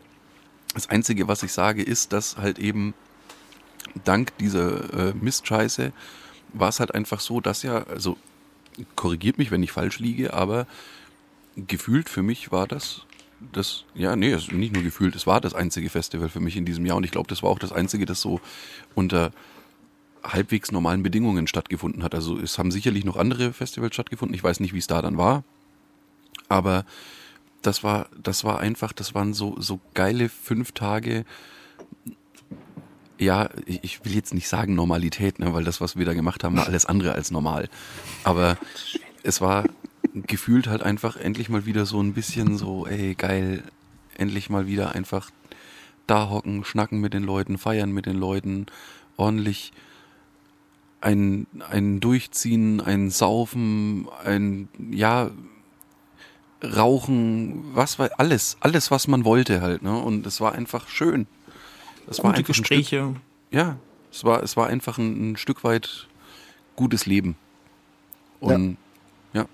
Das 0.74 0.90
Einzige, 0.90 1.28
was 1.28 1.44
ich 1.44 1.52
sage, 1.52 1.84
ist, 1.84 2.14
dass 2.14 2.38
halt 2.38 2.60
eben 2.60 2.94
dank 4.04 4.38
dieser 4.38 5.10
äh, 5.10 5.14
Mistscheiße 5.14 5.92
war 6.54 6.70
es 6.70 6.80
halt 6.80 6.94
einfach 6.94 7.20
so, 7.20 7.42
dass 7.42 7.64
ja, 7.64 7.84
also 7.84 8.18
korrigiert 8.96 9.38
mich, 9.38 9.52
wenn 9.52 9.64
ich 9.64 9.72
falsch 9.72 10.00
liege, 10.00 10.34
aber 10.34 10.68
gefühlt 11.56 12.10
für 12.10 12.24
mich 12.24 12.52
war 12.52 12.68
das 12.68 13.06
das, 13.54 13.86
ja, 13.94 14.16
nee, 14.16 14.36
nicht 14.52 14.74
nur 14.74 14.84
gefühlt, 14.84 15.16
es 15.16 15.26
war 15.26 15.42
das 15.42 15.54
einzige 15.54 15.90
Festival 15.90 16.30
für 16.30 16.40
mich 16.40 16.58
in 16.58 16.66
diesem 16.66 16.86
Jahr 16.86 16.98
und 16.98 17.04
ich 17.04 17.12
glaube, 17.12 17.30
das 17.30 17.42
war 17.44 17.50
auch 17.50 17.60
das 17.60 17.72
einzige, 17.72 18.06
das 18.06 18.22
so 18.22 18.42
unter 18.96 19.32
halbwegs 20.24 20.72
normalen 20.72 21.04
Bedingungen 21.04 21.48
stattgefunden 21.48 22.04
hat. 22.04 22.14
Also 22.14 22.38
es 22.38 22.58
haben 22.58 22.72
sicherlich 22.72 23.06
noch 23.06 23.16
andere 23.16 23.54
Festivals 23.54 23.94
stattgefunden, 23.94 24.36
ich 24.36 24.44
weiß 24.44 24.60
nicht, 24.60 24.74
wie 24.74 24.80
es 24.80 24.88
da 24.88 25.02
dann 25.02 25.18
war, 25.18 25.44
aber 26.50 26.86
das 27.62 27.84
war, 27.84 28.08
das 28.22 28.44
war 28.44 28.60
einfach, 28.60 28.94
das 28.94 29.14
waren 29.14 29.34
so, 29.34 29.56
so 29.60 29.80
geile 29.94 30.30
fünf 30.30 30.72
Tage. 30.72 31.26
Ja, 33.18 33.50
ich 33.66 34.06
will 34.06 34.16
jetzt 34.16 34.34
nicht 34.34 34.48
sagen 34.48 34.76
Normalität, 34.76 35.40
ne, 35.40 35.54
weil 35.54 35.66
das, 35.66 35.82
was 35.82 35.98
wir 35.98 36.06
da 36.06 36.14
gemacht 36.14 36.44
haben, 36.44 36.56
war 36.56 36.68
alles 36.68 36.86
andere 36.86 37.14
als 37.14 37.32
normal. 37.32 37.70
Aber 38.24 38.58
es 39.24 39.42
war 39.42 39.66
gefühlt 40.14 40.68
halt 40.68 40.82
einfach 40.84 41.18
endlich 41.18 41.50
mal 41.50 41.66
wieder 41.66 41.86
so 41.86 42.02
ein 42.02 42.14
bisschen 42.14 42.58
so, 42.58 42.88
ey, 42.88 43.16
geil, 43.16 43.64
endlich 44.18 44.50
mal 44.50 44.68
wieder 44.68 44.96
einfach 44.96 45.32
da 46.08 46.30
hocken, 46.30 46.64
schnacken 46.64 47.00
mit 47.00 47.14
den 47.14 47.24
Leuten, 47.24 47.58
feiern 47.58 47.92
mit 47.92 48.06
den 48.06 48.18
Leuten, 48.18 48.66
ordentlich 49.18 49.74
ein, 51.02 51.48
ein 51.70 52.00
Durchziehen, 52.00 52.82
ein 52.82 53.10
Saufen, 53.10 54.08
ein, 54.24 54.70
ja, 54.92 55.32
Rauchen, 56.62 57.74
was 57.74 58.00
war 58.00 58.10
alles, 58.18 58.58
alles, 58.60 58.92
was 58.92 59.08
man 59.08 59.24
wollte 59.24 59.62
halt, 59.62 59.82
ne? 59.82 59.98
Und 59.98 60.26
es 60.26 60.42
war 60.42 60.54
einfach 60.54 60.90
schön. 60.90 61.26
Es 62.08 62.18
war 62.20 62.32
Gute 62.32 62.40
einfach 62.40 62.50
ein 62.50 62.66
Stück, 62.66 62.78
Gespräche. 62.80 63.16
ja, 63.52 63.78
es 64.12 64.24
war, 64.24 64.44
es 64.44 64.58
war 64.58 64.68
einfach 64.68 64.98
ein, 64.98 65.32
ein 65.32 65.38
Stück 65.38 65.64
weit 65.64 66.08
gutes 66.76 67.06
Leben. 67.06 67.36
Und 68.40 68.78
ja, 69.34 69.46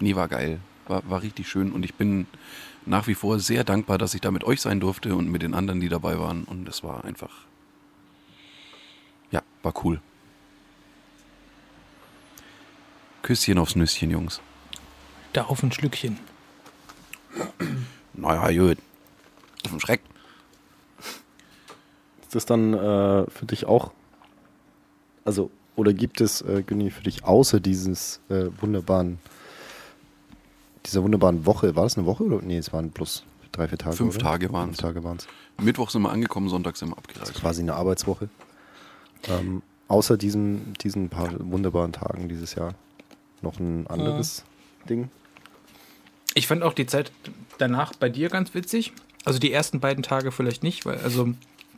nee, 0.00 0.14
war 0.14 0.28
geil. 0.28 0.60
War, 0.86 1.08
war 1.08 1.22
richtig 1.22 1.48
schön. 1.48 1.72
Und 1.72 1.84
ich 1.84 1.94
bin 1.94 2.26
nach 2.86 3.06
wie 3.06 3.14
vor 3.14 3.38
sehr 3.38 3.64
dankbar, 3.64 3.98
dass 3.98 4.14
ich 4.14 4.20
da 4.20 4.30
mit 4.30 4.44
euch 4.44 4.60
sein 4.60 4.80
durfte 4.80 5.14
und 5.14 5.30
mit 5.30 5.42
den 5.42 5.54
anderen, 5.54 5.80
die 5.80 5.88
dabei 5.88 6.18
waren. 6.18 6.44
Und 6.44 6.68
es 6.68 6.82
war 6.82 7.04
einfach, 7.04 7.32
ja, 9.30 9.42
war 9.62 9.72
cool. 9.84 10.00
Küsschen 13.22 13.58
aufs 13.58 13.76
Nüsschen, 13.76 14.10
Jungs. 14.10 14.40
Da 15.32 15.44
auf 15.44 15.62
ein 15.62 15.72
Schlückchen. 15.72 16.18
Naja, 18.16 18.66
gut. 18.66 18.78
Auf 19.64 19.70
den 19.72 19.80
Schreck. 19.80 20.00
Ist 22.22 22.34
das 22.34 22.46
dann 22.46 22.72
äh, 22.74 23.28
für 23.28 23.46
dich 23.46 23.66
auch, 23.66 23.92
also, 25.24 25.50
oder 25.76 25.92
gibt 25.92 26.20
es, 26.20 26.40
äh, 26.42 26.62
Günni, 26.64 26.90
für 26.90 27.02
dich 27.02 27.24
außer 27.24 27.60
dieses 27.60 28.20
äh, 28.28 28.46
wunderbaren, 28.60 29.18
dieser 30.86 31.02
wunderbaren 31.02 31.44
Woche, 31.46 31.74
war 31.74 31.84
das 31.84 31.96
eine 31.96 32.06
Woche 32.06 32.24
oder? 32.24 32.40
Nee, 32.42 32.58
es 32.58 32.72
waren 32.72 32.90
bloß 32.90 33.24
drei, 33.52 33.68
vier 33.68 33.78
Tage. 33.78 33.96
Fünf 33.96 34.16
oder? 34.16 34.24
Tage 34.24 34.48
Tage 34.76 35.04
waren 35.04 35.16
es. 35.18 35.26
Mittwoch 35.62 35.90
sind 35.90 36.02
wir 36.02 36.10
angekommen, 36.10 36.48
Sonntag 36.48 36.76
sind 36.76 36.90
wir 36.90 36.98
abgereist. 36.98 37.34
Quasi 37.34 37.62
eine 37.62 37.74
Arbeitswoche. 37.74 38.28
Ähm, 39.28 39.62
außer 39.88 40.16
diesen, 40.16 40.74
diesen 40.74 41.08
paar 41.08 41.30
wunderbaren 41.38 41.92
Tagen 41.92 42.28
dieses 42.28 42.54
Jahr 42.54 42.74
noch 43.42 43.58
ein 43.58 43.86
anderes 43.86 44.44
Ding. 44.88 45.10
Ich 46.34 46.46
fand 46.46 46.62
auch 46.62 46.72
die 46.74 46.86
Zeit 46.86 47.12
danach 47.58 47.94
bei 47.94 48.08
dir 48.08 48.28
ganz 48.28 48.54
witzig. 48.54 48.92
Also 49.24 49.38
die 49.38 49.52
ersten 49.52 49.80
beiden 49.80 50.02
Tage 50.02 50.32
vielleicht 50.32 50.62
nicht, 50.62 50.84
weil 50.84 50.98
also 50.98 51.28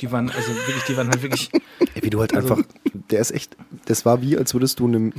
die 0.00 0.10
waren 0.12 0.30
also 0.30 0.48
wirklich, 0.48 0.82
die 0.88 0.96
waren 0.96 1.08
halt 1.08 1.22
wirklich. 1.22 1.50
Ey, 1.94 2.02
wie 2.02 2.10
du 2.10 2.20
halt 2.20 2.34
Also- 2.34 2.54
einfach, 2.54 2.64
der 3.10 3.20
ist 3.20 3.30
echt, 3.30 3.56
das 3.86 4.04
war 4.04 4.20
wie, 4.22 4.36
als 4.36 4.52
würdest 4.54 4.80
du 4.80 4.86
einem 4.86 5.12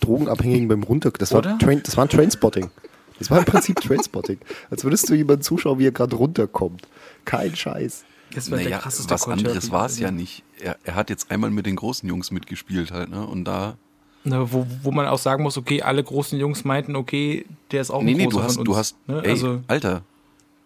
Drogenabhängigen 0.00 0.68
beim 0.68 0.82
Runter, 0.82 1.10
das 1.10 1.32
war, 1.32 1.38
Oder? 1.40 1.58
Train, 1.58 1.82
das 1.84 1.96
war 1.96 2.04
ein 2.04 2.08
Trainspotting. 2.08 2.70
Das 3.18 3.30
war 3.30 3.38
im 3.38 3.44
Prinzip 3.44 3.80
Trainspotting. 3.80 4.38
Als 4.70 4.84
würdest 4.84 5.08
du 5.08 5.14
jemanden 5.14 5.42
zuschauen, 5.42 5.78
wie 5.78 5.86
er 5.86 5.92
gerade 5.92 6.16
runterkommt. 6.16 6.86
Kein 7.24 7.56
Scheiß. 7.56 8.04
Das 8.34 8.50
war 8.50 8.58
der 8.58 8.66
Naja, 8.66 8.78
krasseste 8.78 9.10
was 9.10 9.26
anderes 9.26 9.70
war 9.70 9.86
es 9.86 9.98
ja 9.98 10.10
nicht. 10.10 10.42
Er, 10.60 10.76
er 10.84 10.94
hat 10.96 11.08
jetzt 11.08 11.30
einmal 11.30 11.50
mit 11.50 11.64
den 11.64 11.76
großen 11.76 12.06
Jungs 12.08 12.30
mitgespielt 12.30 12.90
halt, 12.90 13.08
ne? 13.08 13.26
Und 13.26 13.44
da. 13.44 13.78
Ne, 14.26 14.52
wo, 14.52 14.66
wo 14.82 14.90
man 14.90 15.06
auch 15.06 15.18
sagen 15.20 15.44
muss, 15.44 15.56
okay, 15.56 15.82
alle 15.82 16.02
großen 16.02 16.36
Jungs 16.38 16.64
meinten, 16.64 16.96
okay, 16.96 17.46
der 17.70 17.80
ist 17.80 17.90
auch 17.92 18.02
Nee, 18.02 18.10
ein 18.10 18.16
nee, 18.16 18.24
großer 18.24 18.36
du 18.38 18.42
hast, 18.42 18.56
von 18.56 18.64
du 18.64 18.70
uns. 18.72 18.78
hast, 18.78 19.08
ne? 19.08 19.22
ey, 19.22 19.30
also, 19.30 19.62
Alter, 19.68 20.02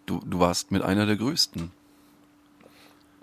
du, 0.07 0.19
du 0.25 0.39
warst 0.39 0.71
mit 0.71 0.81
einer 0.81 1.05
der 1.05 1.15
größten. 1.15 1.71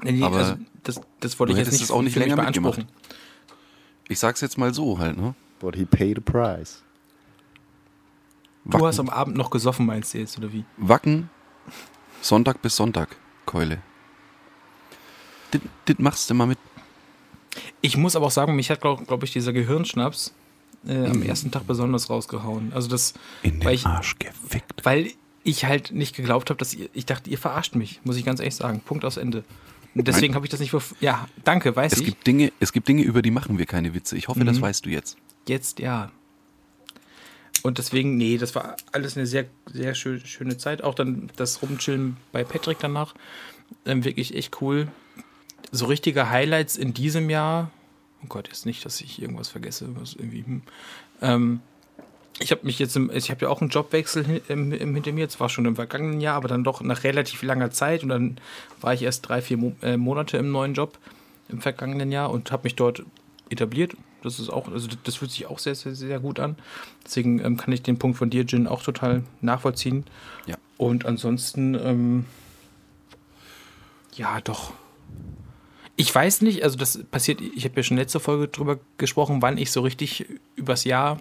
nee, 0.05 0.13
nee, 0.13 0.23
aber 0.23 0.37
also 0.37 0.57
das, 0.85 1.01
das 1.19 1.39
wollte 1.41 1.55
du 1.55 1.59
ich 1.59 1.65
jetzt 1.67 1.73
nicht, 1.73 1.83
es 1.83 1.91
auch 1.91 2.03
nicht 2.03 2.15
länger 2.15 2.37
mitgemacht. 2.37 2.77
beanspruchen. 2.77 2.89
Ich 4.09 4.21
sag's 4.21 4.41
jetzt 4.41 4.57
mal 4.59 4.73
so 4.73 4.99
halt, 5.01 5.17
ne? 5.17 5.35
But 5.59 5.75
he 5.75 5.85
paid 5.85 6.19
a 6.19 6.21
price. 6.21 6.85
Du 8.65 8.75
Wacken, 8.75 8.87
hast 8.87 9.01
am 9.01 9.09
Abend 9.09 9.37
noch 9.37 9.51
gesoffen, 9.51 9.87
meinst 9.87 10.15
du 10.15 10.19
jetzt, 10.19 10.39
oder 10.39 10.53
wie? 10.53 10.65
Wacken, 10.77 11.31
Sonntag 12.21 12.63
bis 12.63 12.77
Sonntag, 12.77 13.17
Keule. 13.45 13.83
Das, 15.51 15.61
das 15.87 15.97
machst 15.99 16.31
du 16.31 16.35
mal 16.35 16.47
mit. 16.47 16.59
Ich 17.81 17.97
muss 17.97 18.17
aber 18.17 18.27
auch 18.27 18.31
sagen, 18.31 18.57
mich 18.57 18.71
hat, 18.71 18.81
glaube 18.81 19.05
glaub 19.05 19.23
ich, 19.23 19.33
dieser 19.33 19.53
Gehirnschnaps 19.53 20.33
äh, 20.87 21.07
am 21.07 21.19
Mhm. 21.19 21.23
ersten 21.23 21.51
Tag 21.51 21.67
besonders 21.67 22.11
rausgehauen. 22.11 22.73
Also 22.73 22.89
das, 22.89 23.15
In 23.43 23.65
Weil 23.65 23.75
ich- 23.75 23.87
Arsch 23.87 24.17
gefickt. 24.19 24.85
weil 24.85 25.11
ich 25.45 25.65
halt 25.65 25.93
nicht 25.93 26.15
geglaubt 26.17 26.51
habe, 26.51 26.59
dass 26.59 26.75
ihr, 26.75 26.89
ich 26.93 27.07
dachte, 27.07 27.31
ihr 27.31 27.39
verarscht 27.39 27.75
mich, 27.75 28.01
muss 28.05 28.17
ich 28.17 28.25
ganz 28.25 28.41
ehrlich 28.41 28.55
sagen. 28.57 28.81
Punkt 28.81 29.05
aus 29.05 29.17
Ende. 29.17 29.45
Deswegen 29.95 30.35
habe 30.37 30.47
ich 30.47 30.51
das 30.51 30.61
nicht, 30.61 30.73
ja, 31.01 31.27
danke, 31.45 31.75
weiß 31.75 31.93
Es 31.95 32.01
ich. 32.01 32.05
gibt, 32.07 32.27
Dinge, 32.27 32.53
es 32.61 32.73
gibt 32.73 32.87
Dinge, 32.87 33.03
über 33.03 33.23
die 33.23 33.31
machen 33.33 33.59
wir 33.59 33.67
keine 33.67 33.95
Witze. 33.95 34.17
Ich 34.17 34.29
hoffe, 34.29 34.45
das 34.45 34.59
Mhm. 34.59 34.63
weißt 34.63 34.87
du 34.87 34.91
jetzt. 34.91 35.17
Jetzt 35.49 35.79
ja. 35.81 36.11
und 37.65 37.79
deswegen, 37.79 38.17
nee, 38.17 38.39
das 38.39 38.55
war 38.55 38.77
alles 38.93 39.17
eine 39.17 39.27
sehr, 39.27 39.47
sehr 39.73 39.95
schön, 39.97 40.21
schöne 40.25 40.57
Zeit. 40.59 40.83
Auch 40.85 40.95
dann 40.95 41.31
das 41.37 41.61
Rumchillen 41.63 42.17
bei 42.31 42.45
Patrick 42.45 42.79
danach. 42.81 43.15
Ähm, 43.85 44.05
wirklich 44.05 44.35
echt 44.37 44.61
cool. 44.63 44.89
So 45.71 45.87
richtige 45.87 46.31
Highlights 46.31 46.77
in 46.77 46.95
diesem 46.95 47.31
Jahr. 47.31 47.71
Oh 48.23 48.27
Gott, 48.29 48.49
jetzt 48.49 48.67
nicht, 48.67 48.85
dass 48.85 49.01
ich 49.01 49.21
irgendwas 49.21 49.49
vergesse, 49.49 49.89
was 49.97 50.15
irgendwie. 50.15 50.45
Hm. 50.45 50.63
Ähm, 51.23 51.61
ich 52.41 52.53
habe 52.53 52.65
mich 52.65 52.79
jetzt, 52.79 52.97
im, 52.97 53.11
ich 53.13 53.31
habe 53.31 53.43
ja 53.43 53.49
auch 53.49 53.61
einen 53.61 53.71
Jobwechsel 53.71 54.25
hinter 54.25 55.13
mir. 55.13 55.27
Es 55.27 55.41
war 55.41 55.49
schon 55.49 55.67
im 55.67 55.77
vergangenen 55.77 56.21
Jahr, 56.21 56.37
aber 56.37 56.49
dann 56.49 56.65
doch 56.65 56.81
nach 56.81 57.05
relativ 57.05 57.43
langer 57.43 57.71
Zeit. 57.71 58.03
Und 58.03 58.11
dann 58.11 58.39
war 58.81 58.95
ich 58.95 59.03
erst 59.03 59.29
drei, 59.29 59.43
vier 59.43 59.57
Mo 59.57 59.73
äh, 59.83 59.97
Monate 59.97 60.39
im 60.39 60.51
neuen 60.51 60.75
Job 60.75 60.99
im 61.49 61.61
vergangenen 61.61 62.13
Jahr 62.13 62.31
und 62.31 62.53
habe 62.53 62.65
mich 62.65 62.77
dort 62.77 63.03
etabliert. 63.51 63.97
Das 64.23 64.39
ist 64.39 64.51
auch, 64.51 64.69
also 64.71 64.89
das 65.05 65.17
fühlt 65.17 65.31
sich 65.31 65.47
auch 65.47 65.59
sehr, 65.59 65.75
sehr, 65.75 65.95
sehr 65.95 66.21
gut 66.21 66.41
an. 66.41 66.57
Deswegen 67.05 67.45
ähm, 67.45 67.57
kann 67.57 67.73
ich 67.73 67.83
den 67.83 67.99
Punkt 67.99 68.19
von 68.19 68.31
dir, 68.31 68.43
Jin, 68.43 68.67
auch 68.67 68.83
total 68.83 69.25
nachvollziehen. 69.41 70.05
Ja. 70.47 70.57
Und 70.77 71.07
ansonsten, 71.07 71.75
ähm, 71.75 72.25
ja, 74.15 74.41
doch. 74.41 74.73
Ich 76.01 76.15
weiß 76.15 76.43
nicht, 76.43 76.63
also 76.63 76.79
das 76.79 77.03
passiert, 77.11 77.41
ich 77.41 77.65
habe 77.65 77.75
ja 77.75 77.83
schon 77.83 77.97
letzte 77.97 78.21
Folge 78.21 78.47
drüber 78.47 78.79
gesprochen, 78.99 79.43
wann 79.43 79.59
ich 79.59 79.73
so 79.73 79.81
richtig 79.81 80.27
übers 80.55 80.85
Jahr 80.85 81.19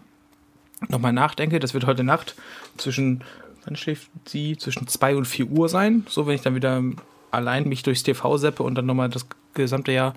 nochmal 0.88 1.14
nachdenke. 1.14 1.60
Das 1.60 1.74
wird 1.74 1.88
heute 1.88 2.04
Nacht 2.04 2.36
zwischen, 2.78 3.24
wann 3.66 3.76
schläft 3.76 4.12
sie? 4.26 4.56
Zwischen 4.56 4.88
2 4.88 5.16
und 5.16 5.26
4 5.26 5.48
Uhr 5.48 5.68
sein. 5.68 6.06
So, 6.08 6.28
wenn 6.28 6.36
ich 6.36 6.42
dann 6.42 6.54
wieder 6.54 6.84
allein 7.32 7.68
mich 7.68 7.82
durchs 7.82 8.04
TV 8.04 8.38
seppe 8.38 8.62
und 8.62 8.76
dann 8.76 8.86
nochmal 8.86 9.10
das 9.10 9.26
gesamte 9.56 9.92
Jahr 9.94 10.14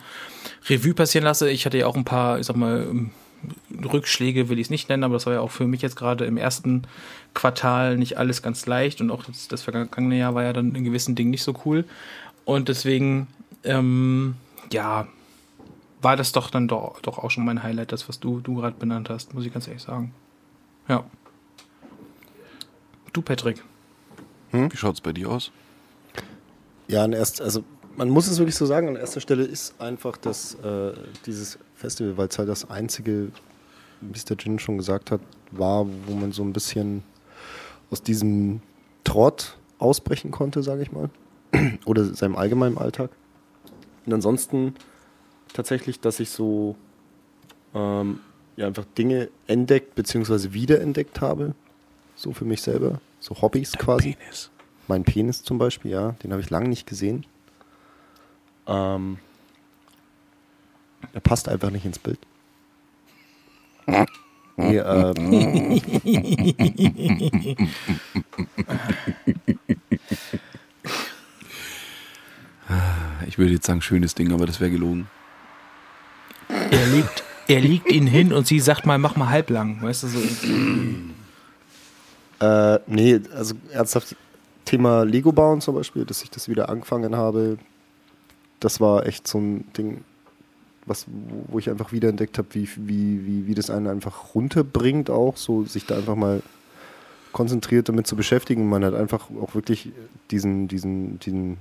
Revue 0.68 0.92
passieren 0.92 1.24
lasse. 1.24 1.50
Ich 1.50 1.64
hatte 1.64 1.78
ja 1.78 1.86
auch 1.86 1.96
ein 1.96 2.04
paar, 2.04 2.38
ich 2.38 2.44
sag 2.44 2.56
mal, 2.56 2.86
ähm, 2.86 3.12
Rückschläge 3.82 4.50
will 4.50 4.58
ich 4.58 4.66
es 4.66 4.70
nicht 4.70 4.90
nennen, 4.90 5.04
aber 5.04 5.14
das 5.14 5.24
war 5.24 5.32
ja 5.32 5.40
auch 5.40 5.50
für 5.50 5.66
mich 5.66 5.80
jetzt 5.80 5.96
gerade 5.96 6.26
im 6.26 6.36
ersten 6.36 6.82
Quartal 7.32 7.96
nicht 7.96 8.18
alles 8.18 8.42
ganz 8.42 8.66
leicht 8.66 9.00
und 9.00 9.10
auch 9.10 9.24
das, 9.24 9.48
das 9.48 9.62
vergangene 9.62 10.18
Jahr 10.18 10.34
war 10.34 10.42
ja 10.42 10.52
dann 10.52 10.74
in 10.74 10.84
gewissen 10.84 11.14
Dingen 11.14 11.30
nicht 11.30 11.42
so 11.42 11.54
cool. 11.64 11.86
Und 12.44 12.68
deswegen, 12.68 13.28
ähm, 13.64 14.34
ja, 14.72 15.06
war 16.02 16.16
das 16.16 16.32
doch 16.32 16.50
dann 16.50 16.68
doch, 16.68 17.00
doch 17.00 17.18
auch 17.18 17.30
schon 17.30 17.44
mein 17.44 17.62
Highlight, 17.62 17.92
das, 17.92 18.08
was 18.08 18.20
du, 18.20 18.40
du 18.40 18.56
gerade 18.56 18.76
benannt 18.76 19.10
hast, 19.10 19.34
muss 19.34 19.44
ich 19.44 19.52
ganz 19.52 19.66
ehrlich 19.68 19.82
sagen. 19.82 20.14
Ja. 20.88 21.04
Du, 23.12 23.22
Patrick. 23.22 23.62
Hm? 24.50 24.72
Wie 24.72 24.76
schaut 24.76 24.94
es 24.94 25.00
bei 25.00 25.12
dir 25.12 25.30
aus? 25.30 25.50
Ja, 26.88 27.04
an 27.04 27.12
erst, 27.12 27.40
also 27.40 27.64
man 27.96 28.08
muss 28.08 28.26
es 28.26 28.38
wirklich 28.38 28.56
so 28.56 28.66
sagen, 28.66 28.88
an 28.88 28.96
erster 28.96 29.20
Stelle 29.20 29.44
ist 29.44 29.80
einfach 29.80 30.16
das, 30.16 30.54
äh, 30.54 30.92
dieses 31.26 31.58
Festival, 31.74 32.16
weil 32.16 32.28
es 32.28 32.38
halt 32.38 32.48
das 32.48 32.68
einzige, 32.70 33.30
wie 34.00 34.16
es 34.16 34.24
der 34.24 34.36
Jin 34.36 34.58
schon 34.58 34.78
gesagt 34.78 35.10
hat, 35.10 35.20
war, 35.50 35.86
wo 36.06 36.14
man 36.14 36.32
so 36.32 36.42
ein 36.42 36.52
bisschen 36.52 37.02
aus 37.90 38.02
diesem 38.02 38.62
Trott 39.04 39.56
ausbrechen 39.78 40.30
konnte, 40.30 40.62
sage 40.62 40.82
ich 40.82 40.92
mal. 40.92 41.10
Oder 41.84 42.04
seinem 42.04 42.36
allgemeinen 42.36 42.78
Alltag. 42.78 43.10
Und 44.10 44.14
ansonsten 44.14 44.74
tatsächlich, 45.52 46.00
dass 46.00 46.18
ich 46.18 46.30
so 46.30 46.74
ähm, 47.76 48.18
ja, 48.56 48.66
einfach 48.66 48.84
Dinge 48.98 49.28
entdeckt 49.46 49.94
bzw. 49.94 50.52
wiederentdeckt 50.52 51.20
habe. 51.20 51.54
So 52.16 52.32
für 52.32 52.44
mich 52.44 52.60
selber. 52.60 53.00
So 53.20 53.40
Hobbys 53.40 53.70
Dein 53.70 53.82
quasi. 53.82 54.16
Penis. 54.16 54.50
Mein 54.88 55.04
Penis 55.04 55.44
zum 55.44 55.58
Beispiel, 55.58 55.92
ja. 55.92 56.16
Den 56.24 56.32
habe 56.32 56.42
ich 56.42 56.50
lange 56.50 56.68
nicht 56.68 56.88
gesehen. 56.88 57.24
Ähm, 58.66 59.18
er 61.12 61.20
passt 61.20 61.48
einfach 61.48 61.70
nicht 61.70 61.84
ins 61.84 62.00
Bild. 62.00 62.18
Nee, 64.56 64.78
ähm, 64.78 65.80
ich 73.26 73.38
würde 73.38 73.52
jetzt 73.52 73.66
sagen, 73.66 73.82
schönes 73.82 74.14
Ding, 74.14 74.32
aber 74.32 74.46
das 74.46 74.60
wäre 74.60 74.70
gelogen. 74.70 75.08
Er 76.48 76.86
liegt, 76.86 77.24
er 77.48 77.60
liegt 77.60 77.90
ihn 77.90 78.06
hin 78.06 78.32
und 78.32 78.46
sie 78.46 78.60
sagt 78.60 78.86
mal, 78.86 78.98
mach 78.98 79.16
mal 79.16 79.28
halblang, 79.28 79.82
weißt 79.82 80.04
du 80.04 80.08
so. 80.08 80.18
Äh, 82.44 82.80
nee, 82.86 83.20
also 83.34 83.54
ernsthaft, 83.70 84.16
Thema 84.64 85.04
Lego 85.04 85.32
bauen 85.32 85.60
zum 85.60 85.74
Beispiel, 85.74 86.04
dass 86.04 86.22
ich 86.22 86.30
das 86.30 86.48
wieder 86.48 86.68
angefangen 86.68 87.16
habe, 87.16 87.58
das 88.60 88.80
war 88.80 89.06
echt 89.06 89.26
so 89.26 89.38
ein 89.38 89.72
Ding, 89.72 90.04
was, 90.86 91.06
wo 91.48 91.58
ich 91.58 91.70
einfach 91.70 91.92
wieder 91.92 92.08
entdeckt 92.08 92.38
habe, 92.38 92.48
wie, 92.52 92.68
wie, 92.76 93.26
wie, 93.26 93.46
wie 93.46 93.54
das 93.54 93.70
einen 93.70 93.86
einfach 93.86 94.34
runterbringt, 94.34 95.10
auch 95.10 95.36
so 95.36 95.64
sich 95.64 95.86
da 95.86 95.96
einfach 95.96 96.16
mal 96.16 96.42
konzentriert 97.32 97.88
damit 97.88 98.06
zu 98.06 98.16
beschäftigen. 98.16 98.68
Man 98.68 98.84
hat 98.84 98.94
einfach 98.94 99.28
auch 99.40 99.54
wirklich 99.54 99.92
diesen, 100.30 100.68
diesen, 100.68 101.18
diesen 101.20 101.58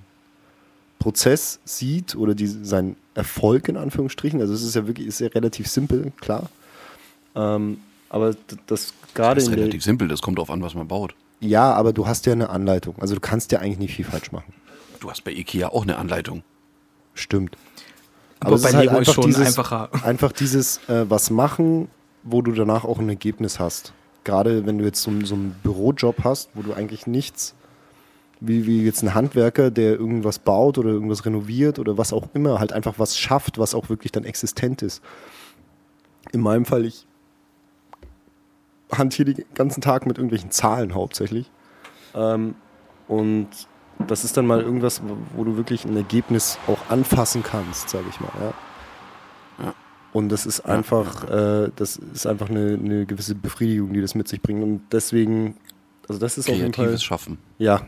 Prozess 1.00 1.60
sieht 1.64 2.16
oder 2.16 2.36
die, 2.36 2.48
seinen 2.48 2.98
Erfolg 3.16 3.70
in 3.70 3.78
Anführungsstrichen. 3.78 4.42
Also 4.42 4.54
es 4.54 4.64
ist 4.64 4.76
ja 4.76 4.86
wirklich 4.86 5.08
ist 5.08 5.20
ja 5.20 5.28
relativ 5.30 5.68
simpel, 5.68 6.12
klar. 6.20 6.50
Ähm, 7.36 7.80
aber 8.10 8.36
das 8.68 8.94
gerade. 9.14 9.36
Das 9.36 9.50
ist 9.50 9.56
relativ 9.56 9.84
simpel, 9.84 10.08
das 10.08 10.22
kommt 10.22 10.38
darauf 10.38 10.52
an, 10.52 10.62
was 10.62 10.76
man 10.76 10.88
baut. 10.88 11.16
Ja, 11.40 11.74
aber 11.74 11.94
du 11.94 12.06
hast 12.06 12.26
ja 12.26 12.34
eine 12.34 12.50
Anleitung. 12.50 12.96
Also 13.00 13.16
du 13.16 13.22
kannst 13.22 13.52
ja 13.52 13.60
eigentlich 13.60 13.80
nicht 13.80 13.96
viel 13.96 14.06
falsch 14.06 14.32
machen. 14.32 14.54
Du 15.00 15.10
hast 15.10 15.24
bei 15.24 15.32
IKEA 15.32 15.70
auch 15.70 15.84
eine 15.84 15.98
Anleitung. 15.98 16.44
Stimmt. 17.14 17.56
Aber, 18.42 18.56
Aber 18.56 18.62
bei 18.62 18.74
halt 18.74 18.90
Lego 18.90 19.00
ist 19.00 19.14
schon 19.14 19.26
dieses, 19.26 19.48
einfacher. 19.48 19.90
Einfach 20.04 20.32
dieses 20.32 20.80
äh, 20.90 21.10
was 21.10 21.30
machen, 21.30 21.90
wo 22.24 22.42
du 22.42 22.52
danach 22.54 22.84
auch 22.84 23.00
ein 23.00 23.10
Ergebnis 23.10 23.60
hast. 23.60 23.94
Gerade 24.24 24.66
wenn 24.66 24.78
du 24.78 24.86
jetzt 24.86 25.02
so, 25.02 25.12
so 25.26 25.36
einen 25.36 25.56
Bürojob 25.64 26.24
hast, 26.24 26.50
wo 26.54 26.62
du 26.62 26.74
eigentlich 26.74 27.08
nichts, 27.08 27.56
wie, 28.40 28.66
wie 28.66 28.84
jetzt 28.84 29.04
ein 29.04 29.14
Handwerker, 29.14 29.72
der 29.72 29.94
irgendwas 29.94 30.40
baut 30.40 30.78
oder 30.78 30.90
irgendwas 30.90 31.26
renoviert 31.26 31.80
oder 31.80 31.98
was 31.98 32.14
auch 32.14 32.30
immer, 32.34 32.60
halt 32.60 32.72
einfach 32.72 32.96
was 32.98 33.18
schafft, 33.18 33.58
was 33.58 33.76
auch 33.76 33.90
wirklich 33.90 34.12
dann 34.12 34.24
existent 34.24 34.82
ist. 34.82 35.04
In 36.32 36.42
meinem 36.42 36.66
Fall, 36.66 36.86
ich 36.86 37.06
hantiere 38.92 39.34
den 39.34 39.46
ganzen 39.54 39.82
Tag 39.82 40.06
mit 40.06 40.18
irgendwelchen 40.18 40.52
Zahlen 40.52 40.96
hauptsächlich. 40.96 41.52
Ähm, 42.16 42.56
und 43.08 43.50
das 44.08 44.24
ist 44.24 44.38
dann 44.38 44.48
mal 44.48 44.62
irgendwas, 44.62 45.02
wo 45.36 45.44
du 45.44 45.58
wirklich 45.58 45.86
ein 45.86 45.96
Ergebnis 45.96 46.58
auch 46.68 46.80
anfassen 46.90 47.44
kannst, 47.44 47.90
sage 47.90 48.06
ich 48.10 48.20
mal. 48.20 48.32
Ja. 48.40 49.66
ja. 49.66 49.74
Und 50.14 50.30
das 50.30 50.46
ist 50.46 50.62
einfach, 50.62 51.30
äh, 51.30 51.72
das 51.76 51.98
ist 51.98 52.26
einfach 52.26 52.50
eine, 52.50 52.80
eine, 52.82 53.06
gewisse 53.06 53.36
Befriedigung, 53.36 53.94
die 53.94 54.02
das 54.02 54.16
mit 54.16 54.28
sich 54.28 54.42
bringt. 54.42 54.64
Und 54.64 54.82
deswegen, 54.92 55.58
also 56.08 56.20
das 56.20 56.38
ist 56.38 56.46
Kreatives 56.46 56.70
auf 56.70 56.78
jeden 56.78 56.90
Fall. 56.90 57.00
Schaffen. 57.00 57.38
Ja. 57.58 57.82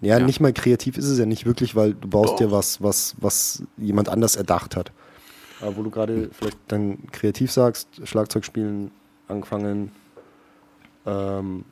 Ja. 0.00 0.18
ja. 0.18 0.24
nicht 0.24 0.40
mal 0.40 0.52
kreativ 0.52 0.98
ist 0.98 1.06
es 1.06 1.18
ja 1.18 1.26
nicht 1.26 1.46
wirklich, 1.46 1.76
weil 1.76 1.94
du 1.94 2.08
baust 2.08 2.32
Doch. 2.32 2.36
dir 2.36 2.50
was, 2.50 2.82
was, 2.82 3.14
was 3.18 3.62
jemand 3.76 4.08
anders 4.08 4.36
erdacht 4.36 4.76
hat. 4.76 4.92
Aber 5.60 5.76
wo 5.76 5.82
du 5.82 5.90
gerade 5.90 6.30
vielleicht 6.32 6.58
dann 6.68 7.10
kreativ 7.10 7.50
sagst, 7.50 7.88
Schlagzeug 8.04 8.44
spielen 8.44 8.90
angefangen, 9.26 9.90
ähm, 11.06 11.64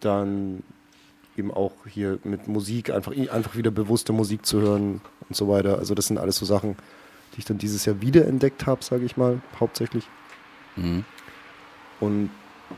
dann 0.00 0.62
eben 1.36 1.50
auch 1.50 1.72
hier 1.86 2.18
mit 2.24 2.48
Musik, 2.48 2.90
einfach, 2.90 3.12
einfach 3.12 3.56
wieder 3.56 3.70
bewusste 3.70 4.12
Musik 4.12 4.44
zu 4.44 4.60
hören 4.60 5.00
und 5.28 5.36
so 5.36 5.48
weiter. 5.48 5.78
Also 5.78 5.94
das 5.94 6.06
sind 6.06 6.18
alles 6.18 6.36
so 6.36 6.44
Sachen, 6.44 6.76
die 7.34 7.38
ich 7.38 7.44
dann 7.44 7.58
dieses 7.58 7.84
Jahr 7.84 8.00
wiederentdeckt 8.00 8.66
habe, 8.66 8.84
sage 8.84 9.04
ich 9.04 9.16
mal, 9.16 9.40
hauptsächlich. 9.58 10.04
Mhm. 10.76 11.04
Und 12.00 12.30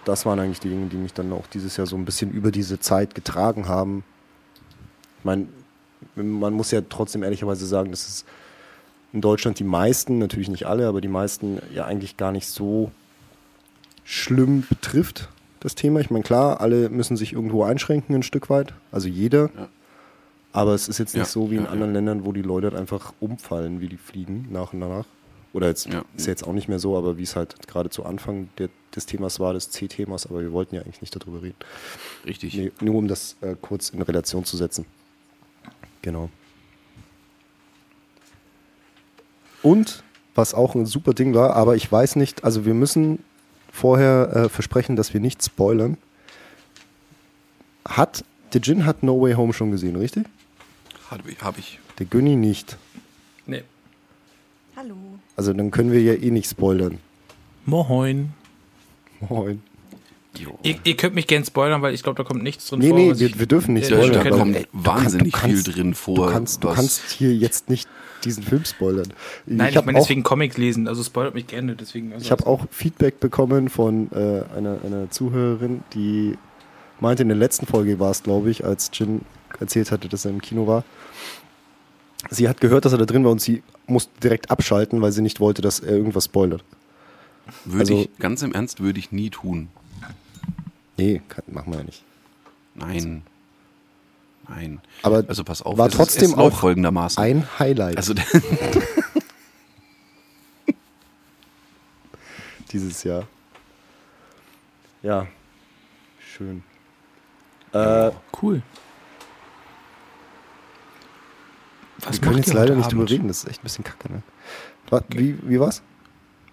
das 0.05 0.26
waren 0.26 0.38
eigentlich 0.38 0.61
die 0.61 0.68
Dinge, 0.68 0.86
die 0.86 0.97
mich 0.97 1.12
dann 1.12 1.32
auch 1.32 1.47
dieses 1.47 1.76
Jahr 1.76 1.86
so 1.86 1.97
ein 1.97 2.05
bisschen 2.05 2.30
über 2.30 2.51
diese 2.51 2.80
Zeit 2.80 3.14
getragen 3.14 3.68
haben. 3.68 4.05
Ich 5.18 5.24
meine, 5.24 5.47
man 6.16 6.53
muss 6.53 6.70
ja 6.70 6.80
trotzdem 6.88 7.22
ehrlicherweise 7.22 7.66
sagen, 7.66 7.90
dass 7.90 8.09
es 8.09 8.24
in 9.12 9.20
Deutschland 9.20 9.59
die 9.59 9.64
meisten, 9.64 10.18
natürlich 10.18 10.49
nicht 10.49 10.66
alle, 10.66 10.88
aber 10.88 11.01
die 11.01 11.09
meisten 11.09 11.61
ja 11.74 11.84
eigentlich 11.84 12.16
gar 12.16 12.32
nicht 12.32 12.49
so 12.49 12.90
schlimm 14.05 14.64
betrifft 14.68 15.28
das 15.61 15.74
Thema. 15.74 16.01
Ich 16.01 16.11
meine, 16.11 16.24
klar, 16.24 16.61
alle 16.61 16.88
müssen 16.88 17.16
sich 17.16 17.32
irgendwo 17.32 17.62
einschränken 17.62 18.14
ein 18.14 18.22
Stück 18.22 18.51
weit, 18.51 18.74
also 18.90 19.09
jeder. 19.09 19.51
Ja. 19.57 19.68
Aber 20.53 20.74
es 20.74 20.88
ist 20.88 20.99
jetzt 20.99 21.14
nicht 21.14 21.26
ja, 21.26 21.30
so 21.30 21.51
wie 21.51 21.57
in 21.57 21.64
ja, 21.64 21.70
anderen 21.70 21.93
Ländern, 21.93 22.24
wo 22.24 22.32
die 22.32 22.43
Leute 22.43 22.68
halt 22.68 22.76
einfach 22.78 23.14
umfallen, 23.20 23.80
wie 23.80 23.88
die 23.88 23.97
fliegen 23.97 24.49
nach 24.51 24.72
und 24.72 24.80
nach. 24.80 25.07
Oder 25.53 25.69
jetzt 25.69 25.89
ist 26.17 26.27
jetzt 26.27 26.47
auch 26.47 26.53
nicht 26.53 26.69
mehr 26.69 26.79
so, 26.79 26.97
aber 26.97 27.19
wie 27.19 27.25
es 27.25 27.37
halt 27.37 27.67
gerade 27.69 27.91
zu 27.91 28.05
Anfang 28.05 28.49
der, 28.57 28.71
des 28.97 29.05
Themas 29.05 29.39
war, 29.39 29.53
des 29.53 29.71
C-Themas, 29.71 30.27
aber 30.27 30.41
wir 30.41 30.53
wollten 30.53 30.75
ja 30.75 30.83
eigentlich 30.83 31.03
nicht 31.03 31.15
darüber 31.15 31.43
reden. 31.43 31.57
Richtig. 32.25 32.55
Nee, 32.55 32.73
nur 32.81 32.95
um 32.95 33.07
das 33.07 33.37
äh, 33.43 33.55
kurz 33.61 33.91
in 33.91 34.01
Relation 34.01 34.45
zu 34.45 34.57
setzen. 34.57 34.87
Genau. 36.01 36.31
Und 39.63 40.03
was 40.35 40.55
auch 40.55 40.75
ein 40.75 40.87
super 40.87 41.13
Ding 41.13 41.35
war, 41.35 41.55
aber 41.55 41.77
ich 41.77 41.91
weiß 41.91 42.17
nicht, 42.17 42.45
also 42.45 42.65
wir 42.65 42.75
müssen 42.75 43.23
vorher 43.71 44.31
äh, 44.35 44.49
versprechen, 44.49 44.97
dass 44.97 45.13
wir 45.13 45.21
nicht 45.21 45.45
spoilern. 45.45 45.99
Hat, 47.87 48.25
der 48.53 48.61
Jin 48.61 48.87
hat 48.87 49.03
No 49.03 49.21
Way 49.21 49.35
Home 49.35 49.53
schon 49.53 49.71
gesehen, 49.71 49.97
richtig? 49.97 50.25
Hab 51.11 51.27
ich. 51.29 51.41
Hab 51.43 51.59
ich. 51.59 51.79
Der 51.99 52.07
Günni 52.07 52.37
nicht. 52.37 52.79
Nee. 53.47 53.65
Hallo. 54.77 54.95
Also 55.37 55.53
dann 55.53 55.70
können 55.70 55.93
wir 55.93 56.01
ja 56.03 56.14
eh 56.14 56.31
nicht 56.31 56.49
spoilern. 56.51 56.99
Moin. 57.66 58.33
Moin. 59.29 59.62
Ihr, 60.62 60.77
ihr 60.85 60.97
könnt 60.97 61.14
mich 61.14 61.27
gern 61.27 61.45
spoilern, 61.45 61.83
weil 61.83 61.93
ich 61.93 62.03
glaube, 62.03 62.16
da 62.16 62.27
kommt 62.27 62.43
nichts 62.43 62.66
drin 62.66 62.79
Nee, 62.79 62.89
vor. 62.89 62.99
nee, 62.99 63.11
was 63.11 63.20
wir, 63.20 63.39
wir 63.39 63.47
dürfen 63.47 63.75
nicht 63.75 63.87
spoilern, 63.89 64.25
da 64.25 64.31
kommt 64.31 64.68
wahnsinnig 64.73 65.33
kannst- 65.35 65.64
viel 65.66 65.75
drin 65.75 65.95
vor. 65.95 66.14
Du 66.14 66.27
kannst, 66.27 66.64
du 66.64 66.68
kannst 66.73 67.11
hier 67.11 67.35
jetzt 67.35 67.68
nicht 67.68 67.87
diesen 68.25 68.43
Film 68.43 68.64
spoilern. 68.64 69.12
Nein, 69.45 69.75
ich, 69.75 69.85
meine 69.85 69.99
deswegen 69.99 70.23
Comics 70.23 70.57
lesen, 70.57 70.89
also 70.89 71.03
spoilert 71.03 71.35
mich 71.35 71.49
gerne. 71.49 71.77
Deswegen, 71.77 72.12
also 72.14 72.25
Ich 72.25 72.31
habe 72.31 72.47
auch 72.47 72.66
Feedback 72.70 73.20
bekommen 73.20 73.68
von 73.68 74.11
äh, 74.12 74.43
einer, 74.57 74.79
einer 74.85 75.11
Zuhörerin, 75.11 75.83
die 75.93 76.39
meinte, 76.99 77.23
in 77.25 77.29
der 77.29 77.37
letzten 77.37 77.66
Folge 77.66 77.99
war 78.01 78.11
es, 78.11 78.23
glaube 78.23 78.51
ich, 78.51 78.64
als 78.64 78.91
Jin 78.95 79.20
erzählt 79.61 79.91
hatte, 79.91 80.09
dass 80.09 80.25
er 80.25 80.31
im 80.31 80.41
Kino 80.41 80.66
war. 80.66 80.83
Sie 82.31 82.49
hat 82.49 82.61
gehört, 82.61 82.85
dass 82.85 82.93
er 82.93 82.99
da 82.99 83.05
drin 83.05 83.25
war 83.25 83.31
und 83.33 83.41
sie 83.41 83.62
musste 83.87 84.11
direkt 84.20 84.51
abschalten, 84.51 85.01
weil 85.03 85.12
sie 85.12 85.23
nicht 85.23 85.41
wollte, 85.41 85.61
dass 85.62 85.81
er 85.81 85.93
irgendwas 85.93 86.27
spoilert. 86.27 86.62
Würde 87.64 87.81
also- 87.81 88.01
ich, 88.03 88.18
ganz 88.18 88.43
im 88.43 88.53
Ernst, 88.53 88.81
würde 88.81 88.99
ich 88.99 89.11
nie 89.12 89.31
tun. 89.31 89.68
Nee, 90.97 91.20
kann, 91.29 91.45
machen 91.49 91.73
wir 91.73 91.79
ja 91.81 91.85
nicht. 91.85 92.05
Nein. 92.75 93.23
Nein. 94.49 94.81
Aber 95.03 95.25
Also 95.29 95.45
pass 95.45 95.62
auf, 95.62 95.77
war 95.79 95.87
es 95.87 95.93
ist- 95.95 95.99
trotzdem 95.99 96.31
es 96.31 96.37
läuft 96.37 96.55
auch 96.57 96.61
folgendermaßen. 96.61 97.23
ein 97.23 97.47
Highlight 97.59 97.97
also 97.97 98.14
dieses 102.73 103.03
Jahr. 103.05 103.27
Ja, 105.03 105.27
schön. 106.20 106.62
Äh, 107.73 108.11
cool. 108.43 108.62
Was 112.05 112.17
wir 112.21 112.29
können 112.29 112.37
jetzt 112.39 112.53
leider 112.53 112.75
nicht 112.75 112.91
drüber 112.91 113.03
Abend? 113.03 113.11
reden, 113.13 113.29
das 113.29 113.39
ist 113.45 113.49
echt 113.51 113.61
ein 113.61 113.65
bisschen 113.65 113.85
kacke. 113.85 114.13
Ne? 114.13 114.23
Wie, 115.11 115.37
wie 115.43 115.61
war's? 115.61 115.83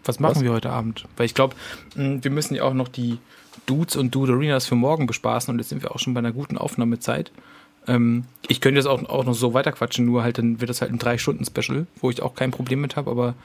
Was 0.06 0.20
machen 0.20 0.36
Was? 0.38 0.44
wir 0.44 0.52
heute 0.52 0.70
Abend? 0.70 1.06
Weil 1.18 1.26
ich 1.26 1.34
glaube, 1.34 1.56
wir 1.96 2.32
müssen 2.32 2.56
ja 2.56 2.64
auch 2.64 2.74
noch 2.74 2.88
die 2.88 3.18
Dudes 3.66 3.96
und 3.96 4.16
Duderinas 4.16 4.66
für 4.66 4.76
morgen 4.76 5.08
bespaßen 5.08 5.52
und 5.52 5.60
jetzt 5.60 5.70
sind 5.70 5.82
wir 5.84 5.92
auch 5.94 6.00
schon 6.00 6.14
bei 6.14 6.20
einer 6.20 6.32
guten 6.32 6.58
Aufnahmezeit. 6.58 7.32
Ähm, 7.88 8.24
ich 8.48 8.62
könnte 8.62 8.80
jetzt 8.80 8.88
auch, 8.88 9.04
auch 9.10 9.26
noch 9.26 9.34
so 9.34 9.54
weiterquatschen, 9.54 10.06
nur 10.06 10.24
halt 10.24 10.38
dann 10.38 10.62
wird 10.62 10.70
das 10.70 10.82
halt 10.82 10.92
ein 10.92 11.00
3-Stunden-Special, 11.00 11.86
wo 12.02 12.10
ich 12.10 12.22
auch 12.22 12.36
kein 12.36 12.52
Problem 12.52 12.82
mit 12.82 12.96
habe, 12.96 13.10
aber 13.12 13.36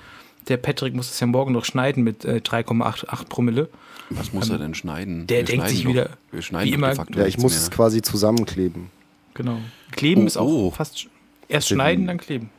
der 0.49 0.57
Patrick 0.59 0.95
muss 0.95 1.11
es 1.11 1.19
ja 1.21 1.27
morgen 1.27 1.53
noch 1.53 1.65
schneiden 1.65 2.05
mit 2.05 2.25
äh, 2.25 2.41
3,88 2.45 3.29
Promille. 3.29 3.69
was 4.11 4.33
muss 4.33 4.51
er 4.51 4.59
denn 4.59 4.75
schneiden? 4.75 5.21
Ähm, 5.23 5.27
der 5.27 5.39
denkt 5.43 5.53
schneiden 5.53 5.75
sich 5.77 5.85
doch- 5.85 5.91
wieder, 5.91 6.11
wir 6.31 6.43
schneiden 6.43 6.71
wie 6.71 6.75
immer- 6.75 6.93
Ja, 7.17 7.27
ich 7.27 7.39
muss 7.39 7.57
es 7.57 7.71
quasi 7.71 8.03
zusammenkleben. 8.03 8.91
Genau. 9.35 9.59
Kleben 9.93 10.23
Oh, 10.23 10.27
ist 10.27 10.37
auch 10.37 10.47
oh. 10.47 10.71
fast 10.71 10.97
sch- 10.97 11.07
erst 11.49 11.71
Den- 11.71 11.77
schneiden, 11.77 12.07
dann 12.07 12.19
kleben. 12.19 12.51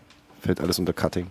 Fällt 0.42 0.60
alles 0.62 0.78
unter 0.80 0.94
Cutting. 0.94 1.28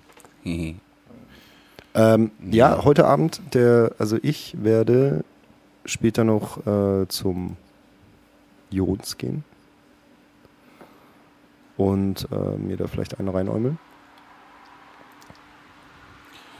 Ähm, 1.94 2.30
ja, 2.50 2.84
heute 2.84 3.06
Abend, 3.06 3.40
der, 3.54 3.92
also 3.98 4.18
ich 4.22 4.56
werde 4.62 5.24
später 5.84 6.24
noch 6.24 6.66
äh, 6.66 7.06
zum 7.08 7.56
Jons 8.70 9.16
gehen 9.16 9.44
und 11.76 12.26
äh, 12.32 12.56
mir 12.58 12.76
da 12.76 12.86
vielleicht 12.88 13.18
einen 13.20 13.28
reinäumeln. 13.28 13.78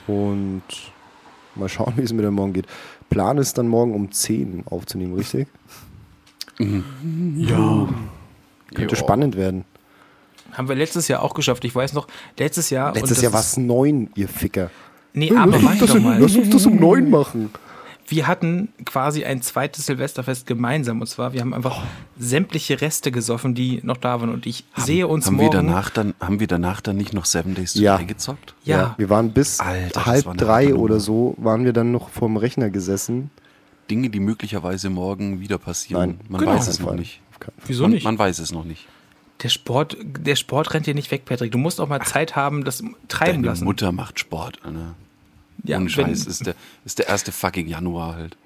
Und 0.07 0.63
mal 1.55 1.69
schauen, 1.69 1.93
wie 1.97 2.01
es 2.03 2.13
mir 2.13 2.21
dann 2.21 2.33
morgen 2.33 2.53
geht. 2.53 2.67
Plan 3.09 3.37
ist 3.37 3.57
dann 3.57 3.67
morgen 3.67 3.93
um 3.93 4.11
10 4.11 4.63
aufzunehmen, 4.67 5.15
richtig? 5.15 5.47
Ja. 6.59 7.89
Könnte 8.73 8.95
Jo. 8.95 8.99
spannend 9.01 9.35
werden. 9.35 9.65
Haben 10.55 10.69
wir 10.69 10.75
letztes 10.75 11.07
Jahr 11.07 11.21
auch 11.21 11.33
geschafft. 11.33 11.63
Ich 11.65 11.75
weiß 11.75 11.93
noch, 11.93 12.07
letztes 12.37 12.69
Jahr. 12.69 12.93
Letztes 12.93 13.21
Jahr 13.21 13.33
war 13.33 13.41
es 13.41 13.57
9, 13.57 14.11
ihr 14.15 14.27
Ficker. 14.27 14.71
Nee, 15.13 15.29
Lass 15.29 15.43
aber 15.43 15.55
uns 15.55 15.63
mach 15.63 15.77
das 15.77 15.93
mal. 15.99 16.19
Lass 16.19 16.35
uns 16.35 16.49
das 16.49 16.65
um 16.65 16.75
9 16.75 17.09
machen. 17.09 17.51
Wir 18.07 18.27
hatten 18.27 18.69
quasi 18.85 19.25
ein 19.25 19.41
zweites 19.41 19.87
Silvesterfest 19.87 20.45
gemeinsam. 20.45 21.01
Und 21.01 21.07
zwar, 21.07 21.33
wir 21.33 21.41
haben 21.41 21.53
einfach 21.55 21.81
sämtliche 22.19 22.79
Reste 22.79 23.11
gesoffen, 23.11 23.55
die 23.55 23.79
noch 23.83 23.97
da 23.97 24.19
waren. 24.21 24.29
Und 24.29 24.45
ich 24.45 24.65
sehe 24.77 25.07
uns 25.07 25.25
haben 25.25 25.37
morgen. 25.37 25.51
Wir 25.51 25.57
danach 25.61 25.89
dann, 25.89 26.13
haben 26.19 26.39
wir 26.39 26.47
danach 26.47 26.81
dann 26.81 26.97
nicht 26.97 27.13
noch 27.13 27.25
Seven 27.25 27.55
Days 27.55 27.73
to 27.73 27.79
Ja. 27.79 27.97
Die 27.97 28.05
gezockt? 28.05 28.53
ja, 28.63 28.93
Wir 28.97 29.09
waren 29.09 29.31
bis 29.31 29.59
Alter, 29.59 30.05
halb 30.05 30.25
war 30.25 30.35
drei 30.35 30.65
harte 30.65 30.77
oder 30.77 30.99
so, 30.99 31.33
waren 31.37 31.65
wir 31.65 31.73
dann 31.73 31.91
noch 31.91 32.09
vorm 32.09 32.37
Rechner 32.37 32.69
gesessen. 32.69 33.31
Dinge, 33.89 34.09
die 34.09 34.19
möglicherweise 34.19 34.89
morgen 34.89 35.39
wieder 35.39 35.57
passieren. 35.57 36.09
Nein, 36.09 36.19
man 36.29 36.41
genau. 36.41 36.53
weiß 36.53 36.67
es 36.67 36.79
noch 36.79 36.93
nicht. 36.93 37.21
Wieso 37.65 37.83
man, 37.83 37.91
nicht? 37.91 38.03
Man 38.03 38.19
weiß 38.19 38.39
es 38.39 38.51
noch 38.51 38.65
nicht. 38.65 38.87
Der, 39.43 39.49
Sport, 39.49 39.97
der 40.01 40.35
Sport 40.35 40.73
rennt 40.73 40.85
dir 40.87 40.93
nicht 40.95 41.11
weg, 41.11 41.25
Patrick. 41.25 41.51
Du 41.51 41.57
musst 41.57 41.79
auch 41.81 41.87
mal 41.87 42.01
Zeit 42.03 42.35
haben, 42.35 42.63
das 42.63 42.83
treiben 43.07 43.33
Deine 43.41 43.47
lassen. 43.47 43.65
Mutter 43.65 43.91
macht 43.91 44.19
Sport, 44.19 44.59
Anna. 44.63 44.95
ja, 45.63 45.77
Ohne 45.77 45.85
wenn- 45.85 45.89
Scheiß, 45.89 46.25
ist 46.25 46.45
der, 46.45 46.55
ist 46.85 46.99
der 46.99 47.07
erste 47.07 47.31
fucking 47.31 47.67
Januar 47.67 48.15
halt. 48.15 48.37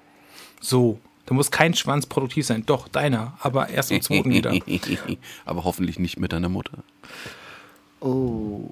So. 0.60 0.98
Da 1.26 1.34
muss 1.34 1.52
kein 1.52 1.74
Schwanz 1.74 2.06
produktiv 2.06 2.44
sein. 2.44 2.64
Doch, 2.66 2.88
deiner. 2.88 3.34
Aber 3.38 3.68
erst 3.68 3.92
im 3.92 4.02
zweiten 4.02 4.30
wieder. 4.30 4.52
Aber 5.44 5.62
hoffentlich 5.62 6.00
nicht 6.00 6.18
mit 6.18 6.32
deiner 6.32 6.48
Mutter. 6.48 6.78
Oh. 8.00 8.68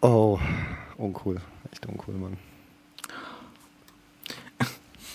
Oh. 0.00 0.38
Uncool. 0.98 1.40
Echt 1.72 1.84
uncool, 1.86 2.14
Mann. 2.14 2.36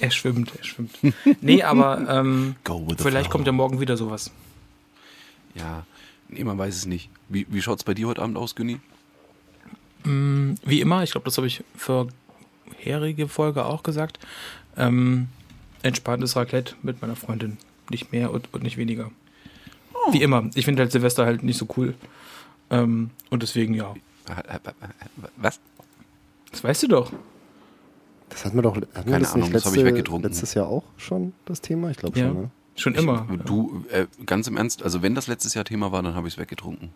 Er 0.01 0.11
schwimmt, 0.11 0.51
er 0.57 0.63
schwimmt. 0.65 0.91
Nee, 1.39 1.63
aber 1.63 2.05
ähm, 2.09 2.55
vielleicht 2.97 3.28
flow. 3.28 3.32
kommt 3.32 3.47
ja 3.47 3.53
morgen 3.53 3.80
wieder 3.80 3.95
sowas. 3.95 4.32
Ja, 5.56 5.86
nee, 6.30 6.43
man 6.43 6.58
weiß 6.58 6.76
es 6.76 6.86
nicht. 6.86 7.10
Wie, 7.30 7.45
wie 7.49 7.62
schaut 7.62 7.80
es 7.80 7.84
bei 7.84 7.93
dir 7.93 8.08
heute 8.08 8.22
Abend 8.22 8.38
aus, 8.38 8.56
Günni? 8.56 8.80
Wie 10.03 10.82
immer, 10.82 11.01
ich 11.03 11.12
glaube, 11.12 11.26
das 11.26 11.38
habe 11.38 11.47
ich 11.47 11.64
vorherige 11.76 13.28
Folge 13.28 13.66
auch 13.66 13.82
gesagt. 13.82 14.20
Ähm, 14.78 15.30
entspanntes 15.82 16.36
Raclette 16.36 16.76
mit 16.84 17.01
meiner 17.01 17.16
Freundin. 17.16 17.58
Nicht 17.89 18.12
mehr 18.12 18.32
und, 18.32 18.53
und 18.53 18.62
nicht 18.64 18.78
weniger. 18.78 19.10
Wie 20.12 20.22
immer. 20.22 20.47
Ich 20.53 20.66
finde 20.66 20.84
halt 20.84 20.91
Silvester 20.91 21.26
halt 21.26 21.41
nicht 21.41 21.58
so 21.58 21.68
cool. 21.78 21.95
Ähm, 22.70 23.10
und 23.32 23.41
deswegen, 23.41 23.74
ja. 23.74 23.95
Was? 25.38 25.60
Das 26.51 26.64
weißt 26.64 26.84
du 26.84 26.88
doch. 26.88 27.12
Das 28.30 28.45
hatten 28.45 28.56
wir 28.58 28.62
doch 28.64 28.76
hatten 28.76 28.88
wir 28.93 29.03
Keine 29.03 29.20
das 29.20 29.34
Ahnung, 29.34 29.43
nicht 29.45 29.56
das 29.56 29.66
hab 29.66 29.72
ich 29.72 29.78
letzte- 29.78 29.91
weggetrunken. 29.95 30.30
letztes 30.30 30.53
Jahr 30.53 30.68
auch 30.68 30.84
schon 30.97 31.34
das 31.45 31.62
Thema? 31.62 31.89
Ich 31.89 31.97
glaube 31.97 32.20
Ja. 32.20 32.28
schon, 32.28 32.41
ne? 32.43 32.51
Schon 32.76 32.93
immer. 32.95 33.26
Du, 33.45 33.86
äh, 33.89 34.05
ganz 34.26 34.47
im 34.47 34.57
Ernst, 34.57 34.84
also 34.84 35.01
wenn 35.01 35.15
das 35.15 35.28
letztes 35.28 35.53
Jahr 35.53 35.63
Thema 35.63 35.91
war, 35.91 36.03
dann 36.03 36.13
habe 36.13 36.28
ich 36.28 36.34
es 36.34 36.38
weggetrunken. 36.38 36.89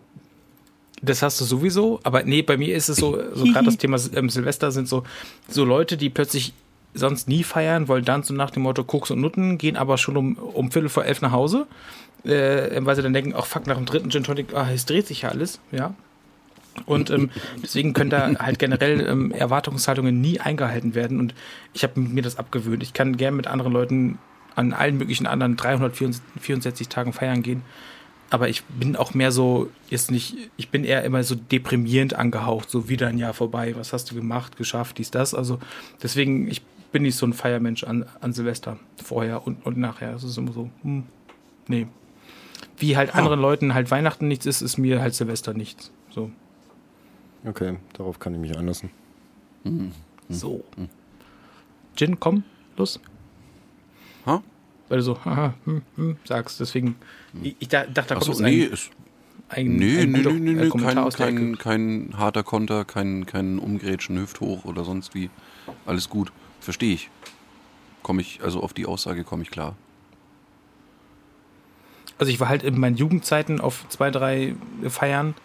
Das 1.01 1.21
hast 1.21 1.39
du 1.39 1.45
sowieso, 1.45 2.01
aber 2.03 2.23
nee, 2.23 2.41
bei 2.41 2.57
mir 2.57 2.75
ist 2.75 2.89
es 2.89 2.97
so, 2.97 3.17
so 3.33 3.45
gerade 3.45 3.65
das 3.65 3.77
Thema 3.77 3.97
ähm, 4.13 4.29
Silvester 4.29 4.71
sind 4.71 4.89
so, 4.89 5.03
so 5.47 5.63
Leute, 5.63 5.95
die 5.95 6.09
plötzlich 6.09 6.53
sonst 6.93 7.29
nie 7.29 7.43
feiern, 7.43 7.87
wollen 7.87 8.03
dann 8.03 8.23
so 8.23 8.33
nach 8.33 8.51
dem 8.51 8.63
Motto 8.63 8.83
Koks 8.83 9.11
und 9.11 9.21
Nutten, 9.21 9.57
gehen 9.57 9.77
aber 9.77 9.97
schon 9.97 10.17
um, 10.17 10.35
um 10.35 10.71
Viertel 10.71 10.89
vor 10.89 11.05
elf 11.05 11.21
nach 11.21 11.31
Hause, 11.31 11.67
äh, 12.25 12.81
weil 12.81 12.97
sie 12.97 13.01
dann 13.01 13.13
denken, 13.13 13.33
ach 13.35 13.45
fuck, 13.45 13.67
nach 13.67 13.77
dem 13.77 13.85
dritten 13.85 14.09
Gin 14.09 14.23
Tonic, 14.23 14.53
ah, 14.53 14.69
es 14.73 14.85
dreht 14.85 15.07
sich 15.07 15.21
ja 15.21 15.29
alles, 15.29 15.61
ja. 15.71 15.93
Und 16.85 17.09
ähm, 17.09 17.29
deswegen 17.61 17.93
können 17.93 18.09
da 18.09 18.29
halt 18.39 18.59
generell 18.59 19.05
ähm, 19.07 19.31
Erwartungshaltungen 19.31 20.19
nie 20.19 20.39
eingehalten 20.39 20.95
werden 20.95 21.19
und 21.19 21.33
ich 21.73 21.83
habe 21.83 21.99
mir 21.99 22.21
das 22.23 22.37
abgewöhnt. 22.37 22.83
Ich 22.83 22.93
kann 22.93 23.17
gern 23.17 23.35
mit 23.35 23.47
anderen 23.47 23.73
Leuten 23.73 24.17
an 24.55 24.73
allen 24.73 24.97
möglichen 24.97 25.27
anderen 25.27 25.55
364 25.55 26.89
Tagen 26.89 27.13
feiern 27.13 27.43
gehen. 27.43 27.63
Aber 28.29 28.47
ich 28.47 28.63
bin 28.65 28.95
auch 28.95 29.13
mehr 29.13 29.31
so, 29.31 29.71
jetzt 29.89 30.11
nicht, 30.11 30.35
ich 30.55 30.69
bin 30.69 30.83
eher 30.83 31.03
immer 31.03 31.23
so 31.23 31.35
deprimierend 31.35 32.13
angehaucht, 32.13 32.69
so 32.69 32.87
wieder 32.87 33.07
ein 33.07 33.17
Jahr 33.17 33.33
vorbei, 33.33 33.75
was 33.75 33.91
hast 33.91 34.11
du 34.11 34.15
gemacht, 34.15 34.55
geschafft, 34.57 34.99
dies, 34.99 35.09
das. 35.09 35.33
Also 35.33 35.59
deswegen, 36.03 36.47
ich 36.47 36.61
bin 36.91 37.03
nicht 37.03 37.15
so 37.15 37.25
ein 37.25 37.33
Feiermensch 37.33 37.83
an, 37.83 38.05
an 38.21 38.33
Silvester, 38.33 38.77
vorher 39.03 39.47
und, 39.47 39.65
und 39.65 39.77
nachher. 39.77 40.11
Das 40.11 40.23
ist 40.23 40.37
immer 40.37 40.51
so, 40.51 40.69
hm, 40.83 41.05
nee. 41.67 41.87
Wie 42.77 42.97
halt 42.97 43.15
anderen 43.15 43.39
Leuten 43.39 43.73
halt 43.73 43.89
Weihnachten 43.89 44.27
nichts 44.27 44.45
ist, 44.45 44.61
ist 44.61 44.77
mir 44.77 45.01
halt 45.01 45.15
Silvester 45.15 45.53
nichts. 45.53 45.91
So. 46.11 46.31
Okay, 47.45 47.77
darauf 47.93 48.19
kann 48.19 48.33
ich 48.33 48.39
mich 48.39 48.57
einlassen. 48.57 48.91
So. 50.29 50.63
Gin, 51.95 52.19
komm, 52.19 52.43
los. 52.77 52.99
Ha? 54.25 54.41
Weil 54.89 54.97
du 54.97 55.03
so, 55.03 55.23
haha, 55.23 55.53
hm, 55.65 55.81
hm, 55.95 56.17
sagst. 56.25 56.59
Deswegen, 56.59 56.95
ich, 57.43 57.55
ich 57.59 57.67
da- 57.67 57.85
dachte, 57.85 58.15
da 58.15 58.15
kommt 58.15 58.29
Achso, 58.29 58.31
jetzt 58.31 58.41
nee, 58.41 58.65
ein, 58.65 58.71
ist, 58.71 58.91
ein, 59.49 59.77
nee, 59.77 59.99
ein 59.99 60.11
nee, 60.11 60.17
guter, 60.23 60.31
nee, 60.33 60.53
nee, 60.53 60.53
nee, 60.53 60.69
kein, 60.69 61.09
kein, 61.09 61.57
kein 61.57 62.13
harter 62.17 62.43
Konter, 62.43 62.85
kein, 62.85 63.25
kein 63.25 63.59
Umgrätschen, 63.59 64.17
Hüft 64.17 64.39
hoch 64.41 64.65
oder 64.65 64.83
sonst 64.83 65.13
wie. 65.15 65.29
Alles 65.85 66.09
gut. 66.09 66.31
Verstehe 66.59 66.93
ich. 66.93 67.09
Komme 68.03 68.21
ich, 68.21 68.41
also 68.43 68.61
auf 68.61 68.73
die 68.73 68.85
Aussage 68.85 69.23
komme 69.23 69.43
ich 69.43 69.51
klar. 69.51 69.75
Also 72.17 72.31
ich 72.31 72.39
war 72.39 72.49
halt 72.49 72.63
in 72.63 72.79
meinen 72.79 72.97
Jugendzeiten 72.97 73.61
auf 73.61 73.87
zwei, 73.89 74.11
drei 74.11 74.55
Feiern. 74.87 75.35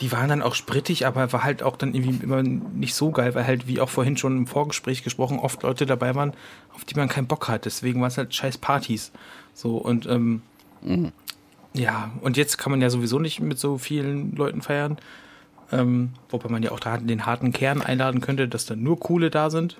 Die 0.00 0.12
waren 0.12 0.28
dann 0.28 0.42
auch 0.42 0.54
sprittig, 0.54 1.06
aber 1.06 1.32
war 1.32 1.42
halt 1.42 1.62
auch 1.62 1.76
dann 1.76 1.94
irgendwie 1.94 2.22
immer 2.22 2.42
nicht 2.42 2.94
so 2.94 3.10
geil, 3.10 3.34
weil 3.34 3.46
halt, 3.46 3.66
wie 3.66 3.80
auch 3.80 3.88
vorhin 3.88 4.16
schon 4.16 4.36
im 4.36 4.46
Vorgespräch 4.46 5.02
gesprochen, 5.02 5.38
oft 5.38 5.62
Leute 5.62 5.86
dabei 5.86 6.14
waren, 6.14 6.34
auf 6.74 6.84
die 6.84 6.94
man 6.94 7.08
keinen 7.08 7.26
Bock 7.26 7.48
hat. 7.48 7.64
Deswegen 7.64 8.00
waren 8.00 8.08
es 8.08 8.18
halt 8.18 8.34
scheiß 8.34 8.58
Partys. 8.58 9.12
So 9.54 9.78
und 9.78 10.06
ähm, 10.06 10.42
ja, 11.72 12.10
und 12.20 12.36
jetzt 12.36 12.58
kann 12.58 12.70
man 12.70 12.82
ja 12.82 12.90
sowieso 12.90 13.18
nicht 13.18 13.40
mit 13.40 13.58
so 13.58 13.78
vielen 13.78 14.36
Leuten 14.36 14.62
feiern. 14.62 14.98
Ähm, 15.72 16.10
wobei 16.28 16.48
man 16.48 16.62
ja 16.62 16.70
auch 16.70 16.80
da 16.80 16.96
den 16.98 17.26
harten 17.26 17.52
Kern 17.52 17.82
einladen 17.82 18.20
könnte, 18.20 18.48
dass 18.48 18.66
dann 18.66 18.82
nur 18.82 19.00
coole 19.00 19.30
da 19.30 19.50
sind. 19.50 19.78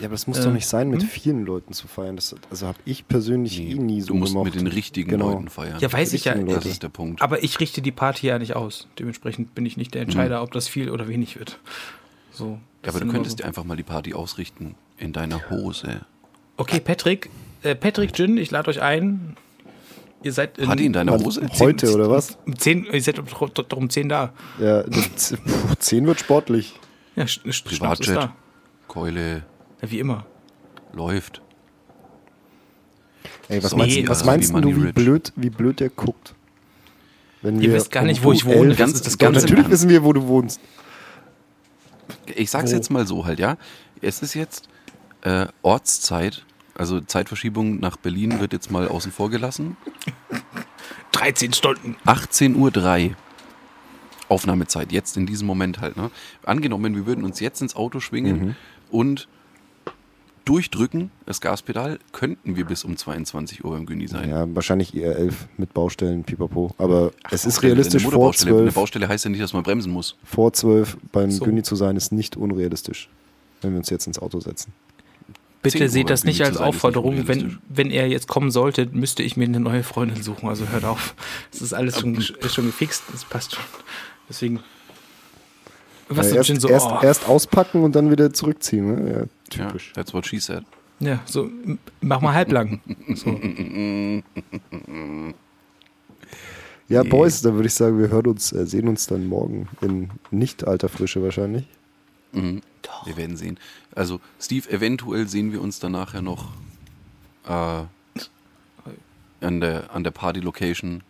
Ja, 0.00 0.06
aber 0.06 0.12
das 0.14 0.26
muss 0.26 0.38
Äh, 0.38 0.44
doch 0.44 0.52
nicht 0.52 0.66
sein, 0.66 0.88
mit 0.88 1.02
hm? 1.02 1.08
vielen 1.08 1.44
Leuten 1.44 1.72
zu 1.74 1.86
feiern. 1.86 2.16
Das, 2.16 2.34
also 2.50 2.66
habe 2.66 2.78
ich 2.84 3.06
persönlich 3.06 3.60
eh 3.60 3.74
nie 3.74 4.00
so 4.00 4.08
du 4.08 4.14
musst 4.14 4.32
gemocht. 4.32 4.46
mit 4.46 4.54
den 4.54 4.66
richtigen 4.66 5.10
Genau. 5.10 5.32
Leuten 5.32 5.48
feiern. 5.48 5.78
Ja, 5.80 5.92
weiß 5.92 6.12
ich 6.14 6.24
ja. 6.24 6.32
richtigen 6.32 6.48
das 6.48 6.64
Leute. 6.64 6.68
ist 6.70 6.82
der 6.82 6.88
Punkt. 6.88 7.20
Aber 7.22 7.42
ich 7.44 7.60
richte 7.60 7.82
die 7.82 7.92
Party 7.92 8.26
ja 8.28 8.38
nicht 8.38 8.56
aus. 8.56 8.88
Dementsprechend 8.98 9.54
bin 9.54 9.66
ich 9.66 9.76
nicht 9.76 9.94
der 9.94 10.02
Entscheider, 10.02 10.42
ob 10.42 10.52
das 10.52 10.66
viel 10.68 10.90
oder 10.90 11.08
wenig 11.08 11.38
wird. 11.38 11.58
So. 12.32 12.58
ja, 12.82 12.88
aber 12.90 13.00
du 13.00 13.08
könntest 13.08 13.36
so. 13.38 13.42
dir 13.42 13.46
einfach 13.48 13.64
mal 13.64 13.76
die 13.76 13.82
Party 13.82 14.14
ausrichten 14.14 14.74
in 14.96 15.12
deiner 15.12 15.50
Hose. 15.50 16.00
Okay, 16.56 16.80
Patrick, 16.80 17.28
äh, 17.62 17.74
Patrick 17.74 18.18
Jin, 18.18 18.38
ich 18.38 18.50
lade 18.50 18.70
euch 18.70 18.80
ein. 18.80 19.36
Ihr 20.22 20.32
seid 20.32 20.56
in, 20.58 20.66
Party 20.66 20.86
in 20.86 20.92
deiner 20.92 21.18
Hose? 21.18 21.46
Heute 21.58 21.92
oder 21.92 22.08
was? 22.08 22.38
um 22.46 22.56
10, 22.56 22.84
ihr 22.84 23.02
seid 23.02 23.18
doch, 23.18 23.76
um 23.76 23.90
10 23.90 24.08
da. 24.08 24.32
Ja, 24.60 24.84
das- 24.84 25.34
puh, 25.44 25.74
10 25.78 26.06
wird 26.06 26.20
sportlich. 26.20 26.74
Ja, 27.16 27.26
Privatjet. 27.64 28.30
Keule 28.88 29.42
Ja, 29.82 29.90
wie 29.90 29.98
immer. 29.98 30.24
läuft. 30.92 31.42
Ey, 33.48 33.62
was 33.62 33.70
So, 33.72 33.76
meinst, 33.76 33.96
nee, 33.96 34.08
was 34.08 34.24
meinst 34.24 34.54
wie 34.54 34.60
du, 34.60 34.76
wie 34.76 34.86
Rich. 34.86 34.94
blöd, 34.94 35.32
wie 35.36 35.50
blöd 35.50 35.80
der 35.80 35.90
guckt? 35.90 36.34
Wenn 37.42 37.56
Ihr 37.56 37.70
wir 37.70 37.74
wisst 37.74 37.90
gar 37.90 38.04
nicht, 38.04 38.22
wo 38.22 38.32
ich 38.32 38.44
wohne. 38.44 38.74
Das 38.74 38.92
ist 38.92 39.06
das 39.06 39.18
Ganze 39.18 39.40
natürlich 39.40 39.68
wissen 39.68 39.88
wir, 39.88 40.04
wo 40.04 40.12
du 40.12 40.26
wohnst. 40.28 40.60
Ich 42.36 42.50
sag's 42.50 42.70
Wo? 42.70 42.76
jetzt 42.76 42.90
mal 42.90 43.06
so 43.06 43.26
halt, 43.26 43.40
ja. 43.40 43.56
Es 44.00 44.22
ist 44.22 44.34
jetzt 44.34 44.68
äh, 45.22 45.46
Ortszeit, 45.62 46.44
also 46.74 47.00
Zeitverschiebung 47.00 47.80
nach 47.80 47.96
Berlin 47.96 48.38
wird 48.40 48.52
jetzt 48.52 48.70
mal 48.70 48.86
außen 48.86 49.10
vor 49.10 49.28
gelassen. 49.30 49.76
13 51.12 51.52
Stunden. 51.52 51.96
18.03 52.06 53.08
Uhr. 53.10 53.16
Aufnahmezeit, 54.28 54.92
jetzt 54.92 55.16
in 55.16 55.26
diesem 55.26 55.46
Moment 55.46 55.80
halt. 55.80 55.96
Ne? 55.96 56.10
Angenommen, 56.44 56.94
wir 56.94 57.06
würden 57.06 57.24
uns 57.24 57.38
jetzt 57.40 57.60
ins 57.60 57.76
Auto 57.76 58.00
schwingen 58.00 58.56
und 58.90 59.28
durchdrücken, 60.44 61.10
das 61.26 61.40
Gaspedal, 61.40 61.98
könnten 62.12 62.56
wir 62.56 62.64
bis 62.64 62.84
um 62.84 62.96
22 62.96 63.64
Uhr 63.64 63.72
beim 63.72 63.86
Güni 63.86 64.08
sein. 64.08 64.28
Ja, 64.28 64.46
wahrscheinlich 64.54 64.94
eher 64.96 65.16
11 65.16 65.48
mit 65.56 65.72
Baustellen, 65.74 66.24
pipapo. 66.24 66.74
Aber 66.78 67.12
es 67.30 67.44
ist 67.44 67.62
realistisch, 67.62 68.02
eine 68.02 68.12
vor 68.12 68.18
Motorbaustelle. 68.18 68.50
Eine 68.52 68.62
12, 68.64 68.74
Baustelle 68.74 69.08
heißt 69.08 69.24
ja 69.24 69.30
nicht, 69.30 69.42
dass 69.42 69.52
man 69.52 69.62
bremsen 69.62 69.92
muss. 69.92 70.16
vor 70.24 70.52
12 70.52 70.96
beim 71.12 71.30
So. 71.30 71.44
Güni 71.44 71.62
zu 71.62 71.76
sein, 71.76 71.96
ist 71.96 72.12
nicht 72.12 72.36
unrealistisch, 72.36 73.08
wenn 73.60 73.72
wir 73.72 73.78
uns 73.78 73.90
jetzt 73.90 74.06
ins 74.06 74.18
Auto 74.18 74.40
setzen. 74.40 74.72
10 75.62 75.70
Bitte 75.72 75.88
seht 75.88 76.10
das 76.10 76.24
nicht 76.24 76.42
als 76.42 76.56
Aufforderung. 76.56 77.28
Wenn, 77.28 77.58
wenn 77.68 77.90
er 77.90 78.08
jetzt 78.08 78.26
kommen 78.26 78.50
sollte, 78.50 78.86
müsste 78.90 79.22
ich 79.22 79.36
mir 79.36 79.44
eine 79.44 79.60
neue 79.60 79.84
Freundin 79.84 80.20
suchen. 80.22 80.48
Also 80.48 80.68
hört 80.68 80.84
auf. 80.84 81.14
Das 81.52 81.62
ist 81.62 81.72
alles 81.72 82.00
schon, 82.00 82.16
ist 82.16 82.54
schon 82.54 82.66
gefixt. 82.66 83.04
Das 83.12 83.24
passt 83.24 83.54
schon. 83.54 83.64
Deswegen. 84.28 84.60
Was 86.08 86.30
Ja, 86.30 86.36
erst, 86.38 86.60
so. 86.60 86.68
erst, 86.68 86.88
oh. 86.90 86.98
erst 87.00 87.28
auspacken 87.28 87.84
und 87.84 87.94
dann 87.94 88.10
wieder 88.10 88.32
zurückziehen. 88.32 89.04
Ne? 89.04 89.12
Ja, 89.12 89.24
Ja, 89.54 89.66
typisch. 89.66 89.92
that's 89.94 90.12
what 90.12 90.26
she 90.26 90.38
said. 90.38 90.64
Ja, 91.00 91.20
so, 91.24 91.50
mach 92.00 92.20
mal 92.20 92.34
halblang. 92.34 92.80
So. 93.14 93.38
Ja. 96.88 97.02
Boys, 97.04 97.40
dann 97.40 97.54
würde 97.54 97.68
ich 97.68 97.74
sagen, 97.74 97.98
wir 97.98 98.08
hören 98.08 98.26
uns, 98.26 98.52
äh, 98.52 98.66
sehen 98.66 98.86
uns 98.86 99.06
dann 99.06 99.26
morgen 99.26 99.68
in 99.80 100.10
nicht 100.30 100.66
alter 100.66 100.88
Frische 100.88 101.22
wahrscheinlich. 101.22 101.64
Mhm. 102.32 102.60
Wir 103.04 103.16
werden 103.16 103.36
sehen. 103.36 103.58
Also, 103.94 104.20
Steve, 104.38 104.70
eventuell 104.70 105.26
sehen 105.26 105.52
wir 105.52 105.62
uns 105.62 105.80
dann 105.80 105.92
nachher 105.92 106.22
noch 106.22 106.52
äh, 107.46 107.84
an 109.40 109.60
der, 109.60 109.92
an 109.94 110.04
der 110.04 110.10
Party-Location. 110.10 111.02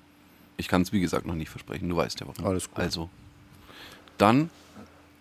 Ich 0.57 0.69
kann 0.69 0.83
es, 0.83 0.93
wie 0.93 1.01
gesagt, 1.01 1.27
noch 1.27 1.35
nicht 1.35 1.51
versprechen. 1.51 1.89
Du 1.89 1.97
weißt 1.97 2.21
ja 2.21 2.27
warum. 2.29 2.45
Alles 2.47 2.69
gut. 2.69 2.79
Also, 2.79 3.11
dann, 4.19 4.51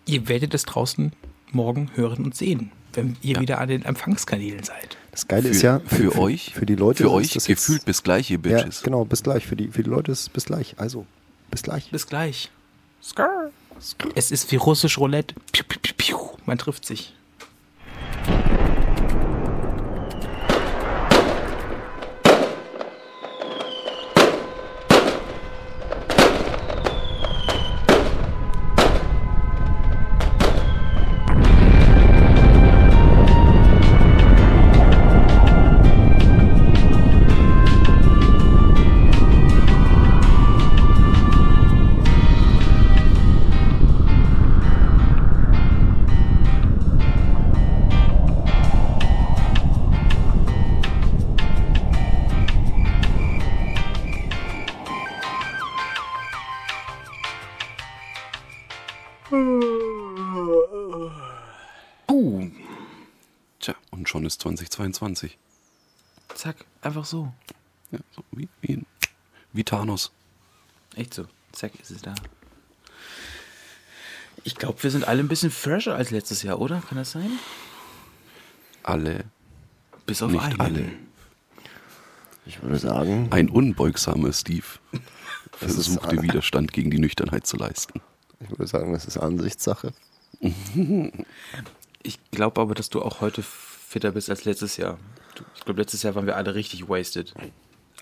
Ihr 0.06 0.28
werdet 0.28 0.52
es 0.54 0.64
draußen 0.64 1.12
morgen 1.52 1.90
hören 1.94 2.24
und 2.24 2.34
sehen, 2.34 2.72
wenn 2.94 3.16
ihr 3.22 3.34
Ja. 3.34 3.40
wieder 3.40 3.58
an 3.60 3.68
den 3.68 3.84
Empfangskanälen 3.84 4.62
seid. 4.64 4.96
Das 5.10 5.28
Geile 5.28 5.42
für, 5.44 5.48
ist 5.50 5.62
ja, 5.62 5.80
für, 5.86 6.18
euch, 6.18 6.52
für 6.54 6.66
die 6.66 6.74
Leute 6.76 7.02
für 7.04 7.08
ist 7.08 7.14
euch 7.14 7.32
das 7.34 7.46
jetzt- 7.46 7.66
gefühlt 7.66 7.84
bis 7.84 8.02
gleich, 8.02 8.30
ihr 8.30 8.38
Ja, 8.44 8.56
Bitches. 8.58 8.82
genau, 8.82 9.04
bis 9.04 9.22
gleich. 9.22 9.46
Für 9.46 9.56
die, 9.56 9.68
für 9.68 9.82
die 9.82 9.90
Leute 9.90 10.12
ist 10.12 10.20
es 10.20 10.28
bis 10.28 10.44
gleich. 10.46 10.74
Also, 10.78 11.06
bis 11.50 11.62
gleich. 11.62 11.90
Bis 11.90 12.06
gleich. 12.06 12.48
Es 14.14 14.30
ist 14.30 14.50
wie 14.52 14.56
russisch 14.56 14.98
Roulette. 14.98 15.34
Piu, 15.52 15.64
piu, 15.68 15.78
piu, 15.82 15.94
piu. 15.96 16.18
Man 16.46 16.58
trifft 16.58 16.84
sich. 16.86 17.12
Ist 64.32 64.42
2022. 64.42 65.38
zack, 66.34 66.64
einfach 66.80 67.04
so. 67.04 67.32
Ja, 67.90 67.98
so 68.14 68.24
wie, 68.32 68.48
wie, 68.62 68.82
wie 69.52 69.64
Thanos. 69.64 70.10
Echt 70.96 71.12
so. 71.14 71.26
Zack, 71.52 71.72
ist 71.80 71.90
es 71.90 72.00
da. 72.00 72.14
Ich 74.44 74.54
glaube, 74.54 74.82
wir 74.82 74.90
sind 74.90 75.04
alle 75.06 75.20
ein 75.22 75.28
bisschen 75.28 75.50
fresher 75.50 75.94
als 75.94 76.10
letztes 76.10 76.42
Jahr, 76.42 76.58
oder? 76.60 76.80
Kann 76.88 76.96
das 76.98 77.12
sein? 77.12 77.30
Alle, 78.82 79.24
Bis 80.06 80.22
auf 80.22 80.32
nicht 80.32 80.42
einen. 80.42 80.60
alle. 80.60 80.92
Ich 82.46 82.60
würde 82.62 82.78
sagen, 82.78 83.28
Ein 83.30 83.48
unbeugsamer 83.50 84.32
Steve 84.32 84.66
versuchte. 85.52 86.22
Widerstand 86.22 86.72
gegen 86.72 86.90
die 86.90 86.98
Nüchternheit 86.98 87.46
zu 87.46 87.56
leisten. 87.56 88.00
ich 88.40 88.50
würde 88.50 88.66
sagen, 88.66 88.92
das 88.94 89.04
ist 89.04 89.18
Ansichtssache. 89.18 89.92
Ich 92.02 92.18
glaube 92.32 92.60
aber, 92.62 92.74
dass 92.74 92.88
du 92.90 93.00
auch 93.02 93.20
heute 93.20 93.44
fitter 93.92 94.10
bist 94.12 94.30
als 94.30 94.44
letztes 94.44 94.78
Jahr. 94.78 94.98
Ich 95.54 95.64
glaube, 95.64 95.80
letztes 95.80 96.02
Jahr 96.02 96.14
waren 96.14 96.26
wir 96.26 96.36
alle 96.36 96.54
richtig 96.54 96.88
wasted. 96.88 97.34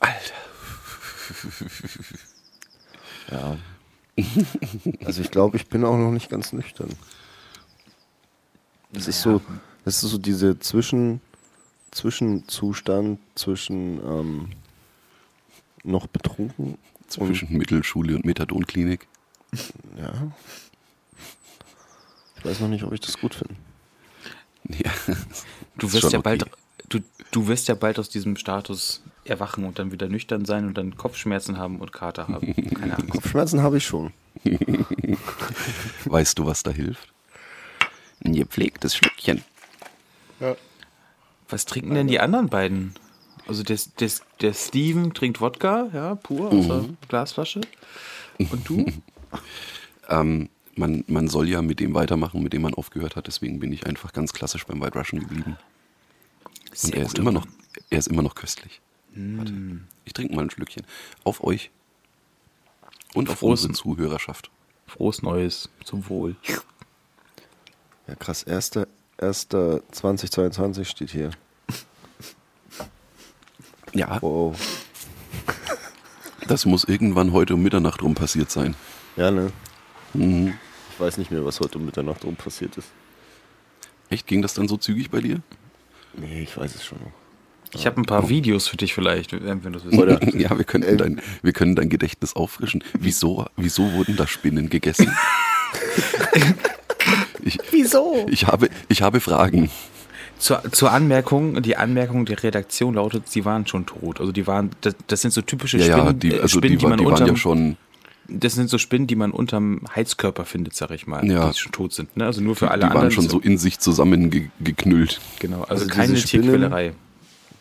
Alter. 0.01 0.35
Ja. 3.31 3.57
Also 5.05 5.23
ich 5.23 5.31
glaube, 5.31 5.57
ich 5.57 5.69
bin 5.69 5.85
auch 5.85 5.97
noch 5.97 6.11
nicht 6.11 6.29
ganz 6.31 6.53
nüchtern. 6.53 6.91
Das 8.93 9.07
ist 9.07 9.23
so, 9.23 9.41
das 9.85 10.03
ist 10.03 10.11
so 10.11 10.19
diese 10.19 10.59
Zwischen, 10.59 11.21
Zwischenzustand 11.93 13.21
zwischen 13.37 13.99
ähm, 14.05 14.49
noch 15.85 16.09
betrunken 16.09 16.77
Zwischen 17.07 17.57
Mittelschule 17.57 18.17
und 18.17 18.25
Methadonklinik. 18.25 19.07
ja. 19.97 20.33
Ich 22.37 22.45
weiß 22.45 22.59
noch 22.59 22.69
nicht, 22.69 22.83
ob 22.83 22.93
ich 22.93 23.01
das 23.01 23.17
gut 23.17 23.37
finde. 23.37 23.55
Ja. 24.69 24.91
Du 25.81 25.93
wirst 25.93 26.03
schon 26.03 26.11
ja 26.13 26.19
okay. 26.19 26.39
bald, 26.39 26.51
du, 26.89 27.01
du 27.31 27.49
wirst 27.49 27.69
ja 27.69 27.75
bald 27.75 27.99
aus 27.99 28.09
diesem 28.09 28.37
Status 28.37 29.03
erwachen 29.25 29.65
und 29.65 29.79
dann 29.79 29.93
wieder 29.93 30.09
nüchtern 30.09 30.45
sein 30.45 30.67
und 30.67 30.75
dann 30.75 30.97
Kopfschmerzen 30.97 31.59
haben 31.59 31.81
und 31.81 31.93
Kater 31.93 32.29
haben. 32.29 32.55
Keine 32.75 32.97
Angst. 32.97 33.11
Kopfschmerzen 33.11 33.63
habe 33.63 33.79
ich 33.79 33.87
schon. 33.87 34.13
Weißt 36.05 36.39
du, 36.39 36.47
was 36.47 36.63
da 36.63 36.71
hilft? 36.71 37.13
Ein 38.25 38.35
gepflegtes 38.35 38.95
Schlückchen. 38.95 39.43
Was 41.49 41.65
trinken 41.65 41.95
denn 41.95 42.07
die 42.07 42.21
anderen 42.21 42.49
beiden? 42.49 42.95
Also 43.47 43.63
der, 43.63 43.79
der, 43.99 44.11
der 44.41 44.53
Steven 44.53 45.13
trinkt 45.13 45.41
Wodka, 45.41 45.89
ja, 45.93 46.15
pur 46.15 46.53
aus 46.53 46.67
der 46.67 46.85
Glasflasche. 47.09 47.61
Und 48.39 48.69
du? 48.69 48.87
Ähm, 50.09 50.49
man, 50.75 51.05
man 51.07 51.29
soll 51.29 51.49
ja 51.49 51.63
mit 51.63 51.79
dem 51.79 51.95
weitermachen, 51.95 52.43
mit 52.43 52.53
dem 52.53 52.63
man 52.63 52.75
aufgehört 52.75 53.15
hat. 53.15 53.29
Deswegen 53.29 53.61
bin 53.61 53.73
ich 53.73 53.87
einfach 53.87 54.13
ganz 54.13 54.33
klassisch 54.33 54.67
beim 54.67 54.81
White 54.81 54.99
Russian 54.99 55.21
geblieben. 55.21 55.57
Und 56.71 56.79
Sehr 56.79 56.97
er 56.97 57.03
ist, 57.07 57.19
immer 57.19 57.33
noch, 57.33 57.47
er 57.91 57.99
ist 57.99 58.09
immer 58.09 58.23
noch 58.23 58.35
köstlich. 58.35 58.81
Warte, 59.15 59.53
ich 60.05 60.13
trinke 60.13 60.35
mal 60.35 60.43
ein 60.43 60.51
Schlückchen. 60.51 60.85
Auf 61.25 61.43
euch. 61.43 61.71
Und 63.15 63.29
auf 63.29 63.39
Frohes- 63.41 63.63
unsere 63.67 63.73
Zuhörerschaft. 63.73 64.51
Frohes 64.87 65.23
Neues 65.23 65.69
zum 65.85 66.09
Wohl. 66.09 66.37
Ja, 68.07 68.15
krass. 68.15 68.47
1.1.2022 68.47 70.85
steht 70.85 71.11
hier. 71.11 71.31
Ja, 73.93 74.23
Wow. 74.23 74.57
das 76.47 76.65
muss 76.67 76.85
irgendwann 76.85 77.33
heute 77.33 77.55
um 77.55 77.63
Mitternacht 77.63 78.01
rum 78.03 78.15
passiert 78.15 78.49
sein. 78.51 78.77
Ja, 79.17 79.31
ne? 79.33 79.51
Mhm. 80.15 80.55
Ich 80.93 81.01
weiß 81.01 81.19
nicht 81.19 81.31
mehr, 81.33 81.45
was 81.45 81.59
heute 81.61 81.79
um 81.79 81.85
Mitternacht 81.87 82.25
rum 82.25 82.37
passiert 82.37 82.77
ist. 82.79 82.89
Echt? 84.09 84.27
Ging 84.29 84.41
das 84.43 84.55
dann 84.55 84.69
so 84.69 84.77
zügig 84.77 85.11
bei 85.11 85.21
dir? 85.21 85.41
Nee, 86.15 86.43
ich 86.43 86.57
weiß 86.57 86.75
es 86.75 86.85
schon 86.85 86.99
noch. 86.99 87.13
Ich 87.73 87.87
habe 87.87 88.01
ein 88.01 88.05
paar 88.05 88.29
Videos 88.29 88.67
für 88.67 88.77
dich 88.77 88.95
vielleicht, 88.95 89.33
wenn 89.33 89.63
du 89.63 89.71
das 89.71 89.85
willst. 89.85 89.99
Oder- 89.99 90.37
ja, 90.37 90.57
wir 90.57 90.65
könnten, 90.65 90.89
Ähm. 90.91 90.99
dein, 90.99 91.21
wir 91.43 91.53
können 91.53 91.77
dein 91.77 91.89
Gedächtnis 91.89 92.35
auffrischen. 92.35 92.83
Wieso, 92.99 93.47
wieso 93.57 93.93
wurden 93.93 94.17
da 94.17 94.27
Spinnen 94.27 94.69
gegessen? 94.71 95.11
ich, 97.43 97.59
Wieso? 97.71 98.27
ich, 98.29 98.47
habe, 98.47 98.69
ich 98.89 99.03
habe 99.03 99.21
Fragen. 99.21 99.71
Zur, 100.39 100.63
zur 100.73 100.91
Anmerkung, 100.91 101.63
die 101.63 101.77
Anmerkung 101.77 102.25
der 102.25 102.43
Redaktion 102.43 102.95
lautet, 102.95 103.29
sie 103.29 103.45
waren 103.45 103.67
schon 103.67 103.87
tot. 103.87 104.21
Also 104.21 104.33
die 104.33 104.47
waren, 104.47 104.71
das, 104.81 104.97
das 105.07 105.21
sind 105.21 105.33
so 105.33 105.43
typische 105.43 105.77
Ja, 105.79 105.85
Spinnen, 105.85 106.07
ja, 106.07 106.13
die, 106.15 106.31
äh, 106.33 106.41
also 106.41 106.59
Spinnen, 106.59 106.79
die, 106.79 106.83
war, 106.83 106.91
man 106.91 106.99
die 106.99 107.05
waren 107.05 107.13
unterm, 107.13 107.29
ja 107.29 107.37
schon. 107.37 107.77
Das 108.33 108.55
sind 108.55 108.71
so 108.71 108.79
Spinnen, 108.79 109.07
die 109.07 109.17
man 109.17 109.31
unterm 109.33 109.83
Heizkörper 109.95 110.45
findet, 110.45 110.75
sag 110.75 110.91
ich 110.93 111.07
mal, 111.07 111.25
Ja. 111.27 111.51
die 111.51 111.59
schon 111.59 111.73
tot 111.73 111.93
sind. 111.93 112.17
Ne? 112.17 112.25
Also 112.27 112.41
nur 112.41 112.57
für 112.57 112.71
alle 112.71 112.81
die 112.81 112.85
anderen. 112.87 113.03
waren 113.05 113.11
schon 113.11 113.29
so 113.29 113.41
in 113.41 113.59
sich 113.59 113.79
zusammengeknüllt. 113.79 115.21
Genau, 115.39 115.63
also, 115.63 115.71
Also 115.73 115.85
diese 115.87 115.97
keine 115.97 116.17
Spinnen- 116.17 116.43
Tierquälerei. 116.45 116.93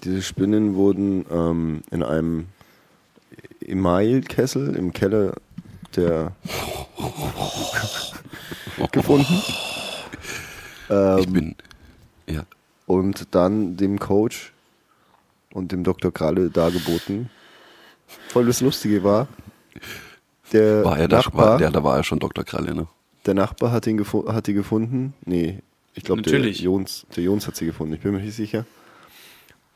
Diese 0.04 0.22
Spinnen 0.22 0.76
wurden 0.76 1.26
ähm, 1.32 1.82
in 1.92 2.04
einem 2.04 2.46
Emailkessel 3.62 4.76
im 4.76 4.94
Keller 4.94 5.34
der 5.96 6.32
gefunden. 8.92 9.42
Ich 10.90 10.90
Ähm, 10.90 11.34
bin. 11.34 11.56
Ja. 12.28 12.44
und 12.86 13.28
dann 13.32 13.76
dem 13.78 14.00
Coach 14.00 14.54
und 15.54 15.72
dem 15.72 15.84
Dr. 15.84 16.12
Kralle 16.12 16.50
dargeboten. 16.50 17.30
Voll 18.30 18.46
das 18.48 18.62
Lustige 18.62 19.04
war, 19.04 19.28
der 20.54 20.84
War 20.84 20.97
er 20.97 21.08
da, 21.08 21.18
Nachbar, 21.18 21.45
war, 21.52 21.58
der, 21.58 21.72
da 21.72 21.84
war 21.84 21.97
er 21.97 22.04
schon 22.04 22.20
Dr. 22.20 22.43
Kralle, 22.43 22.74
ne? 22.74 22.88
der 23.26 23.34
Nachbar 23.34 23.72
hat, 23.72 23.86
ihn 23.88 24.04
hat 24.04 24.47
die 24.47 24.54
gefunden. 24.54 25.14
Nee, 25.26 25.60
ich 25.93 26.04
glaube, 26.04 26.22
der 26.22 26.34
Natürlich. 26.34 26.62
Jons, 26.62 27.06
der 27.16 27.24
Jons 27.24 27.47
hat 27.47 27.56
sie 27.56 27.66
gefunden, 27.66 27.93
ich 27.93 28.00
bin 28.02 28.14
mir 28.14 28.22
nicht 28.22 28.36
sicher. 28.36 28.66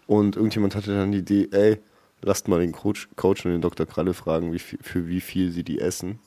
Und 0.07 0.35
irgendjemand 0.35 0.75
hatte 0.75 0.95
dann 0.95 1.11
die 1.11 1.19
Idee, 1.19 1.47
ey, 1.51 1.79
lasst 2.21 2.47
mal 2.47 2.59
den 2.59 2.71
Coach, 2.71 3.09
Coach 3.15 3.45
und 3.45 3.51
den 3.51 3.61
Dr. 3.61 3.85
Kralle 3.85 4.13
fragen, 4.13 4.53
wie 4.53 4.59
viel, 4.59 4.79
für 4.81 5.07
wie 5.07 5.21
viel 5.21 5.51
sie 5.51 5.63
die 5.63 5.79
essen. 5.79 6.19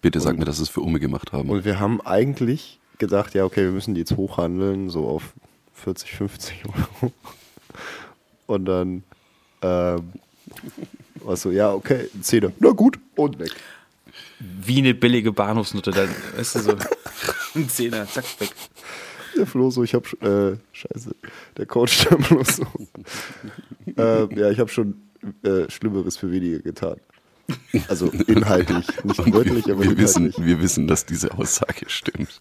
Bitte 0.00 0.20
sag 0.20 0.32
Und- 0.32 0.40
mir, 0.40 0.44
dass 0.44 0.58
sie 0.58 0.62
es 0.62 0.68
für 0.68 0.80
Umme 0.80 1.00
gemacht 1.00 1.32
haben. 1.32 1.48
Und 1.50 1.64
wir 1.64 1.80
haben 1.80 2.00
eigentlich 2.00 2.78
gedacht, 2.98 3.34
ja, 3.34 3.44
okay, 3.44 3.64
wir 3.64 3.72
müssen 3.72 3.94
die 3.94 4.00
jetzt 4.00 4.16
hochhandeln, 4.16 4.90
so 4.90 5.08
auf 5.08 5.32
40, 5.74 6.12
50 6.12 6.62
Euro. 6.66 7.12
Und 8.46 8.64
dann 8.64 9.02
ähm, 9.62 10.12
war 11.28 11.36
so, 11.36 11.50
ja, 11.50 11.72
okay, 11.72 12.08
ein 12.14 12.22
Zehner. 12.22 12.52
Na 12.58 12.70
gut, 12.70 12.98
und 13.14 13.38
weg. 13.38 13.50
Wie 14.40 14.78
eine 14.78 14.94
billige 14.94 15.30
Bahnhofsnutte, 15.30 15.90
dann, 15.90 16.08
weißt 16.36 16.54
du, 16.56 16.58
so 16.60 16.76
ein 17.54 17.68
Zehner, 17.68 18.06
zack, 18.08 18.24
weg. 18.40 18.50
Der 19.36 19.46
Flo 19.46 19.70
so, 19.70 19.84
ich 19.84 19.94
hab, 19.94 20.04
äh, 20.22 20.56
scheiße, 20.72 21.14
der 21.56 21.66
Coach 21.66 22.06
der 22.08 22.16
bloß 22.16 22.56
so. 22.56 22.66
ähm, 23.96 24.30
ja, 24.36 24.50
ich 24.50 24.58
habe 24.58 24.70
schon 24.70 25.02
äh, 25.42 25.70
Schlimmeres 25.70 26.16
für 26.16 26.32
weniger 26.32 26.60
getan. 26.60 26.96
Also 27.88 28.08
inhaltlich, 28.26 28.86
nicht 29.04 29.20
Und 29.20 29.32
wörtlich, 29.32 29.66
wir, 29.66 29.74
aber 29.74 29.84
wir, 29.84 29.98
wissen, 29.98 30.26
inhaltlich. 30.26 30.46
wir 30.46 30.60
wissen, 30.62 30.86
dass 30.86 31.06
diese 31.06 31.32
Aussage 31.32 31.88
stimmt. 31.88 32.40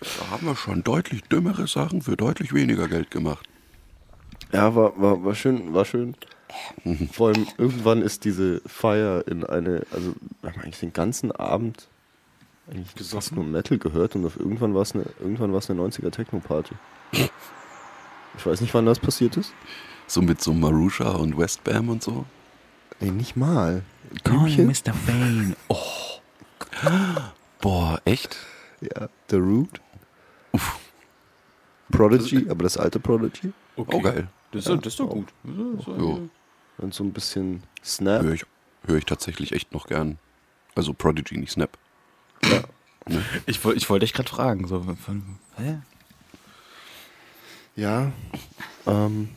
Da 0.00 0.30
haben 0.30 0.46
wir 0.46 0.56
schon 0.56 0.84
deutlich 0.84 1.22
dümmere 1.24 1.66
Sachen 1.66 2.02
für 2.02 2.16
deutlich 2.16 2.54
weniger 2.54 2.88
Geld 2.88 3.10
gemacht. 3.10 3.48
Ja, 4.52 4.74
war, 4.74 5.00
war, 5.00 5.24
war 5.24 5.34
schön, 5.34 5.74
war 5.74 5.84
schön. 5.84 6.14
Vor 7.12 7.28
allem 7.28 7.46
irgendwann 7.58 8.02
ist 8.02 8.24
diese 8.24 8.60
Feier 8.66 9.26
in 9.28 9.44
eine, 9.44 9.84
also 9.90 10.14
wir 10.40 10.52
haben 10.52 10.60
eigentlich 10.62 10.80
den 10.80 10.92
ganzen 10.92 11.32
Abend 11.32 11.88
eigentlich 12.70 13.08
fast 13.08 13.34
nur 13.34 13.44
Metal 13.44 13.78
gehört 13.78 14.14
und 14.16 14.24
auf 14.26 14.38
irgendwann 14.38 14.74
war 14.74 14.82
es 14.82 14.94
eine, 14.94 15.04
irgendwann 15.20 15.52
war 15.52 15.58
es 15.58 15.70
eine 15.70 15.80
90er 15.80 16.10
Techno-Party. 16.10 16.74
Ich 17.12 18.46
weiß 18.46 18.60
nicht, 18.60 18.74
wann 18.74 18.86
das 18.86 18.98
passiert 18.98 19.36
ist. 19.36 19.52
So 20.06 20.22
mit 20.22 20.40
so 20.40 20.52
Marusha 20.52 21.10
und 21.10 21.36
Westbam 21.36 21.88
und 21.88 22.02
so. 22.02 22.24
Nee, 23.00 23.10
nicht 23.10 23.36
mal. 23.36 23.82
Blümchen? 24.24 24.66
Mr. 24.66 24.92
Fane. 24.94 25.56
Oh, 25.68 25.76
Boah, 27.60 28.00
echt? 28.04 28.36
Ja, 28.80 29.08
The 29.30 29.36
Root. 29.36 29.80
Prodigy, 31.90 32.46
aber 32.48 32.64
das 32.64 32.76
alte 32.76 33.00
Prodigy. 33.00 33.52
okay. 33.76 33.96
Oh, 33.96 34.00
geil. 34.00 34.28
Das 34.52 34.66
ist, 34.66 34.76
das 34.78 34.86
ist 34.94 35.00
doch 35.00 35.08
gut. 35.10 35.28
So- 35.84 35.96
Jo. 35.96 36.28
Und 36.78 36.94
so 36.94 37.04
ein 37.04 37.12
bisschen 37.12 37.62
Snap. 37.84 38.22
Höre 38.22 38.34
ich, 38.34 38.46
hör 38.86 38.96
ich 38.96 39.04
tatsächlich 39.04 39.52
echt 39.52 39.72
noch 39.72 39.86
gern. 39.88 40.18
Also 40.74 40.94
Prodigy, 40.94 41.36
nicht 41.36 41.52
Snap. 41.52 41.76
Ich, 43.46 43.64
woll- 43.64 43.76
ich 43.76 43.88
wollte 43.90 44.04
dich 44.06 44.12
gerade 44.12 44.28
fragen. 44.28 44.66
So, 44.68 44.82
von, 45.04 45.22
hä? 45.56 45.78
Ja. 47.76 48.12
Ähm, 48.86 49.28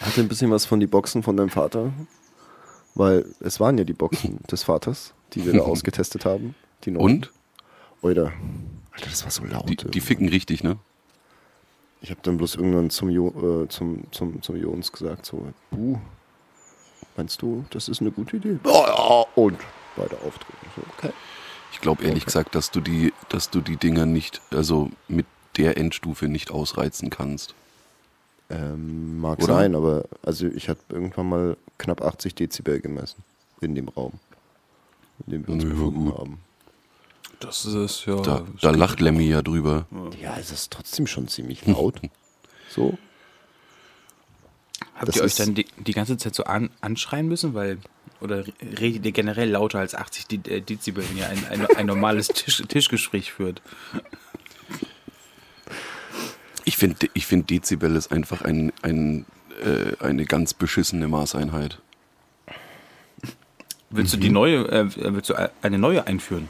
hatte 0.00 0.20
ein 0.20 0.28
bisschen 0.28 0.50
was 0.50 0.64
von 0.66 0.80
die 0.80 0.86
Boxen 0.86 1.22
von 1.22 1.36
deinem 1.36 1.50
Vater. 1.50 1.92
Weil 2.94 3.24
es 3.40 3.58
waren 3.60 3.76
ja 3.78 3.84
die 3.84 3.92
Boxen 3.92 4.38
des 4.50 4.62
Vaters, 4.64 5.14
die 5.32 5.44
wir 5.46 5.52
da 5.54 5.60
ausgetestet 5.62 6.24
haben. 6.24 6.54
Die. 6.84 6.90
Und? 6.90 7.32
Oida. 8.02 8.32
Alter, 8.92 9.10
das 9.10 9.24
war 9.24 9.30
so 9.30 9.44
laut. 9.44 9.68
Die, 9.68 9.76
die 9.76 10.00
ficken 10.00 10.28
richtig, 10.28 10.62
ne? 10.62 10.76
Ich 12.04 12.10
habe 12.10 12.20
dann 12.22 12.36
bloß 12.36 12.56
irgendwann 12.56 12.90
zum, 12.90 13.08
jo, 13.08 13.62
äh, 13.64 13.68
zum, 13.68 14.02
zum, 14.12 14.42
zum 14.42 14.56
Jons 14.56 14.92
gesagt, 14.92 15.24
so, 15.24 15.42
buh, 15.70 15.96
meinst 17.16 17.40
du, 17.40 17.64
das 17.70 17.88
ist 17.88 18.02
eine 18.02 18.10
gute 18.10 18.36
Idee? 18.36 18.58
Ja, 18.62 18.86
ja. 18.88 19.24
Und 19.36 19.56
beide 19.96 20.14
auftreten. 20.16 20.66
So, 20.76 20.82
okay. 20.98 21.14
Ich 21.72 21.80
glaube 21.80 22.02
ehrlich 22.04 22.24
Okay. 22.24 22.26
gesagt, 22.26 22.54
dass 22.54 22.70
du 22.70 22.82
die, 22.82 23.14
dass 23.30 23.48
du 23.48 23.62
die 23.62 23.76
Dinger 23.76 24.04
nicht, 24.04 24.42
also 24.50 24.90
mit 25.08 25.24
der 25.56 25.78
Endstufe 25.78 26.28
nicht 26.28 26.50
ausreizen 26.50 27.08
kannst. 27.08 27.54
Ähm, 28.50 29.18
mag 29.22 29.38
Oder? 29.38 29.54
sein, 29.54 29.74
aber 29.74 30.04
also 30.22 30.46
ich 30.46 30.68
habe 30.68 30.80
irgendwann 30.90 31.28
mal 31.30 31.56
knapp 31.78 32.02
80 32.02 32.34
Dezibel 32.34 32.80
gemessen 32.80 33.22
in 33.62 33.74
dem 33.74 33.88
Raum, 33.88 34.12
in 35.26 35.32
dem 35.32 35.46
wir 35.46 35.54
uns 35.54 35.64
Ja, 35.64 35.70
befunden 35.70 36.12
haben. 36.12 36.38
Das 37.44 37.66
ist 37.66 38.06
ja. 38.06 38.16
Da, 38.22 38.42
da 38.62 38.70
lacht 38.70 39.00
Lemmy 39.00 39.28
ja 39.28 39.42
drüber. 39.42 39.86
Ja, 40.20 40.36
es 40.38 40.50
ist 40.50 40.72
trotzdem 40.72 41.06
schon 41.06 41.28
ziemlich 41.28 41.66
laut. 41.66 42.00
so. 42.70 42.96
Habt 44.94 45.08
das 45.08 45.16
ihr 45.16 45.22
euch 45.24 45.34
dann 45.34 45.54
die, 45.54 45.66
die 45.78 45.92
ganze 45.92 46.16
Zeit 46.16 46.34
so 46.34 46.44
an, 46.44 46.70
anschreien 46.80 47.28
müssen? 47.28 47.52
Weil, 47.52 47.78
oder 48.20 48.44
redet 48.80 49.04
ihr 49.04 49.12
generell 49.12 49.50
lauter 49.50 49.80
als 49.80 49.94
80 49.94 50.26
De 50.26 50.56
äh, 50.56 50.60
Dezibel, 50.60 51.04
wenn 51.08 51.18
ihr 51.18 51.28
ein, 51.28 51.46
ein, 51.48 51.66
ein 51.76 51.86
normales 51.86 52.28
Tisch, 52.28 52.62
Tischgespräch 52.68 53.32
führt? 53.32 53.60
Ich 56.64 56.78
finde, 56.78 57.08
ich 57.12 57.26
find 57.26 57.50
Dezibel 57.50 57.94
ist 57.96 58.10
einfach 58.10 58.42
ein, 58.42 58.72
ein, 58.82 59.26
äh, 59.62 60.02
eine 60.02 60.24
ganz 60.24 60.54
beschissene 60.54 61.08
Maßeinheit. 61.08 61.78
Willst 63.90 64.14
du 64.14 64.16
die 64.16 64.30
neue, 64.30 64.66
äh, 64.68 64.88
willst 64.96 65.30
du 65.30 65.52
eine 65.60 65.78
neue 65.78 66.06
einführen? 66.06 66.48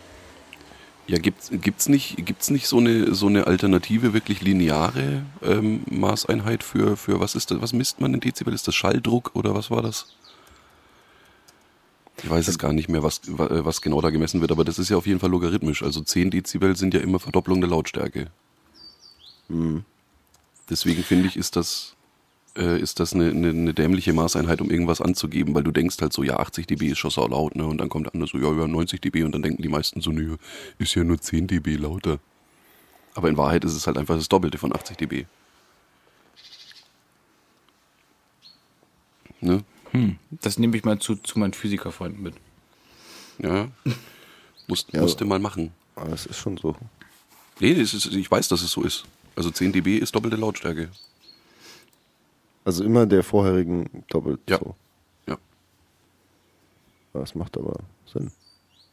Ja, 1.07 1.19
gibt's, 1.19 1.51
gibt's 1.53 1.89
nicht, 1.89 2.25
gibt's 2.25 2.49
nicht 2.51 2.67
so 2.67 2.79
eine, 2.79 3.15
so 3.15 3.27
eine 3.27 3.47
alternative, 3.47 4.15
wirklich 4.15 4.41
lineare 4.41 5.23
ähm, 5.43 5.83
Maßeinheit 5.91 6.63
für, 6.63 6.97
für 6.97 7.21
was 7.21 7.35
ist 7.35 7.51
das, 7.51 7.61
was 7.61 7.75
misst 7.75 8.01
man 8.01 8.15
in 8.15 8.21
Dezibel? 8.21 8.55
Ist 8.55 8.67
das 8.67 8.75
Schalldruck 8.75 9.33
oder 9.35 9.55
was 9.55 9.71
war 9.71 9.83
das? 9.83 10.07
Ich 12.23 12.31
weiß 12.31 12.49
es 12.49 12.59
gar 12.59 12.73
nicht 12.73 12.89
mehr, 12.89 13.03
was, 13.03 13.21
wa- 13.27 13.49
äh, 13.49 13.65
was 13.67 13.83
genau 13.83 14.01
da 14.01 14.09
gemessen 14.09 14.41
wird, 14.41 14.51
aber 14.51 14.65
das 14.65 14.79
ist 14.79 14.89
ja 14.89 14.97
auf 14.97 15.07
jeden 15.07 15.21
Fall 15.21 15.31
logarithmisch. 15.31 15.83
Also 15.83 16.01
10 16.01 16.31
Dezibel 16.31 16.75
sind 16.75 16.95
ja 16.95 17.01
immer 17.01 17.19
Verdopplung 17.21 17.61
der 17.61 17.69
Lautstärke. 17.69 18.31
Deswegen 20.71 21.03
finde 21.05 21.29
ich, 21.29 21.37
ist 21.37 21.57
das, 21.57 21.95
äh, 22.57 22.81
ist 22.81 23.01
das 23.01 23.13
eine, 23.15 23.31
eine, 23.31 23.51
eine 23.51 23.75
dämliche 23.75 24.13
Maßeinheit, 24.13 24.61
um 24.61 24.71
irgendwas 24.71 25.01
anzugeben, 25.01 25.55
weil 25.55 25.65
du 25.65 25.73
denkst 25.73 26.01
halt 26.01 26.13
so, 26.13 26.23
ja, 26.23 26.39
80 26.39 26.67
dB 26.67 26.91
ist 26.91 26.99
schon 26.99 27.11
sau 27.11 27.27
laut, 27.27 27.57
ne? 27.57 27.67
Und 27.67 27.79
dann 27.79 27.89
kommt 27.89 28.07
der 28.07 28.15
andere 28.15 28.31
so, 28.31 28.39
ja, 28.39 28.53
ja, 28.53 28.67
90 28.67 29.01
dB 29.01 29.25
und 29.25 29.33
dann 29.33 29.43
denken 29.43 29.63
die 29.63 29.69
meisten 29.69 30.01
so, 30.01 30.11
nö, 30.11 30.37
ist 30.79 30.95
ja 30.95 31.05
nur 31.05 31.21
10 31.21 31.47
dB 31.47 31.77
lauter. 31.77 32.19
Aber 33.15 33.29
in 33.29 33.37
Wahrheit 33.37 33.65
ist 33.65 33.75
es 33.75 33.87
halt 33.87 33.97
einfach 33.97 34.17
das 34.17 34.29
Doppelte 34.29 34.59
von 34.59 34.75
80 34.75 34.97
dB. 34.97 35.27
Ne? 39.41 39.63
Hm. 39.93 40.17
Das 40.31 40.59
nehme 40.59 40.77
ich 40.77 40.85
mal 40.85 40.99
zu, 40.99 41.17
zu 41.17 41.39
meinen 41.39 41.53
Physikerfreunden 41.53 42.23
mit. 42.23 42.35
Ja. 43.39 43.69
Musst, 44.67 44.93
Ja. 44.93 45.03
Musste 45.03 45.25
mal 45.25 45.39
machen. 45.39 45.73
Aber 45.95 46.13
es 46.13 46.27
ist 46.27 46.39
schon 46.39 46.57
so. 46.57 46.75
Nee, 47.61 47.73
ist, 47.73 47.95
ich 48.07 48.31
weiß, 48.31 48.49
dass 48.49 48.63
es 48.63 48.71
so 48.71 48.83
ist. 48.83 49.05
Also 49.37 49.51
10 49.51 49.73
dB 49.73 49.99
ist 49.99 50.15
doppelte 50.15 50.37
Lautstärke. 50.37 50.89
Also 52.65 52.85
immer 52.85 53.07
der 53.07 53.23
vorherigen 53.23 54.05
doppelt 54.09 54.41
Ja. 54.49 54.59
so. 54.59 54.75
Ja. 55.29 55.39
Das 57.13 57.35
macht 57.35 57.57
aber 57.59 57.81
Sinn. 58.07 58.31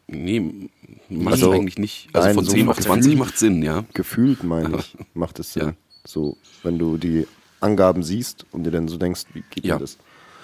Nee, 0.08 0.70
macht 1.10 1.34
Also, 1.36 1.52
eigentlich 1.52 1.78
nicht. 1.78 2.10
Also 2.14 2.28
nein, 2.28 2.36
von 2.36 2.46
so 2.46 2.52
10 2.52 2.62
auf 2.62 2.76
macht 2.76 2.84
20 2.84 3.12
Gefühl- 3.14 3.20
macht 3.26 3.38
Sinn, 3.38 3.64
ja. 3.64 3.86
Gefühlt, 3.94 4.44
meine 4.44 4.78
ich, 4.78 4.98
macht 5.14 5.40
es 5.40 5.54
Sinn. 5.54 5.68
Ja. 5.68 5.74
So, 6.06 6.36
wenn 6.64 6.78
du 6.78 6.98
die 6.98 7.28
Angaben 7.62 8.04
siehst 8.04 8.46
und 8.52 8.64
dir 8.66 8.72
dann 8.72 8.88
so 8.90 8.98
denkst, 8.98 9.24
wie 9.34 9.44
geht 9.50 9.64
Ja. 9.66 9.78
das? 9.80 9.98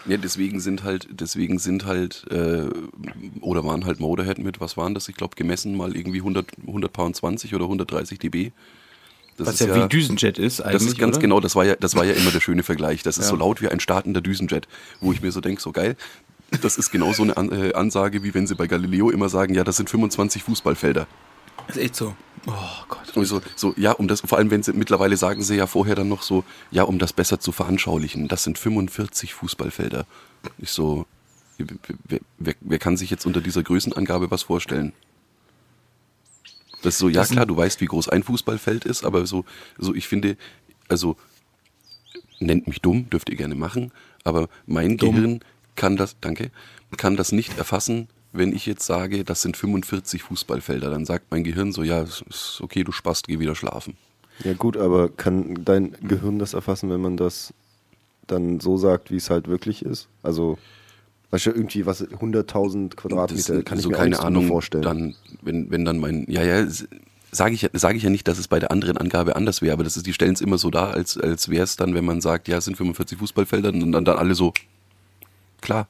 Ja, 0.05 0.15
deswegen 0.15 0.61
sind 0.61 0.84
halt, 0.86 1.07
deswegen 1.11 1.59
sind 1.59 1.86
halt, 1.86 2.25
äh, 2.32 2.69
oder 3.41 3.65
waren 3.65 3.84
halt 3.84 3.99
Motorhead 3.99 4.38
mit, 4.38 4.61
was 4.61 4.78
waren 4.78 4.93
das? 4.93 5.09
Ich 5.09 5.15
glaube, 5.15 5.36
gemessen 5.36 5.75
mal 5.75 5.97
irgendwie 5.97 6.21
100, 6.21 6.47
100 6.65 6.93
Pound 6.93 7.15
20 7.17 7.53
oder 7.55 7.65
130 7.67 8.17
dB. 8.19 8.51
Das 9.38 9.48
Was 9.48 9.62
ist 9.62 9.68
ja, 9.68 9.76
wie 9.84 9.88
Düsenjet 9.88 10.40
ist 10.40 10.62
eigentlich. 10.62 10.74
Das 10.74 10.84
ist 10.84 10.98
ganz 10.98 11.16
oder? 11.18 11.22
genau, 11.22 11.40
das 11.40 11.56
war 11.56 11.64
ja, 11.64 11.76
das 11.76 11.96
war 11.96 12.04
ja 12.04 12.14
immer 12.14 12.32
der 12.32 12.40
schöne 12.40 12.64
Vergleich. 12.64 13.04
Das 13.04 13.18
ist 13.18 13.26
Ja. 13.26 13.30
so 13.30 13.36
laut 13.36 13.62
wie 13.62 13.68
ein 13.70 13.80
startender 13.80 14.20
Düsenjet, 14.22 14.68
wo 15.00 15.12
ich 15.14 15.22
mir 15.22 15.32
so 15.32 15.42
denke, 15.42 15.62
so 15.62 15.72
geil. 15.72 15.96
Das 16.62 16.78
ist 16.78 16.92
genau 16.92 17.14
so 17.14 17.24
eine 17.24 17.38
An 17.38 17.52
äh, 17.52 17.74
Ansage, 17.74 18.24
wie 18.24 18.34
wenn 18.34 18.48
sie 18.48 18.56
bei 18.56 18.68
Galileo 18.68 19.10
immer 19.12 19.30
sagen, 19.30 19.54
ja, 19.54 19.64
das 19.64 19.78
sind 19.78 19.90
25 19.90 20.44
Fußballfelder. 20.44 21.06
Das 21.68 21.76
ist 21.76 21.84
echt 21.84 21.96
so. 21.96 22.16
Oh 22.48 22.54
Gott. 22.88 23.16
Und 23.16 23.26
so, 23.26 23.42
so, 23.56 23.74
ja, 23.78 23.92
um 23.92 24.08
das, 24.08 24.22
vor 24.22 24.38
allem 24.38 24.50
wenn 24.50 24.64
sie, 24.64 24.72
mittlerweile 24.74 25.18
sagen 25.18 25.44
sie 25.44 25.56
ja 25.56 25.68
vorher 25.68 25.96
dann 25.96 26.08
noch 26.08 26.22
so, 26.22 26.44
ja, 26.72 26.84
um 26.84 26.98
das 26.98 27.12
besser 27.14 27.40
zu 27.40 27.52
veranschaulichen, 27.52 28.28
das 28.30 28.44
sind 28.44 28.58
45 28.58 29.34
Fußballfelder. 29.34 30.06
Ich 30.58 30.72
so, 30.72 31.06
wer, 31.58 32.20
wer, 32.40 32.56
wer 32.62 32.80
kann 32.80 32.96
sich 32.96 33.10
jetzt 33.10 33.26
unter 33.26 33.42
dieser 33.42 33.64
Größenangabe 33.64 34.32
was 34.32 34.44
vorstellen? 34.44 34.94
Das 36.82 36.95
ist 36.95 36.99
so, 36.99 37.09
ja 37.09 37.21
Das 37.21 37.32
klar, 37.32 37.45
du 37.45 37.57
weißt, 37.57 37.82
wie 37.82 37.86
groß 37.86 38.09
ein 38.09 38.23
Fußballfeld 38.23 38.86
ist, 38.86 39.05
aber 39.05 39.25
so, 39.25 39.45
so 39.78 39.95
ich 39.95 40.07
finde, 40.07 40.38
also, 40.88 41.15
nennt 42.39 42.67
mich 42.67 42.82
dumm, 42.82 43.09
dürft 43.09 43.30
ihr 43.30 43.36
gerne 43.36 43.55
machen, 43.55 43.91
aber 44.23 44.47
mein 44.65 44.97
Dumm. 44.97 45.15
Gehirn 45.15 45.39
kann 45.75 45.97
das, 45.97 46.15
danke, 46.21 46.51
kann 46.97 47.17
das 47.17 47.32
nicht 47.32 47.57
erfassen, 47.57 48.07
wenn 48.34 48.53
ich 48.53 48.65
jetzt 48.65 48.86
sage, 48.86 49.23
das 49.23 49.41
sind 49.41 49.57
45 49.57 50.23
Fußballfelder, 50.23 50.89
dann 50.89 51.05
sagt 51.05 51.32
mein 51.32 51.43
Gehirn 51.43 51.71
so, 51.71 51.84
ja, 51.84 52.01
ist 52.01 52.59
okay, 52.61 52.84
du 52.84 52.91
Spast, 52.91 53.28
geh 53.28 53.39
wieder 53.39 53.55
schlafen. 53.55 53.97
Ja 54.43 54.53
gut, 54.53 54.78
aber 54.78 55.09
kann 55.09 55.65
dein 55.65 55.93
Gehirn 56.01 56.38
das 56.38 56.53
erfassen, 56.53 56.89
wenn 56.89 57.01
man 57.01 57.17
das 57.17 57.53
dann 58.28 58.59
so 58.59 58.78
sagt, 58.78 59.09
wie 59.09 59.15
es 59.15 59.30
halt 59.30 59.47
wirklich 59.47 59.84
ist? 59.84 60.07
Also, 60.21 60.57
weißt 61.32 61.47
du, 61.47 61.49
irgendwie 61.51 61.86
was, 61.86 62.03
100.000 62.03 62.95
Quadratmeter, 62.95 63.55
Das- 63.55 63.65
kann 63.65 63.78
ich 63.78 63.84
so 63.84 63.89
mir 63.89 63.95
keine 63.97 64.11
drunter 64.11 64.28
Ahnung, 64.28 64.47
vorstellen. 64.47 64.84
dann, 64.84 65.15
wenn, 65.41 65.69
wenn 65.71 65.84
dann 65.86 65.99
mein, 65.99 66.25
ja, 66.30 66.43
ja, 66.43 66.65
sage 67.32 67.53
ich, 67.53 67.61
ja- 67.63 67.69
sag 67.73 67.95
ich 67.95 68.03
ja 68.03 68.09
nicht, 68.09 68.28
dass 68.28 68.38
es 68.38 68.47
bei 68.47 68.59
der 68.59 68.71
anderen 68.71 68.97
Angabe 68.97 69.36
anders 69.36 69.61
wäre, 69.61 69.73
aber 69.73 69.84
das 69.84 69.97
ist, 69.97 70.05
die 70.07 70.13
stellen 70.13 70.34
es 70.34 70.41
immer 70.41 70.57
so 70.57 70.69
dar, 70.69 70.93
als, 70.93 71.17
als 71.17 71.49
wäre 71.49 71.63
es 71.63 71.75
dann, 71.75 71.93
wenn 71.93 72.05
man 72.05 72.21
sagt, 72.21 72.47
ja, 72.47 72.57
es 72.57 72.65
sind 72.65 72.78
45 72.78 73.17
Fußballfelder, 73.17 73.69
und 73.69 73.91
dann, 73.91 74.05
dann 74.05 74.17
alle 74.17 74.36
so, 74.36 74.53
klar. 75.61 75.88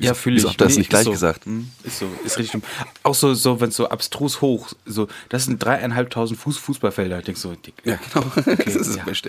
Ja, 0.00 0.12
fühle 0.12 0.38
ich. 0.38 0.44
ihr 0.44 0.50
das 0.56 0.72
Nee, 0.72 0.78
nicht 0.78 0.86
ist 0.86 0.90
gleich 0.90 1.04
so. 1.04 1.12
gesagt? 1.12 1.46
Hm, 1.46 1.70
Ist 1.84 2.00
so, 2.00 2.06
ist 2.24 2.36
richtig 2.36 2.50
dumm. 2.50 2.62
Auch 3.04 3.14
so, 3.14 3.32
so 3.34 3.60
wenn 3.60 3.68
es 3.68 3.76
so 3.76 3.88
abstrus 3.88 4.40
hoch, 4.40 4.72
so, 4.84 5.06
das 5.28 5.44
sind 5.44 5.62
dreieinhalbtausend 5.64 6.38
Fuß 6.38 6.58
Fußballfelder. 6.58 7.20
Ich 7.20 7.24
denk 7.26 7.38
so, 7.38 7.54
dick. 7.54 7.74
Ja, 7.84 7.96
genau. 8.12 8.26
das 8.34 8.74
ist 8.74 8.88
das 8.88 8.96
ja. 8.96 9.04
Beste. 9.04 9.28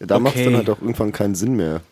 Ja, 0.00 0.06
da 0.06 0.18
macht 0.18 0.34
es 0.34 0.42
dann 0.42 0.54
Okay. 0.54 0.56
halt 0.56 0.70
auch 0.70 0.80
irgendwann 0.82 1.12
keinen 1.12 1.36
Sinn 1.36 1.54
mehr. 1.54 1.82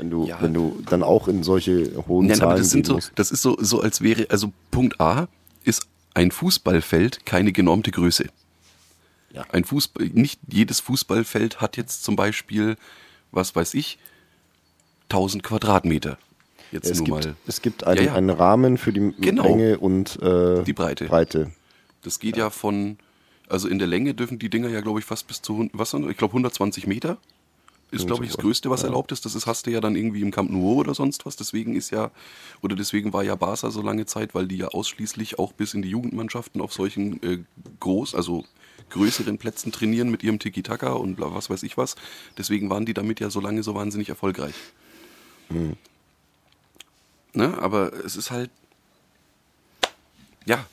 Wenn 0.00 0.10
du, 0.10 0.26
Ja. 0.26 0.38
wenn 0.40 0.54
du 0.54 0.82
dann 0.88 1.02
auch 1.02 1.28
in 1.28 1.42
solche 1.42 1.92
hohen 2.08 2.26
Nein, 2.26 2.36
Zahlen 2.38 2.50
aber 2.52 2.58
das 2.58 2.70
sind 2.70 2.86
so, 2.86 2.98
das 3.14 3.30
ist 3.30 3.42
so, 3.42 3.56
so 3.60 3.80
als 3.82 4.00
wäre, 4.00 4.26
also 4.30 4.50
Punkt 4.70 4.98
A 5.00 5.28
ist 5.62 5.86
ein 6.14 6.30
Fußballfeld 6.30 7.26
keine 7.26 7.52
genormte 7.52 7.90
Größe. 7.90 8.26
Ja. 9.32 9.44
Ein 9.52 9.64
Fußball, 9.64 10.06
nicht 10.06 10.40
jedes 10.50 10.80
Fußballfeld 10.80 11.60
hat 11.60 11.76
jetzt 11.76 12.02
zum 12.02 12.16
Beispiel, 12.16 12.76
was 13.30 13.54
weiß 13.54 13.74
ich, 13.74 13.98
1000 15.10 15.42
Quadratmeter. 15.42 16.18
Jetzt 16.72 16.86
Ja, 16.86 16.92
es, 16.92 16.98
nur 16.98 17.04
gibt, 17.18 17.26
mal. 17.26 17.34
es 17.46 17.62
gibt 17.62 17.84
einen, 17.84 17.98
Ja, 17.98 18.04
ja. 18.06 18.14
einen 18.14 18.30
Rahmen 18.30 18.78
für 18.78 18.92
die 18.92 19.12
Genau. 19.20 19.42
Länge 19.44 19.78
und 19.78 20.20
äh, 20.22 20.62
Die 20.64 20.72
Breite. 20.72 21.06
Breite. 21.06 21.50
Das 22.02 22.18
geht 22.18 22.36
ja. 22.36 22.48
von, 22.50 22.96
also 23.48 23.68
in 23.68 23.78
der 23.78 23.86
Länge 23.88 24.14
dürfen 24.14 24.38
die 24.38 24.48
Dinger 24.48 24.68
ja, 24.68 24.80
glaube 24.80 24.98
ich, 25.00 25.04
fast 25.04 25.26
bis 25.26 25.42
zu, 25.42 25.68
was, 25.72 25.92
ich 25.92 26.16
glaube 26.16 26.32
120 26.32 26.86
Meter. 26.86 27.18
Ist, 27.92 28.06
glaube 28.06 28.24
ich, 28.24 28.30
das 28.30 28.38
Größte, 28.38 28.70
was 28.70 28.84
erlaubt 28.84 29.10
ist. 29.10 29.24
Das 29.24 29.34
ist, 29.34 29.46
hast 29.46 29.66
du 29.66 29.70
ja 29.70 29.80
dann 29.80 29.96
irgendwie 29.96 30.20
im 30.22 30.30
Camp 30.30 30.50
Nou 30.50 30.74
oder 30.74 30.94
sonst 30.94 31.26
was. 31.26 31.34
Deswegen 31.34 31.74
ist 31.74 31.90
ja, 31.90 32.12
oder 32.62 32.76
deswegen 32.76 33.12
war 33.12 33.24
ja 33.24 33.34
Barca 33.34 33.70
so 33.70 33.82
lange 33.82 34.06
Zeit, 34.06 34.34
weil 34.34 34.46
die 34.46 34.58
ja 34.58 34.68
ausschließlich 34.68 35.38
auch 35.40 35.52
bis 35.52 35.74
in 35.74 35.82
die 35.82 35.90
Jugendmannschaften 35.90 36.60
auf 36.60 36.72
solchen 36.72 37.20
äh, 37.22 37.38
groß, 37.80 38.14
also 38.14 38.44
größeren 38.90 39.38
Plätzen 39.38 39.72
trainieren 39.72 40.10
mit 40.10 40.22
ihrem 40.22 40.38
Tiki-Taka 40.38 40.92
und 40.92 41.16
bla, 41.16 41.34
was 41.34 41.50
weiß 41.50 41.62
ich 41.64 41.76
was. 41.76 41.96
Deswegen 42.38 42.70
waren 42.70 42.86
die 42.86 42.94
damit 42.94 43.18
ja 43.18 43.30
so 43.30 43.40
lange 43.40 43.62
so 43.62 43.74
wahnsinnig 43.74 44.08
erfolgreich. 44.08 44.54
Ne? 47.32 47.58
Aber 47.58 47.92
es 48.04 48.16
ist 48.16 48.30
halt, 48.30 48.50
ja, 50.46 50.66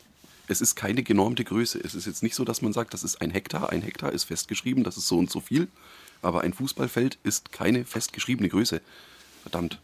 es 0.47 0.61
ist 0.61 0.75
keine 0.75 1.03
genormte 1.03 1.43
Größe. 1.43 1.79
Es 1.79 1.93
ist 1.93 2.05
jetzt 2.05 2.23
nicht 2.23 2.35
so, 2.35 2.45
dass 2.45 2.61
man 2.61 2.73
sagt, 2.73 2.93
das 2.93 3.03
ist 3.03 3.21
ein 3.21 3.31
Hektar. 3.31 3.69
Ein 3.69 3.81
Hektar 3.81 4.11
ist 4.11 4.25
festgeschrieben, 4.25 4.83
das 4.83 4.97
ist 4.97 5.07
so 5.07 5.17
und 5.17 5.29
so 5.29 5.39
viel. 5.39 5.67
Aber 6.21 6.41
ein 6.41 6.53
Fußballfeld 6.53 7.17
ist 7.23 7.51
keine 7.51 7.85
festgeschriebene 7.85 8.49
Größe. 8.49 8.81
Verdammt. 9.43 9.79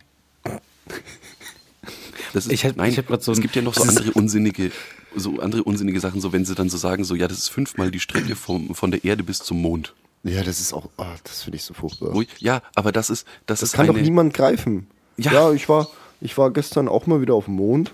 Das 2.34 2.45
ist, 2.45 2.51
Ich 2.51 2.65
hab- 2.65 2.75
nein, 2.75 2.91
ich 2.91 3.23
so 3.23 3.31
es 3.31 3.39
gibt 3.41 3.55
ja 3.55 3.61
noch 3.61 3.73
so 3.75 3.84
andere 3.84 4.11
unsinnige, 4.13 4.71
so 5.15 5.39
andere 5.39 5.63
unsinnige 5.63 5.99
Sachen, 5.99 6.21
so 6.21 6.34
wenn 6.34 6.45
sie 6.45 6.55
dann 6.55 6.69
so 6.69 6.77
sagen, 6.77 7.03
so 7.03 7.15
ja, 7.15 7.27
das 7.27 7.38
ist 7.38 7.49
fünfmal 7.49 7.91
die 7.91 7.99
Strecke 7.99 8.36
vom, 8.36 8.73
von 8.73 8.91
der 8.91 9.03
Erde 9.03 9.23
bis 9.23 9.39
zum 9.39 9.61
Mond. 9.61 9.93
Ja, 10.23 10.41
das 10.43 10.59
ist 10.59 10.73
auch, 10.73 10.89
ah, 10.97 11.15
das 11.23 11.43
finde 11.43 11.57
ich 11.57 11.63
so 11.63 11.73
furchtbar. 11.73 12.13
Ja, 12.39 12.61
aber 12.75 12.91
das 12.91 13.09
ist, 13.09 13.27
das, 13.45 13.59
Das 13.59 13.69
ist 13.69 13.75
kann 13.75 13.86
eine, 13.89 13.93
doch 13.97 14.01
niemand 14.03 14.34
greifen. 14.34 14.88
Ja. 15.17 15.31
Ja, 15.34 15.51
ich, 15.53 15.67
war, 15.69 15.88
ich 16.21 16.38
war 16.38 16.49
gestern 16.51 16.88
auch 16.88 17.05
mal 17.07 17.21
wieder 17.21 17.36
auf 17.36 17.45
dem 17.45 17.55
Mond. 17.55 17.93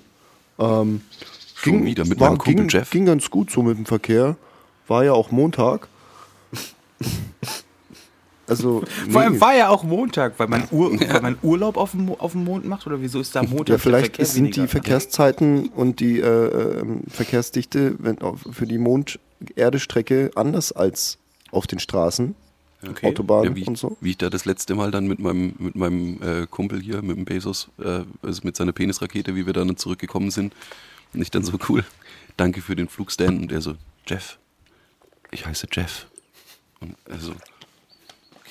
Ähm, 0.60 1.02
Schon 1.56 1.84
wieder 1.86 2.06
mit 2.06 2.20
meinem 2.20 2.38
Kumpel 2.38 2.56
ging, 2.56 2.70
Jeff. 2.70 2.90
Ging 2.92 3.06
ganz 3.06 3.30
gut 3.30 3.52
so 3.52 3.64
mit 3.64 3.78
dem 3.78 3.86
Verkehr. 3.86 4.38
War 4.88 5.04
ja 5.04 5.12
auch 5.12 5.32
Montag. 5.32 5.88
Also, 8.50 8.84
Vor 9.10 9.22
allem 9.22 9.34
nee. 9.34 9.42
war 9.42 9.56
ja 9.56 9.70
auch 9.70 9.84
Montag, 9.84 10.34
weil 10.38 10.48
man, 10.48 10.64
Ur 10.72 11.00
weil 11.00 11.22
man 11.22 11.38
Urlaub 11.42 11.78
auf 11.78 11.92
dem, 11.92 12.10
auf 12.10 12.32
dem 12.34 12.44
Mond 12.44 12.66
macht 12.66 12.88
oder 12.88 13.02
wieso 13.02 13.20
ist 13.20 13.36
da 13.36 13.44
Montag 13.44 13.70
ja, 13.70 13.78
vielleicht 13.78 14.18
der 14.18 14.26
Verkehr 14.26 14.26
sind 14.26 14.56
die? 14.56 14.68
Verkehrszeiten 14.68 15.70
und 15.70 16.00
die 16.00 16.20
äh, 16.20 16.80
ähm, 16.80 17.02
Verkehrsdichte 17.10 17.96
wenn, 18.00 18.18
für 18.52 18.66
die 18.66 18.78
Mond-Erde-Strecke 18.78 20.32
anders 20.36 20.72
als 20.72 21.18
auf 21.52 21.68
den 21.68 21.80
Straßen, 21.80 22.36
Okay. 22.88 23.08
Autobahnen 23.08 23.52
Ja, 23.52 23.56
wie, 23.58 23.66
und 23.66 23.78
so. 23.78 23.98
wie 24.00 24.12
ich 24.12 24.18
da 24.18 24.30
das 24.30 24.46
letzte 24.46 24.74
Mal 24.74 24.90
dann 24.90 25.06
mit 25.06 25.20
meinem, 25.20 25.54
mit 25.60 25.76
meinem 25.76 26.22
äh, 26.22 26.48
Kumpel 26.48 26.82
hier, 26.82 27.02
mit 27.02 27.18
dem 27.18 27.26
Bezos, 27.26 27.68
äh, 27.78 28.04
also 28.22 28.42
mit 28.44 28.56
seiner 28.56 28.72
Penisrakete, 28.72 29.36
wie 29.36 29.46
wir 29.46 29.52
dann 29.52 29.76
zurückgekommen 29.76 30.32
sind. 30.32 30.54
Und 31.14 31.22
ich 31.22 31.30
dann 31.30 31.44
so 31.44 31.58
cool, 31.68 31.84
danke 32.38 32.62
für 32.62 32.76
den 32.78 32.88
Flug, 32.88 33.12
Stan. 33.12 33.38
Und 33.38 33.52
er 33.52 33.60
so, 33.62 33.76
Jeff, 34.08 34.38
ich 35.32 35.46
heiße 35.46 35.68
Jeff. 35.72 36.08
Und 36.80 36.96
er 37.06 37.20
so, 37.20 37.34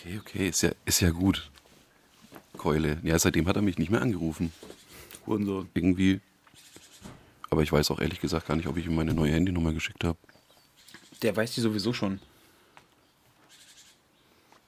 okay, 0.09 0.19
okay, 0.19 0.49
ist 0.49 0.63
ja, 0.63 0.71
ist 0.85 1.01
ja 1.01 1.11
gut. 1.11 1.51
Keule. 2.57 2.99
Ja, 3.03 3.19
seitdem 3.19 3.47
hat 3.47 3.57
er 3.57 3.63
mich 3.63 3.79
nicht 3.79 3.91
mehr 3.91 4.03
angerufen. 4.03 4.53
Hurensohn. 5.27 5.69
Irgendwie. 5.75 6.21
Aber 7.51 7.63
ich 7.63 7.71
weiß 7.73 7.91
auch 7.91 8.01
ehrlich 8.01 8.21
gesagt 8.21 8.47
gar 8.49 8.57
nicht, 8.57 8.67
ob 8.67 8.77
ich 8.77 8.87
ihm 8.87 8.95
meine 8.95 9.15
neue 9.15 9.33
Handynummer 9.33 9.73
geschickt 9.73 10.05
habe. 10.05 10.19
Der 11.23 11.37
weiß 11.37 11.53
die 11.55 11.61
sowieso 11.61 11.93
schon. 11.93 12.21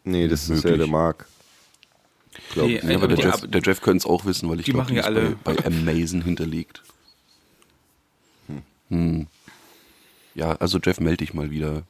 Nee, 0.04 0.28
das 0.28 0.42
ist 0.42 0.48
ja 0.48 0.54
Möglich. 0.70 0.76
der 0.78 0.86
Marc. 0.86 1.26
Glaub 2.52 2.66
Nee, 2.68 2.76
ich. 2.78 2.82
Ja, 2.84 2.94
aber 2.96 3.08
der 3.08 3.16
die- 3.16 3.22
Jeff, 3.22 3.40
der 3.50 3.60
Jeff 3.62 3.80
könnte 3.80 3.98
es 3.98 4.06
auch 4.06 4.24
wissen, 4.24 4.48
weil 4.48 4.60
ich 4.60 4.64
die 4.66 4.72
glaube, 4.72 4.84
machen 4.84 4.94
die 4.94 4.98
ja 5.00 5.04
alle- 5.04 5.36
bei, 5.44 5.54
bei 5.54 5.66
Amazon 5.66 6.22
hinterlegt. 6.22 6.82
Hm. 8.88 9.26
Ja, 10.34 10.52
also 10.56 10.78
Jeff, 10.78 11.00
melde 11.00 11.18
dich 11.18 11.34
mal 11.34 11.50
wieder. 11.50 11.84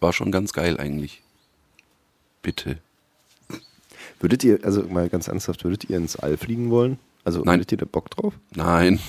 War 0.00 0.12
schon 0.12 0.32
ganz 0.32 0.52
geil 0.52 0.78
eigentlich. 0.78 1.22
Bitte. 2.42 2.78
Würdet 4.22 4.44
ihr, 4.44 4.60
also 4.62 4.82
mal 4.84 5.08
ganz 5.08 5.26
ernsthaft, 5.28 5.64
würdet 5.64 5.90
ihr 5.90 5.96
ins 5.96 6.16
All 6.16 6.36
fliegen 6.36 6.70
wollen? 6.70 6.98
Also 7.24 7.42
Nein. 7.42 7.58
hättet 7.58 7.72
ihr 7.72 7.78
da 7.78 7.84
Bock 7.84 8.08
drauf? 8.10 8.34
Nein. 8.54 9.00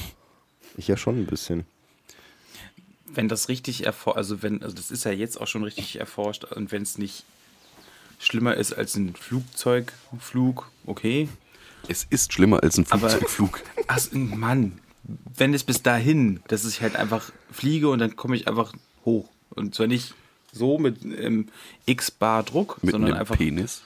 Ich 0.75 0.87
ja 0.87 0.97
schon 0.97 1.19
ein 1.19 1.25
bisschen. 1.27 1.65
Wenn 3.05 3.27
das 3.29 3.47
richtig 3.47 3.85
erforscht, 3.85 4.17
also 4.17 4.41
wenn, 4.41 4.63
also 4.63 4.75
das 4.75 4.89
ist 4.89 5.05
ja 5.05 5.11
jetzt 5.11 5.39
auch 5.39 5.45
schon 5.47 5.63
richtig 5.63 5.99
erforscht 5.99 6.45
und 6.45 6.71
wenn 6.71 6.81
es 6.81 6.97
nicht 6.97 7.25
schlimmer 8.19 8.55
ist 8.55 8.73
als 8.73 8.95
ein 8.95 9.13
Flugzeugflug, 9.15 10.69
okay. 10.87 11.29
Es 11.87 12.05
ist 12.09 12.33
schlimmer 12.33 12.63
als 12.63 12.77
ein 12.77 12.85
Aber- 12.89 13.09
Flugzeugflug. 13.09 13.61
Ach, 13.87 13.99
Mann, 14.13 14.79
wenn 15.37 15.53
es 15.53 15.63
bis 15.63 15.83
dahin, 15.83 16.39
dass 16.47 16.65
ich 16.65 16.81
halt 16.81 16.95
einfach 16.95 17.31
fliege 17.51 17.89
und 17.89 17.99
dann 17.99 18.15
komme 18.15 18.35
ich 18.35 18.47
einfach 18.47 18.73
hoch. 19.05 19.29
Und 19.51 19.75
zwar 19.75 19.85
nicht 19.87 20.15
so 20.51 20.79
mit 20.79 21.03
ähm, 21.03 21.49
X-Bar 21.85 22.43
Druck, 22.43 22.79
Mit 22.81 22.93
sondern 22.93 23.11
einem 23.11 23.19
einfach. 23.19 23.37
Penis. 23.37 23.83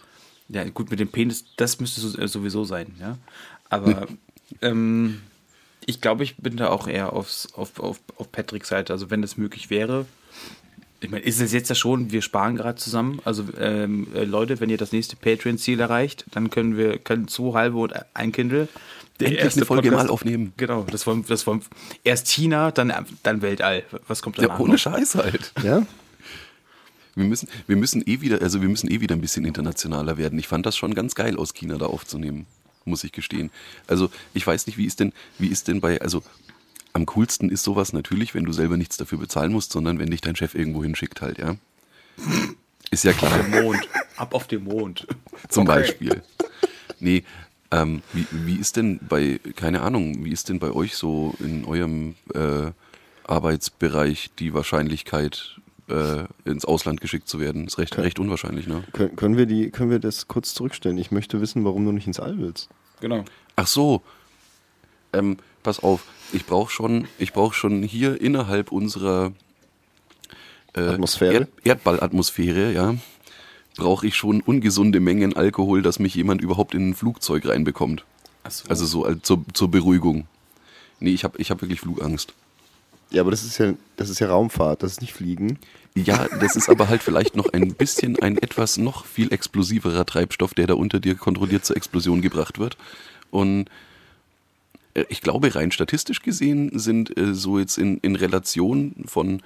Ja, 0.49 0.63
gut, 0.69 0.89
mit 0.89 0.99
dem 0.99 1.09
Penis, 1.09 1.45
das 1.57 1.79
müsste 1.79 2.21
äh, 2.21 2.27
sowieso 2.27 2.63
sein, 2.63 2.95
ja. 2.99 3.17
Aber 3.69 4.07
ähm, 4.61 5.21
ich 5.85 6.01
glaube, 6.01 6.23
ich 6.23 6.37
bin 6.37 6.57
da 6.57 6.69
auch 6.69 6.87
eher 6.87 7.13
aufs, 7.13 7.53
auf, 7.53 7.79
auf, 7.79 7.99
auf 8.17 8.31
Patricks 8.31 8.69
Seite. 8.69 8.93
Also 8.93 9.09
wenn 9.09 9.21
das 9.21 9.37
möglich 9.37 9.69
wäre. 9.69 10.05
Ich 10.99 11.09
meine, 11.11 11.23
ist 11.23 11.39
es 11.39 11.53
jetzt 11.53 11.69
ja 11.69 11.75
schon, 11.75 12.11
wir 12.11 12.21
sparen 12.21 12.55
gerade 12.55 12.77
zusammen. 12.77 13.19
Also 13.23 13.45
ähm, 13.59 14.07
äh, 14.15 14.23
Leute, 14.23 14.59
wenn 14.59 14.69
ihr 14.69 14.77
das 14.77 14.91
nächste 14.91 15.15
Patreon-Ziel 15.15 15.79
erreicht, 15.79 16.25
dann 16.31 16.49
können 16.49 16.75
wir 16.75 16.97
können 16.97 17.27
zwei 17.27 17.53
halbe 17.53 17.77
und 17.77 17.93
ein 18.13 18.31
Kindle. 18.31 18.67
Der 19.19 19.29
Endlich 19.29 19.55
eine 19.55 19.65
Folge 19.65 19.91
mal 19.91 20.09
aufnehmen. 20.09 20.53
Genau, 20.57 20.85
das 20.91 21.07
wollen, 21.07 21.25
das 21.27 21.47
wollen 21.47 21.61
erst 22.03 22.27
China, 22.27 22.71
dann, 22.71 22.93
dann 23.23 23.41
Weltall. 23.41 23.83
Was 24.07 24.21
kommt 24.21 24.37
Ja, 24.37 24.43
danach? 24.43 24.59
ohne 24.59 24.73
noch? 24.73 24.79
Scheiß 24.79 25.15
halt. 25.15 25.53
Ja? 25.63 25.85
Wir 27.17 27.25
müssen, 27.25 27.49
wir 27.65 27.75
müssen 27.75 28.03
eh 28.05 28.21
wieder, 28.21 28.41
also 28.41 28.61
wir 28.61 28.69
müssen 28.69 28.91
eh 28.91 29.01
wieder 29.01 29.15
ein 29.15 29.21
bisschen 29.21 29.43
internationaler 29.43 30.17
werden. 30.17 30.37
Ich 30.37 30.47
fand 30.47 30.65
das 30.67 30.77
schon 30.77 30.93
ganz 30.93 31.15
geil, 31.15 31.37
aus 31.37 31.53
China 31.53 31.77
da 31.77 31.87
aufzunehmen. 31.87 32.45
muss 32.85 33.03
ich 33.03 33.11
gestehen. 33.11 33.49
Also 33.87 34.09
ich 34.33 34.45
weiß 34.45 34.67
nicht, 34.67 34.77
wie 34.77 34.85
ist 34.85 34.99
denn, 34.99 35.11
wie 35.39 35.47
ist 35.47 35.67
denn 35.67 35.81
bei, 35.81 35.99
also 35.99 36.23
am 36.93 37.05
coolsten 37.07 37.49
ist 37.49 37.63
sowas 37.63 37.91
natürlich, 37.91 38.33
wenn 38.35 38.45
du 38.45 38.53
selber 38.53 38.77
nichts 38.77 38.97
dafür 38.97 39.17
bezahlen 39.17 39.51
musst, 39.51 39.71
sondern 39.71 39.99
wenn 39.99 40.09
dich 40.11 40.21
dein 40.21 40.35
Chef 40.35 40.55
irgendwo 40.55 40.83
hinschickt 40.83 41.21
halt, 41.21 41.37
ja. 41.39 41.55
Ist 42.91 43.03
ja 43.03 43.13
klar. 43.13 43.31
Der 43.37 43.61
Mond. 43.63 43.89
Ab 44.15 44.33
auf 44.33 44.47
den 44.47 44.63
Mond. 44.63 45.05
Zum 45.49 45.67
Okay. 45.67 45.79
Beispiel. 45.81 46.23
Nee, 46.99 47.23
ähm, 47.71 48.01
wie, 48.13 48.25
wie 48.31 48.55
ist 48.55 48.77
denn 48.77 48.99
bei, 49.07 49.39
keine 49.55 49.81
Ahnung, 49.81 50.23
wie 50.23 50.31
ist 50.31 50.49
denn 50.49 50.59
bei 50.59 50.71
euch 50.71 50.95
so 50.95 51.35
in 51.39 51.65
eurem 51.65 52.15
äh, 52.33 52.71
Arbeitsbereich 53.25 54.31
die 54.39 54.53
Wahrscheinlichkeit, 54.53 55.59
äh, 55.89 56.25
ins 56.45 56.65
Ausland 56.65 57.01
geschickt 57.01 57.27
zu 57.27 57.39
werden? 57.39 57.67
Ist 57.67 57.77
recht, 57.77 57.93
Okay. 57.93 58.01
recht 58.01 58.19
unwahrscheinlich, 58.19 58.67
ne? 58.67 58.83
Können, 58.93 59.15
können, 59.15 59.37
wir 59.37 59.45
die, 59.45 59.69
können 59.71 59.89
wir 59.89 59.99
das 59.99 60.27
kurz 60.27 60.53
zurückstellen? 60.53 60.97
Ich 60.97 61.11
möchte 61.11 61.41
wissen, 61.41 61.63
warum 61.65 61.85
du 61.85 61.91
nicht 61.91 62.07
ins 62.07 62.19
All 62.19 62.37
willst. 62.37 62.69
Genau. 62.99 63.23
Ach 63.55 63.67
so. 63.67 64.01
Ähm, 65.13 65.37
pass 65.63 65.81
auf, 65.81 66.03
ich 66.33 66.45
brauche 66.45 66.71
schon, 66.71 67.07
ich 67.17 67.33
brauche 67.33 67.55
schon 67.55 67.81
hier 67.83 68.19
innerhalb 68.21 68.71
unserer 68.71 69.31
äh, 70.73 70.81
Atmosphäre? 70.81 71.33
Erd 71.33 71.49
Erdballatmosphäre, 71.63 72.73
ja, 72.73 72.95
brauche 73.77 74.05
ich 74.05 74.15
schon 74.15 74.41
ungesunde 74.41 74.99
Mengen 74.99 75.35
Alkohol, 75.35 75.81
dass 75.81 75.99
mich 75.99 76.15
jemand 76.15 76.41
überhaupt 76.41 76.73
in 76.73 76.89
ein 76.89 76.93
Flugzeug 76.93 77.45
reinbekommt. 77.47 78.05
Achso. 78.43 78.67
Also 78.69 78.85
so 78.85 79.05
als 79.05 79.23
zur, 79.23 79.43
zur 79.53 79.71
Beruhigung. 79.71 80.27
Nee, 80.99 81.11
ich 81.11 81.23
habe 81.23 81.37
ich 81.37 81.51
hab 81.51 81.61
wirklich 81.61 81.79
Flugangst. 81.79 82.33
Ja, 83.09 83.21
aber 83.21 83.31
das 83.31 83.43
ist 83.43 83.57
ja, 83.57 83.73
das 83.95 84.09
ist 84.09 84.19
ja 84.19 84.27
Raumfahrt, 84.27 84.83
das 84.83 84.93
ist 84.93 85.01
nicht 85.01 85.13
Fliegen. 85.13 85.59
Ja, 85.95 86.27
das 86.39 86.55
ist 86.55 86.69
aber 86.69 86.89
halt 86.89 87.01
vielleicht 87.01 87.35
noch 87.35 87.51
ein 87.53 87.73
bisschen 87.73 88.19
ein 88.19 88.37
etwas 88.37 88.77
noch 88.77 89.05
viel 89.05 89.33
explosiverer 89.33 90.05
Treibstoff, 90.05 90.53
der 90.53 90.67
da 90.67 90.73
unter 90.75 90.99
dir 90.99 91.15
kontrolliert 91.15 91.65
zur 91.65 91.75
Explosion 91.75 92.21
gebracht 92.21 92.59
wird. 92.59 92.77
Und 93.31 93.69
äh, 94.93 95.05
ich 95.09 95.21
glaube, 95.21 95.55
rein 95.55 95.71
statistisch 95.71 96.21
gesehen 96.21 96.77
sind 96.77 97.17
äh, 97.17 97.33
so 97.33 97.59
jetzt 97.59 97.77
in, 97.77 97.97
in 97.99 98.15
Relation 98.15 98.93
von 99.07 99.41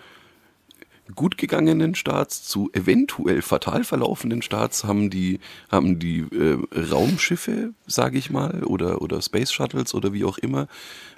gut 1.15 1.37
gegangenen 1.37 1.95
Starts 1.95 2.43
zu 2.43 2.69
eventuell 2.73 3.41
fatal 3.41 3.83
verlaufenden 3.83 4.41
Starts 4.41 4.83
haben 4.83 5.09
die, 5.09 5.39
haben 5.69 5.99
die 5.99 6.19
äh, 6.19 6.57
Raumschiffe, 6.73 7.73
sage 7.87 8.17
ich 8.17 8.29
mal, 8.29 8.63
oder, 8.63 9.01
oder 9.01 9.21
Space 9.21 9.51
Shuttles 9.51 9.93
oder 9.93 10.13
wie 10.13 10.23
auch 10.23 10.37
immer, 10.37 10.67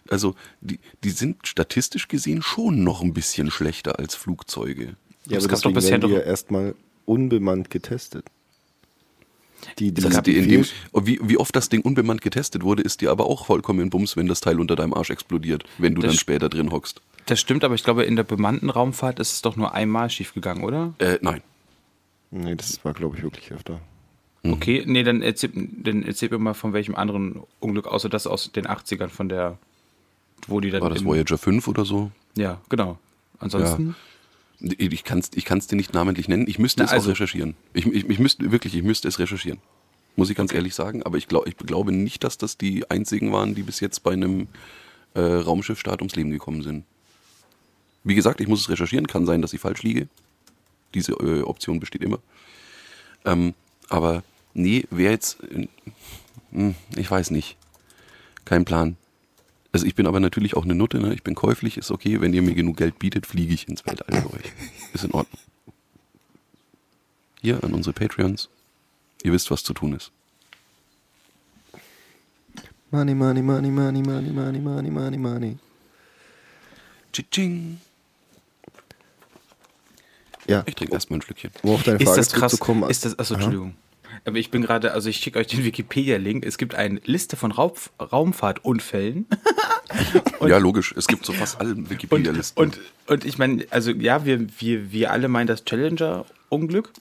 also 0.09 0.35
die, 0.61 0.79
die 1.03 1.11
sind 1.11 1.47
statistisch 1.47 2.07
gesehen 2.07 2.41
schon 2.41 2.83
noch 2.83 3.01
ein 3.01 3.13
bisschen 3.13 3.51
schlechter 3.51 3.99
als 3.99 4.15
Flugzeuge. 4.15 4.95
Ja, 5.27 5.37
aber 5.37 5.47
gab 5.47 5.61
doch 5.61 5.71
deswegen 5.71 5.73
bisher 5.73 5.91
werden 5.91 6.09
die 6.09 6.15
ja 6.15 6.21
erstmal 6.21 6.75
unbemannt 7.05 7.69
getestet. 7.69 8.25
Die, 9.79 9.93
die, 9.93 10.01
Das 10.01 10.21
die, 10.23 10.41
dem, 10.45 10.65
und 10.91 11.07
wie, 11.07 11.19
wie 11.23 11.37
oft 11.37 11.55
das 11.55 11.69
Ding 11.69 11.81
unbemannt 11.81 12.21
getestet 12.21 12.63
wurde, 12.63 12.83
ist 12.83 12.99
dir 12.99 13.11
aber 13.11 13.27
auch 13.27 13.45
vollkommen 13.45 13.79
in 13.79 13.89
Bums, 13.89 14.17
wenn 14.17 14.27
das 14.27 14.41
Teil 14.41 14.59
unter 14.59 14.75
deinem 14.75 14.93
Arsch 14.93 15.09
explodiert, 15.09 15.63
wenn 15.77 15.95
du 15.95 16.01
Das 16.01 16.11
dann 16.11 16.19
später 16.19 16.49
drin 16.49 16.71
hockst. 16.71 17.01
Das 17.25 17.39
stimmt, 17.39 17.63
aber 17.63 17.75
ich 17.75 17.83
glaube, 17.83 18.03
in 18.03 18.15
der 18.15 18.23
bemannten 18.23 18.69
Raumfahrt 18.69 19.19
ist 19.19 19.33
es 19.33 19.41
doch 19.41 19.55
nur 19.55 19.73
einmal 19.73 20.09
schiefgegangen, 20.09 20.63
oder? 20.63 20.93
Äh, 20.99 21.19
nein. 21.21 21.41
nee, 22.31 22.55
das 22.55 22.83
war, 22.83 22.93
glaube 22.93 23.17
ich, 23.17 23.23
wirklich 23.23 23.51
öfter. 23.51 23.79
Mhm. 24.43 24.53
Okay, 24.53 24.83
nee, 24.85 25.03
dann 25.03 25.21
erzähl, 25.21 25.51
dann 25.53 26.03
erzähl 26.03 26.29
mir 26.29 26.37
mal 26.39 26.53
von 26.53 26.73
welchem 26.73 26.95
anderen 26.95 27.41
Unglück, 27.59 27.87
außer 27.87 28.09
das 28.09 28.27
aus 28.27 28.51
den 28.51 28.67
80ern 28.67 29.07
von 29.09 29.29
der, 29.29 29.57
wo 30.47 30.59
die 30.59 30.69
dann. 30.69 30.81
War 30.81 30.89
das 30.89 30.99
im- 31.01 31.07
Voyager 31.07 31.37
5 31.37 31.67
oder 31.67 31.85
so? 31.85 32.11
Ja, 32.35 32.59
genau. 32.69 32.97
Ansonsten. 33.39 33.95
Ich 34.59 35.03
kann 35.03 35.19
es 35.19 35.29
ich 35.33 35.43
kann's 35.45 35.67
dir 35.67 35.75
nicht 35.75 35.93
namentlich 35.93 36.27
nennen. 36.29 36.45
Ich 36.47 36.57
müsste 36.59 36.81
Na, 36.81 36.85
es 36.85 36.91
also- 36.91 37.09
auch 37.09 37.11
recherchieren. 37.13 37.55
Ich, 37.73 37.85
ich, 37.85 38.09
ich 38.09 38.19
müsste 38.19 38.51
wirklich, 38.51 38.75
ich 38.75 38.83
müsste 38.83 39.07
es 39.07 39.19
recherchieren. 39.19 39.59
Muss 40.15 40.29
ich 40.29 40.35
ganz 40.37 40.53
ehrlich 40.53 40.75
sagen. 40.75 41.03
Aber 41.03 41.17
ich, 41.17 41.27
glaub, 41.27 41.47
ich 41.47 41.57
glaube 41.57 41.91
nicht, 41.91 42.23
dass 42.23 42.37
das 42.37 42.57
die 42.57 42.89
einzigen 42.89 43.31
waren, 43.31 43.55
die 43.55 43.63
bis 43.63 43.79
jetzt 43.79 44.03
bei 44.03 44.11
einem 44.13 44.47
äh, 45.15 45.19
Raumschiffstart 45.21 46.01
ums 46.01 46.15
Leben 46.15 46.29
gekommen 46.31 46.61
sind. 46.61 46.85
Wie 48.03 48.15
gesagt, 48.15 48.41
ich 48.41 48.47
muss 48.47 48.61
es 48.61 48.69
recherchieren. 48.69 49.07
Kann 49.07 49.25
sein, 49.25 49.41
dass 49.41 49.53
ich 49.53 49.61
falsch 49.61 49.83
liege. 49.83 50.07
Diese 50.93 51.13
äh, 51.13 51.41
Option 51.41 51.79
besteht 51.79 52.03
immer. 52.03 52.19
Ähm, 53.25 53.53
aber 53.89 54.23
nee, 54.53 54.85
wer 54.89 55.11
jetzt. 55.11 55.41
Äh, 55.43 55.67
hm, 56.51 56.75
ich 56.95 57.09
weiß 57.09 57.31
nicht. 57.31 57.57
Kein 58.45 58.65
Plan. 58.65 58.97
Also 59.71 59.87
ich 59.87 59.95
bin 59.95 60.05
aber 60.05 60.19
natürlich 60.19 60.55
auch 60.55 60.65
eine 60.65 60.75
Nutte, 60.75 60.99
ne? 60.99 61.15
ich 61.15 61.23
bin 61.23 61.33
käuflich, 61.33 61.77
ist 61.77 61.89
okay. 61.89 62.21
Wenn 62.21 62.33
ihr 62.33 62.43
mir 62.43 62.53
genug 62.53 62.77
Geld 62.77 62.99
bietet, 62.99 63.25
fliege 63.25 63.53
ich 63.53 63.67
ins 63.67 63.85
Weltall 63.85 64.21
für 64.21 64.33
euch. 64.33 64.51
Ist 64.93 65.03
in 65.03 65.11
Ordnung. 65.11 65.39
Hier 67.41 67.63
an 67.63 67.73
unsere 67.73 67.93
Patreons. 67.93 68.49
Ihr 69.23 69.33
wisst, 69.33 69.49
was 69.49 69.63
zu 69.63 69.73
tun 69.73 69.93
ist. 69.93 70.11
Money, 72.91 73.15
money, 73.15 73.41
money, 73.41 73.71
money, 73.71 74.03
money, 74.03 74.29
money, 74.29 74.59
money, 74.59 74.91
money, 74.91 75.17
money. 75.17 75.57
Tsching. 77.11 77.79
Ja, 80.47 80.63
Ich 80.65 80.75
trinke 80.75 80.93
erstmal 80.93 81.19
ein 81.19 81.21
Schlückchen. 81.21 81.51
um 81.63 81.71
auf 81.75 81.83
deine 81.83 81.97
Ist 81.97 82.05
Frage 82.05 82.17
das 82.17 82.29
krass? 82.31 82.39
zurückzukommen. 82.51 82.89
Ist 82.89 83.05
das, 83.05 83.17
achso, 83.19 83.33
Aha. 83.35 83.43
Entschuldigung. 83.43 83.75
Aber 84.25 84.37
ich 84.37 84.51
bin 84.51 84.61
gerade, 84.61 84.93
also 84.93 85.09
ich 85.09 85.17
schicke 85.17 85.39
euch 85.39 85.47
den 85.47 85.63
Wikipedia-Link. 85.63 86.45
Es 86.45 86.57
gibt 86.57 86.75
eine 86.75 86.99
Liste 87.03 87.35
von 87.35 87.51
Raub, 87.51 87.79
Raumfahrtunfällen. 87.99 89.25
ja, 90.47 90.57
logisch. 90.59 90.93
Es 90.97 91.07
gibt 91.07 91.25
so 91.25 91.33
fast 91.33 91.59
alle 91.59 91.71
Und, 91.73 91.89
Wikipedia-Listen. 91.89 92.59
und, 92.59 92.79
und 93.07 93.25
ich 93.25 93.37
meine, 93.37 93.65
also 93.71 93.91
ja, 93.91 94.23
wir, 94.25 94.47
wir, 94.59 94.91
wir 94.91 95.11
alle 95.11 95.27
meinen 95.27 95.47
das 95.47 95.65
Challenger-Unglück. 95.65 96.91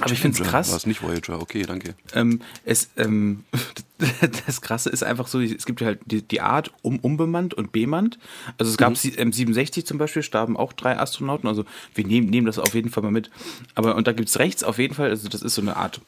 Aber 0.00 0.12
ich 0.12 0.20
finde 0.20 0.34
es 0.36 0.40
War 0.44 0.50
krass. 0.50 0.72
es 0.72 0.86
nicht 0.86 1.02
Voyager? 1.02 1.40
Okay, 1.40 1.62
danke. 1.62 1.94
Ähm, 2.14 2.40
es, 2.64 2.88
ähm, 2.96 3.44
das 4.46 4.60
Krasse 4.60 4.90
ist 4.90 5.02
einfach 5.02 5.26
so, 5.28 5.40
es 5.40 5.66
gibt 5.66 5.80
ja 5.80 5.88
halt 5.88 6.00
die, 6.06 6.22
die 6.22 6.40
Art 6.40 6.72
um, 6.82 6.98
unbemannt 6.98 7.54
und 7.54 7.72
bemannt. 7.72 8.18
Also 8.58 8.70
es 8.70 8.78
gab 8.78 8.96
sie- 8.96 9.14
ähm, 9.16 9.32
67 9.32 9.86
zum 9.86 9.98
Beispiel, 9.98 10.22
starben 10.22 10.56
auch 10.56 10.72
drei 10.72 10.98
Astronauten. 10.98 11.48
Also 11.48 11.64
wir 11.94 12.06
nehmen, 12.06 12.30
nehmen 12.30 12.46
das 12.46 12.58
auf 12.58 12.74
jeden 12.74 12.90
Fall 12.90 13.02
mal 13.02 13.12
mit. 13.12 13.30
Aber 13.74 13.96
und 13.96 14.06
da 14.06 14.12
gibt 14.12 14.28
es 14.28 14.38
rechts 14.38 14.62
auf 14.64 14.78
jeden 14.78 14.94
Fall, 14.94 15.10
also 15.10 15.28
das 15.28 15.42
ist 15.42 15.54
so 15.54 15.62
eine 15.62 15.76
Art 15.76 16.00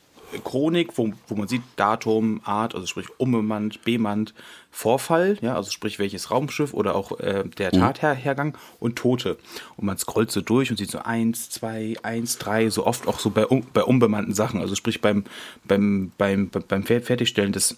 Chronik, 0.44 0.96
wo, 0.98 1.12
wo 1.28 1.34
man 1.34 1.48
sieht 1.48 1.62
Datum, 1.76 2.40
Art, 2.44 2.74
also 2.74 2.86
sprich 2.86 3.06
unbemannt, 3.18 3.82
bemannt, 3.84 4.34
Vorfall, 4.70 5.36
ja, 5.42 5.54
also 5.54 5.70
sprich 5.70 5.98
welches 5.98 6.30
Raumschiff 6.30 6.72
oder 6.72 6.94
auch 6.94 7.18
äh, 7.20 7.44
der 7.58 7.70
Tathergang 7.72 8.56
und 8.80 8.96
Tote. 8.96 9.36
Und 9.76 9.84
man 9.84 9.98
scrollt 9.98 10.30
so 10.30 10.40
durch 10.40 10.70
und 10.70 10.78
sieht 10.78 10.90
so 10.90 11.00
eins, 11.00 11.50
zwei, 11.50 11.94
eins, 12.02 12.38
drei, 12.38 12.70
so 12.70 12.86
oft 12.86 13.06
auch 13.06 13.18
so 13.18 13.30
bei, 13.30 13.44
bei 13.74 13.84
unbemannten 13.84 14.34
Sachen, 14.34 14.60
also 14.60 14.74
sprich 14.74 15.00
beim, 15.02 15.24
beim, 15.64 16.12
beim, 16.16 16.48
beim 16.48 16.84
Fer- 16.84 17.02
Fertigstellen 17.02 17.52
des, 17.52 17.76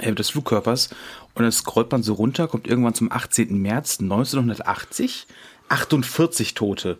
äh, 0.00 0.12
des 0.12 0.30
Flugkörpers. 0.30 0.90
Und 1.34 1.44
dann 1.44 1.52
scrollt 1.52 1.92
man 1.92 2.02
so 2.02 2.14
runter, 2.14 2.48
kommt 2.48 2.66
irgendwann 2.66 2.94
zum 2.94 3.12
18. 3.12 3.56
März 3.62 4.00
1980. 4.00 5.26
48 5.68 6.54
Tote. 6.54 6.98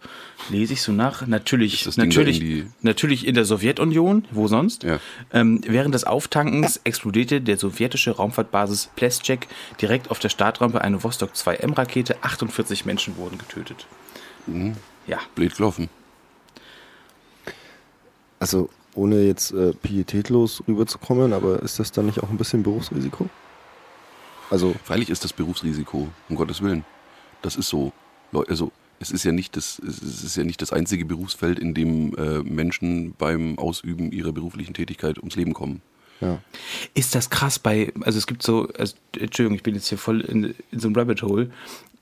Lese 0.50 0.74
ich 0.74 0.82
so 0.82 0.92
nach. 0.92 1.26
Natürlich, 1.26 1.96
natürlich, 1.96 2.64
natürlich 2.82 3.26
in 3.26 3.34
der 3.34 3.44
Sowjetunion, 3.44 4.24
wo 4.30 4.48
sonst. 4.48 4.82
Ja. 4.82 5.00
Ähm, 5.32 5.60
während 5.66 5.94
des 5.94 6.04
Auftankens 6.04 6.80
explodierte 6.84 7.40
der 7.40 7.56
sowjetische 7.56 8.12
Raumfahrtbasis 8.12 8.90
Plestchek 8.96 9.48
direkt 9.80 10.10
auf 10.10 10.18
der 10.18 10.28
Startrampe 10.28 10.80
eine 10.82 11.02
Vostok 11.02 11.32
2M-Rakete. 11.32 12.16
48 12.22 12.84
Menschen 12.84 13.16
wurden 13.16 13.38
getötet. 13.38 13.86
Mhm. 14.46 14.76
Ja. 15.06 15.18
Blöd 15.34 15.56
gelaufen. 15.56 15.88
Also, 18.40 18.70
ohne 18.94 19.22
jetzt 19.22 19.52
äh, 19.52 19.72
pietätlos 19.72 20.62
rüberzukommen, 20.66 21.32
aber 21.32 21.62
ist 21.62 21.78
das 21.78 21.92
dann 21.92 22.06
nicht 22.06 22.22
auch 22.22 22.30
ein 22.30 22.36
bisschen 22.36 22.62
Berufsrisiko? 22.62 23.28
Also, 24.50 24.74
Freilich 24.84 25.10
ist 25.10 25.24
das 25.24 25.32
Berufsrisiko, 25.32 26.08
um 26.28 26.36
Gottes 26.36 26.62
Willen. 26.62 26.84
Das 27.42 27.56
ist 27.56 27.68
so. 27.68 27.92
Also, 28.32 28.72
es 29.00 29.10
ist 29.12 29.24
ja 29.24 29.32
nicht 29.32 29.56
das, 29.56 29.78
es 29.86 30.24
ist 30.24 30.36
ja 30.36 30.44
nicht 30.44 30.60
das 30.60 30.72
einzige 30.72 31.04
Berufsfeld, 31.04 31.58
in 31.58 31.72
dem 31.74 32.14
äh, 32.16 32.38
Menschen 32.42 33.14
beim 33.16 33.58
Ausüben 33.58 34.10
ihrer 34.12 34.32
beruflichen 34.32 34.74
Tätigkeit 34.74 35.18
ums 35.18 35.36
Leben 35.36 35.54
kommen. 35.54 35.82
ja. 36.20 36.38
Ist 36.94 37.14
das 37.14 37.30
krass 37.30 37.58
bei, 37.60 37.92
also 38.00 38.18
es 38.18 38.26
gibt 38.26 38.42
so, 38.42 38.68
also, 38.76 38.94
Entschuldigung, 39.18 39.56
ich 39.56 39.62
bin 39.62 39.74
jetzt 39.76 39.88
hier 39.88 39.98
voll 39.98 40.20
in, 40.22 40.54
in 40.72 40.80
so 40.80 40.88
einem 40.88 40.96
Rabbit 40.96 41.22
Hole. 41.22 41.50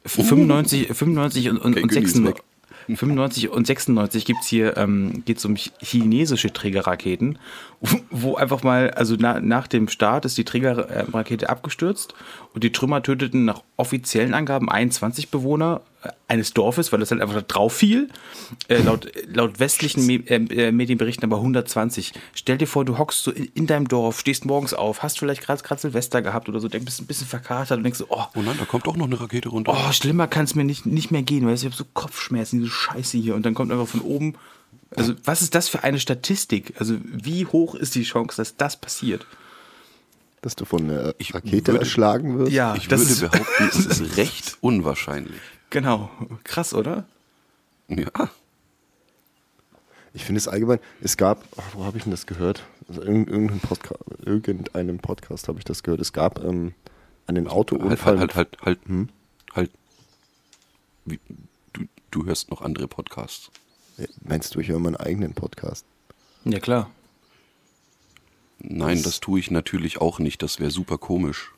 95, 0.07 0.89
95 0.89 1.51
und, 1.51 1.59
und, 1.59 1.65
und 1.65 1.75
Günni 1.75 2.05
ist 2.05 2.15
96, 2.15 2.25
weg. 2.37 2.43
95 2.89 3.49
und 3.51 3.67
96 3.67 4.25
gibt's 4.25 4.47
hier, 4.47 4.77
ähm, 4.77 5.23
geht's 5.25 5.45
um 5.45 5.55
ch- 5.55 5.73
chinesische 5.81 6.53
Trägerraketen, 6.53 7.39
wo- 8.11 8.37
einfach 8.37 8.63
mal, 8.63 8.91
also 8.93 9.17
na, 9.19 9.41
nach 9.41 9.67
dem 9.67 9.89
Start 9.89 10.25
ist 10.25 10.39
die 10.39 10.45
Trägerrakete 10.45 11.49
abgestürzt 11.51 12.15
und 12.55 12.63
die 12.63 12.71
Trümmer 12.73 13.03
töteten 13.03 13.45
nach 13.45 13.63
offiziellen 13.77 14.33
Angaben 14.35 14.71
21 14.71 15.31
Bewohner 15.31 15.81
eines 16.29 16.53
Dorfes, 16.53 16.93
weil 16.93 17.01
das 17.01 17.11
halt 17.11 17.21
einfach 17.21 17.35
da 17.37 17.41
drauf 17.43 17.75
fiel. 17.75 18.09
Äh, 18.69 18.83
laut, 18.83 19.11
laut 19.33 19.59
westlichen 19.61 20.07
Me 20.07 20.15
äh, 20.27 20.37
äh, 20.37 20.73
Medienberichten 20.73 21.25
aber 21.25 21.37
120. 21.37 22.13
Stell 22.35 22.59
dir 22.59 22.67
vor, 22.67 22.85
du 22.85 22.99
hockst 22.99 23.23
so 23.23 23.31
in, 23.31 23.45
in 23.55 23.67
deinem 23.67 23.89
Dorf, 23.89 24.21
stehst 24.21 24.45
morgens 24.45 24.75
auf, 24.75 25.03
hast 25.03 25.19
vielleicht 25.19 25.43
gerade 25.47 25.63
Silvester 25.81 26.23
gehabt 26.23 26.49
oder 26.49 26.61
so, 26.61 26.69
denkst, 26.69 26.85
bist 26.87 27.01
ein 27.01 27.07
bisschen 27.07 27.27
verkatert 27.27 27.79
und 27.79 27.85
denkst 27.85 27.99
so, 27.99 28.07
oh, 28.09 28.25
Oh 28.35 28.43
nein, 28.43 28.57
da 28.59 28.65
kommt 28.65 28.87
doch 28.87 28.97
noch 28.97 29.07
eine 29.07 29.21
Rakete 29.21 29.49
runter. 29.49 29.73
Oh, 29.75 29.93
schlimmer 29.93 30.27
kann 30.27 30.45
es 30.45 30.55
mir 30.55 30.65
nicht, 30.65 30.87
nicht 30.87 31.11
mehr 31.11 31.23
gehen, 31.23 31.47
weil 31.47 31.55
ich 31.55 31.65
habe 31.65 31.75
so 31.75 31.85
Kopfschmerzen, 31.95 32.59
diese 32.61 32.71
Scheiße 32.71 33.19
hier. 33.19 33.35
Und 33.35 33.45
dann 33.47 33.55
kommt 33.55 33.73
einfach 33.73 33.89
von 33.89 34.01
oben. 34.01 34.35
Also, 34.95 35.15
was 35.25 35.43
ist 35.43 35.55
das 35.55 35.69
für 35.69 35.83
eine 35.85 35.99
Statistik? 35.99 36.75
Also, 36.79 36.97
wie 37.03 37.45
hoch 37.47 37.75
ist 37.75 37.95
die 37.97 38.05
Chance, 38.05 38.37
dass 38.37 38.57
das 38.57 38.77
passiert? 38.81 39.27
Dass 40.43 40.55
du 40.55 40.65
von 40.65 40.89
einer 40.89 41.15
Rakete 41.33 41.73
würde- 41.73 41.81
erschlagen 41.81 42.39
wirst? 42.39 42.53
Ja, 42.53 42.77
Ich 42.77 42.87
das 42.87 43.01
würde 43.01 43.13
ist, 43.13 43.21
behaupten, 43.21 43.69
es 43.69 43.87
ist 44.01 44.17
recht 44.17 44.57
unwahrscheinlich. 44.61 45.41
Genau. 45.71 46.11
Krass, 46.45 46.75
oder? 46.75 47.07
Ja, 47.89 48.31
Ich 50.13 50.25
finde 50.25 50.39
es 50.39 50.49
allgemein, 50.49 50.79
es 51.03 51.17
gab, 51.17 51.45
ach, 51.57 51.75
wo 51.75 51.85
habe 51.85 51.99
ich 51.99 52.05
denn 52.05 52.11
das 52.11 52.27
gehört? 52.27 52.65
Also 52.89 53.03
in 53.03 53.27
irgendeinem 53.27 53.61
Podcast, 53.61 54.01
irgendeinem 54.25 54.99
Podcast 54.99 55.47
habe 55.47 55.59
ich 55.59 55.65
das 55.65 55.83
gehört. 55.83 56.01
Es 56.01 56.13
gab 56.13 56.43
ähm, 56.43 56.73
einen 57.27 57.49
Autounfall. 57.49 58.19
halt, 58.19 58.35
halt, 58.35 58.35
halt, 58.35 58.63
halt. 58.63 58.79
Hm? 58.87 59.09
halt. 59.55 59.71
Wie, 61.05 61.21
du, 61.75 61.83
du 62.11 62.25
hörst 62.25 62.51
noch 62.51 62.63
andere 62.63 62.89
Podcasts. 62.89 63.51
meinst 64.23 64.55
du, 64.55 64.61
ich 64.61 64.69
höre 64.69 64.79
meinen 64.79 64.97
eigenen 64.97 65.35
Podcast? 65.35 65.85
Ja, 66.45 66.61
klar. 66.61 66.91
Nein, 68.59 69.03
Das- 69.03 69.21
tue 69.21 69.39
ich 69.41 69.51
natürlich 69.51 70.01
auch 70.01 70.19
nicht. 70.19 70.43
Das 70.43 70.59
wäre 70.61 70.71
super 70.71 70.99
komisch. 70.99 71.53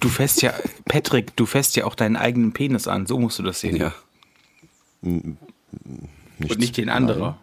Du 0.00 0.08
fässt 0.08 0.42
ja, 0.42 0.52
Patrick, 0.84 1.34
du 1.36 1.46
fässt 1.46 1.74
ja 1.76 1.84
auch 1.84 1.94
deinen 1.94 2.16
eigenen 2.16 2.52
Penis 2.52 2.86
an. 2.86 3.06
So 3.06 3.18
musst 3.18 3.38
du 3.38 3.42
das 3.42 3.60
sehen. 3.60 3.76
Ja. 3.76 3.94
Und 5.02 5.38
Nichts- 6.38 6.58
nicht 6.58 6.76
den 6.76 6.88
anderer. 6.88 7.38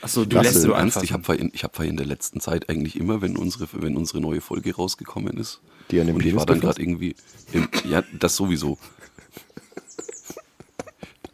Achso, 0.00 0.24
du 0.24 0.36
lässt 0.40 0.64
Du 0.64 0.70
ernst, 0.72 0.96
anfassen. 0.98 1.04
ich 1.04 1.12
habe 1.12 1.34
in, 1.36 1.50
ich 1.52 1.64
hab 1.64 1.78
in 1.80 1.96
der 1.96 2.06
letzten 2.06 2.40
Zeit 2.40 2.68
eigentlich 2.70 2.94
immer, 2.96 3.20
wenn 3.20 3.36
unsere, 3.36 3.66
wenn 3.72 3.96
unsere 3.96 4.20
neue 4.20 4.40
Folge 4.40 4.74
rausgekommen 4.76 5.36
ist, 5.36 5.60
Die 5.90 5.98
an 6.00 6.06
den 6.06 6.14
und 6.16 6.24
ich 6.24 6.36
war 6.36 6.46
dann 6.46 6.60
gerade 6.60 6.80
irgendwie, 6.80 7.16
im, 7.52 7.68
ja, 7.84 8.02
das 8.16 8.36
sowieso. 8.36 8.78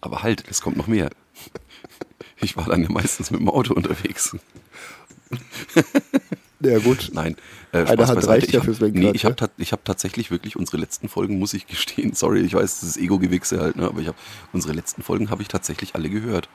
Aber 0.01 0.23
halt, 0.23 0.45
es 0.49 0.63
kommt 0.63 0.77
noch 0.79 0.87
mehr. 0.87 1.11
Ich 2.41 2.57
war 2.57 2.65
dann 2.67 2.83
ja 2.83 2.91
meistens 2.91 3.31
mit 3.31 3.41
dem 3.41 3.49
Auto 3.51 3.75
unterwegs. 3.75 4.35
Ja, 6.65 6.79
gut. 6.79 7.11
Nein, 7.12 7.37
äh, 7.73 7.87
Spaß 7.87 7.89
Hand 7.89 7.99
beiseite. 7.99 8.29
reicht 8.29 8.47
Ich 8.49 8.53
ja 8.53 8.61
hab, 8.61 8.65
fürs 8.65 8.81
Lenkrad, 8.81 9.03
nee, 9.03 9.11
ich 9.12 9.25
habe 9.25 9.37
ja. 9.39 9.49
ich 9.57 9.73
hab 9.73 9.85
tatsächlich 9.85 10.31
wirklich 10.31 10.57
unsere 10.57 10.79
letzten 10.79 11.09
Folgen, 11.09 11.39
muss 11.39 11.55
ich 11.55 11.67
gestehen, 11.67 12.12
sorry, 12.15 12.41
ich 12.41 12.55
weiß, 12.55 12.81
das 12.81 12.91
ist 12.91 12.97
Ego-Gewichse 12.97 13.61
halt, 13.61 13.77
ne, 13.77 13.87
aber 13.87 14.01
ich 14.01 14.09
habe 14.09 14.17
unsere 14.53 14.73
letzten 14.73 15.03
Folgen 15.03 15.31
habe 15.31 15.43
ich 15.43 15.49
tatsächlich 15.49 15.95
alle 15.95 16.09
gehört. 16.09 16.49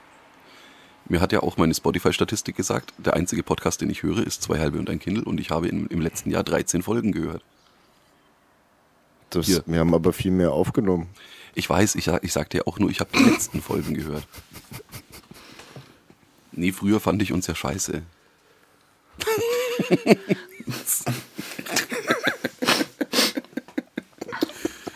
Mir 1.07 1.21
hat 1.21 1.31
ja 1.31 1.41
auch 1.41 1.57
meine 1.57 1.73
Spotify-Statistik 1.73 2.55
gesagt, 2.55 2.93
der 2.97 3.15
einzige 3.15 3.41
Podcast, 3.41 3.81
den 3.81 3.89
ich 3.89 4.03
höre, 4.03 4.25
ist 4.25 4.43
Zwei 4.43 4.59
Halbe 4.59 4.77
und 4.77 4.89
ein 4.89 4.99
Kindle 4.99 5.23
und 5.23 5.39
ich 5.39 5.49
habe 5.49 5.67
im, 5.67 5.87
im 5.87 6.01
letzten 6.01 6.29
Jahr 6.29 6.43
13 6.43 6.83
Folgen 6.83 7.11
gehört. 7.11 7.43
Das, 9.31 9.45
Hier. 9.45 9.63
wir 9.65 9.79
haben 9.79 9.93
aber 9.93 10.13
viel 10.13 10.31
mehr 10.31 10.51
aufgenommen. 10.51 11.07
Ich 11.55 11.69
weiß, 11.69 11.95
ich, 11.95 12.07
ich 12.07 12.33
sagte 12.33 12.57
ja 12.57 12.67
auch 12.67 12.79
nur, 12.79 12.89
ich 12.89 12.99
habe 12.99 13.09
die 13.17 13.23
letzten 13.23 13.61
Folgen 13.61 13.93
gehört. 13.95 14.27
Nee, 16.51 16.71
früher 16.71 16.99
fand 16.99 17.21
ich 17.21 17.31
uns 17.31 17.47
ja 17.47 17.55
scheiße. 17.55 18.03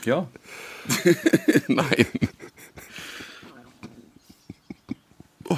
Ja. 0.05 0.27
Nein. 1.67 2.05
Oh. 5.49 5.57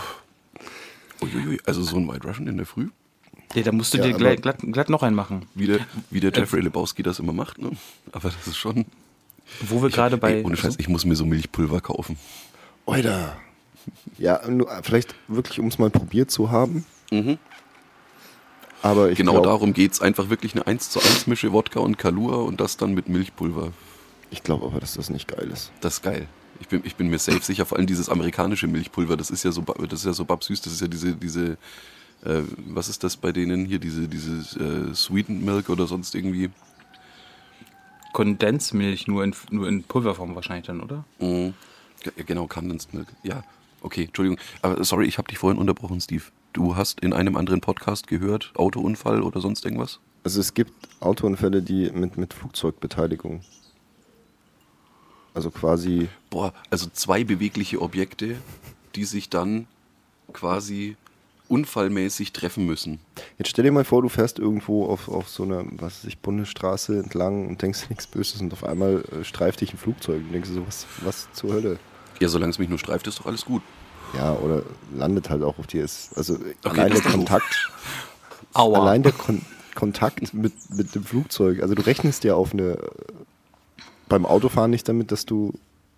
Uiuiui, 1.21 1.59
also 1.65 1.81
so 1.81 1.95
ein 1.97 2.07
White 2.07 2.27
Russian 2.27 2.47
in 2.47 2.57
der 2.57 2.65
Früh, 2.67 2.89
ja. 3.55 3.63
Da 3.63 3.71
musst 3.71 3.93
du 3.93 3.97
Ja, 3.97 4.03
dir 4.07 4.13
glatt, 4.13 4.41
glatt, 4.41 4.57
glatt 4.61 4.89
noch 4.89 5.01
einen 5.01 5.15
machen. 5.15 5.47
wie 5.55 5.65
der, 5.67 5.79
wie 6.11 6.19
der 6.19 6.31
Jeffrey 6.31 6.61
Lebowski 6.61 7.01
das 7.03 7.19
immer 7.19 7.33
macht, 7.33 7.57
ne? 7.57 7.71
Aber 8.11 8.29
das 8.29 8.45
ist 8.47 8.57
schon. 8.57 8.85
Wo 9.61 9.81
wir 9.81 9.89
gerade 9.89 10.17
bei. 10.17 10.35
Ey, 10.35 10.43
ohne 10.43 10.57
Scheiß, 10.57 10.75
ich 10.77 10.89
muss 10.89 11.05
mir 11.05 11.15
so 11.15 11.25
Milchpulver 11.25 11.79
kaufen. 11.81 12.17
Oida. 12.85 13.37
Ja, 14.17 14.47
nur, 14.47 14.69
vielleicht 14.83 15.15
wirklich, 15.27 15.59
um 15.59 15.67
es 15.67 15.77
mal 15.79 15.89
probiert 15.89 16.29
zu 16.31 16.51
haben. 16.51 16.85
Aber 18.85 19.09
ich 19.11 19.17
genau 19.17 19.31
glaub, 19.33 19.43
darum 19.45 19.73
geht's. 19.73 19.99
Einfach 19.99 20.29
wirklich 20.29 20.53
eine 20.53 20.67
1 20.67 20.91
zu 20.91 20.99
1 20.99 21.25
Mische 21.27 21.51
Wodka 21.51 21.79
und 21.79 21.97
Kalua 21.97 22.35
und 22.35 22.59
das 22.61 22.77
dann 22.77 22.93
mit 22.93 23.09
Milchpulver. 23.09 23.71
Ich 24.29 24.43
glaube 24.43 24.65
aber, 24.67 24.79
dass 24.79 24.93
das 24.93 25.09
nicht 25.09 25.27
geil 25.27 25.49
ist. 25.51 25.71
Das 25.81 25.95
ist 25.95 26.03
geil. 26.03 26.27
Ich 26.59 26.67
bin, 26.67 26.81
ich 26.85 26.95
bin 26.95 27.07
mir 27.09 27.17
safe 27.19 27.41
sicher, 27.41 27.65
vor 27.65 27.77
allem 27.77 27.87
dieses 27.87 28.09
amerikanische 28.09 28.67
Milchpulver, 28.67 29.17
das 29.17 29.29
ist 29.31 29.43
ja 29.43 29.51
so, 29.51 29.61
das 29.61 29.99
ist 30.01 30.05
ja 30.05 30.13
so 30.13 30.23
babsüß, 30.23 30.61
das 30.61 30.73
ist 30.73 30.81
ja 30.81 30.87
diese, 30.87 31.13
diese, 31.15 31.57
äh, 32.23 32.41
was 32.67 32.87
ist 32.87 33.03
das 33.03 33.17
bei 33.17 33.31
denen 33.31 33.65
hier, 33.65 33.79
diese, 33.79 34.07
diese 34.07 34.59
äh, 34.59 34.93
Sweetened 34.93 35.43
Milk 35.43 35.69
oder 35.69 35.85
sonst 35.87 36.15
irgendwie. 36.15 36.49
Kondensmilch 38.13 39.07
nur 39.07 39.23
in, 39.23 39.35
nur 39.49 39.67
in 39.67 39.83
Pulverform 39.83 40.35
wahrscheinlich 40.35 40.67
dann, 40.67 40.81
oder? 40.81 41.03
Mhm. 41.19 41.53
Ge- 42.01 42.13
Genau, 42.25 42.47
Condensed 42.47 42.93
Milk. 42.93 43.07
Ja, 43.23 43.43
okay, 43.81 44.05
Entschuldigung. 44.05 44.39
Aber 44.61 44.81
sorry, 44.83 45.05
ich 45.07 45.17
habe 45.17 45.27
dich 45.27 45.37
vorhin 45.37 45.59
unterbrochen, 45.59 45.99
Steve. 45.99 46.23
Du 46.55 46.77
hast 46.77 47.01
in 47.01 47.11
einem 47.11 47.35
anderen 47.35 47.59
Podcast 47.59 48.07
gehört, 48.07 48.53
Autounfall 48.55 49.23
oder 49.23 49.41
sonst 49.41 49.65
irgendwas? 49.65 49.99
Also 50.23 50.39
es 50.39 50.53
gibt 50.53 50.71
Autounfälle, 51.01 51.61
die 51.61 51.91
mit, 51.91 52.15
mit 52.17 52.33
Flugzeugbeteiligung. 52.33 53.41
Also 55.33 55.51
quasi, 55.51 56.07
Boah, 56.29 56.53
also 56.69 56.87
zwei 56.93 57.25
bewegliche 57.25 57.81
Objekte, 57.81 58.37
die 58.95 59.03
sich 59.03 59.29
dann 59.29 59.67
quasi 60.31 60.95
unfallmäßig 61.49 62.31
treffen 62.31 62.65
müssen. 62.65 62.99
jetzt 63.37 63.49
stell 63.49 63.65
dir 63.65 63.73
mal 63.73 63.83
vor, 63.83 64.01
du 64.01 64.07
fährst 64.07 64.39
irgendwo 64.39 64.85
auf, 64.85 65.09
auf 65.09 65.27
so 65.27 65.43
einer, 65.43 65.65
was 65.71 65.97
weiß 65.97 66.05
ich, 66.05 66.19
Bundesstraße 66.19 66.97
entlang 66.99 67.49
und 67.49 67.61
denkst 67.61 67.89
nichts 67.89 68.07
Böses 68.07 68.39
und 68.39 68.53
auf 68.53 68.63
einmal 68.63 69.03
äh, 69.11 69.25
streift 69.25 69.59
dich 69.59 69.73
ein 69.73 69.77
Flugzeug 69.77 70.21
und 70.21 70.31
denkst 70.31 70.51
so, 70.51 70.65
was, 70.65 70.87
was 71.01 71.27
zur 71.33 71.51
Hölle? 71.51 71.79
Ja, 72.21 72.29
solange 72.29 72.51
es 72.51 72.59
mich 72.59 72.69
nur 72.69 72.79
streift, 72.79 73.07
ist 73.07 73.19
doch 73.19 73.25
alles 73.25 73.43
gut. 73.43 73.61
Ja, 74.17 74.33
oder 74.33 74.63
landet 74.95 75.29
halt 75.29 75.43
auch 75.43 75.59
auf 75.59 75.67
dir. 75.67 75.83
Ist, 75.83 76.17
also 76.17 76.35
Okay, 76.35 76.53
allein 76.63 76.91
der. 76.91 77.01
Kontakt, 77.01 77.71
Aua. 78.53 78.79
allein 78.81 79.03
der 79.03 79.11
Kon 79.11 79.41
Kontakt 79.75 80.33
mit, 80.33 80.53
mit 80.69 80.95
dem 80.95 81.03
Flugzeug. 81.03 81.61
Also 81.61 81.75
du 81.75 81.81
rechnest 81.85 82.23
ja 82.23 82.35
auf 82.35 82.53
eine 82.53 82.77
beim 84.07 84.25
Autofahren 84.25 84.71
nicht 84.71 84.87
damit, 84.87 85.11
dass 85.11 85.25
du 85.25 85.53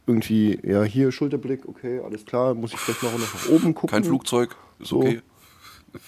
irgendwie, 0.07 0.57
ja, 0.63 0.84
hier 0.84 1.11
Schulterblick, 1.11 1.68
okay, 1.68 1.99
alles 1.99 2.26
klar, 2.26 2.53
muss 2.55 2.74
ich 2.74 2.80
vielleicht 2.80 3.03
noch 3.03 3.11
nach 3.18 3.49
oben 3.49 3.76
gucken. 3.76 3.89
Kein 3.89 4.03
Flugzeug, 4.03 4.55
ist 4.80 4.88
So. 4.88 4.99
okay. 5.01 5.22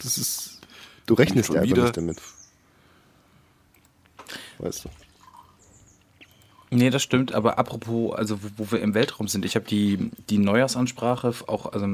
Das 0.02 0.18
ist. 0.18 0.62
Du 1.06 1.14
rechnest 1.14 1.50
ja 1.50 1.62
einfach 1.62 1.70
wieder. 1.76 1.84
nicht 1.84 1.98
damit. 1.98 2.18
Weißt 4.60 4.86
du. 4.86 4.90
Nee, 6.72 6.90
das 6.90 7.02
stimmt, 7.02 7.34
aber 7.34 7.58
apropos, 7.58 8.16
also 8.16 8.44
wo, 8.44 8.48
wo 8.58 8.72
wir 8.72 8.82
im 8.82 8.94
Weltraum 8.94 9.28
sind, 9.28 9.44
ich 9.44 9.56
habe 9.56 9.66
die, 9.66 10.12
die 10.30 10.38
Neujahrsansprache 10.38 11.34
auch 11.48 11.72
also, 11.72 11.88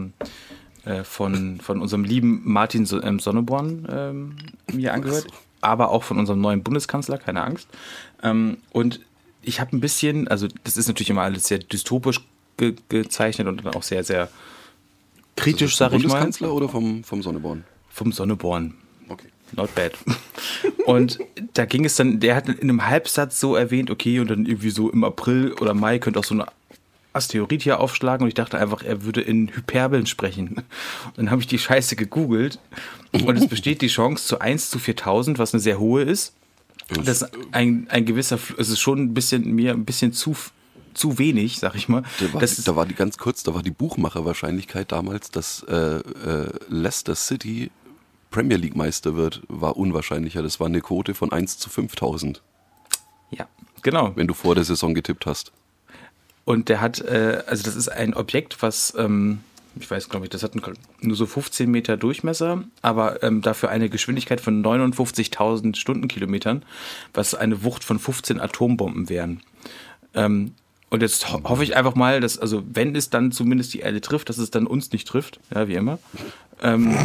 äh, 0.83 1.03
von, 1.03 1.59
von 1.61 1.81
unserem 1.81 2.03
lieben 2.03 2.41
Martin 2.43 2.85
so 2.85 3.01
ähm, 3.01 3.19
Sonneborn 3.19 3.87
ähm, 3.89 4.35
mir 4.71 4.93
angehört, 4.93 5.27
aber 5.61 5.89
auch 5.89 6.03
von 6.03 6.19
unserem 6.19 6.41
neuen 6.41 6.61
Bundeskanzler, 6.61 7.17
keine 7.17 7.43
Angst. 7.43 7.69
Ähm, 8.21 8.57
und 8.71 8.99
ich 9.41 9.59
habe 9.61 9.75
ein 9.75 9.79
bisschen, 9.79 10.27
also 10.27 10.47
das 10.63 10.75
ist 10.75 10.87
natürlich 10.87 11.09
immer 11.09 11.21
alles 11.21 11.47
sehr 11.47 11.59
dystopisch 11.59 12.21
ge 12.57 12.75
gezeichnet 12.89 13.47
und 13.47 13.63
dann 13.63 13.75
auch 13.75 13.83
sehr, 13.83 14.03
sehr 14.03 14.29
kritisch, 15.35 15.77
Vom 15.77 15.89
sag 15.89 15.93
ich 15.93 16.03
mal. 16.03 16.19
Bundeskanzler 16.19 16.53
oder 16.53 16.67
vom, 16.67 17.03
vom 17.03 17.21
Sonneborn? 17.21 17.63
Vom 17.89 18.11
Sonneborn. 18.11 18.75
Not 19.53 19.73
bad. 19.75 19.93
Und 20.85 21.19
da 21.53 21.65
ging 21.65 21.85
es 21.85 21.95
dann, 21.95 22.19
der 22.19 22.35
hat 22.35 22.49
in 22.49 22.61
einem 22.61 22.85
Halbsatz 22.87 23.39
so 23.39 23.55
erwähnt, 23.55 23.89
okay, 23.89 24.19
und 24.19 24.29
dann 24.29 24.45
irgendwie 24.45 24.69
so 24.69 24.89
im 24.89 25.03
April 25.03 25.53
oder 25.53 25.73
Mai 25.73 25.99
könnte 25.99 26.19
auch 26.19 26.23
so 26.23 26.33
eine 26.33 26.47
Asteroid 27.13 27.61
hier 27.61 27.79
aufschlagen 27.79 28.23
und 28.23 28.27
ich 28.27 28.33
dachte 28.33 28.57
einfach, 28.57 28.83
er 28.83 29.03
würde 29.03 29.21
in 29.21 29.47
Hyperbeln 29.55 30.05
sprechen. 30.05 30.49
Und 30.49 31.17
dann 31.17 31.31
habe 31.31 31.41
ich 31.41 31.47
die 31.47 31.59
Scheiße 31.59 31.95
gegoogelt 31.95 32.59
und 33.13 33.37
es 33.37 33.47
besteht 33.47 33.81
die 33.81 33.87
Chance 33.87 34.27
zu 34.27 34.39
1 34.39 34.69
zu 34.69 34.79
4000, 34.79 35.39
was 35.39 35.53
eine 35.53 35.61
sehr 35.61 35.79
hohe 35.79 36.03
ist. 36.03 36.33
Das 36.89 37.21
ist 37.21 37.31
ein, 37.51 37.87
ein 37.89 38.05
gewisser, 38.05 38.37
es 38.57 38.69
ist 38.69 38.79
schon 38.79 38.99
ein 38.99 39.13
bisschen, 39.13 39.55
mir 39.55 39.71
ein 39.71 39.85
bisschen 39.85 40.13
zu, 40.13 40.35
zu 40.93 41.17
wenig, 41.17 41.57
sag 41.57 41.75
ich 41.75 41.87
mal. 41.87 42.03
Da 42.19 42.33
war, 42.33 42.41
Das 42.41 42.59
ist, 42.59 42.67
da 42.67 42.75
war 42.75 42.85
die 42.85 42.93
ganz 42.93 43.17
kurz, 43.17 43.43
da 43.43 43.55
war 43.55 43.63
die 43.63 43.71
Buchmacherwahrscheinlichkeit 43.71 44.91
damals, 44.91 45.31
dass 45.31 45.63
äh, 45.63 45.73
äh, 45.75 46.01
Leicester 46.67 47.15
City 47.15 47.71
Premier 48.35 48.57
League 48.57 48.75
Meister 48.75 49.15
wird, 49.15 49.43
war 49.47 49.77
unwahrscheinlicher. 49.77 50.43
Das 50.43 50.59
war 50.59 50.67
eine 50.67 50.81
Quote 50.81 51.13
von 51.13 51.31
1 51.31 51.57
zu 51.57 51.69
5000, 51.69 52.41
ja, 53.31 53.47
genau. 53.81 54.11
wenn 54.17 54.27
du 54.27 54.33
vor 54.33 54.55
der 54.55 54.65
Saison 54.65 54.93
getippt 54.93 55.25
hast. 55.25 55.53
Und 56.43 56.67
der 56.67 56.81
hat, 56.81 56.99
äh, 56.99 57.43
also 57.47 57.63
das 57.63 57.77
ist 57.77 57.87
ein 57.87 58.13
Objekt, 58.13 58.61
was, 58.61 58.93
ähm, 58.97 59.39
ich 59.79 59.89
weiß, 59.89 60.09
glaube 60.09 60.25
ich, 60.25 60.31
das 60.31 60.43
hat 60.43 60.51
nur 60.99 61.15
so 61.15 61.25
15 61.25 61.71
Meter 61.71 61.95
Durchmesser, 61.95 62.65
aber 62.81 63.23
ähm, 63.23 63.41
dafür 63.41 63.69
eine 63.69 63.87
Geschwindigkeit 63.87 64.41
von 64.41 64.61
59.000 64.61 65.77
Stundenkilometern, 65.77 66.65
was 67.13 67.35
eine 67.35 67.63
Wucht 67.63 67.85
von 67.85 67.99
15 67.99 68.41
Atombomben 68.41 69.07
wären. 69.07 69.43
Ähm, 70.13 70.51
und 70.89 71.01
jetzt 71.01 71.31
ho 71.31 71.41
hoffe 71.43 71.63
ich 71.63 71.75
einfach 71.75 71.95
mal, 71.95 72.21
dass, 72.21 72.37
also 72.37 72.63
wenn 72.71 72.95
es 72.95 73.09
dann 73.09 73.31
zumindest 73.31 73.73
die 73.73 73.79
Erde 73.79 74.01
trifft, 74.01 74.29
dass 74.29 74.37
es 74.37 74.51
dann 74.51 74.67
uns 74.67 74.91
nicht 74.91 75.07
trifft, 75.07 75.39
ja, 75.53 75.67
wie 75.67 75.75
immer. 75.75 75.99
Ähm, 76.61 76.95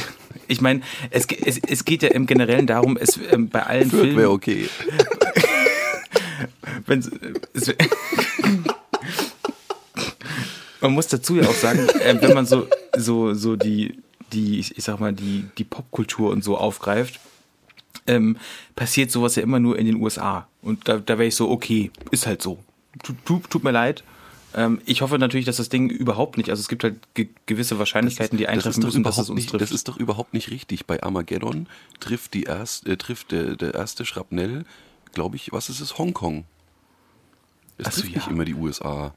ich 0.48 0.60
meine, 0.60 0.80
es, 1.10 1.26
es, 1.26 1.58
es 1.58 1.84
geht 1.84 2.02
ja 2.02 2.10
im 2.10 2.26
Generellen 2.26 2.66
darum, 2.66 2.96
es 2.96 3.18
ähm, 3.30 3.48
bei 3.48 3.62
allen 3.62 3.90
Fürth 3.90 4.02
Filmen 4.02 4.18
wäre 4.18 4.30
okay. 4.30 4.68
wenn's, 6.86 7.10
es, 7.52 7.68
man 10.80 10.92
muss 10.92 11.08
dazu 11.08 11.36
ja 11.36 11.48
auch 11.48 11.54
sagen, 11.54 11.88
äh, 11.88 12.16
wenn 12.20 12.34
man 12.34 12.46
so, 12.46 12.66
so, 12.96 13.34
so 13.34 13.56
die, 13.56 13.98
die, 14.32 14.60
ich, 14.60 14.78
ich 14.78 14.84
sag 14.84 15.00
mal, 15.00 15.12
die, 15.12 15.44
die 15.58 15.64
Popkultur 15.64 16.30
und 16.30 16.42
so 16.42 16.56
aufgreift, 16.56 17.20
ähm, 18.06 18.36
passiert 18.74 19.10
sowas 19.10 19.36
ja 19.36 19.42
immer 19.42 19.58
nur 19.58 19.78
in 19.78 19.86
den 19.86 19.96
USA. 19.96 20.46
Und 20.62 20.88
da, 20.88 20.98
da 20.98 21.18
wäre 21.18 21.28
ich 21.28 21.34
so, 21.34 21.50
okay, 21.50 21.90
ist 22.10 22.26
halt 22.26 22.42
so. 22.42 22.58
Tut, 23.02 23.16
tut, 23.24 23.50
tut 23.50 23.64
mir 23.64 23.72
leid. 23.72 24.04
Ähm, 24.54 24.80
ich 24.86 25.02
hoffe 25.02 25.18
natürlich, 25.18 25.44
dass 25.44 25.56
das 25.56 25.68
Ding 25.68 25.90
überhaupt 25.90 26.38
nicht, 26.38 26.50
also 26.50 26.60
es 26.60 26.68
gibt 26.68 26.82
halt 26.82 26.96
ge 27.14 27.28
gewisse 27.44 27.78
Wahrscheinlichkeiten, 27.78 28.38
die 28.38 28.48
eintreffen 28.48 28.82
müssen, 28.82 29.02
dass 29.02 29.18
es 29.18 29.28
uns 29.28 29.36
nicht, 29.36 29.50
trifft. 29.50 29.62
Das 29.62 29.70
ist 29.70 29.88
doch 29.88 29.98
überhaupt 29.98 30.32
nicht 30.32 30.50
richtig. 30.50 30.86
Bei 30.86 31.02
Armageddon 31.02 31.68
trifft, 32.00 32.32
die 32.34 32.44
erst, 32.44 32.86
äh, 32.86 32.96
trifft 32.96 33.32
der, 33.32 33.56
der 33.56 33.74
erste 33.74 34.06
Schrapnell, 34.06 34.64
glaube 35.12 35.36
ich, 35.36 35.52
was 35.52 35.68
ist 35.68 35.80
es, 35.80 35.98
Hongkong. 35.98 36.44
Es 37.76 37.88
Ach 37.88 37.92
trifft 37.92 38.08
ja. 38.08 38.16
nicht 38.16 38.28
immer 38.28 38.44
die 38.44 38.54
USA. 38.54 39.14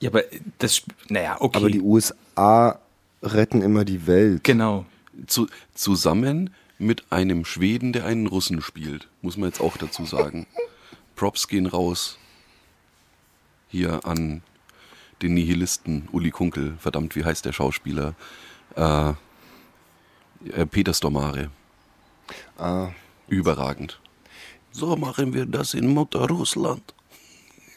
ja, 0.00 0.08
aber 0.10 0.22
das, 0.58 0.82
naja, 1.08 1.36
okay. 1.40 1.58
Aber 1.58 1.70
die 1.70 1.82
USA 1.82 2.78
retten 3.22 3.60
immer 3.62 3.84
die 3.84 4.06
Welt. 4.06 4.44
genau. 4.44 4.86
Zu, 5.26 5.48
zusammen 5.74 6.50
mit 6.78 7.10
einem 7.10 7.44
Schweden, 7.44 7.92
der 7.92 8.04
einen 8.04 8.28
Russen 8.28 8.62
spielt, 8.62 9.08
muss 9.20 9.36
man 9.36 9.48
jetzt 9.48 9.60
auch 9.60 9.76
dazu 9.76 10.06
sagen. 10.06 10.46
Props 11.16 11.48
gehen 11.48 11.66
raus. 11.66 12.18
Hier 13.68 14.06
an 14.06 14.42
den 15.22 15.34
Nihilisten 15.34 16.08
Uli 16.12 16.30
Kunkel. 16.30 16.76
Verdammt, 16.78 17.16
wie 17.16 17.24
heißt 17.24 17.44
der 17.44 17.52
Schauspieler? 17.52 18.14
Äh, 18.76 19.10
äh, 20.50 20.66
Peter 20.66 20.94
Stormare. 20.94 21.50
Ah, 22.56 22.90
Überragend. 23.28 24.00
So 24.72 24.96
machen 24.96 25.34
wir 25.34 25.46
das 25.46 25.74
in 25.74 25.88
Mutter 25.88 26.26
Russland. 26.28 26.94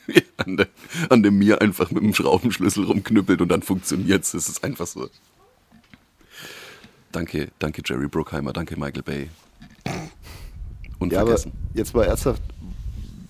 an, 0.37 0.57
der, 0.57 0.67
an 1.09 1.23
dem 1.23 1.37
Mir 1.37 1.61
einfach 1.61 1.91
mit 1.91 2.03
dem 2.03 2.13
Schraubenschlüssel 2.13 2.85
rumknüppelt 2.85 3.41
und 3.41 3.49
dann 3.49 3.61
funktioniert's. 3.61 4.33
Es 4.33 4.49
ist 4.49 4.63
einfach 4.63 4.87
so. 4.87 5.09
Danke, 7.11 7.49
danke 7.59 7.81
Jerry 7.85 8.07
Bruckheimer, 8.07 8.53
danke 8.53 8.79
Michael 8.79 9.03
Bay. 9.03 9.29
ja, 11.01 11.21
aber 11.21 11.37
jetzt 11.73 11.93
mal 11.93 12.05
ernsthaft, 12.05 12.41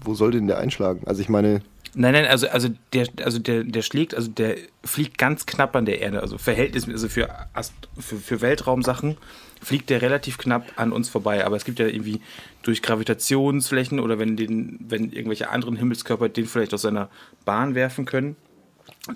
wo 0.03 0.13
soll 0.13 0.31
denn 0.31 0.47
der 0.47 0.59
einschlagen? 0.59 1.01
Also 1.07 1.21
ich 1.21 1.29
meine, 1.29 1.63
Nein, 1.93 2.13
nein, 2.13 2.25
also, 2.25 2.47
also, 2.47 2.69
der, 2.93 3.07
also 3.23 3.37
der, 3.37 3.65
der 3.65 3.81
schlägt, 3.81 4.15
also 4.15 4.29
der 4.29 4.55
fliegt 4.83 5.17
ganz 5.17 5.45
knapp 5.45 5.75
an 5.75 5.85
der 5.85 5.99
Erde. 5.99 6.21
Also 6.21 6.37
Verhältnis, 6.37 6.87
also 6.87 7.09
für, 7.09 7.29
Ast, 7.53 7.73
für, 7.99 8.17
für 8.17 8.41
Weltraumsachen 8.41 9.17
fliegt 9.61 9.89
der 9.89 10.01
relativ 10.01 10.37
knapp 10.37 10.71
an 10.77 10.93
uns 10.93 11.09
vorbei. 11.09 11.45
Aber 11.45 11.57
es 11.57 11.65
gibt 11.65 11.79
ja 11.79 11.87
irgendwie 11.87 12.21
durch 12.63 12.81
Gravitationsflächen 12.81 13.99
oder 13.99 14.19
wenn, 14.19 14.37
den, 14.37 14.79
wenn 14.87 15.11
irgendwelche 15.11 15.49
anderen 15.49 15.75
Himmelskörper 15.75 16.29
den 16.29 16.45
vielleicht 16.45 16.73
aus 16.73 16.83
seiner 16.83 17.09
Bahn 17.43 17.75
werfen 17.75 18.05
können, 18.05 18.37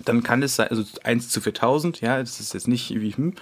dann 0.04 0.24
kann 0.24 0.42
es 0.42 0.56
sein, 0.56 0.68
also 0.68 0.82
1 1.04 1.28
zu 1.28 1.40
4000, 1.40 2.00
ja, 2.00 2.18
das 2.18 2.40
ist 2.40 2.54
jetzt 2.54 2.66
nicht 2.66 2.90
wie, 3.00 3.12
hm, 3.12 3.34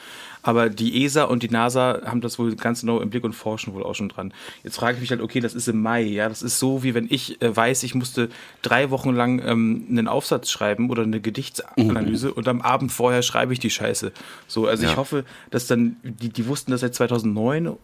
aber 0.42 0.68
die 0.68 1.02
ESA 1.04 1.24
und 1.24 1.42
die 1.42 1.48
NASA 1.48 2.02
haben 2.04 2.20
das 2.20 2.38
wohl 2.38 2.54
ganz 2.54 2.82
genau 2.82 3.00
im 3.00 3.08
Blick 3.08 3.24
und 3.24 3.32
forschen 3.32 3.72
wohl 3.72 3.82
auch 3.82 3.94
schon 3.94 4.10
dran. 4.10 4.34
Jetzt 4.62 4.76
frage 4.76 4.96
ich 4.96 5.00
mich 5.00 5.10
halt, 5.10 5.22
okay, 5.22 5.40
das 5.40 5.54
ist 5.54 5.68
im 5.68 5.80
Mai, 5.80 6.02
ja, 6.02 6.28
das 6.28 6.42
ist 6.42 6.58
so, 6.58 6.82
wie 6.82 6.92
wenn 6.92 7.06
ich 7.08 7.40
äh, 7.40 7.56
weiß, 7.56 7.82
ich 7.82 7.94
musste 7.94 8.28
drei 8.60 8.90
Wochen 8.90 9.14
lang 9.14 9.40
ähm, 9.42 9.86
einen 9.88 10.06
Aufsatz 10.06 10.50
schreiben 10.50 10.90
oder 10.90 11.04
eine 11.04 11.20
Gedichtsanalyse 11.20 12.34
und 12.34 12.46
am 12.46 12.60
Abend 12.60 12.92
vorher 12.92 13.22
schreibe 13.22 13.54
ich 13.54 13.58
die 13.58 13.70
Scheiße. 13.70 14.12
So, 14.46 14.66
also 14.66 14.84
Ja. 14.84 14.90
ich 14.90 14.96
hoffe, 14.98 15.24
dass 15.50 15.66
dann, 15.66 15.96
die, 16.02 16.28
die 16.28 16.46
wussten 16.46 16.72
das 16.72 16.82
seit 16.82 16.94
2009 16.94 17.74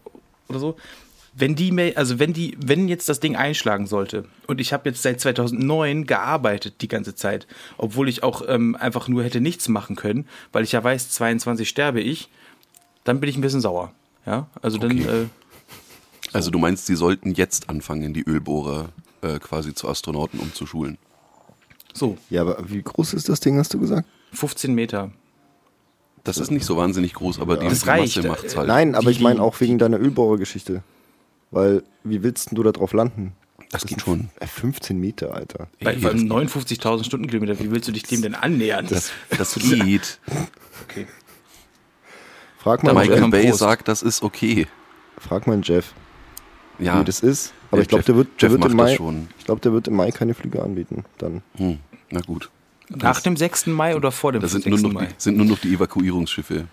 oder 0.49 0.59
so, 0.59 0.77
wenn 1.33 1.55
die, 1.55 1.71
Mail- 1.71 1.95
also 1.95 2.19
wenn 2.19 2.33
die, 2.33 2.57
wenn 2.63 2.87
jetzt 2.87 3.07
das 3.09 3.19
Ding 3.19 3.35
einschlagen 3.35 3.87
sollte 3.87 4.25
und 4.47 4.59
ich 4.59 4.73
habe 4.73 4.89
jetzt 4.89 5.01
seit 5.01 5.21
2009 5.21 6.05
gearbeitet 6.05 6.75
die 6.81 6.87
ganze 6.87 7.15
Zeit, 7.15 7.47
obwohl 7.77 8.09
ich 8.09 8.21
auch 8.23 8.43
ähm, 8.47 8.75
einfach 8.75 9.07
nur 9.07 9.23
hätte 9.23 9.39
nichts 9.41 9.69
machen 9.69 9.95
können, 9.95 10.27
weil 10.51 10.63
ich 10.63 10.73
ja 10.73 10.83
weiß, 10.83 11.09
22 11.11 11.67
sterbe 11.69 12.01
ich, 12.01 12.29
dann 13.03 13.19
bin 13.19 13.29
ich 13.29 13.37
ein 13.37 13.41
bisschen 13.41 13.61
sauer. 13.61 13.91
Ja, 14.25 14.47
also 14.61 14.77
dann, 14.77 14.91
Okay. 14.91 15.23
äh, 15.23 15.25
Also 16.33 16.51
du 16.51 16.59
meinst, 16.59 16.85
sie 16.85 16.95
sollten 16.95 17.31
jetzt 17.33 17.69
anfangen, 17.69 18.13
die 18.13 18.23
Ölbohrer 18.23 18.89
äh, 19.21 19.39
quasi 19.39 19.73
zu 19.73 19.87
Astronauten 19.87 20.39
umzuschulen. 20.39 20.97
so, 21.93 22.17
ja, 22.29 22.41
aber 22.41 22.57
wie 22.69 22.81
groß 22.81 23.13
ist 23.13 23.29
das 23.29 23.39
Ding, 23.39 23.57
hast 23.57 23.73
du 23.73 23.79
gesagt? 23.79 24.07
15 24.33 24.73
Meter. 24.75 25.11
Das 26.23 26.37
ist 26.37 26.51
nicht 26.51 26.65
so 26.65 26.77
wahnsinnig 26.77 27.13
groß, 27.15 27.39
aber 27.39 27.57
die 27.57 27.67
Das 27.67 27.85
Masse 27.85 27.89
reicht. 27.99 28.23
macht's 28.27 28.55
halt. 28.55 28.67
Nein, 28.67 28.93
aber 28.95 29.09
ich 29.09 29.19
meine 29.21 29.41
auch 29.41 29.59
wegen 29.59 29.79
deiner 29.79 29.97
Ölbohrergeschichte. 29.99 30.83
Weil, 31.51 31.83
wie 32.03 32.23
willst 32.23 32.51
denn 32.51 32.55
du 32.55 32.63
da 32.63 32.71
drauf 32.71 32.93
landen? 32.93 33.33
Das 33.69 33.81
geht 33.83 33.99
sind 33.99 34.01
schon. 34.01 34.29
äh, 34.39 34.47
15 34.47 34.99
Meter, 34.99 35.33
Alter. 35.33 35.67
Bei, 35.81 35.95
bei 35.95 36.11
das- 36.11 36.21
59.000 36.21 37.03
Stundenkilometer, 37.05 37.59
wie 37.59 37.71
willst 37.71 37.87
du 37.87 37.91
dich 37.91 38.03
dem 38.03 38.21
denn 38.21 38.35
annähern? 38.35 38.85
Das, 38.89 39.11
das 39.37 39.55
geht. 39.59 40.19
okay. 40.83 41.07
Frag 42.57 42.83
mal, 42.83 42.93
Michael 42.93 43.21
Jeff. 43.21 43.29
Bay 43.31 43.47
Prost. 43.47 43.59
sagt, 43.59 43.87
das 43.87 44.01
ist 44.03 44.21
okay. 44.23 44.67
frag 45.17 45.47
mal 45.47 45.59
Jeff, 45.63 45.93
Ja, 46.79 46.99
wie 46.99 47.05
das 47.05 47.21
ist. 47.21 47.53
Aber 47.71 47.77
Ja, 47.79 47.83
ich 47.83 47.87
glaube, 47.87 48.01
Jeff- 48.01 48.05
der 48.07 48.15
wird, 48.17 48.27
der 48.41 48.49
Jeff 48.49 48.51
wird 48.61 48.71
im 48.71 48.77
macht 48.77 48.89
das 48.89 48.91
Mai, 48.91 48.95
schon. 48.97 49.27
ich 49.39 49.45
glaube, 49.45 49.61
der 49.61 49.73
wird 49.73 49.87
im 49.87 49.95
Mai 49.95 50.11
keine 50.11 50.33
Flüge 50.33 50.61
anbieten. 50.61 51.05
Dann. 51.17 51.41
hm, 51.57 51.79
na 52.11 52.21
gut. 52.21 52.49
Nach 52.89 53.21
dem 53.21 53.37
6. 53.37 53.67
Mai 53.67 53.95
oder 53.95 54.11
vor 54.11 54.33
dem 54.33 54.41
Da 54.41 54.47
6. 54.49 54.63
sind 54.63 54.69
nur, 54.71 54.79
noch 54.81 54.91
Mai? 54.91 55.05
die, 55.05 55.13
sind 55.17 55.37
nur 55.37 55.45
noch 55.45 55.59
die 55.59 55.73
Evakuierungsschiffe 55.73 56.67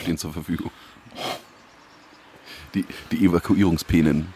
stehen 0.00 0.18
zur 0.18 0.32
Verfügung. 0.32 0.70
Die, 2.74 2.84
die 3.12 3.24
Evakuierungspenen. 3.24 4.26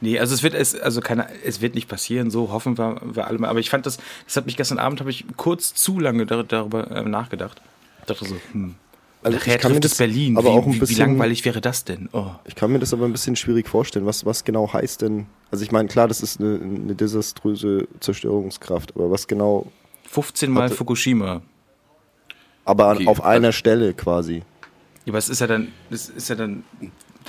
Nee, 0.00 0.18
also 0.18 0.34
es 0.34 0.42
wird 0.42 0.54
es, 0.54 0.74
also 0.78 1.00
keine, 1.00 1.28
es 1.44 1.60
wird 1.60 1.74
nicht 1.74 1.88
passieren, 1.88 2.30
so 2.30 2.50
hoffen 2.50 2.76
wir, 2.76 3.00
wir 3.04 3.26
alle 3.28 3.38
mal. 3.38 3.48
Aber 3.48 3.60
ich 3.60 3.70
fand 3.70 3.86
das, 3.86 3.98
das 4.26 4.36
hat 4.36 4.46
mich 4.46 4.56
gestern 4.56 4.78
Abend, 4.78 5.00
habe 5.00 5.10
ich 5.10 5.24
kurz 5.36 5.74
zu 5.74 6.00
lange 6.00 6.26
dar 6.26 6.42
darüber 6.44 6.90
äh, 6.90 7.02
nachgedacht. 7.08 7.60
Ich 8.00 8.06
dachte 8.06 8.24
so, 8.24 8.36
hm. 8.52 8.74
Also 9.22 9.36
Nachher 9.36 9.56
ich 9.56 9.60
kann 9.60 9.72
mir 9.72 9.78
es 9.78 9.82
das 9.90 9.98
Berlin. 9.98 10.38
aber 10.38 10.46
wie, 10.46 10.56
auch 10.56 10.64
ein 10.66 10.70
wie, 10.72 10.76
wie 10.76 10.80
bisschen- 10.80 10.98
langweilig 10.98 11.44
wäre 11.44 11.60
das 11.60 11.84
denn? 11.84 12.08
Oh. 12.12 12.30
Ich 12.46 12.54
kann 12.54 12.72
mir 12.72 12.78
das 12.78 12.94
aber 12.94 13.04
ein 13.04 13.12
bisschen 13.12 13.36
schwierig 13.36 13.68
vorstellen. 13.68 14.06
Was, 14.06 14.24
was 14.24 14.44
genau 14.44 14.72
heißt 14.72 15.02
denn? 15.02 15.26
Also 15.50 15.62
ich 15.62 15.70
meine, 15.72 15.88
klar, 15.88 16.08
das 16.08 16.22
ist 16.22 16.40
eine, 16.40 16.58
eine 16.58 16.94
desaströse 16.94 17.86
Zerstörungskraft, 18.00 18.96
aber 18.96 19.10
was 19.10 19.26
genau? 19.26 19.70
15 20.08 20.50
Mal 20.50 20.64
Hatte- 20.64 20.74
Fukushima. 20.74 21.42
Aber 22.64 22.92
Okay, 22.92 23.06
auf 23.06 23.22
einer 23.22 23.48
also- 23.48 23.58
Stelle 23.58 23.92
quasi. 23.94 24.36
Ja, 25.04 25.10
aber 25.12 25.18
es 25.18 25.28
ist 25.28 25.40
ja 25.40 25.46
dann, 25.46 25.68
das 25.90 26.08
ist 26.08 26.28
ja 26.28 26.34
dann, 26.34 26.64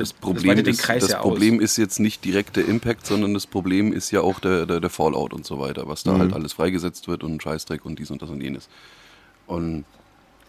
Das 0.02 0.10
das 0.10 0.20
Problem, 0.20 0.56
den 0.58 0.66
ist, 0.68 0.82
Kreis 0.82 1.04
das 1.04 1.12
ja 1.12 1.20
Problem 1.22 1.56
aus. 1.58 1.62
ist 1.64 1.78
jetzt 1.78 2.00
nicht 2.00 2.24
direkt 2.26 2.56
der 2.58 2.68
Impact, 2.68 3.06
sondern 3.06 3.34
das 3.34 3.48
Problem 3.48 3.94
ist 3.94 4.12
ja 4.12 4.22
auch 4.22 4.40
der, 4.40 4.66
der, 4.66 4.80
der 4.80 4.90
Fallout 4.90 5.34
und 5.34 5.46
so 5.46 5.60
weiter, 5.60 5.88
was 5.88 6.04
da 6.04 6.14
Mhm. 6.14 6.20
halt 6.20 6.34
alles 6.34 6.54
freigesetzt 6.54 7.08
wird 7.08 7.24
und 7.24 7.42
Scheißdreck 7.42 7.86
und 7.86 7.98
dies 8.00 8.12
und 8.12 8.22
das 8.22 8.30
und 8.30 8.42
jenes. 8.42 8.68
Und 9.48 9.86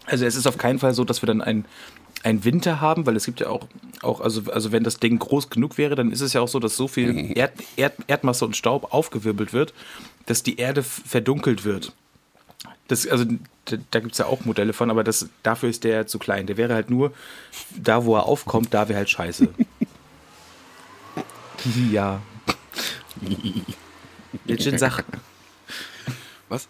Also 0.05 0.25
es 0.25 0.35
ist 0.35 0.47
auf 0.47 0.57
keinen 0.57 0.79
Fall 0.79 0.93
so, 0.93 1.03
dass 1.05 1.21
wir 1.21 1.27
dann 1.27 1.41
einen, 1.41 1.65
einen 2.23 2.43
Winter 2.45 2.81
haben, 2.81 3.05
weil 3.05 3.15
es 3.15 3.25
gibt 3.25 3.39
ja 3.39 3.47
auch, 3.49 3.67
auch 4.01 4.19
also, 4.21 4.43
also 4.51 4.71
wenn 4.71 4.83
das 4.83 4.97
Ding 4.99 5.17
groß 5.19 5.49
genug 5.49 5.77
wäre, 5.77 5.95
dann 5.95 6.11
ist 6.11 6.21
es 6.21 6.33
ja 6.33 6.41
auch 6.41 6.47
so, 6.47 6.59
dass 6.59 6.75
so 6.75 6.87
viel 6.87 7.31
Erd, 7.37 7.53
Erd, 7.77 7.93
Erdmasse 8.07 8.45
und 8.45 8.55
Staub 8.57 8.93
aufgewirbelt 8.93 9.53
wird, 9.53 9.73
dass 10.25 10.43
die 10.43 10.57
Erde 10.57 10.83
verdunkelt 10.83 11.63
wird. 11.65 11.93
Das, 12.87 13.07
also 13.07 13.25
da, 13.65 13.77
da 13.91 13.99
gibt 14.01 14.11
es 14.13 14.17
ja 14.17 14.25
auch 14.25 14.43
Modelle 14.45 14.73
von, 14.73 14.89
aber 14.89 15.03
das, 15.03 15.29
dafür 15.41 15.69
ist 15.69 15.83
der 15.85 16.05
zu 16.07 16.19
klein. 16.19 16.47
Der 16.47 16.57
wäre 16.57 16.73
halt 16.73 16.89
nur, 16.89 17.13
da 17.75 18.03
wo 18.05 18.15
er 18.15 18.25
aufkommt, 18.25 18.73
da 18.73 18.87
wäre 18.89 18.97
halt 18.97 19.09
scheiße. 19.09 19.47
ja. 21.91 22.21
Jetzt 24.45 24.63
schon 24.63 24.77
Sachen. 24.77 25.05
was? 26.49 26.67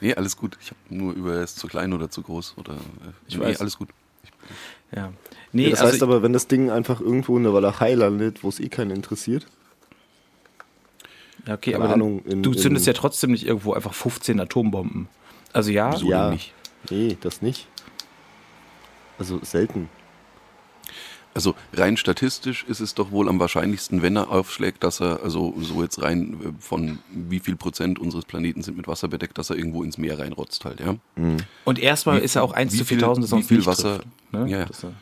Nee, 0.00 0.14
alles 0.14 0.36
gut. 0.36 0.58
Ich 0.60 0.68
habe 0.68 0.78
nur 0.90 1.14
über, 1.14 1.36
er 1.36 1.44
ist 1.44 1.58
zu 1.58 1.68
klein 1.68 1.92
oder 1.92 2.10
zu 2.10 2.22
groß 2.22 2.54
oder. 2.58 2.74
Äh, 2.74 2.78
Ich 3.28 3.36
nee, 3.38 3.44
weiß. 3.44 3.60
alles 3.60 3.78
gut. 3.78 3.88
Ja. 4.94 5.12
Nee, 5.52 5.64
Ja, 5.64 5.70
das 5.70 5.80
also 5.80 5.92
heißt 5.92 6.02
aber, 6.02 6.22
wenn 6.22 6.32
das 6.34 6.48
Ding 6.48 6.70
einfach 6.70 7.00
irgendwo 7.00 7.36
in 7.38 7.44
der 7.44 7.54
Walachei 7.54 7.94
landet, 7.94 8.44
wo 8.44 8.48
es 8.50 8.60
eh 8.60 8.68
keinen 8.68 8.90
interessiert. 8.90 9.46
Ja, 11.46 11.54
okay, 11.54 11.72
Keine 11.72 11.84
aber 11.84 11.92
dann, 11.92 12.02
Ahnung, 12.02 12.24
in- 12.26 12.42
du 12.42 12.52
zündest 12.54 12.86
in- 12.86 12.92
ja 12.92 12.98
trotzdem 13.00 13.30
nicht 13.30 13.46
irgendwo 13.46 13.72
einfach 13.72 13.94
15 13.94 14.38
Atombomben. 14.40 15.08
Also 15.56 15.70
ja, 15.70 15.92
Wieso 15.92 16.10
ja. 16.10 16.30
nicht? 16.30 16.52
Nee, 16.90 17.16
das 17.20 17.40
nicht. 17.40 17.66
Also 19.18 19.40
selten. 19.42 19.88
Also 21.32 21.54
rein 21.74 21.96
statistisch 21.96 22.64
ist 22.68 22.80
es 22.80 22.94
doch 22.94 23.10
wohl 23.10 23.28
am 23.28 23.38
wahrscheinlichsten, 23.40 24.00
wenn 24.02 24.16
er 24.16 24.30
aufschlägt, 24.30 24.82
dass 24.84 25.00
er, 25.00 25.22
also 25.22 25.54
so 25.60 25.82
jetzt 25.82 26.00
rein 26.02 26.34
äh, 26.42 26.62
von 26.62 26.98
wie 27.10 27.40
viel 27.40 27.56
Prozent 27.56 27.98
unseres 27.98 28.24
Planeten 28.24 28.62
sind 28.62 28.76
mit 28.76 28.86
Wasser 28.88 29.08
bedeckt, 29.08 29.36
dass 29.36 29.50
er 29.50 29.56
irgendwo 29.56 29.82
ins 29.82 29.98
Meer 29.98 30.18
reinrotzt 30.18 30.64
halt, 30.64 30.80
ja. 30.80 30.94
und 31.64 31.78
erstmal 31.78 32.20
Wie- 32.20 32.24
ist 32.24 32.36
er 32.36 32.42
auch 32.42 32.52
1 32.52 32.72
wie 32.72 32.78
zu 32.78 32.84
viel- 32.86 32.98
4000, 32.98 33.24
das 33.24 33.28
wie 33.30 33.34
sonst 33.34 33.48
viel 33.48 33.56
nicht 33.58 33.66
Wasser- 33.66 33.96
trifft, 33.98 34.32
ne? 34.32 34.48
Ja, 34.50 34.58
ja. 34.60 34.66
So. 34.72 34.92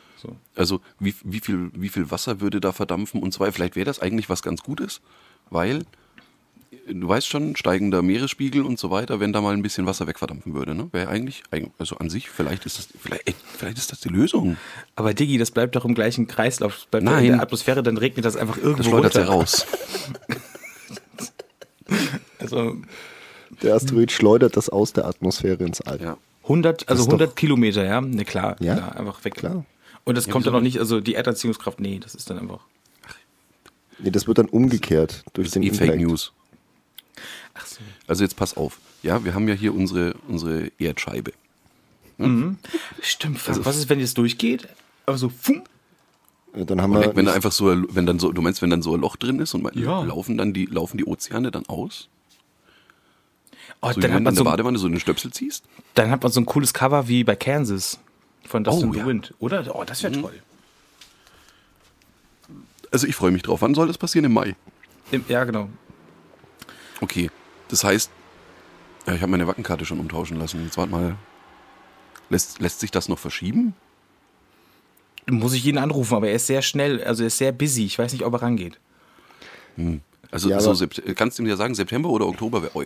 Also 0.55 0.81
wie, 0.99 1.13
wie, 1.23 1.39
viel, 1.39 1.69
wie 1.73 1.89
viel 1.89 2.09
Wasser 2.11 2.41
würde 2.41 2.59
da 2.59 2.71
verdampfen? 2.71 3.21
Und 3.21 3.31
zwar, 3.33 3.51
vielleicht 3.51 3.75
wäre 3.75 3.85
das 3.85 3.99
eigentlich 3.99 4.27
was 4.29 4.41
ganz 4.41 4.61
Gutes, 4.63 5.01
weil 5.49 5.83
du 6.87 7.07
weißt 7.07 7.27
schon, 7.27 7.55
steigender 7.55 8.01
Meeresspiegel 8.01 8.61
und 8.63 8.77
so 8.79 8.91
weiter, 8.91 9.19
wenn 9.19 9.33
da 9.33 9.41
mal 9.41 9.53
ein 9.53 9.61
bisschen 9.61 9.85
Wasser 9.85 10.07
wegverdampfen 10.07 10.53
würde, 10.53 10.75
ne? 10.75 10.87
Wäre 10.91 11.09
eigentlich, 11.09 11.43
eig- 11.51 11.71
also 11.79 11.97
an 11.97 12.09
sich, 12.09 12.29
vielleicht 12.29 12.65
ist 12.65 12.77
das, 12.77 12.87
vielleicht, 13.01 13.27
ey, 13.27 13.35
vielleicht 13.57 13.77
ist 13.77 13.91
das 13.91 13.99
die 14.01 14.09
Lösung. 14.09 14.57
Aber 14.95 15.13
Diggi, 15.13 15.37
das 15.37 15.51
bleibt 15.51 15.75
doch 15.75 15.85
im 15.85 15.95
gleichen 15.95 16.27
Kreislauf. 16.27 16.75
Das 16.75 16.85
bleibt 16.85 17.05
Nein. 17.05 17.25
in 17.25 17.31
der 17.33 17.41
Atmosphäre, 17.41 17.81
dann 17.83 17.97
regnet 17.97 18.25
das 18.25 18.35
einfach 18.35 18.57
irgendwo 18.57 18.77
Das 18.77 18.85
schleudert 18.87 19.15
runter. 19.15 19.27
er 19.29 19.33
raus. 19.33 19.65
Also 22.39 22.75
Der 23.63 23.75
Asteroid 23.75 24.11
schleudert 24.11 24.57
das 24.57 24.69
aus 24.69 24.93
der 24.93 25.05
Atmosphäre 25.05 25.63
ins 25.63 25.81
All. 25.81 26.01
Ja. 26.01 26.17
100, 26.43 26.87
also 26.89 27.01
ist 27.03 27.07
doch- 27.07 27.13
100 27.19 27.35
Kilometer, 27.35 27.83
ja? 27.83 28.01
Ne, 28.01 28.25
klar, 28.25 28.55
Ja, 28.59 28.75
klar, 28.75 28.95
einfach 28.97 29.23
weg. 29.25 29.35
klar. 29.35 29.65
Und 30.03 30.15
das 30.17 30.25
Ja, 30.27 30.31
kommt 30.33 30.45
dann 30.45 30.55
auch 30.55 30.61
nicht, 30.61 30.79
also 30.79 31.01
die 31.01 31.15
Erdanziehungskraft, 31.15 31.79
nee, 31.79 31.99
das 31.99 32.13
ist 32.15 32.29
dann 32.29 32.37
einfach. 32.39 32.59
Nee, 33.97 34.11
das 34.11 34.27
wird 34.27 34.37
dann 34.37 34.47
umgekehrt 34.47 35.23
durch 35.33 35.45
Das 35.47 35.47
ist 35.47 35.55
den 35.55 35.63
eh 35.63 35.67
Impact. 35.67 35.89
Fake 35.91 36.01
News. 36.01 36.33
Ach 37.55 37.65
so. 37.65 37.79
Also 38.07 38.23
jetzt 38.23 38.35
pass 38.35 38.55
auf. 38.57 38.79
Ja, 39.01 39.23
wir 39.25 39.33
haben 39.33 39.47
ja 39.47 39.53
hier 39.55 39.73
unsere, 39.73 40.13
unsere 40.27 40.71
Erdscheibe. 40.77 41.31
Stimmt, 43.01 43.39
fuck, 43.39 43.49
Also- 43.49 43.65
was 43.65 43.77
ist, 43.77 43.89
wenn 43.89 43.99
jetzt 43.99 44.17
durchgeht? 44.17 44.67
Aber 45.05 45.17
so, 45.17 45.29
fum, 45.29 45.63
Dann 46.53 46.81
haben 46.81 46.95
Und 46.95 47.01
wir 47.01 47.15
wenn 47.17 47.25
da 47.25 47.33
einfach 47.33 47.51
so, 47.51 47.65
wenn 47.93 48.05
dann 48.05 48.17
so, 48.19 48.31
du 48.31 48.41
meinst, 48.41 48.61
wenn 48.61 48.69
dann 48.69 48.81
so 48.81 48.93
ein 48.95 49.01
Loch 49.01 49.17
drin 49.17 49.39
ist 49.39 49.53
und 49.53 49.75
Ja. 49.75 50.01
laufen 50.03 50.37
dann 50.37 50.53
die, 50.53 50.65
laufen 50.67 50.97
die 50.97 51.05
Ozeane 51.05 51.51
dann 51.51 51.65
aus? 51.67 52.07
oh, 53.81 53.89
So 53.91 53.97
wie 53.97 54.01
dann, 54.01 54.11
hat 54.13 54.15
wenn 54.19 54.23
du 54.23 54.23
man 54.23 54.27
eine 54.27 54.37
so, 54.37 54.43
Badewanne 54.45 54.77
so 54.77 54.87
einen 54.87 54.99
Stöpsel 55.01 55.33
ziehst? 55.33 55.65
dann 55.95 56.09
hat 56.11 56.23
man 56.23 56.31
so 56.31 56.39
ein 56.39 56.45
cooles 56.45 56.73
Cover 56.73 57.09
wie 57.09 57.25
bei 57.25 57.35
Kansas 57.35 57.99
von 58.45 58.63
Dustin 58.63 58.89
Oh, 58.89 58.93
the 58.93 58.99
ja. 58.99 59.05
Wind, 59.05 59.33
oder? 59.39 59.75
Oh, 59.75 59.83
das 59.83 60.01
wäre 60.03 60.13
toll. 60.13 60.41
Also 62.91 63.07
ich 63.07 63.15
freue 63.15 63.31
mich 63.31 63.41
drauf. 63.41 63.61
Wann 63.61 63.75
soll 63.75 63.87
das 63.87 63.97
passieren? 63.97 64.23
Im 64.25 64.33
Mai. 64.33 64.55
Im, 65.11 65.25
ja, 65.27 65.43
genau. 65.43 65.67
Okay. 67.01 67.29
Das 67.69 67.83
heißt, 67.83 68.09
ja, 69.07 69.13
ich 69.13 69.21
habe 69.21 69.31
meine 69.31 69.47
Wackenkarte 69.47 69.85
schon 69.85 69.99
umtauschen 69.99 70.37
lassen. 70.37 70.63
Jetzt 70.63 70.77
warte 70.77 70.91
mal. 70.91 71.15
Lässt, 72.29 72.59
lässt 72.59 72.79
sich 72.79 72.91
das 72.91 73.07
noch 73.07 73.19
verschieben? 73.19 73.73
Muss 75.29 75.53
ich 75.53 75.65
ihn 75.65 75.77
anrufen, 75.77 76.15
aber 76.15 76.27
er 76.29 76.35
ist 76.35 76.47
sehr 76.47 76.61
schnell, 76.61 77.03
also 77.03 77.23
er 77.23 77.27
ist 77.27 77.37
sehr 77.37 77.51
busy. 77.51 77.85
Ich 77.85 77.97
weiß 77.97 78.13
nicht, 78.13 78.23
ob 78.25 78.33
er 78.33 78.41
rangeht. 78.43 78.79
Also 80.31 80.49
Ja, 80.49 80.59
so 80.59 80.73
Sept- 80.73 81.01
kannst 81.15 81.37
du 81.39 81.43
mir 81.43 81.49
ja 81.49 81.55
sagen, 81.57 81.75
September 81.75 82.09
oder 82.09 82.27
Oktober 82.27 82.61
wäre 82.63 82.75
eu. 82.75 82.85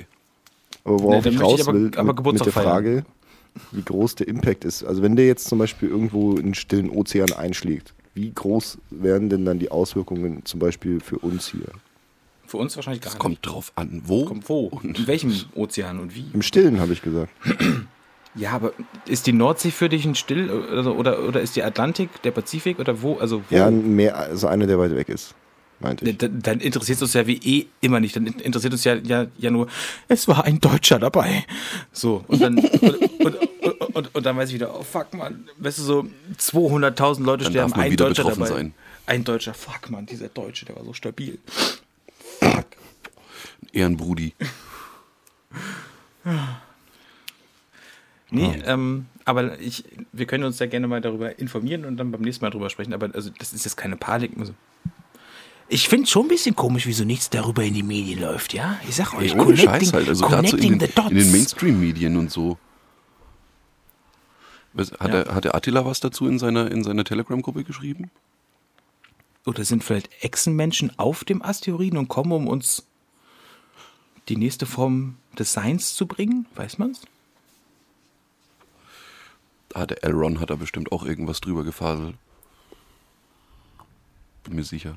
Aber 0.85 0.99
worauf 1.01 1.15
Nee, 1.26 1.31
dann 1.31 1.34
ich 1.34 1.39
möchte 1.39 1.53
ich 1.56 1.60
raus 1.61 1.68
aber- 1.68 1.77
will, 1.77 1.91
aber 1.95 2.14
mit, 2.14 2.34
mit 2.34 2.45
der. 2.45 2.53
Frage, 2.53 3.06
wie 3.72 3.81
groß 3.81 4.15
der 4.15 4.27
Impact 4.27 4.64
ist. 4.65 4.84
Also 4.84 5.01
wenn 5.01 5.15
der 5.15 5.26
jetzt 5.27 5.47
zum 5.47 5.60
Beispiel 5.60 5.89
irgendwo 5.89 6.31
in 6.38 6.47
den 6.47 6.56
stillen 6.56 6.89
Ozean 6.89 7.31
einschlägt, 7.34 7.93
wie 8.14 8.31
groß 8.31 8.77
wären 8.89 9.30
denn 9.30 9.45
dann 9.45 9.60
die 9.60 9.72
Auswirkungen 9.72 10.45
zum 10.45 10.60
Beispiel 10.60 10.99
für 11.01 11.18
uns 11.19 11.47
hier? 11.47 11.68
Für 12.49 12.57
uns 12.57 12.76
wahrscheinlich 12.76 13.01
gar 13.01 13.05
Das 13.09 13.13
nicht. 13.13 13.21
kommt 13.21 13.45
drauf 13.45 13.71
an, 13.76 14.01
wo. 14.05 14.26
Kommt 14.26 14.49
wo? 14.49 14.65
Und 14.67 14.97
In 14.97 15.07
welchem 15.07 15.34
Ozean 15.53 15.99
und 15.99 16.15
wie? 16.15 16.26
Im 16.34 16.41
Stillen, 16.41 16.80
habe 16.80 16.93
ich 16.93 17.01
gesagt. 17.03 17.31
Ja, 18.35 18.51
aber 18.51 18.73
ist 19.05 19.27
die 19.27 19.34
Nordsee 19.34 19.69
für 19.71 19.88
dich 19.88 20.03
ein 20.05 20.15
Still 20.15 20.49
oder, 20.49 20.95
oder, 20.95 21.27
oder 21.27 21.41
ist 21.41 21.55
die 21.55 21.63
Atlantik, 21.63 22.21
der 22.23 22.31
Pazifik 22.31 22.80
oder 22.80 23.01
wo? 23.03 23.17
Also 23.17 23.43
wo? 23.49 23.55
Ja, 23.55 23.69
Meer, 23.69 24.17
also 24.17 24.47
einer, 24.47 24.65
der 24.65 24.80
weit 24.80 24.95
weg 24.95 25.09
ist, 25.09 25.35
meinte 25.80 26.09
ich. 26.09 26.17
dann, 26.17 26.41
dann 26.41 26.59
interessiert 26.59 26.95
es 26.97 27.01
uns 27.03 27.13
ja 27.13 27.27
wie 27.27 27.38
eh 27.38 27.67
immer 27.81 27.99
nicht. 27.99 28.15
Dann 28.15 28.26
interessiert 28.27 28.73
uns 28.73 28.84
ja, 28.84 28.95
ja, 28.95 29.27
ja 29.38 29.51
nur, 29.51 29.67
es 30.07 30.27
war 30.27 30.43
ein 30.45 30.59
Deutscher 30.59 30.97
dabei. 30.99 31.43
So, 31.91 32.23
und 32.27 32.41
dann, 32.41 32.57
und, 32.57 32.81
und, 33.19 33.35
und, 33.61 33.95
und, 33.95 34.15
und 34.15 34.26
dann 34.26 34.38
weiß 34.38 34.49
ich 34.49 34.55
wieder, 34.55 34.73
oh 34.80 34.84
fuck, 34.84 35.13
man, 35.13 35.47
weißt 35.57 35.77
du, 35.80 35.84
so 35.84 36.07
200.000 36.39 37.23
Leute 37.23 37.43
Dann 37.45 37.53
sterben, 37.53 37.73
ein 37.73 37.95
Deutscher 37.95 38.23
dabei. 38.23 38.45
sein. 38.47 38.73
Ein 39.05 39.23
Deutscher, 39.23 39.53
fuck, 39.55 39.89
man, 39.89 40.05
dieser 40.05 40.30
Deutsche, 40.30 40.65
der 40.65 40.76
war 40.76 40.84
so 40.84 40.93
stabil. 40.93 41.39
Ehrenbrudi. 43.72 44.34
Nee, 48.31 48.61
Ah. 48.64 48.73
ähm, 48.73 49.07
aber 49.26 49.60
ich, 49.60 49.84
wir 50.11 50.26
können 50.27 50.44
uns 50.44 50.60
ja 50.60 50.68
gerne 50.68 50.88
mal 50.88 51.02
darüber 51.02 51.40
informieren 51.40 51.86
und 51.86 51.98
dann 51.98 52.11
beim 52.11 52.22
nächsten 52.22 52.45
Mal 52.45 52.52
drüber 52.52 52.69
sprechen. 52.69 52.94
Aber 52.94 53.10
also, 53.14 53.31
das 53.40 53.53
ist 53.53 53.65
jetzt 53.65 53.76
keine 53.76 53.95
Panik. 53.98 54.31
Also. 54.38 54.53
Ich 55.68 55.88
finde 55.90 56.03
es 56.03 56.11
schon 56.11 56.26
ein 56.26 56.27
bisschen 56.30 56.56
komisch, 56.56 56.86
wieso 56.86 57.06
nichts 57.06 57.30
darüber 57.30 57.64
in 57.64 57.73
die 57.73 57.84
Medien 57.84 58.22
läuft, 58.22 58.53
ja? 58.53 58.80
Ich 58.88 58.95
sag 58.95 59.14
euch, 59.15 59.34
Ey, 59.34 59.40
ohne 59.40 59.57
Scheiß 59.57 59.94
halt. 59.94 60.07
Also 60.07 60.27
gerade 60.27 60.48
so 60.48 60.57
in 60.57 60.77
den, 60.77 60.90
in 60.90 61.15
den 61.15 61.31
Mainstream-Medien 61.31 62.18
und 62.18 62.31
so. 62.31 62.57
Was, 64.73 64.91
hat, 64.91 65.11
Ja. 65.14 65.23
der, 65.23 65.34
hat 65.36 65.44
der 65.45 65.56
Attila 65.56 65.84
was 65.86 65.99
dazu 65.99 66.27
in 66.27 66.38
seiner, 66.38 66.69
in 66.72 66.84
seiner 66.84 67.03
Telegram-Gruppe 67.03 67.64
geschrieben? 67.64 68.11
Oder 69.45 69.65
sind 69.65 69.84
vielleicht 69.84 70.10
Echsenmenschen 70.23 70.91
auf 70.99 71.23
dem 71.23 71.41
Asteroiden 71.41 71.98
und 71.98 72.07
kommen, 72.07 72.31
um 72.31 72.48
uns 72.48 72.86
die 74.30 74.38
nächste 74.38 74.65
Form 74.65 75.18
des 75.38 75.53
Seins 75.53 75.95
zu 75.95 76.06
bringen? 76.06 76.45
Weiß 76.56 76.77
man's? 76.77 77.01
Ah, 79.73 79.85
der 79.85 80.03
Elron 80.03 80.39
hat 80.39 80.49
da 80.49 80.56
bestimmt 80.56 80.91
auch 80.91 81.06
irgendwas 81.06 81.41
drüber 81.41 81.64
gefaselt. 81.64 82.15
Bin 84.43 84.56
mir 84.56 84.64
sicher. 84.64 84.95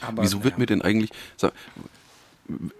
Aber, 0.00 0.22
Wieso 0.22 0.44
wird 0.44 0.58
mir 0.58 0.66
denn 0.66 0.82
eigentlich, 0.82 1.10
sag, 1.36 1.52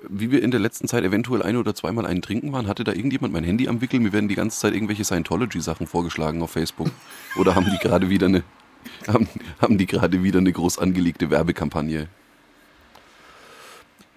wie 0.08 0.30
wir 0.30 0.42
in 0.42 0.50
der 0.50 0.60
letzten 0.60 0.88
Zeit 0.88 1.04
eventuell 1.04 1.42
ein 1.42 1.56
oder 1.56 1.74
zweimal 1.74 2.06
einen 2.06 2.22
trinken 2.22 2.52
waren, 2.52 2.66
hatte 2.66 2.84
da 2.84 2.92
irgendjemand 2.92 3.32
mein 3.32 3.44
Handy 3.44 3.68
am 3.68 3.80
Wickel? 3.80 4.00
Mir 4.00 4.12
werden 4.12 4.28
die 4.28 4.34
ganze 4.34 4.58
Zeit 4.58 4.74
irgendwelche 4.74 5.04
Scientology-Sachen 5.04 5.86
vorgeschlagen 5.86 6.42
auf 6.42 6.52
Facebook. 6.52 6.90
Oder 7.36 7.54
haben 7.54 7.66
die 7.70 7.78
gerade 7.78 8.08
wieder 8.08 8.26
eine, 8.26 8.44
haben, 9.06 9.28
haben 9.60 9.78
die 9.78 9.86
gerade 9.86 10.22
wieder 10.22 10.38
eine 10.38 10.52
groß 10.52 10.78
angelegte 10.78 11.30
Werbekampagne? 11.30 12.08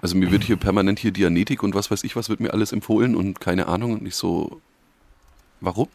Also 0.02 0.18
mir 0.18 0.32
wird 0.32 0.44
hier 0.44 0.58
permanent 0.58 1.00
hier 1.00 1.12
Dianetik 1.12 1.62
und 1.64 1.76
was 1.76 1.92
weiß 1.92 2.04
ich 2.04 2.16
was 2.16 2.28
wird 2.28 2.40
mir 2.40 2.54
alles 2.54 2.72
empfohlen 2.72 3.16
und 3.16 3.40
keine 3.40 3.68
Ahnung 3.68 3.94
und 3.94 4.06
ich 4.06 4.16
so, 4.16 4.60
warum? 5.60 5.88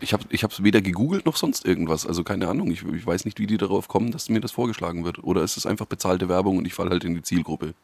Ich 0.00 0.12
habe 0.12 0.24
ich 0.30 0.42
es 0.42 0.64
weder 0.64 0.82
gegoogelt 0.82 1.26
noch 1.26 1.36
sonst 1.36 1.64
irgendwas. 1.64 2.06
Also 2.06 2.24
keine 2.24 2.48
Ahnung. 2.48 2.72
Ich, 2.72 2.82
ich 2.82 3.06
weiß 3.06 3.24
nicht, 3.24 3.38
wie 3.38 3.46
die 3.46 3.56
darauf 3.56 3.86
kommen, 3.86 4.10
dass 4.10 4.28
mir 4.28 4.40
das 4.40 4.50
vorgeschlagen 4.50 5.04
wird. 5.04 5.22
Oder 5.22 5.44
ist 5.44 5.56
es 5.56 5.64
einfach 5.64 5.86
bezahlte 5.86 6.28
Werbung 6.28 6.58
und 6.58 6.66
ich 6.66 6.74
falle 6.74 6.90
halt 6.90 7.04
in 7.04 7.14
die 7.14 7.22
Zielgruppe? 7.22 7.74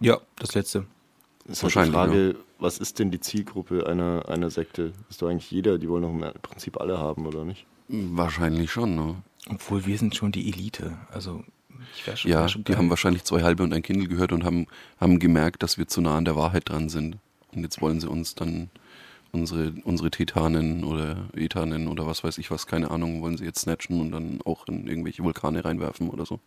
Ja, 0.00 0.20
das 0.36 0.54
letzte. 0.54 0.86
Das 1.46 1.56
ist 1.56 1.62
halt 1.62 1.88
die 1.88 1.92
Wahrscheinlich, 1.92 1.94
Frage, 1.94 2.36
was 2.60 2.78
ist 2.78 3.00
denn 3.00 3.10
die 3.10 3.18
Zielgruppe 3.18 3.88
einer, 3.88 4.28
einer 4.28 4.50
Sekte? 4.50 4.92
Ist 5.10 5.20
doch 5.20 5.28
eigentlich 5.28 5.50
jeder, 5.50 5.78
die 5.78 5.88
wollen 5.88 6.02
doch 6.02 6.10
im 6.10 6.40
Prinzip 6.42 6.80
alle 6.80 6.98
haben, 6.98 7.26
oder 7.26 7.44
nicht? 7.44 7.66
Wahrscheinlich 7.88 8.70
schon, 8.70 8.94
ne? 8.94 9.16
Obwohl 9.48 9.86
wir 9.86 9.98
sind 9.98 10.14
schon 10.14 10.30
die 10.30 10.48
Elite. 10.48 10.96
Also, 11.10 11.42
schon, 12.16 12.30
Ja, 12.30 12.46
die 12.46 12.76
haben 12.76 12.90
wahrscheinlich 12.90 13.24
zwei 13.24 13.42
halbe 13.42 13.62
und 13.62 13.72
ein 13.72 13.82
Kindle 13.82 14.08
gehört 14.08 14.32
und 14.32 14.44
haben, 14.44 14.66
haben 15.00 15.18
gemerkt, 15.18 15.62
dass 15.62 15.78
wir 15.78 15.86
zu 15.88 16.00
nah 16.00 16.16
an 16.16 16.24
der 16.24 16.36
Wahrheit 16.36 16.68
dran 16.68 16.88
sind. 16.88 17.18
Und 17.52 17.62
jetzt 17.62 17.80
wollen 17.80 18.00
sie 18.00 18.08
uns 18.08 18.34
dann 18.34 18.70
unsere, 19.32 19.72
unsere 19.84 20.10
Tetanen 20.10 20.84
oder 20.84 21.28
Etanen 21.34 21.88
oder 21.88 22.06
was 22.06 22.24
weiß 22.24 22.38
ich 22.38 22.50
was, 22.50 22.66
keine 22.66 22.90
Ahnung, 22.90 23.22
wollen 23.22 23.36
sie 23.36 23.44
jetzt 23.44 23.60
snatchen 23.60 24.00
und 24.00 24.12
dann 24.12 24.40
auch 24.44 24.66
in 24.68 24.86
irgendwelche 24.86 25.22
Vulkane 25.22 25.64
reinwerfen 25.64 26.08
oder 26.10 26.24
so. 26.26 26.40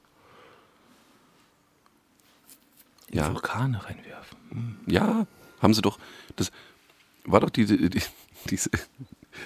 in 3.10 3.18
Ja. 3.20 3.34
Vulkane 3.34 3.84
reinwerfen. 3.84 4.78
Ja, 4.88 5.28
haben 5.62 5.74
sie 5.74 5.82
doch. 5.82 6.00
Das 6.38 6.52
war 7.26 7.40
doch 7.40 7.50
diese, 7.50 7.78
die, 7.78 8.02
diese 8.50 8.70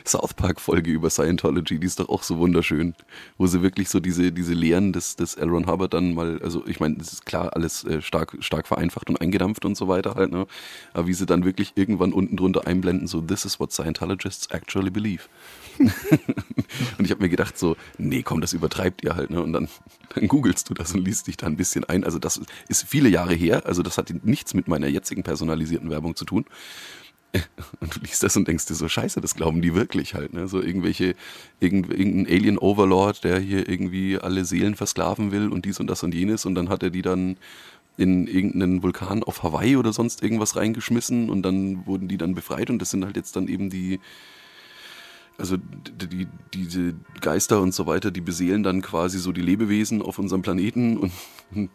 South 0.05 0.33
Park-Folge 0.33 0.91
über 0.91 1.09
Scientology, 1.09 1.79
die 1.79 1.87
ist 1.87 1.99
doch 1.99 2.09
auch 2.09 2.23
so 2.23 2.37
wunderschön, 2.37 2.95
wo 3.37 3.47
sie 3.47 3.61
wirklich 3.61 3.89
so 3.89 3.99
diese, 3.99 4.31
diese 4.31 4.53
Lehren 4.53 4.93
des, 4.93 5.15
des 5.15 5.35
L. 5.35 5.49
Ron 5.49 5.67
Hubbard 5.67 5.93
dann 5.93 6.13
mal, 6.13 6.41
also 6.41 6.63
ich 6.67 6.79
meine, 6.79 6.95
das 6.95 7.13
ist 7.13 7.25
klar 7.25 7.55
alles 7.55 7.83
äh, 7.83 8.01
stark, 8.01 8.37
stark 8.39 8.67
vereinfacht 8.67 9.09
und 9.09 9.21
eingedampft 9.21 9.65
und 9.65 9.75
so 9.75 9.87
weiter 9.87 10.15
halt, 10.15 10.31
ne? 10.31 10.47
Aber 10.93 11.07
wie 11.07 11.13
sie 11.13 11.25
dann 11.25 11.45
wirklich 11.45 11.73
irgendwann 11.75 12.13
unten 12.13 12.37
drunter 12.37 12.67
einblenden, 12.67 13.07
so, 13.07 13.21
this 13.21 13.45
is 13.45 13.59
what 13.59 13.71
Scientologists 13.71 14.47
actually 14.51 14.89
believe. 14.89 15.23
und 15.79 17.05
ich 17.05 17.11
habe 17.11 17.21
mir 17.21 17.29
gedacht, 17.29 17.57
so, 17.57 17.75
nee, 17.97 18.23
komm, 18.23 18.41
das 18.41 18.53
übertreibt 18.53 19.03
ihr 19.03 19.15
halt, 19.15 19.29
ne? 19.29 19.41
Und 19.41 19.53
dann, 19.53 19.67
dann 20.13 20.27
googelst 20.27 20.69
du 20.69 20.73
das 20.73 20.93
und 20.93 21.05
liest 21.05 21.27
dich 21.27 21.37
da 21.37 21.47
ein 21.47 21.57
bisschen 21.57 21.83
ein. 21.85 22.03
Also 22.03 22.19
das 22.19 22.41
ist 22.67 22.85
viele 22.87 23.09
Jahre 23.09 23.33
her, 23.33 23.63
also 23.65 23.83
das 23.83 23.97
hat 23.97 24.13
nichts 24.23 24.53
mit 24.53 24.67
meiner 24.67 24.87
jetzigen 24.87 25.23
personalisierten 25.23 25.89
Werbung 25.89 26.15
zu 26.15 26.25
tun. 26.25 26.45
Und 27.79 27.95
du 27.95 27.99
liest 28.01 28.23
das 28.23 28.35
und 28.37 28.47
denkst 28.47 28.65
dir 28.65 28.75
so, 28.75 28.87
scheiße, 28.87 29.21
das 29.21 29.35
glauben 29.35 29.61
die 29.61 29.75
wirklich 29.75 30.13
halt, 30.13 30.33
ne? 30.33 30.47
So 30.47 30.61
irgendwelche, 30.61 31.15
irgend, 31.59 31.91
irgendein 31.91 32.33
Alien 32.33 32.57
Overlord, 32.57 33.23
der 33.23 33.39
hier 33.39 33.67
irgendwie 33.67 34.17
alle 34.17 34.45
Seelen 34.45 34.75
versklaven 34.75 35.31
will 35.31 35.49
und 35.49 35.65
dies 35.65 35.79
und 35.79 35.87
das 35.87 36.03
und 36.03 36.13
jenes 36.13 36.45
und 36.45 36.55
dann 36.55 36.69
hat 36.69 36.83
er 36.83 36.89
die 36.89 37.01
dann 37.01 37.37
in 37.97 38.27
irgendeinen 38.27 38.83
Vulkan 38.83 39.23
auf 39.23 39.43
Hawaii 39.43 39.77
oder 39.77 39.93
sonst 39.93 40.21
irgendwas 40.21 40.55
reingeschmissen 40.55 41.29
und 41.29 41.43
dann 41.43 41.85
wurden 41.85 42.07
die 42.07 42.17
dann 42.17 42.35
befreit 42.35 42.69
und 42.69 42.79
das 42.81 42.91
sind 42.91 43.05
halt 43.05 43.15
jetzt 43.15 43.35
dann 43.35 43.47
eben 43.47 43.69
die, 43.69 43.99
also 45.37 45.57
die, 45.57 46.07
die, 46.07 46.27
diese 46.53 46.95
Geister 47.21 47.61
und 47.61 47.73
so 47.73 47.87
weiter, 47.87 48.11
die 48.11 48.21
beseelen 48.21 48.63
dann 48.63 48.81
quasi 48.81 49.19
so 49.19 49.31
die 49.31 49.41
Lebewesen 49.41 50.01
auf 50.01 50.17
unserem 50.19 50.41
Planeten 50.41 50.97
und, 50.97 51.11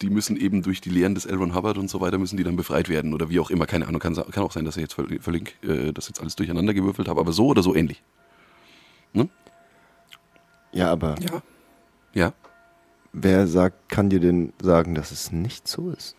die 0.02 0.10
müssen 0.10 0.36
eben 0.36 0.62
durch 0.62 0.80
die 0.80 0.90
Lehren 0.90 1.14
des 1.14 1.26
L. 1.26 1.36
Ron 1.36 1.54
Hubbard 1.54 1.78
und 1.78 1.88
so 1.88 2.00
weiter 2.00 2.18
müssen 2.18 2.36
die 2.36 2.42
dann 2.42 2.56
befreit 2.56 2.88
werden 2.88 3.14
oder 3.14 3.30
wie 3.30 3.38
auch 3.40 3.50
immer, 3.50 3.66
keine 3.66 3.86
Ahnung, 3.86 4.00
kann, 4.00 4.14
kann 4.14 4.42
auch 4.42 4.52
sein, 4.52 4.64
dass 4.64 4.76
ich 4.76 4.82
jetzt 4.82 4.94
völlig, 4.94 5.22
völlig 5.22 5.56
äh, 5.62 5.92
das 5.92 6.08
jetzt 6.08 6.20
alles 6.20 6.36
durcheinander 6.36 6.74
gewürfelt 6.74 7.08
habe, 7.08 7.20
aber 7.20 7.32
so 7.32 7.46
oder 7.46 7.62
so 7.62 7.74
ähnlich. 7.74 8.02
Ja, 10.72 10.90
aber 10.90 11.16
Ja. 11.20 11.42
Ja. 12.12 12.32
wer 13.12 13.46
sagt, 13.46 13.88
kann 13.88 14.10
dir 14.10 14.20
denn 14.20 14.52
sagen, 14.60 14.94
dass 14.94 15.10
es 15.10 15.32
nicht 15.32 15.68
so 15.68 15.90
ist? 15.90 16.16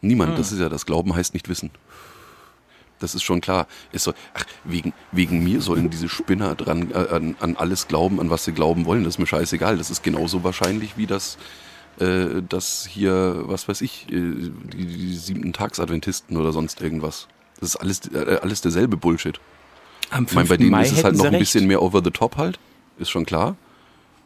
Niemand, 0.00 0.38
das 0.38 0.52
ist 0.52 0.60
ja 0.60 0.68
das 0.68 0.86
Glauben 0.86 1.14
heißt 1.14 1.34
nicht 1.34 1.48
wissen. 1.48 1.70
Das 2.98 3.14
ist 3.14 3.22
schon 3.22 3.40
klar. 3.40 3.66
Es 3.92 4.04
soll, 4.04 4.14
ach, 4.34 4.44
wegen, 4.64 4.92
wegen 5.12 5.42
mir 5.44 5.60
sollen 5.60 5.90
diese 5.90 6.08
Spinner 6.08 6.54
dran, 6.54 6.90
äh, 6.90 7.08
an, 7.10 7.36
an 7.40 7.56
alles 7.56 7.88
glauben, 7.88 8.20
an 8.20 8.30
was 8.30 8.44
sie 8.44 8.52
glauben 8.52 8.84
wollen. 8.86 9.04
Das 9.04 9.14
ist 9.14 9.18
mir 9.18 9.26
scheißegal. 9.26 9.78
Das 9.78 9.90
ist 9.90 10.02
genauso 10.02 10.42
wahrscheinlich 10.44 10.96
wie 10.96 11.06
das, 11.06 11.38
äh, 12.00 12.42
das 12.48 12.86
hier, 12.90 13.42
was 13.44 13.68
weiß 13.68 13.80
ich, 13.82 14.06
äh, 14.10 14.12
die, 14.12 14.86
die 14.86 15.16
siebten 15.16 15.52
Tagsadventisten 15.52 16.36
oder 16.36 16.52
sonst 16.52 16.80
irgendwas. 16.80 17.28
Das 17.60 17.70
ist 17.70 17.76
alles, 17.76 18.00
äh, 18.12 18.38
alles 18.42 18.60
derselbe 18.60 18.96
Bullshit. 18.96 19.40
Am 20.10 20.24
Ich 20.24 20.34
meine, 20.34 20.48
bei 20.48 20.56
5. 20.56 20.58
denen 20.58 20.70
Mai 20.70 20.82
ist 20.84 20.92
es 20.92 21.04
halt 21.04 21.16
noch 21.16 21.24
ein 21.26 21.30
recht. 21.30 21.40
bisschen 21.40 21.66
mehr 21.66 21.82
over 21.82 22.02
the 22.02 22.10
top 22.10 22.36
halt, 22.36 22.58
ist 22.98 23.10
schon 23.10 23.26
klar. 23.26 23.56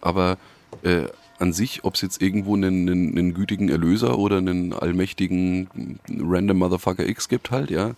Aber 0.00 0.38
äh, 0.82 1.06
an 1.38 1.52
sich, 1.52 1.84
ob 1.84 1.94
es 1.94 2.02
jetzt 2.02 2.22
irgendwo 2.22 2.54
einen, 2.54 2.88
einen, 2.88 3.18
einen 3.18 3.34
gütigen 3.34 3.68
Erlöser 3.68 4.18
oder 4.18 4.38
einen 4.38 4.72
allmächtigen 4.72 5.98
Random 6.08 6.56
Motherfucker 6.58 7.06
X 7.06 7.28
gibt 7.28 7.50
halt, 7.50 7.70
ja. 7.70 7.92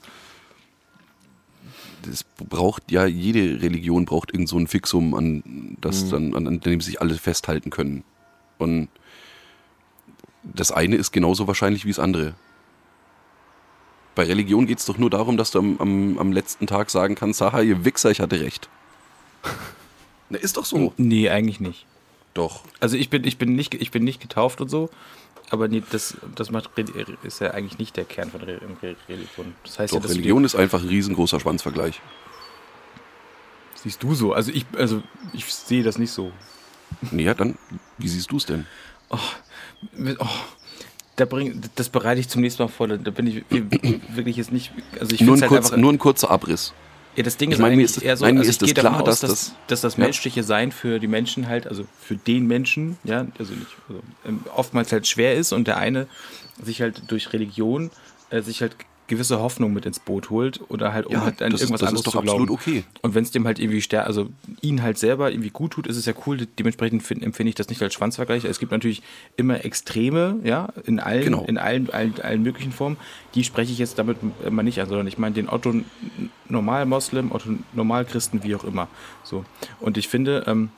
Das 2.07 2.25
braucht 2.25 2.91
ja, 2.91 3.07
jede 3.07 3.63
Religion 3.63 4.05
braucht 4.05 4.33
irgend 4.33 4.49
so 4.49 4.59
ein 4.59 4.67
Fixum, 4.67 5.15
an, 5.15 5.77
das 5.81 6.09
dann, 6.09 6.35
an, 6.35 6.47
an 6.47 6.61
dem 6.61 6.81
sich 6.81 7.01
alle 7.01 7.15
festhalten 7.15 7.71
können. 7.71 8.05
Und 8.59 8.89
das 10.43 10.71
eine 10.73 10.97
ist 10.97 11.13
genauso 11.13 11.47
wahrscheinlich 11.47 11.85
wie 11.85 11.91
das 11.91 11.99
andere. 11.99 12.35
Bei 14.15 14.25
Religion 14.25 14.67
geht 14.67 14.79
es 14.79 14.87
doch 14.87 14.99
nur 14.99 15.11
darum, 15.11 15.37
dass 15.37 15.51
du 15.51 15.59
am, 15.59 15.79
am, 15.79 16.19
am 16.19 16.33
letzten 16.33 16.67
Tag 16.67 16.91
sagen 16.91 17.15
kannst, 17.15 17.41
haha, 17.41 17.61
ihr 17.63 17.85
Wichser, 17.85 18.11
ich 18.11 18.21
hatte 18.21 18.41
recht. 18.41 18.69
Na, 20.29 20.39
ist 20.39 20.57
doch 20.57 20.65
so. 20.65 20.93
Nee, 20.97 21.31
eigentlich 21.31 21.61
nicht. 21.61 21.87
Doch. 22.33 22.65
Also 22.81 22.97
ich 22.97 23.11
bin, 23.11 23.25
ich 23.25 23.39
bin 23.39 23.55
nicht, 23.55 23.75
ich 23.75 23.91
bin 23.91 24.05
nicht 24.05 24.21
getauft 24.21 24.61
und 24.61 24.69
so, 24.69 24.91
aber 25.51 25.69
nee, 25.69 25.83
das, 25.91 26.17
das 26.35 26.51
macht, 26.51 26.71
ist 27.23 27.41
ja 27.41 27.51
eigentlich 27.53 27.79
nicht 27.79 27.97
der 27.97 28.05
Kern 28.05 28.31
von 28.31 28.41
Re- 28.41 28.61
Religion. 29.09 29.55
Das 29.65 29.79
heißt 29.79 29.95
ja, 29.95 30.01
Doch, 30.01 30.07
du 30.07 30.13
Religion 30.13 30.45
ist 30.45 30.55
einfach 30.55 30.83
ein 30.83 30.89
riesengroßer 30.89 31.41
Schwanzvergleich. 31.41 32.01
siehst 33.75 34.03
du 34.03 34.15
so. 34.15 34.33
Also 34.33 34.51
ich, 34.53 34.67
also 34.77 35.03
ich 35.33 35.45
sehe 35.53 35.83
das 35.83 35.99
nicht 35.99 36.11
so. 36.11 36.33
Nee, 37.11 37.25
ja, 37.25 37.35
dann, 37.35 37.57
wie 37.99 38.09
siehst 38.09 38.31
du 38.31 38.37
es 38.37 38.47
denn? 38.47 38.67
Oh, 39.11 39.19
da 41.17 41.25
bring, 41.25 41.61
das 41.77 41.89
bereite 41.89 42.21
ich 42.21 42.29
zum 42.29 42.41
nächsten 42.41 42.63
Mal 42.63 42.69
vor. 42.69 42.89
Da 42.89 43.11
bin 43.11 43.27
ich 43.27 43.45
wirklich 44.15 44.37
jetzt 44.37 44.53
nicht. 44.53 44.73
Also 44.99 45.15
ich 45.15 45.21
Nur 45.21 45.37
ein, 45.37 45.41
halt 45.43 45.49
kurz, 45.51 45.67
einfach, 45.67 45.77
nur 45.77 45.93
ein 45.93 45.99
kurzer 45.99 46.31
Abriss. 46.31 46.73
Ja, 47.17 47.23
das 47.23 47.37
Ding 47.37 47.51
Ich 47.51 47.55
ist 47.55 47.61
meine, 47.61 47.77
mir 47.77 47.83
eigentlich 47.83 47.85
ist 47.91 47.97
das- 47.99 48.03
eher 48.05 48.17
so, 48.17 48.25
also 48.25 48.41
ist 48.41 48.49
ich 48.49 48.59
das 48.59 48.67
gehe 48.69 48.75
davon 48.75 48.91
klar, 48.99 49.03
aus, 49.03 49.21
dass 49.21 49.21
dass, 49.21 49.31
das- 49.31 49.55
dass 49.69 49.81
das 49.83 49.97
ja. 49.97 50.05
menschliche 50.05 50.43
Sein 50.43 50.73
für 50.73 50.99
die 50.99 51.07
Menschen 51.07 51.47
halt, 51.49 51.67
also 51.67 51.87
für 52.01 52.17
den 52.17 52.47
Menschen, 52.47 52.99
ja, 53.05 53.27
also 53.39 53.55
nicht, 53.55 53.67
also, 53.89 54.03
ähm, 54.27 54.41
oftmals 54.55 54.91
halt 54.93 55.07
schwer 55.07 55.35
ist 55.37 55.53
und 55.53 55.67
der 55.69 55.77
eine 55.77 56.07
sich 56.63 56.81
halt 56.83 57.03
durch 57.09 57.33
Religion 57.33 57.91
äh, 58.31 58.41
sich 58.43 58.63
halt 58.63 58.75
gewisse 59.07 59.39
Hoffnung 59.41 59.73
mit 59.75 59.85
ins 59.87 59.99
Boot 59.99 60.31
holt 60.31 60.61
oder 60.69 60.93
halt 60.95 61.07
um 61.07 61.13
Ja, 61.13 61.21
halt 61.25 61.43
an 61.43 61.51
das 61.51 61.61
ist- 61.61 61.67
irgendwas 61.71 61.81
das 61.81 61.89
ist 61.89 61.89
anderes 61.91 62.05
doch 62.05 62.13
zu 62.13 62.21
glauben. 62.23 62.43
absolut 62.43 62.51
okay. 62.61 62.85
Und 63.03 63.15
wenn 63.15 63.23
es 63.23 63.31
dem 63.31 63.47
halt 63.47 63.59
irgendwie 63.59 63.83
stär 63.83 64.07
also 64.07 64.31
ihn 64.63 64.83
halt 64.83 64.97
selber 64.99 65.31
irgendwie 65.31 65.51
gut 65.51 65.73
tut, 65.73 65.87
ist 65.87 65.97
es 65.97 66.07
ja 66.07 66.15
cool. 66.27 66.47
Dementsprechend 66.59 67.03
find, 67.03 67.23
empfinde 67.23 67.49
ich 67.51 67.55
das 67.55 67.69
nicht 67.69 67.83
als 67.83 67.93
Schwanzvergleich. 67.95 68.45
Es 68.45 68.59
gibt 68.59 68.73
natürlich 68.73 69.03
immer 69.37 69.65
Extreme, 69.65 70.41
ja, 70.45 70.69
in 70.87 71.01
allen, 71.01 71.23
Genau. 71.25 71.45
in 71.45 71.59
allen, 71.59 71.91
allen, 71.91 72.15
allen 72.23 72.43
möglichen 72.43 72.73
Formen. 72.73 72.97
Die 73.35 73.45
spreche 73.45 73.73
ich 73.73 73.79
jetzt 73.79 73.99
damit 73.99 74.17
mal 74.51 74.63
nicht 74.63 74.81
an, 74.81 74.89
sondern 74.89 75.07
ich 75.07 75.19
meine 75.19 75.35
den 75.35 75.49
Otto 75.51 75.75
Normal-Moslem, 76.49 77.33
Otto 77.33 77.51
Normalchristen, 77.73 78.43
wie 78.43 78.55
auch 78.55 78.65
immer. 78.65 78.89
So. 79.23 79.45
Und 79.81 79.99
ich 79.99 80.09
finde, 80.09 80.45
ähm, 80.47 80.71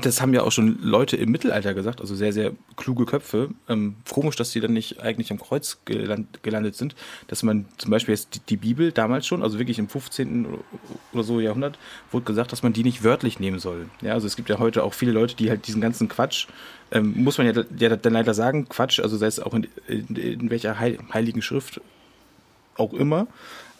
das 0.00 0.20
haben 0.20 0.34
ja 0.34 0.42
auch 0.42 0.52
schon 0.52 0.78
Leute 0.82 1.16
im 1.16 1.30
Mittelalter 1.30 1.74
gesagt, 1.74 2.00
also 2.00 2.14
sehr, 2.14 2.32
sehr 2.32 2.52
kluge 2.76 3.06
Köpfe. 3.06 3.50
Ähm, 3.68 3.96
komisch, 4.08 4.36
dass 4.36 4.52
die 4.52 4.60
dann 4.60 4.72
nicht 4.72 5.00
eigentlich 5.00 5.30
am 5.30 5.38
Kreuz 5.38 5.78
geland, 5.84 6.42
gelandet 6.42 6.74
sind, 6.76 6.94
dass 7.28 7.42
man 7.42 7.66
zum 7.78 7.90
Beispiel 7.90 8.14
jetzt 8.14 8.34
die, 8.34 8.40
die 8.40 8.56
Bibel 8.56 8.92
damals 8.92 9.26
schon, 9.26 9.42
also 9.42 9.58
wirklich 9.58 9.78
im 9.78 9.88
15. 9.88 10.46
oder 11.12 11.22
so 11.22 11.40
Jahrhundert, 11.40 11.78
wurde 12.10 12.24
gesagt, 12.24 12.52
dass 12.52 12.62
man 12.62 12.72
die 12.72 12.84
nicht 12.84 13.04
wörtlich 13.04 13.40
nehmen 13.40 13.58
soll. 13.58 13.86
Ja, 14.00 14.12
also 14.12 14.26
es 14.26 14.36
gibt 14.36 14.48
ja 14.48 14.58
heute 14.58 14.82
auch 14.84 14.94
viele 14.94 15.12
Leute, 15.12 15.36
die 15.36 15.50
halt 15.50 15.66
diesen 15.66 15.80
ganzen 15.80 16.08
Quatsch, 16.08 16.46
ähm, 16.90 17.14
muss 17.16 17.38
man 17.38 17.46
ja, 17.46 17.64
ja 17.78 17.96
dann 17.96 18.12
leider 18.12 18.34
sagen, 18.34 18.68
Quatsch, 18.68 19.00
also 19.00 19.16
sei 19.16 19.26
es 19.26 19.40
auch 19.40 19.54
in, 19.54 19.66
in, 19.88 20.16
in 20.16 20.50
welcher 20.50 20.78
heil, 20.78 20.98
heiligen 21.12 21.42
Schrift 21.42 21.80
auch 22.76 22.92
immer, 22.92 23.26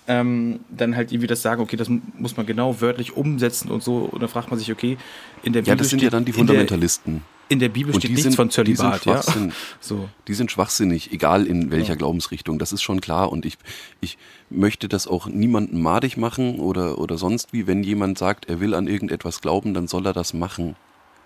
ähm, 0.06 0.60
dann 0.68 0.97
halt 0.97 1.12
irgendwie 1.12 1.26
das 1.26 1.40
sagen, 1.43 1.62
okay, 1.62 1.76
das 1.76 1.89
mu- 1.89 2.01
muss 2.18 2.36
man 2.36 2.44
genau 2.47 2.81
wörtlich 2.81 3.16
umsetzen 3.16 3.70
und 3.70 3.82
so. 3.82 3.98
Und 3.98 4.20
dann 4.22 4.28
fragt 4.28 4.51
man 4.51 4.59
sich, 4.59 4.70
okay, 4.70 4.98
in 5.43 5.52
der 5.55 5.60
Bibel 5.62 5.68
Ja, 5.70 5.76
das 5.76 5.89
sind 5.89 6.01
ja 6.02 6.09
steht- 6.09 6.12
dann 6.14 6.24
die 6.26 6.31
in 6.32 6.36
der- 6.36 6.47
Fundamentalisten. 6.47 7.22
in 7.48 7.59
der 7.59 7.68
Bibel 7.70 7.94
Und 7.94 8.01
steht 8.01 8.10
die 8.10 8.14
nichts 8.14 8.24
sind- 8.24 8.36
von 8.36 8.48
die 8.66 8.74
sind 8.76 9.02
Zölibat, 9.02 9.06
ja. 9.06 9.22
So. 9.81 10.09
Die 10.28 10.35
sind 10.35 10.51
schwachsinnig, 10.51 11.10
egal 11.12 11.47
in 11.47 11.70
welcher 11.70 11.97
Glaubensrichtung, 11.97 12.59
das 12.59 12.72
ist 12.72 12.82
schon 12.82 13.01
klar. 13.01 13.32
Und 13.32 13.47
ich, 13.47 13.56
ich 14.02 14.18
möchte 14.51 14.89
das 14.89 15.06
auch 15.06 15.26
niemandem 15.26 15.81
madig 15.81 16.16
machen 16.18 16.59
oder, 16.60 16.98
oder 16.98 17.16
sonst 17.16 17.52
wie. 17.55 17.66
Wenn 17.66 17.82
jemand 17.82 18.18
sagt, 18.18 18.47
er 18.51 18.60
will 18.60 18.74
an 18.74 18.86
irgendetwas 18.89 19.40
glauben, 19.40 19.72
dann 19.72 19.89
soll 19.89 20.05
er 20.06 20.12
das 20.12 20.35
machen. 20.35 20.76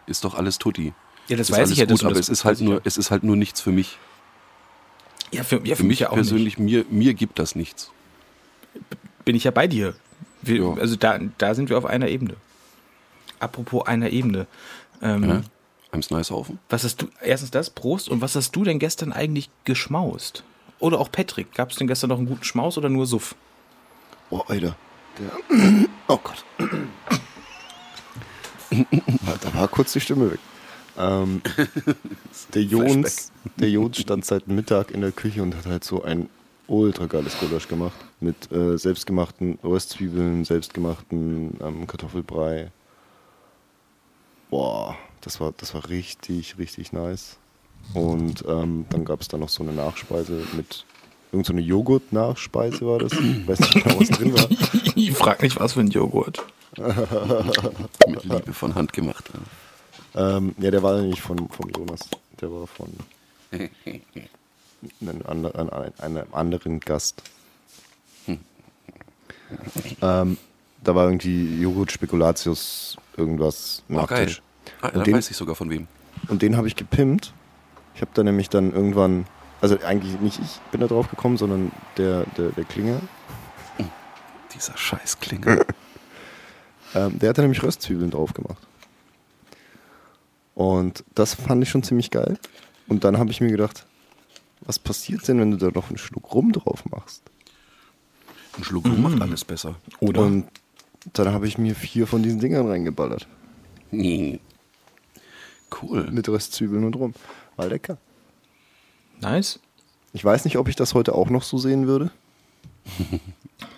Ist 0.06 0.24
doch 0.24 0.34
alles 0.36 0.58
tutti. 0.58 0.92
Ja, 1.28 1.36
das 1.36 1.50
ist 1.50 1.56
weiß 1.56 1.70
ich 1.72 1.78
ja, 1.78 1.86
das- 1.86 1.98
gut, 1.98 2.06
aber 2.06 2.14
das 2.14 2.28
es 2.28 2.38
ist 2.40 2.44
halt 2.44 2.60
nur, 2.60 2.74
ja. 2.76 2.80
es 2.84 2.96
ist 2.96 3.10
halt 3.10 3.24
nur 3.24 3.34
nichts 3.36 3.60
für 3.60 3.72
mich. 3.72 3.98
Ja, 5.32 5.42
für, 5.42 5.60
ja, 5.66 5.74
Für 5.74 5.82
mich 5.82 5.98
ja 5.98 6.10
auch 6.10 6.14
persönlich, 6.14 6.58
mir, 6.58 6.84
mir 6.90 7.12
gibt 7.12 7.38
das 7.38 7.54
nichts. 7.54 7.90
Bin 9.24 9.36
ich 9.36 9.44
ja 9.44 9.50
bei 9.50 9.66
dir. 9.66 9.94
Wir, 10.42 10.62
Ja. 10.62 10.74
Also 10.74 10.96
da, 10.96 11.18
da 11.38 11.54
sind 11.54 11.70
wir 11.70 11.78
auf 11.78 11.84
einer 11.84 12.08
Ebene. 12.08 12.36
Apropos 13.40 13.86
einer 13.86 14.10
Ebene. 14.10 14.46
Ähm, 15.02 15.24
Ja? 15.24 15.42
Am 15.90 16.02
Snicehaufen? 16.02 16.58
Was 16.68 16.84
hast 16.84 17.00
du, 17.00 17.08
erstens 17.22 17.50
das, 17.50 17.70
Prost, 17.70 18.10
und 18.10 18.20
was 18.20 18.36
hast 18.36 18.54
du 18.54 18.62
denn 18.62 18.78
gestern 18.78 19.12
eigentlich 19.12 19.48
geschmaust? 19.64 20.44
Oder 20.80 21.00
auch 21.00 21.10
Patrick, 21.10 21.54
gab 21.54 21.70
es 21.70 21.76
denn 21.76 21.86
gestern 21.86 22.10
noch 22.10 22.18
einen 22.18 22.26
guten 22.26 22.44
Schmaus 22.44 22.76
oder 22.76 22.90
nur 22.90 23.06
Suff? 23.06 23.34
Oh, 24.30 24.42
Alter. 24.46 24.76
Der, 25.18 25.30
oh 26.08 26.18
Gott. 26.22 26.44
da 28.70 29.54
war 29.54 29.68
kurz 29.68 29.92
die 29.94 30.00
Stimme 30.00 30.30
weg. 30.32 30.40
Ähm, 30.98 31.40
der, 32.54 32.62
Jons, 32.62 33.32
der 33.56 33.70
Jons 33.70 33.98
stand 33.98 34.24
seit 34.24 34.46
Mittag 34.46 34.90
in 34.90 35.00
der 35.00 35.12
Küche 35.12 35.42
und 35.42 35.56
hat 35.56 35.66
halt 35.66 35.84
so 35.84 36.02
ein 36.02 36.28
ultra 36.68 37.06
geiles 37.06 37.38
Gulasch 37.38 37.66
gemacht. 37.66 37.96
Mit 38.20 38.50
äh, 38.52 38.76
selbstgemachten 38.78 39.58
Röstzwiebeln, 39.64 40.44
selbstgemachten 40.44 41.58
ähm, 41.60 41.86
Kartoffelbrei. 41.86 42.70
Boah, 44.50 44.96
das 45.20 45.40
war, 45.40 45.52
das 45.56 45.74
war 45.74 45.88
richtig, 45.88 46.58
richtig 46.58 46.92
nice. 46.92 47.38
Und 47.94 48.44
ähm, 48.46 48.86
dann 48.90 49.04
gab 49.04 49.20
es 49.20 49.28
da 49.28 49.38
noch 49.38 49.48
so 49.48 49.62
eine 49.62 49.72
Nachspeise 49.72 50.44
mit 50.56 50.84
irgendeine 51.32 51.44
so 51.44 51.52
eine 51.52 51.60
Joghurt-Nachspeise 51.62 52.86
war 52.86 52.98
das. 52.98 53.12
Ich 53.12 53.48
weiß 53.48 53.60
nicht 53.60 53.84
genau, 53.84 54.00
was 54.00 54.08
drin 54.08 54.34
war. 54.34 54.48
Ich 54.94 55.12
frag 55.12 55.42
nicht, 55.42 55.58
was 55.60 55.74
für 55.74 55.80
ein 55.80 55.90
Joghurt. 55.90 56.44
Mit 56.76 58.24
Liebe 58.24 58.52
von 58.52 58.74
Hand 58.74 58.92
gemacht. 58.92 59.30
Ähm, 60.14 60.54
ja, 60.58 60.70
der 60.70 60.82
war 60.82 61.00
nicht 61.00 61.20
von, 61.20 61.48
von 61.48 61.70
Jonas. 61.70 62.00
Der 62.40 62.50
war 62.50 62.66
von 62.66 62.92
einem, 65.00 65.22
ander, 65.26 65.54
an- 65.58 65.68
an- 65.70 65.92
einem 65.98 66.26
anderen 66.32 66.80
Gast. 66.80 67.22
Ähm, 70.02 70.36
da 70.84 70.94
war 70.94 71.06
irgendwie 71.06 71.60
Joghurt, 71.60 71.90
Spekulatius, 71.92 72.96
irgendwas, 73.16 73.82
Oh, 73.88 73.94
geil. 74.06 74.06
Nachtisch. 74.26 74.42
Ah, 74.82 74.88
Und 74.90 75.06
den- 75.06 75.14
weiß 75.14 75.30
ich 75.30 75.36
sogar 75.36 75.54
von 75.54 75.70
wem. 75.70 75.86
Und 76.28 76.42
den 76.42 76.56
habe 76.56 76.68
ich 76.68 76.76
gepimpt. 76.76 77.32
Ich 77.94 78.00
habe 78.02 78.10
da 78.14 78.22
nämlich 78.22 78.48
dann 78.50 78.72
irgendwann, 78.72 79.26
also 79.60 79.78
eigentlich 79.84 80.20
nicht 80.20 80.38
ich 80.40 80.58
bin 80.70 80.80
da 80.80 80.86
drauf 80.86 81.08
gekommen, 81.10 81.36
sondern 81.36 81.72
der, 81.96 82.24
der, 82.36 82.50
der 82.50 82.64
Klinger. 82.64 83.00
Dieser 84.54 84.76
Scheißklinge. 84.76 85.64
Ähm, 86.94 87.18
der 87.18 87.28
hat 87.28 87.36
da 87.36 87.42
nämlich 87.42 87.62
Röstzwiebeln 87.62 88.10
drauf 88.10 88.32
gemacht. 88.32 88.66
Und 90.54 91.04
das 91.14 91.34
fand 91.34 91.62
ich 91.62 91.68
schon 91.68 91.82
ziemlich 91.82 92.10
geil. 92.10 92.38
Und 92.88 93.04
dann 93.04 93.18
habe 93.18 93.30
ich 93.30 93.42
mir 93.42 93.50
gedacht, 93.50 93.84
was 94.68 94.78
passiert 94.78 95.26
denn, 95.26 95.40
wenn 95.40 95.50
du 95.50 95.56
da 95.56 95.70
noch 95.74 95.88
einen 95.88 95.96
Schluck 95.96 96.34
Rum 96.34 96.52
drauf 96.52 96.84
machst? 96.90 97.22
Ein 98.58 98.64
Schluck 98.64 98.84
Rum 98.84 99.02
macht 99.02 99.20
alles 99.20 99.44
besser. 99.44 99.76
Oder? 99.98 100.20
Und 100.20 100.46
dann 101.14 101.32
habe 101.32 101.48
ich 101.48 101.56
mir 101.56 101.74
vier 101.74 102.06
von 102.06 102.22
diesen 102.22 102.38
Dingern 102.38 102.68
reingeballert. 102.68 103.26
Nee. 103.90 104.38
Cool. 105.82 106.10
Mit 106.10 106.26
Röstzwiebeln 106.26 106.82
und 106.82 106.96
Rum. 106.96 107.12
War 107.56 107.66
lecker. 107.66 107.98
nice. 109.20 109.60
Ich 110.14 110.24
weiß 110.24 110.46
nicht, 110.46 110.56
ob 110.56 110.66
ich 110.66 110.76
das 110.76 110.94
heute 110.94 111.14
auch 111.14 111.28
noch 111.28 111.42
so 111.42 111.58
sehen 111.58 111.86
würde. 111.86 112.10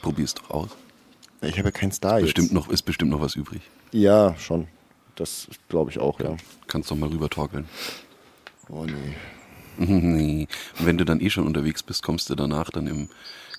Probier's 0.00 0.34
doch 0.34 0.50
aus. 0.50 0.70
Ich 1.42 1.58
habe 1.58 1.68
ja 1.68 1.72
keinen 1.72 1.90
Star 1.90 2.20
jetzt. 2.20 2.26
Bestimmt 2.26 2.52
noch, 2.52 2.68
ist 2.68 2.82
bestimmt 2.82 3.10
noch 3.10 3.20
was 3.20 3.34
übrig. 3.34 3.62
Ja, 3.90 4.36
schon. 4.38 4.68
Das 5.16 5.48
glaube 5.68 5.90
ich 5.90 5.98
auch, 5.98 6.20
ja. 6.20 6.36
Kannst 6.68 6.92
doch 6.92 6.96
mal 6.96 7.08
rüber 7.08 7.28
torkeln. 7.28 7.68
Oh 8.68 8.84
nee. 8.84 9.16
nee. 9.89 10.47
Und 10.78 10.86
wenn 10.86 10.98
du 10.98 11.05
dann 11.05 11.20
eh 11.20 11.31
schon 11.31 11.47
unterwegs 11.47 11.82
bist, 11.82 12.02
kommst 12.02 12.28
du 12.28 12.35
danach 12.35 12.70
dann 12.70 12.86
im, 12.86 13.09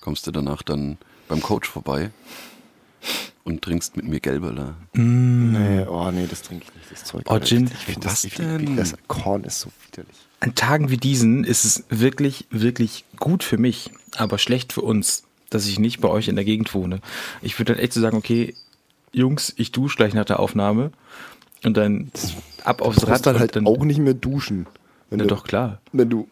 kommst 0.00 0.26
du 0.26 0.30
danach 0.30 0.62
dann 0.62 0.98
beim 1.26 1.42
Coach 1.42 1.68
vorbei 1.68 2.10
und 3.42 3.62
trinkst 3.62 3.96
mit 3.96 4.06
mir 4.06 4.20
Gelberler. 4.20 4.76
Nee, 4.92 5.84
oh 5.86 6.10
nee, 6.12 6.26
das 6.28 6.42
trinke 6.42 6.66
ich 6.68 6.74
nicht, 6.74 6.92
das 6.92 7.04
Zeug. 7.04 7.24
Oh, 7.26 7.40
Gin. 7.40 7.66
Ich 7.66 7.72
find 7.72 8.04
Was 8.04 8.12
das, 8.12 8.24
ich, 8.24 8.34
denn? 8.34 8.76
Das 8.76 8.94
Korn 9.08 9.42
ist 9.42 9.60
so 9.60 9.70
widerlich. 9.86 10.16
An 10.38 10.54
Tagen 10.54 10.90
wie 10.90 10.96
diesen 10.96 11.42
ist 11.42 11.64
es 11.64 11.84
wirklich, 11.88 12.46
wirklich 12.50 13.04
gut 13.18 13.42
für 13.42 13.58
mich, 13.58 13.90
aber 14.16 14.38
schlecht 14.38 14.72
für 14.72 14.82
uns, 14.82 15.24
dass 15.50 15.66
ich 15.66 15.80
nicht 15.80 16.00
bei 16.00 16.08
euch 16.08 16.28
in 16.28 16.36
der 16.36 16.44
Gegend 16.44 16.72
wohne. 16.72 17.00
Ich 17.42 17.58
würde 17.58 17.74
dann 17.74 17.82
echt 17.82 17.94
so 17.94 18.00
sagen, 18.00 18.16
okay, 18.16 18.54
Jungs, 19.12 19.52
ich 19.56 19.72
dusche 19.72 19.96
gleich 19.96 20.14
nach 20.14 20.24
der 20.24 20.38
Aufnahme 20.38 20.92
und 21.64 21.76
dann 21.76 22.12
ab 22.62 22.80
aufs 22.80 23.00
Du 23.00 23.06
Rad 23.06 23.26
dann 23.26 23.34
und 23.34 23.40
halt 23.40 23.56
dann, 23.56 23.66
auch 23.66 23.84
nicht 23.84 23.98
mehr 23.98 24.14
duschen. 24.14 24.66
Wenn 25.12 25.18
Na 25.18 25.24
du, 25.24 25.28
doch, 25.28 25.44
klar. 25.44 25.82
Wenn 25.92 26.08
du 26.08 26.26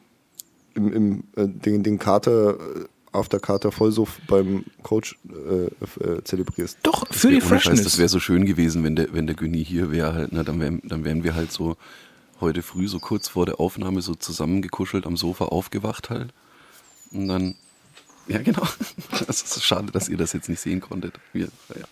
im, 0.74 0.93
im, 0.93 1.24
äh, 1.36 1.47
den, 1.47 1.82
den 1.82 1.98
Kater, 1.98 2.55
äh, 2.55 2.85
After-Kater 3.12 3.73
Vollsuff 3.73 4.19
beim 4.27 4.65
Coach 4.82 5.19
äh, 5.28 5.66
äh, 6.02 6.24
zelebrierst. 6.24 6.78
Doch, 6.82 7.07
für 7.11 7.28
die 7.28 7.35
Ohne 7.35 7.43
Scheiß, 7.43 7.48
Freshness. 7.48 7.82
das 7.82 7.98
wäre 7.98 8.09
so 8.09 8.20
schön 8.20 8.47
gewesen, 8.47 8.82
wenn 8.82 8.97
der, 8.97 9.12
wenn 9.12 9.27
der 9.27 9.36
Günni 9.36 9.62
hier 9.62 9.90
wäre 9.90 10.15
halt, 10.15 10.31
na, 10.32 10.44
dann 10.44 10.61
wären, 10.61 10.81
dann 10.82 11.05
wären 11.05 11.24
wir 11.24 11.35
halt 11.35 11.52
so 11.52 11.77
heute 12.40 12.62
früh 12.62 12.89
so 12.89 13.01
kurz 13.01 13.28
vor 13.28 13.44
der 13.44 13.61
Aufnahme 13.61 14.01
so 14.01 14.15
zusammengekuschelt 14.15 15.05
am 15.05 15.19
Sofa 15.19 15.44
aufgewacht 15.44 16.09
halt. 16.09 16.32
Und 17.12 17.28
dann, 17.28 17.57
ja 18.28 18.39
genau, 18.39 18.62
das 19.27 19.43
ist 19.43 19.52
so 19.52 19.61
schade, 19.61 19.93
dass 19.93 20.09
ihr 20.09 20.16
das 20.16 20.32
jetzt 20.32 20.48
nicht 20.48 20.61
sehen 20.61 20.81
konntet. 20.81 21.20
Wir, 21.35 21.48
ja. 21.69 21.85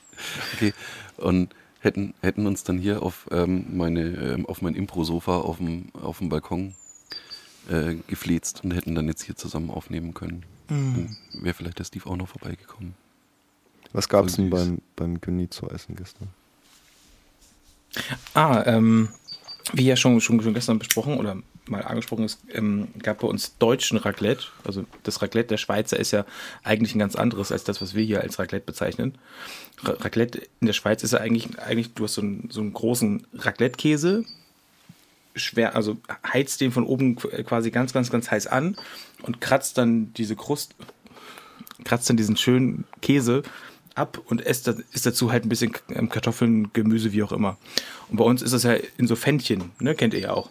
Okay, 0.54 0.72
und 1.18 1.54
hätten, 1.80 2.14
hätten 2.20 2.46
uns 2.46 2.64
dann 2.64 2.78
hier 2.78 3.02
auf, 3.02 3.26
ähm, 3.30 3.76
meine, 3.76 4.00
ähm, 4.00 4.46
auf 4.46 4.62
mein 4.62 4.74
Impro-Sofa 4.74 5.38
auf 5.38 5.58
dem, 5.58 5.86
auf 5.94 6.18
dem 6.18 6.28
Balkon 6.28 6.74
äh, 7.68 7.96
gefläzt 8.06 8.64
und 8.64 8.72
hätten 8.72 8.94
dann 8.94 9.06
jetzt 9.08 9.22
hier 9.22 9.36
zusammen 9.36 9.70
aufnehmen 9.70 10.14
können. 10.14 10.44
Mhm. 10.68 11.16
Wäre 11.42 11.54
vielleicht 11.54 11.78
der 11.78 11.84
Steve 11.84 12.08
auch 12.08 12.16
noch 12.16 12.28
vorbeigekommen. 12.28 12.94
Was 13.92 14.08
gab 14.08 14.26
es 14.26 14.36
denn 14.36 14.50
beim, 14.50 14.78
beim 14.96 15.20
Gyni 15.20 15.48
zu 15.48 15.68
essen 15.70 15.96
gestern? 15.96 16.28
Ah, 18.34 18.62
ähm, 18.66 19.08
wie 19.72 19.86
ja 19.86 19.96
schon, 19.96 20.20
schon, 20.20 20.40
schon 20.42 20.54
gestern 20.54 20.78
besprochen 20.78 21.18
oder 21.18 21.36
mal 21.68 21.82
angesprochen 21.82 22.24
ist, 22.24 22.40
ähm, 22.52 22.88
gab 23.02 23.20
bei 23.20 23.28
uns 23.28 23.56
deutschen 23.58 23.98
Raclette. 23.98 24.46
Also 24.64 24.84
das 25.02 25.22
Raclette 25.22 25.48
der 25.48 25.56
Schweizer 25.56 25.98
ist 25.98 26.10
ja 26.10 26.24
eigentlich 26.62 26.94
ein 26.94 26.98
ganz 26.98 27.16
anderes 27.16 27.52
als 27.52 27.64
das, 27.64 27.80
was 27.80 27.94
wir 27.94 28.04
hier 28.04 28.20
als 28.20 28.38
Raclette 28.38 28.66
bezeichnen. 28.66 29.18
Ra 29.82 29.92
Raclette 29.92 30.42
in 30.60 30.66
der 30.66 30.74
Schweiz 30.74 31.02
ist 31.02 31.12
ja 31.12 31.20
eigentlich, 31.20 31.58
eigentlich 31.58 31.94
du 31.94 32.04
hast 32.04 32.14
so 32.14 32.22
einen, 32.22 32.48
so 32.50 32.60
einen 32.60 32.72
großen 32.72 33.26
Raclette-Käse, 33.34 34.24
schwer, 35.36 35.76
also 35.76 35.96
heizt 36.26 36.60
den 36.60 36.72
von 36.72 36.84
oben 36.84 37.16
quasi 37.16 37.70
ganz, 37.70 37.92
ganz, 37.92 38.10
ganz 38.10 38.30
heiß 38.30 38.46
an 38.46 38.76
und 39.22 39.40
kratzt 39.40 39.78
dann 39.78 40.12
diese 40.14 40.36
Krust, 40.36 40.74
kratzt 41.84 42.08
dann 42.10 42.16
diesen 42.16 42.36
schönen 42.36 42.84
Käse 43.00 43.42
ab 43.94 44.20
und 44.26 44.40
isst, 44.40 44.68
isst 44.68 45.06
dazu 45.06 45.32
halt 45.32 45.44
ein 45.44 45.48
bisschen 45.48 45.72
ähm, 45.90 46.08
Kartoffeln, 46.08 46.72
Gemüse, 46.72 47.12
wie 47.12 47.22
auch 47.22 47.32
immer. 47.32 47.56
Und 48.08 48.16
bei 48.16 48.24
uns 48.24 48.42
ist 48.42 48.54
das 48.54 48.62
ja 48.62 48.74
in 48.96 49.06
so 49.06 49.16
Fännchen, 49.16 49.72
ne? 49.80 49.94
kennt 49.94 50.14
ihr 50.14 50.20
ja 50.20 50.32
auch. 50.32 50.50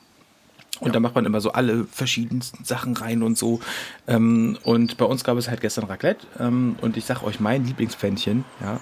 Und 0.79 0.95
da 0.95 0.99
macht 0.99 1.15
man 1.15 1.25
immer 1.25 1.41
so 1.41 1.51
alle 1.51 1.85
verschiedensten 1.85 2.63
Sachen 2.63 2.95
rein 2.95 3.23
und 3.23 3.37
so. 3.37 3.59
Ähm, 4.07 4.57
und 4.63 4.97
bei 4.97 5.05
uns 5.05 5.23
gab 5.23 5.37
es 5.37 5.49
halt 5.49 5.61
gestern 5.61 5.85
Raclette. 5.85 6.27
Ähm, 6.39 6.75
und 6.81 6.97
ich 6.97 7.05
sag 7.05 7.23
euch, 7.23 7.39
mein 7.39 7.65
Lieblingspfännchen, 7.65 8.45
ja, 8.61 8.79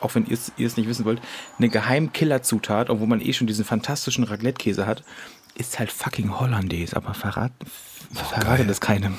auch 0.00 0.14
wenn 0.14 0.26
ihr 0.26 0.34
es 0.34 0.76
nicht 0.76 0.88
wissen 0.88 1.04
wollt, 1.04 1.20
eine 1.58 1.68
Geheim-Killer-Zutat, 1.68 2.90
obwohl 2.90 3.08
man 3.08 3.20
eh 3.20 3.32
schon 3.32 3.46
diesen 3.46 3.64
fantastischen 3.64 4.24
Raclette-Käse 4.24 4.86
hat, 4.86 5.02
ist 5.54 5.78
halt 5.78 5.90
fucking 5.90 6.38
Hollandaise. 6.38 6.96
Aber 6.96 7.14
verrat, 7.14 7.52
verrate 8.12 8.64
das 8.64 8.80
keinem. 8.80 9.14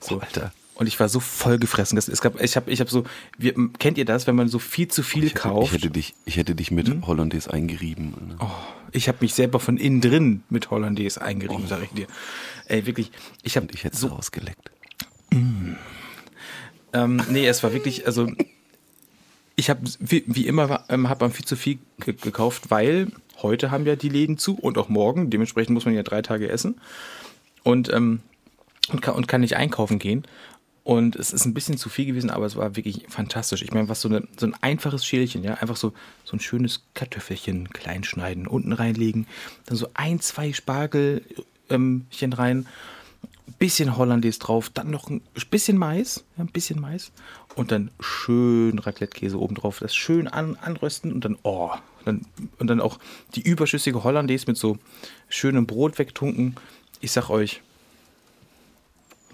So, 0.00 0.20
Alter. 0.20 0.52
Und 0.76 0.86
ich 0.86 1.00
war 1.00 1.08
so 1.08 1.20
voll 1.20 1.58
gefressen. 1.58 1.96
Das, 1.96 2.06
es 2.06 2.20
gab, 2.20 2.40
ich 2.40 2.54
habe 2.54 2.70
ich 2.70 2.80
hab 2.80 2.90
so, 2.90 3.04
wir, 3.38 3.54
kennt 3.78 3.96
ihr 3.96 4.04
das, 4.04 4.26
wenn 4.26 4.36
man 4.36 4.48
so 4.48 4.58
viel 4.58 4.88
zu 4.88 5.02
viel 5.02 5.24
Ich 5.24 5.30
hätte, 5.30 5.40
kauft? 5.40 5.68
ich 5.68 5.72
hätte 5.72 5.90
dich, 5.90 6.14
ich 6.26 6.36
hätte 6.36 6.54
dich 6.54 6.70
mit 6.70 6.90
Hollandaise 7.06 7.50
eingerieben. 7.50 8.12
ne? 8.28 8.36
Oh, 8.40 8.50
ich 8.92 9.08
habe 9.08 9.18
mich 9.22 9.32
selber 9.32 9.58
von 9.58 9.78
innen 9.78 10.02
drin 10.02 10.42
mit 10.50 10.70
Hollandaise 10.70 11.20
eingerieben, 11.22 11.66
sag 11.66 11.82
ich 11.82 11.90
dir. 11.90 12.06
Ey, 12.66 12.84
wirklich, 12.86 13.10
ich 13.42 13.56
habe 13.56 13.68
ich 13.72 13.84
hätte 13.84 13.96
so 13.96 14.08
so 14.08 14.14
rausgeleckt. 14.14 14.70
Ähm, 16.92 17.22
nee, 17.30 17.46
es 17.46 17.62
war 17.62 17.72
wirklich, 17.72 18.06
also 18.06 18.30
ich 19.56 19.70
habe 19.70 19.80
wie, 19.98 20.24
wie 20.26 20.46
immer 20.46 20.84
ähm, 20.88 21.08
hat 21.08 21.20
man 21.20 21.32
viel 21.32 21.46
zu 21.46 21.56
viel 21.56 21.78
ge 22.00 22.14
gekauft, 22.20 22.70
weil 22.70 23.08
heute 23.42 23.70
haben 23.70 23.86
ja 23.86 23.96
die 23.96 24.08
Läden 24.10 24.38
zu 24.38 24.56
und 24.58 24.78
auch 24.78 24.88
morgen. 24.88 25.30
Dementsprechend 25.30 25.74
muss 25.74 25.84
man 25.86 25.94
ja 25.94 26.02
drei 26.02 26.22
Tage 26.22 26.48
essen 26.48 26.78
und 27.62 27.90
ähm, 27.92 28.20
und, 28.88 29.02
kann, 29.02 29.14
und 29.14 29.26
kann 29.26 29.40
nicht 29.40 29.56
einkaufen 29.56 29.98
gehen. 29.98 30.24
Und 30.86 31.16
es 31.16 31.32
ist 31.32 31.44
ein 31.44 31.52
bisschen 31.52 31.78
zu 31.78 31.88
viel 31.88 32.06
gewesen, 32.06 32.30
aber 32.30 32.46
es 32.46 32.54
war 32.54 32.76
wirklich 32.76 33.06
fantastisch. 33.08 33.62
Ich 33.62 33.72
meine, 33.72 33.88
was 33.88 34.02
so, 34.02 34.08
eine, 34.08 34.22
so 34.38 34.46
ein 34.46 34.54
einfaches 34.60 35.04
Schälchen, 35.04 35.42
ja, 35.42 35.54
einfach 35.54 35.74
so, 35.74 35.92
so 36.24 36.36
ein 36.36 36.38
schönes 36.38 36.84
Kartoffelchen 36.94 37.70
klein 37.70 38.04
schneiden, 38.04 38.46
unten 38.46 38.72
reinlegen, 38.72 39.26
dann 39.64 39.76
so 39.76 39.88
ein, 39.94 40.20
zwei 40.20 40.52
Spargelchen 40.52 41.24
ähm, 41.70 42.06
rein, 42.22 42.68
bisschen 43.58 43.96
Hollandaise 43.96 44.38
drauf, 44.38 44.70
dann 44.70 44.90
noch 44.90 45.10
ein 45.10 45.22
bisschen 45.50 45.76
Mais, 45.76 46.24
ja, 46.36 46.44
ein 46.44 46.52
bisschen 46.52 46.80
Mais 46.80 47.10
und 47.56 47.72
dann 47.72 47.90
schön 47.98 48.78
Raclette-Käse 48.78 49.40
oben 49.40 49.56
drauf, 49.56 49.80
das 49.80 49.92
schön 49.92 50.28
an, 50.28 50.54
anrösten 50.54 51.12
und 51.12 51.24
dann, 51.24 51.36
oh, 51.42 51.72
dann, 52.04 52.24
und 52.60 52.68
dann 52.68 52.80
auch 52.80 53.00
die 53.34 53.42
überschüssige 53.42 54.04
Hollandaise 54.04 54.44
mit 54.46 54.56
so 54.56 54.78
schönem 55.28 55.66
Brot 55.66 55.98
wegtunken. 55.98 56.54
Ich 57.00 57.10
sag 57.10 57.28
euch, 57.28 57.60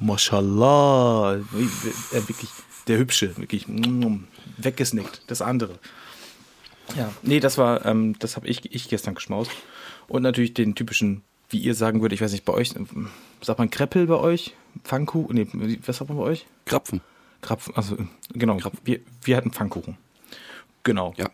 Mashallah, 0.02 1.36
äh, 1.36 2.28
wirklich 2.28 2.50
der 2.88 2.98
Hübsche, 2.98 3.36
wirklich 3.36 3.68
mm, 3.68 4.24
weggesnickt, 4.58 5.22
das 5.28 5.42
andere. 5.42 5.78
Ja, 6.96 7.12
nee, 7.22 7.40
das 7.40 7.58
war, 7.58 7.86
ähm, 7.86 8.16
das 8.18 8.36
habe 8.36 8.48
ich, 8.48 8.74
ich 8.74 8.88
gestern 8.88 9.14
geschmaust. 9.14 9.50
Und 10.08 10.22
natürlich 10.22 10.54
den 10.54 10.74
typischen, 10.74 11.22
wie 11.48 11.58
ihr 11.58 11.74
sagen 11.74 12.02
würdet, 12.02 12.16
ich 12.16 12.20
weiß 12.20 12.32
nicht, 12.32 12.44
bei 12.44 12.52
euch, 12.52 12.74
ähm, 12.76 13.08
sagt 13.40 13.58
man 13.58 13.70
Kreppel 13.70 14.06
bei 14.06 14.16
euch? 14.16 14.54
Pfannkuchen? 14.84 15.36
Nee, 15.36 15.78
was 15.86 15.98
sagt 15.98 16.10
man 16.10 16.18
bei 16.18 16.24
euch? 16.24 16.46
Krapfen. 16.64 17.00
Krapfen, 17.40 17.74
also 17.76 17.96
genau, 18.32 18.58
Wir, 18.84 19.00
wir 19.22 19.36
hatten 19.36 19.52
Pfannkuchen. 19.52 19.96
Genau. 20.82 21.14
Ja. 21.16 21.30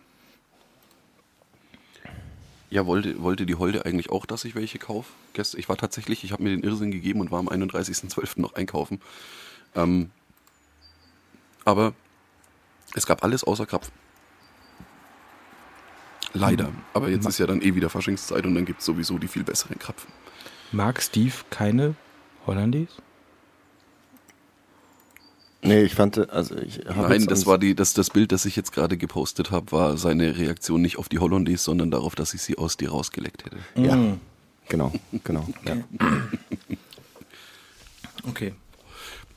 Ja, 2.71 2.87
wollte, 2.87 3.23
wollte 3.23 3.47
die 3.47 3.55
Holde 3.55 3.87
eigentlich 3.87 4.11
auch, 4.11 4.27
dass 4.27 4.45
ich 4.45 4.55
welche 4.55 4.79
kaufe? 4.79 5.11
Ich 5.57 5.69
war 5.69 5.77
tatsächlich, 5.77 6.25
ich 6.25 6.33
habe 6.33 6.43
mir 6.43 6.51
den 6.51 6.63
Irrsinn 6.63 6.91
gegeben 6.91 7.21
und 7.21 7.31
war 7.31 7.39
am 7.39 7.49
31.12. 7.49 8.41
noch 8.41 8.55
einkaufen. 8.55 9.01
Ähm, 9.75 10.11
aber 11.65 11.95
es 12.95 13.07
gab 13.07 13.25
alles 13.25 13.45
außer 13.45 13.67
Krapfen. 13.67 13.93
Leider. 16.35 16.73
Aber 16.93 17.09
jetzt 17.09 17.27
ist 17.27 17.39
ja 17.39 17.47
dann 17.47 17.63
eh 17.63 17.75
wieder 17.75 17.89
Faschingszeit 17.89 18.45
und 18.45 18.55
dann 18.55 18.67
gibt 18.67 18.81
es 18.81 18.87
sowieso 18.87 19.19
die 19.19 19.29
viel 19.29 19.45
besseren 19.45 19.79
Krapfen. 19.79 20.11
Mag 20.73 21.03
Steve 21.03 21.35
keine 21.51 21.95
Hollandaise? 22.47 22.93
Nee, 25.63 25.83
ich 25.83 25.95
fand, 25.95 26.31
also 26.31 26.57
ich 26.57 26.81
habe 26.87 27.09
Nein, 27.09 27.27
das 27.27 27.45
war 27.47 27.59
die, 27.59 27.75
das, 27.75 27.93
das 27.93 28.11
Bild, 28.11 28.31
das 28.31 28.45
ich 28.45 28.55
jetzt 28.55 28.73
gerade 28.73 28.97
gepostet 28.97 29.51
habe, 29.51 29.73
war 29.73 29.97
seine 29.97 30.39
Reaktion 30.39 30.81
nicht 30.83 30.99
auf 30.99 31.09
die 31.09 31.19
Hollandaise, 31.19 31.65
sondern 31.65 31.91
darauf, 31.91 32.15
dass 32.15 32.33
ich 32.33 32.43
sie 32.43 32.57
aus 32.57 32.77
dir 32.77 32.91
rausgeleckt 32.91 33.45
hätte. 33.45 33.57
Ja, 33.75 33.97
Mm, 33.97 34.21
genau, 34.69 34.93
genau. 35.25 35.49
Ja. 35.67 35.77
Okay. 38.29 38.53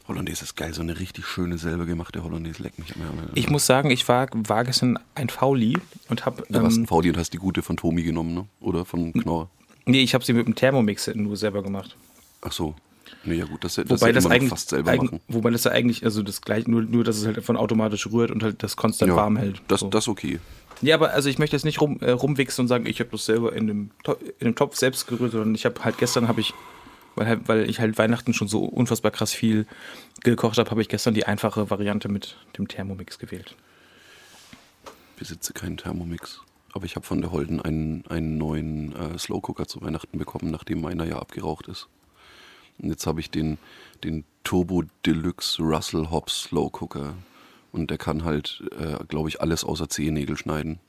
Hollandaise 0.08 0.44
ist 0.44 0.56
geil, 0.56 0.74
so 0.74 0.82
eine 0.82 1.00
richtig 1.00 1.26
schöne, 1.26 1.58
selber 1.58 1.86
gemachte 1.86 2.24
Hollandaise 2.24 2.62
leckt 2.62 2.80
mich 2.80 2.94
am 2.96 3.02
Ärmel. 3.04 3.30
Ich 3.36 3.50
muss 3.50 3.66
sagen, 3.66 3.92
ich 3.92 4.08
war, 4.10 4.28
war 4.34 4.64
gestern 4.66 5.00
ein 5.16 5.30
Fauli 5.30 5.78
und 6.10 6.26
habe. 6.26 6.44
Du 6.50 6.62
warst 6.62 6.76
Ähm, 6.78 6.84
ein 6.84 6.88
Fauli 6.88 7.10
und 7.10 7.18
hast 7.18 7.32
die 7.34 7.38
gute 7.38 7.62
von 7.62 7.78
Tomi 7.78 8.04
genommen, 8.04 8.34
ne? 8.34 8.46
Oder 8.60 8.84
von 8.84 9.14
Knorr. 9.14 9.50
nee, 9.86 10.02
ich 10.02 10.14
habe 10.14 10.26
sie 10.26 10.34
mit 10.34 10.48
dem 10.48 10.56
Thermomix 10.56 11.10
nur 11.14 11.38
selber 11.38 11.64
gemacht. 11.64 11.96
Ach 12.42 12.52
so. 12.52 12.76
Nee, 13.24 13.36
ja 13.36 13.46
gut, 13.46 13.64
das, 13.64 13.76
das 13.76 13.90
Wobei 13.90 14.12
das 14.12 14.26
eigentlich, 14.26 14.50
fast 14.50 14.70
selber 14.70 14.92
eigen- 14.92 15.06
machen. 15.06 15.20
wobei 15.28 15.52
das 15.52 15.64
ja 15.64 15.72
eigentlich, 15.72 16.04
also 16.04 16.24
das 16.24 16.42
gleiche, 16.42 16.70
nur, 16.70 16.82
nur 16.82 17.04
dass 17.04 17.18
es 17.18 17.26
halt 17.26 17.44
von 17.44 17.56
automatisch 17.58 18.08
rührt 18.12 18.32
und 18.32 18.42
halt 18.44 18.64
das 18.64 18.76
konstant 18.76 19.10
Ja, 19.10 19.16
warm 19.16 19.38
hält. 19.38 19.62
Das, 19.68 19.82
So. 19.82 19.90
das 19.90 20.08
okay. 20.08 20.40
Ja, 20.82 20.96
aber 20.96 21.12
also 21.12 21.30
ich 21.30 21.38
möchte 21.38 21.56
jetzt 21.56 21.64
nicht 21.66 21.80
rum, 21.82 22.00
äh, 22.02 22.12
rumwichsen 22.12 22.64
und 22.64 22.68
sagen, 22.68 22.86
ich 22.88 23.00
habe 23.00 23.12
das 23.12 23.26
selber 23.26 23.54
in 23.54 23.68
dem, 23.68 23.92
in 24.40 24.46
dem 24.48 24.56
Topf 24.56 24.76
selbst 24.76 25.06
gerührt, 25.08 25.32
sondern 25.34 25.54
ich 25.54 25.66
habe 25.66 25.84
halt 25.84 25.98
gestern 26.00 26.28
habe 26.28 26.42
ich, 26.42 26.54
weil, 27.16 27.28
halt, 27.28 27.48
weil 27.48 27.70
ich 27.70 27.80
halt 27.80 27.98
Weihnachten 28.00 28.34
schon 28.34 28.48
so 28.48 28.64
unfassbar 28.66 29.12
krass 29.12 29.32
viel 29.32 29.68
gekocht 30.24 30.58
habe, 30.58 30.72
habe 30.72 30.82
ich 30.82 30.90
gestern 30.90 31.14
die 31.14 31.26
einfache 31.26 31.70
Variante 31.70 32.10
mit 32.10 32.38
dem 32.58 32.68
Thermomix 32.68 33.20
gewählt. 33.20 33.56
besitze 35.18 35.54
keinen 35.54 35.78
Thermomix. 35.78 36.42
Aber 36.74 36.86
ich 36.86 36.96
habe 36.96 37.06
von 37.06 37.22
der 37.22 37.32
Holden 37.32 37.62
einen, 37.62 38.04
einen 38.08 38.38
neuen 38.38 38.96
äh, 38.96 39.18
Slow 39.20 39.42
Cooker 39.42 39.68
zu 39.68 39.82
Weihnachten 39.82 40.18
bekommen, 40.18 40.52
nachdem 40.52 40.82
meiner 40.82 41.04
ja 41.06 41.20
abgeraucht 41.20 41.68
ist. 41.68 41.88
Und 42.80 42.90
jetzt 42.90 43.06
habe 43.08 43.20
ich 43.20 43.30
den, 43.30 43.58
den 44.04 44.24
Turbo 44.44 44.84
Deluxe 45.06 45.62
Russell 45.62 46.10
Hobbs 46.10 46.44
Slow 46.44 46.70
Cooker. 46.72 47.14
Und 47.72 47.90
der 47.90 47.98
kann 47.98 48.24
halt, 48.26 48.64
äh, 48.78 49.04
glaube 49.08 49.30
ich, 49.30 49.40
alles 49.42 49.64
außer 49.64 49.88
Zehennägel 49.88 50.38
schneiden. 50.38 50.80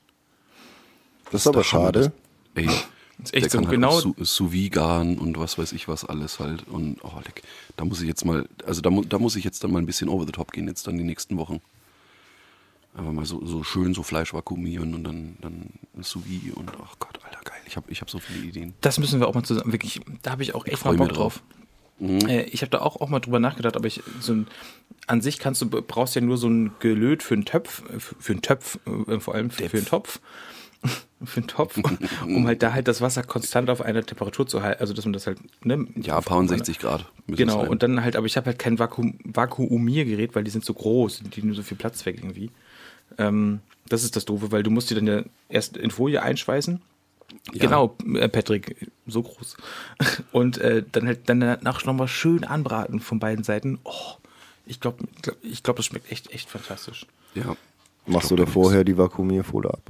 Das 1.30 1.42
ist 1.42 1.46
aber 1.46 1.64
schade. 1.64 2.12
Ey, 2.54 2.66
ist 3.22 3.34
echt 3.34 3.44
der 3.44 3.50
so, 3.50 3.60
kann 3.60 3.70
genau- 3.70 3.94
halt 3.94 4.06
auch 4.06 4.24
Sous- 4.24 4.70
garen 4.70 5.18
und 5.18 5.38
was 5.38 5.56
weiß 5.58 5.72
ich 5.72 5.86
was 5.88 6.04
alles 6.04 6.40
halt. 6.40 6.66
Und 6.68 6.98
oh, 7.04 7.20
leck, 7.24 7.42
da 7.76 7.84
muss 7.84 8.00
ich 8.02 8.08
jetzt 8.08 8.24
mal, 8.24 8.48
also 8.66 8.80
da, 8.80 8.90
mu- 8.90 9.04
da 9.04 9.18
muss 9.18 9.36
ich 9.36 9.44
jetzt 9.44 9.62
dann 9.62 9.70
mal 9.72 9.78
ein 9.78 9.86
bisschen 9.86 10.08
over 10.08 10.26
the 10.26 10.32
top 10.32 10.52
gehen, 10.52 10.66
jetzt 10.66 10.86
dann 10.86 10.98
die 10.98 11.04
nächsten 11.04 11.38
Wochen. 11.38 11.60
Aber 12.94 13.12
mal 13.12 13.24
so, 13.24 13.44
so 13.46 13.62
schön 13.62 13.94
so 13.94 14.02
Fleisch 14.02 14.34
vakuumieren 14.34 14.92
und 14.94 15.04
dann, 15.04 15.36
dann 15.40 15.70
Sous 16.02 16.24
und 16.54 16.70
ach 16.84 16.96
Gott, 16.98 17.18
Alter, 17.24 17.40
geil. 17.44 17.60
Ich 17.66 17.76
habe 17.76 17.90
ich 17.90 18.00
hab 18.02 18.10
so 18.10 18.18
viele 18.18 18.44
Ideen. 18.44 18.74
Das 18.82 18.98
müssen 18.98 19.18
wir 19.20 19.28
auch 19.28 19.34
mal 19.34 19.44
zusammen, 19.44 19.72
wirklich, 19.72 20.00
da 20.22 20.32
habe 20.32 20.42
ich 20.42 20.54
auch 20.54 20.66
echt 20.66 20.84
mal 20.84 20.90
freu 20.90 20.96
Bock 20.98 21.08
mich 21.08 21.16
drauf. 21.16 21.42
Drauf. 22.02 22.28
Äh, 22.28 22.42
ich 22.44 22.62
habe 22.62 22.70
da 22.70 22.80
auch, 22.80 23.00
auch 23.00 23.08
mal 23.08 23.20
drüber 23.20 23.40
nachgedacht, 23.40 23.76
aber 23.76 23.86
ich, 23.86 24.02
so 24.20 24.32
ein, 24.32 24.46
an 25.06 25.20
sich 25.20 25.38
kannst 25.38 25.62
du, 25.62 25.68
brauchst 25.68 26.14
ja 26.14 26.20
nur 26.20 26.36
so 26.36 26.48
ein 26.48 26.72
Gelöt 26.80 27.22
für 27.22 27.34
einen 27.34 27.44
Töpf, 27.44 27.82
äh, 27.90 27.98
für 27.98 28.32
einen 28.32 28.42
Töpf, 28.42 28.78
äh, 29.08 29.20
vor 29.20 29.34
allem 29.34 29.50
für, 29.50 29.68
für 29.68 29.76
einen 29.78 29.86
Topf. 29.86 30.20
für 31.24 31.38
einen 31.38 31.46
Topf, 31.46 31.78
um 32.24 32.46
halt 32.48 32.60
da 32.60 32.72
halt 32.72 32.88
das 32.88 33.00
Wasser 33.00 33.22
konstant 33.22 33.70
auf 33.70 33.80
einer 33.80 34.02
Temperatur 34.02 34.48
zu 34.48 34.62
halten, 34.62 34.80
also 34.80 34.92
dass 34.92 35.04
man 35.04 35.12
das 35.12 35.28
halt, 35.28 35.38
ne? 35.64 35.86
Ja, 35.94 36.20
paar 36.20 36.38
und 36.38 36.48
60 36.48 36.80
Grad. 36.80 37.06
es 37.28 37.36
Genau, 37.36 37.64
und 37.64 37.84
dann 37.84 38.02
halt, 38.02 38.16
aber 38.16 38.26
ich 38.26 38.36
habe 38.36 38.46
halt 38.46 38.58
kein 38.58 38.80
Vakuum, 38.80 39.16
Vakuumiergerät, 39.22 40.34
weil 40.34 40.42
die 40.42 40.50
sind 40.50 40.64
so 40.64 40.74
groß, 40.74 41.22
die 41.32 41.40
nehmen 41.40 41.54
so 41.54 41.62
viel 41.62 41.76
Platz 41.76 42.04
weg 42.04 42.16
irgendwie. 42.18 42.50
Ähm, 43.16 43.60
das 43.88 44.02
ist 44.02 44.16
das 44.16 44.24
Doofe, 44.24 44.50
weil 44.50 44.64
du 44.64 44.70
musst 44.70 44.90
die 44.90 44.96
dann 44.96 45.06
ja 45.06 45.22
erst 45.48 45.76
in 45.76 45.92
Folie 45.92 46.20
einschweißen 46.20 46.80
Ja. 47.52 47.60
Genau, 47.66 47.96
äh, 48.14 48.28
Patrick, 48.28 48.90
so 49.06 49.22
groß. 49.22 49.56
Und 50.32 50.58
äh, 50.58 50.84
dann 50.90 51.06
halt 51.06 51.28
dann 51.28 51.40
danach 51.40 51.84
nochmal 51.84 52.08
schön 52.08 52.44
anbraten 52.44 53.00
von 53.00 53.18
beiden 53.18 53.44
Seiten. 53.44 53.78
Oh, 53.84 54.14
ich 54.66 54.80
glaube, 54.80 55.04
ich 55.42 55.62
glaub, 55.62 55.76
das 55.76 55.86
schmeckt 55.86 56.10
echt, 56.12 56.32
echt 56.32 56.48
fantastisch. 56.48 57.06
Ja. 57.34 57.56
Machst 58.06 58.30
du 58.30 58.36
glaub, 58.36 58.46
da 58.46 58.50
da 58.50 58.52
vorher 58.52 58.84
die 58.84 58.96
Vakuumierfolie 58.96 59.70
ab? 59.70 59.82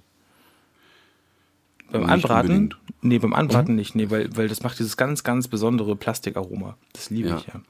Beim 1.90 2.02
Nicht 2.02 2.10
Anbraten? 2.10 2.50
unbedingt. 2.50 2.74
Mhm. 3.02 3.08
Nee, 3.08 3.18
beim 3.18 3.34
Anbraten 3.34 3.74
nicht, 3.74 3.94
nee, 3.94 4.08
weil, 4.10 4.34
weil 4.36 4.48
das 4.48 4.62
macht 4.62 4.78
dieses 4.78 4.96
ganz, 4.96 5.24
ganz 5.24 5.48
besondere 5.48 5.94
Plastikaroma. 5.96 6.76
Das 6.94 7.10
liebe 7.10 7.28
Ja. 7.28 7.36
ich 7.38 7.46
ja. 7.46 7.60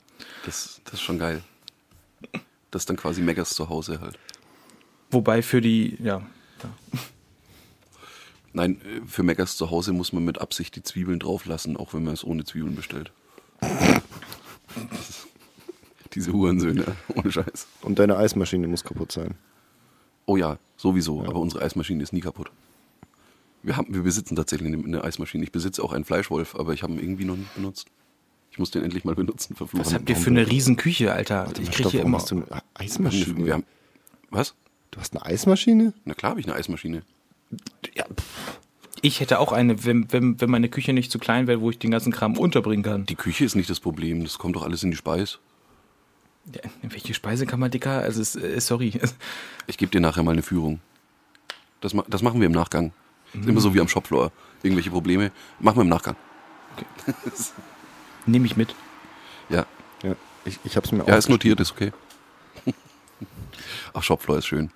Das, 0.46 0.80
das 0.84 0.94
ist 0.94 1.00
schon 1.02 1.18
geil. 1.18 1.42
Das 2.70 2.82
ist 2.82 2.88
dann 2.88 2.96
quasi 2.96 3.20
Meggers 3.20 3.50
zu 3.54 3.68
Hause 3.68 4.00
halt. 4.00 4.18
Wobei 5.10 5.42
für 5.42 5.60
die, 5.60 5.96
ja, 6.02 6.22
da. 6.60 6.68
Nein, 8.52 8.80
äh, 8.80 9.06
für 9.06 9.22
Meggers 9.22 9.56
zu 9.56 9.70
Hause 9.70 9.92
muss 9.92 10.12
man 10.12 10.24
mit 10.24 10.40
Absicht 10.40 10.76
die 10.76 10.82
Zwiebeln 10.82 11.18
drauflassen, 11.18 11.76
auch 11.76 11.94
wenn 11.94 12.04
man 12.04 12.14
es 12.14 12.24
ohne 12.24 12.44
Zwiebeln 12.44 12.74
bestellt. 12.74 13.12
Diese 16.14 16.32
Hurensöhne, 16.32 16.84
ohne 17.14 17.32
Scheiß. 17.32 17.66
Und 17.80 17.98
deine 17.98 18.16
Eismaschine 18.18 18.68
muss 18.68 18.84
kaputt 18.84 19.12
sein. 19.12 19.34
Oh 20.26 20.36
ja, 20.36 20.58
sowieso, 20.76 21.24
aber 21.24 21.40
unsere 21.40 21.64
Eismaschine 21.64 22.02
ist 22.02 22.12
nie 22.12 22.20
kaputt. 22.20 22.50
Wir, 23.62 23.76
haben, 23.76 23.94
wir 23.94 24.02
besitzen 24.02 24.36
tatsächlich 24.36 24.72
eine, 24.72 25.04
Eismaschine. 25.04 25.44
Ich 25.44 25.52
besitze 25.52 25.82
auch 25.82 25.92
einen 25.92 26.04
Fleischwolf, 26.04 26.54
aber 26.56 26.74
ich 26.74 26.82
habe 26.82 26.92
ihn 26.92 26.98
irgendwie 26.98 27.24
noch 27.24 27.36
nicht 27.36 27.54
benutzt. 27.54 27.86
Ich 28.50 28.58
muss 28.58 28.70
den 28.70 28.82
endlich 28.82 29.04
mal 29.04 29.14
benutzen. 29.14 29.56
Verflucht. 29.56 29.86
Was 29.86 29.94
habt 29.94 30.10
ihr 30.10 30.16
für 30.16 30.30
eine 30.30 30.46
Riesenküche, 30.46 31.12
Alter? 31.12 31.50
Ich 31.60 31.70
kriege 31.70 31.88
hier 31.88 32.02
immer. 32.02 32.18
hast 32.18 32.30
du 32.30 32.36
eine 32.36 32.62
Eismaschine? 32.74 33.46
Wir 33.46 33.54
haben, 33.54 33.64
was? 34.30 34.54
du 34.90 35.00
hast 35.00 35.16
eine 35.16 35.24
Eismaschine? 35.24 35.94
Na 36.04 36.14
klar 36.14 36.30
habe 36.30 36.40
ich 36.40 36.46
eine 36.46 36.54
Eismaschine. 36.56 37.02
Ja, 37.94 38.04
ich 39.00 39.20
hätte 39.20 39.38
auch 39.40 39.52
eine, 39.52 39.84
wenn, 39.84 40.10
wenn, 40.12 40.40
wenn 40.40 40.50
meine 40.50 40.68
Küche 40.68 40.92
nicht 40.92 41.10
zu 41.10 41.18
klein 41.18 41.46
wäre, 41.46 41.60
wo 41.60 41.70
ich 41.70 41.78
den 41.78 41.90
ganzen 41.90 42.12
Kram 42.12 42.36
unterbringen 42.38 42.82
kann. 42.84 43.06
Die 43.06 43.16
Küche 43.16 43.44
ist 43.44 43.54
nicht 43.56 43.68
das 43.70 43.80
Problem, 43.80 44.22
das 44.22 44.38
kommt 44.38 44.56
doch 44.56 44.62
alles 44.62 44.82
in 44.82 44.90
die 44.90 44.96
Speis. 44.96 45.38
Ja, 46.52 46.60
welche 46.82 47.14
Speise 47.14 47.46
kann 47.46 47.60
man, 47.60 47.70
Dicker? 47.70 48.00
Also, 48.00 48.20
es, 48.20 48.34
äh, 48.36 48.60
sorry. 48.60 48.92
Ich 49.68 49.78
gebe 49.78 49.90
dir 49.92 50.00
nachher 50.00 50.22
mal 50.24 50.32
eine 50.32 50.42
Führung. 50.42 50.80
Das, 51.80 51.94
ma- 51.94 52.04
das 52.08 52.22
machen 52.22 52.40
wir 52.40 52.46
im 52.46 52.52
Nachgang. 52.52 52.92
Ist 53.32 53.48
immer 53.48 53.60
so 53.60 53.72
wie 53.74 53.80
am 53.80 53.88
Shopfloor. 53.88 54.30
Irgendwelche 54.62 54.90
Probleme, 54.90 55.30
machen 55.60 55.76
wir 55.78 55.82
im 55.82 55.88
Nachgang. 55.88 56.16
Nehme 58.26 58.46
ich 58.46 58.56
mit. 58.56 58.74
Ja, 59.48 59.66
Ja. 60.02 60.14
Ich, 60.44 60.58
ich 60.64 60.76
hab's 60.76 60.90
mir 60.90 61.04
ja 61.06 61.16
ist 61.16 61.28
notiert, 61.28 61.60
ist 61.60 61.70
okay. 61.72 61.92
Ach, 63.94 64.02
Shopfloor 64.02 64.38
ist 64.38 64.46
schön. 64.46 64.70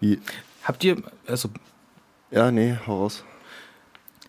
Wie? 0.00 0.20
Habt 0.64 0.84
ihr, 0.84 1.02
also, 1.26 1.48
Ja, 2.30 2.50
nee, 2.50 2.76
hau 2.86 3.00
raus. 3.02 3.24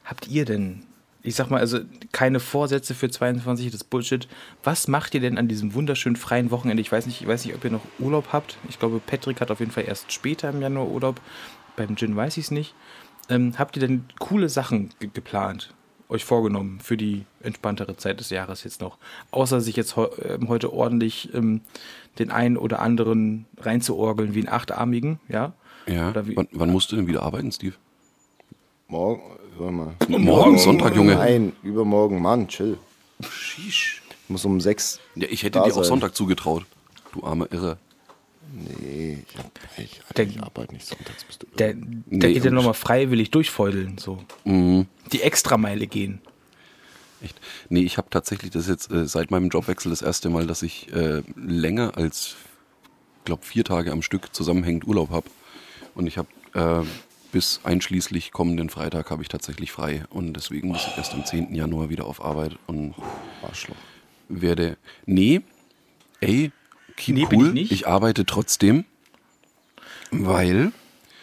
habt 0.05 0.27
ihr 0.27 0.45
denn, 0.45 0.83
ich 1.21 1.35
sag 1.35 1.49
mal, 1.49 1.59
also 1.59 1.79
keine 2.11 2.39
Vorsätze 2.39 2.95
für 2.95 3.09
22, 3.09 3.71
das 3.71 3.83
Bullshit. 3.83 4.27
Was 4.63 4.87
macht 4.87 5.13
ihr 5.13 5.19
denn 5.21 5.37
an 5.37 5.47
diesem 5.47 5.73
wunderschönen 5.73 6.15
freien 6.15 6.49
Wochenende? 6.51 6.81
Ich 6.81 6.91
weiß 6.91 7.05
nicht, 7.05 7.21
ich 7.21 7.27
weiß 7.27 7.45
nicht, 7.45 7.55
ob 7.55 7.63
ihr 7.65 7.71
noch 7.71 7.83
Urlaub 7.99 8.29
habt. 8.31 8.57
Ich 8.69 8.79
glaube, 8.79 8.99
Patrick 9.05 9.41
hat 9.41 9.51
auf 9.51 9.59
jeden 9.59 9.71
Fall 9.71 9.85
erst 9.85 10.11
später 10.11 10.49
im 10.49 10.61
Januar 10.61 10.87
Urlaub. 10.87 11.19
Beim 11.75 11.95
Gin 11.97 12.15
weiß 12.15 12.37
ich 12.37 12.45
es 12.45 12.51
nicht. 12.51 12.73
Ähm, 13.29 13.53
habt 13.59 13.75
ihr 13.77 13.81
denn 13.81 14.05
coole 14.17 14.49
Sachen 14.49 14.89
ge 14.99 15.09
geplant, 15.13 15.73
euch 16.09 16.25
vorgenommen 16.25 16.79
für 16.81 16.97
die 16.97 17.25
entspanntere 17.41 17.95
Zeit 17.97 18.19
des 18.19 18.29
Jahres 18.31 18.63
jetzt 18.63 18.81
noch? 18.81 18.97
Außer 19.31 19.61
sich 19.61 19.75
jetzt 19.75 19.95
heu 19.95 20.07
ähm, 20.23 20.49
heute 20.49 20.73
ordentlich 20.73 21.33
ähm, 21.33 21.61
den 22.17 22.31
einen 22.31 22.57
oder 22.57 22.81
anderen 22.81 23.45
reinzuorgeln 23.59 24.33
wie 24.35 24.39
einen 24.39 24.49
achtarmigen, 24.49 25.19
ja? 25.29 25.53
Ja. 25.87 26.09
Oder 26.09 26.27
wie- 26.27 26.35
Wann, 26.35 26.47
wann 26.51 26.69
musst 26.71 26.91
du 26.91 26.95
denn 26.95 27.07
wieder 27.07 27.23
arbeiten, 27.23 27.51
Steve? 27.51 27.75
Morgen, 28.87 29.21
warte 29.57 29.73
mal. 29.73 29.93
Morgen, 30.19 30.57
Sonntag, 30.57 30.95
Junge. 30.95 31.15
Nein, 31.15 31.53
übermorgen, 31.63 32.21
Mann, 32.21 32.47
chill. 32.47 32.77
Sheesh. 33.21 34.01
Ich 34.23 34.29
muss 34.29 34.45
um 34.45 34.59
sechs. 34.61 34.99
Ja, 35.15 35.27
ich 35.29 35.43
hätte 35.43 35.59
dir 35.59 35.65
auch 35.65 35.69
sein. 35.71 35.83
Sonntag 35.83 36.15
zugetraut. 36.15 36.65
Du 37.13 37.23
arme 37.23 37.45
Irre. 37.51 37.77
Nee, 38.51 39.23
ich, 39.29 39.37
hab, 39.37 39.51
ich, 39.77 40.01
Der- 40.15 40.25
ich 40.27 40.41
arbeite 40.41 40.73
nicht 40.73 40.85
sonntags. 40.87 41.23
Bist 41.23 41.43
du 41.43 41.47
Der, 41.57 41.73
der 41.73 41.85
Nee, 42.07 42.33
geht 42.33 42.43
ja 42.45 42.51
nochmal 42.51 42.73
freiwillig 42.73 43.31
durchfeudeln, 43.31 43.97
so. 43.97 44.23
Mhm. 44.45 44.87
Die 45.11 45.21
Extrameile 45.21 45.87
gehen. 45.87 46.21
Echt? 47.21 47.39
Nee, 47.69 47.81
ich 47.81 47.97
habe 47.97 48.09
tatsächlich 48.09 48.51
das 48.51 48.67
jetzt 48.67 48.91
äh, 48.91 49.05
seit 49.05 49.29
meinem 49.29 49.49
Jobwechsel 49.49 49.89
das 49.89 50.01
erste 50.01 50.29
Mal, 50.29 50.47
dass 50.47 50.63
ich 50.63 50.91
äh, 50.93 51.21
länger 51.35 51.97
als, 51.97 52.35
glaube 53.25 53.45
vier 53.45 53.63
Tage 53.65 53.91
am 53.91 54.01
Stück 54.01 54.33
zusammenhängend 54.33 54.87
Urlaub 54.87 55.09
habe. 55.09 55.29
Und 55.95 56.07
ich 56.07 56.17
habe 56.17 56.29
äh, 56.53 56.85
bis 57.31 57.59
einschließlich 57.63 58.31
kommenden 58.31 58.69
Freitag 58.69 59.11
habe 59.11 59.21
ich 59.21 59.27
tatsächlich 59.27 59.71
frei. 59.71 60.05
Und 60.09 60.33
deswegen 60.33 60.69
muss 60.69 60.87
ich 60.87 60.97
erst 60.97 61.13
am 61.13 61.25
10. 61.25 61.53
Januar 61.53 61.89
wieder 61.89 62.05
auf 62.05 62.23
Arbeit 62.23 62.57
und 62.67 62.95
Arschloch. 63.43 63.75
werde. 64.29 64.77
Nee, 65.05 65.41
ey, 66.21 66.51
keep 66.99 67.15
Nee, 67.15 67.25
bin 67.25 67.39
cool. 67.39 67.47
ich 67.47 67.53
nicht. 67.53 67.71
ich 67.71 67.87
arbeite 67.87 68.25
trotzdem, 68.27 68.85
weil 70.11 70.71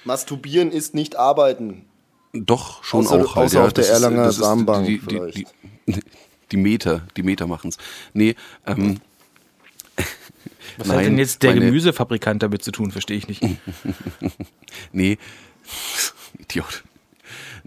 Masturbieren 0.04 0.70
ist 0.72 0.94
nicht 0.94 1.16
arbeiten. 1.16 1.84
Doch, 2.32 2.82
schon 2.84 3.04
Außer- 3.06 3.24
auch. 3.24 3.36
halt, 3.36 3.46
außer 3.46 3.64
auf 3.64 3.72
der 3.72 3.84
das 3.84 3.92
Erlanger 3.92 4.28
ist 4.28 4.36
Samenbank 4.36 4.86
Die, 4.86 4.98
die, 4.98 5.06
die, 5.06 5.14
vielleicht. 5.14 5.36
die, 5.36 5.46
die 6.52 6.56
Meter, 6.56 7.06
die 7.16 7.22
Meter 7.22 7.46
machen's. 7.46 7.76
Nee, 8.12 8.34
ähm, 8.66 9.00
Was 10.78 10.88
hat 10.88 10.96
Nein, 10.96 11.04
denn 11.04 11.18
jetzt 11.18 11.42
der 11.42 11.52
meine- 11.52 11.64
Gemüsefabrikant 11.66 12.42
damit 12.42 12.62
zu 12.62 12.70
tun, 12.72 12.90
verstehe 12.90 13.16
ich 13.16 13.28
nicht. 13.28 13.42
nee, 14.92 15.16
Idiot. 16.38 16.84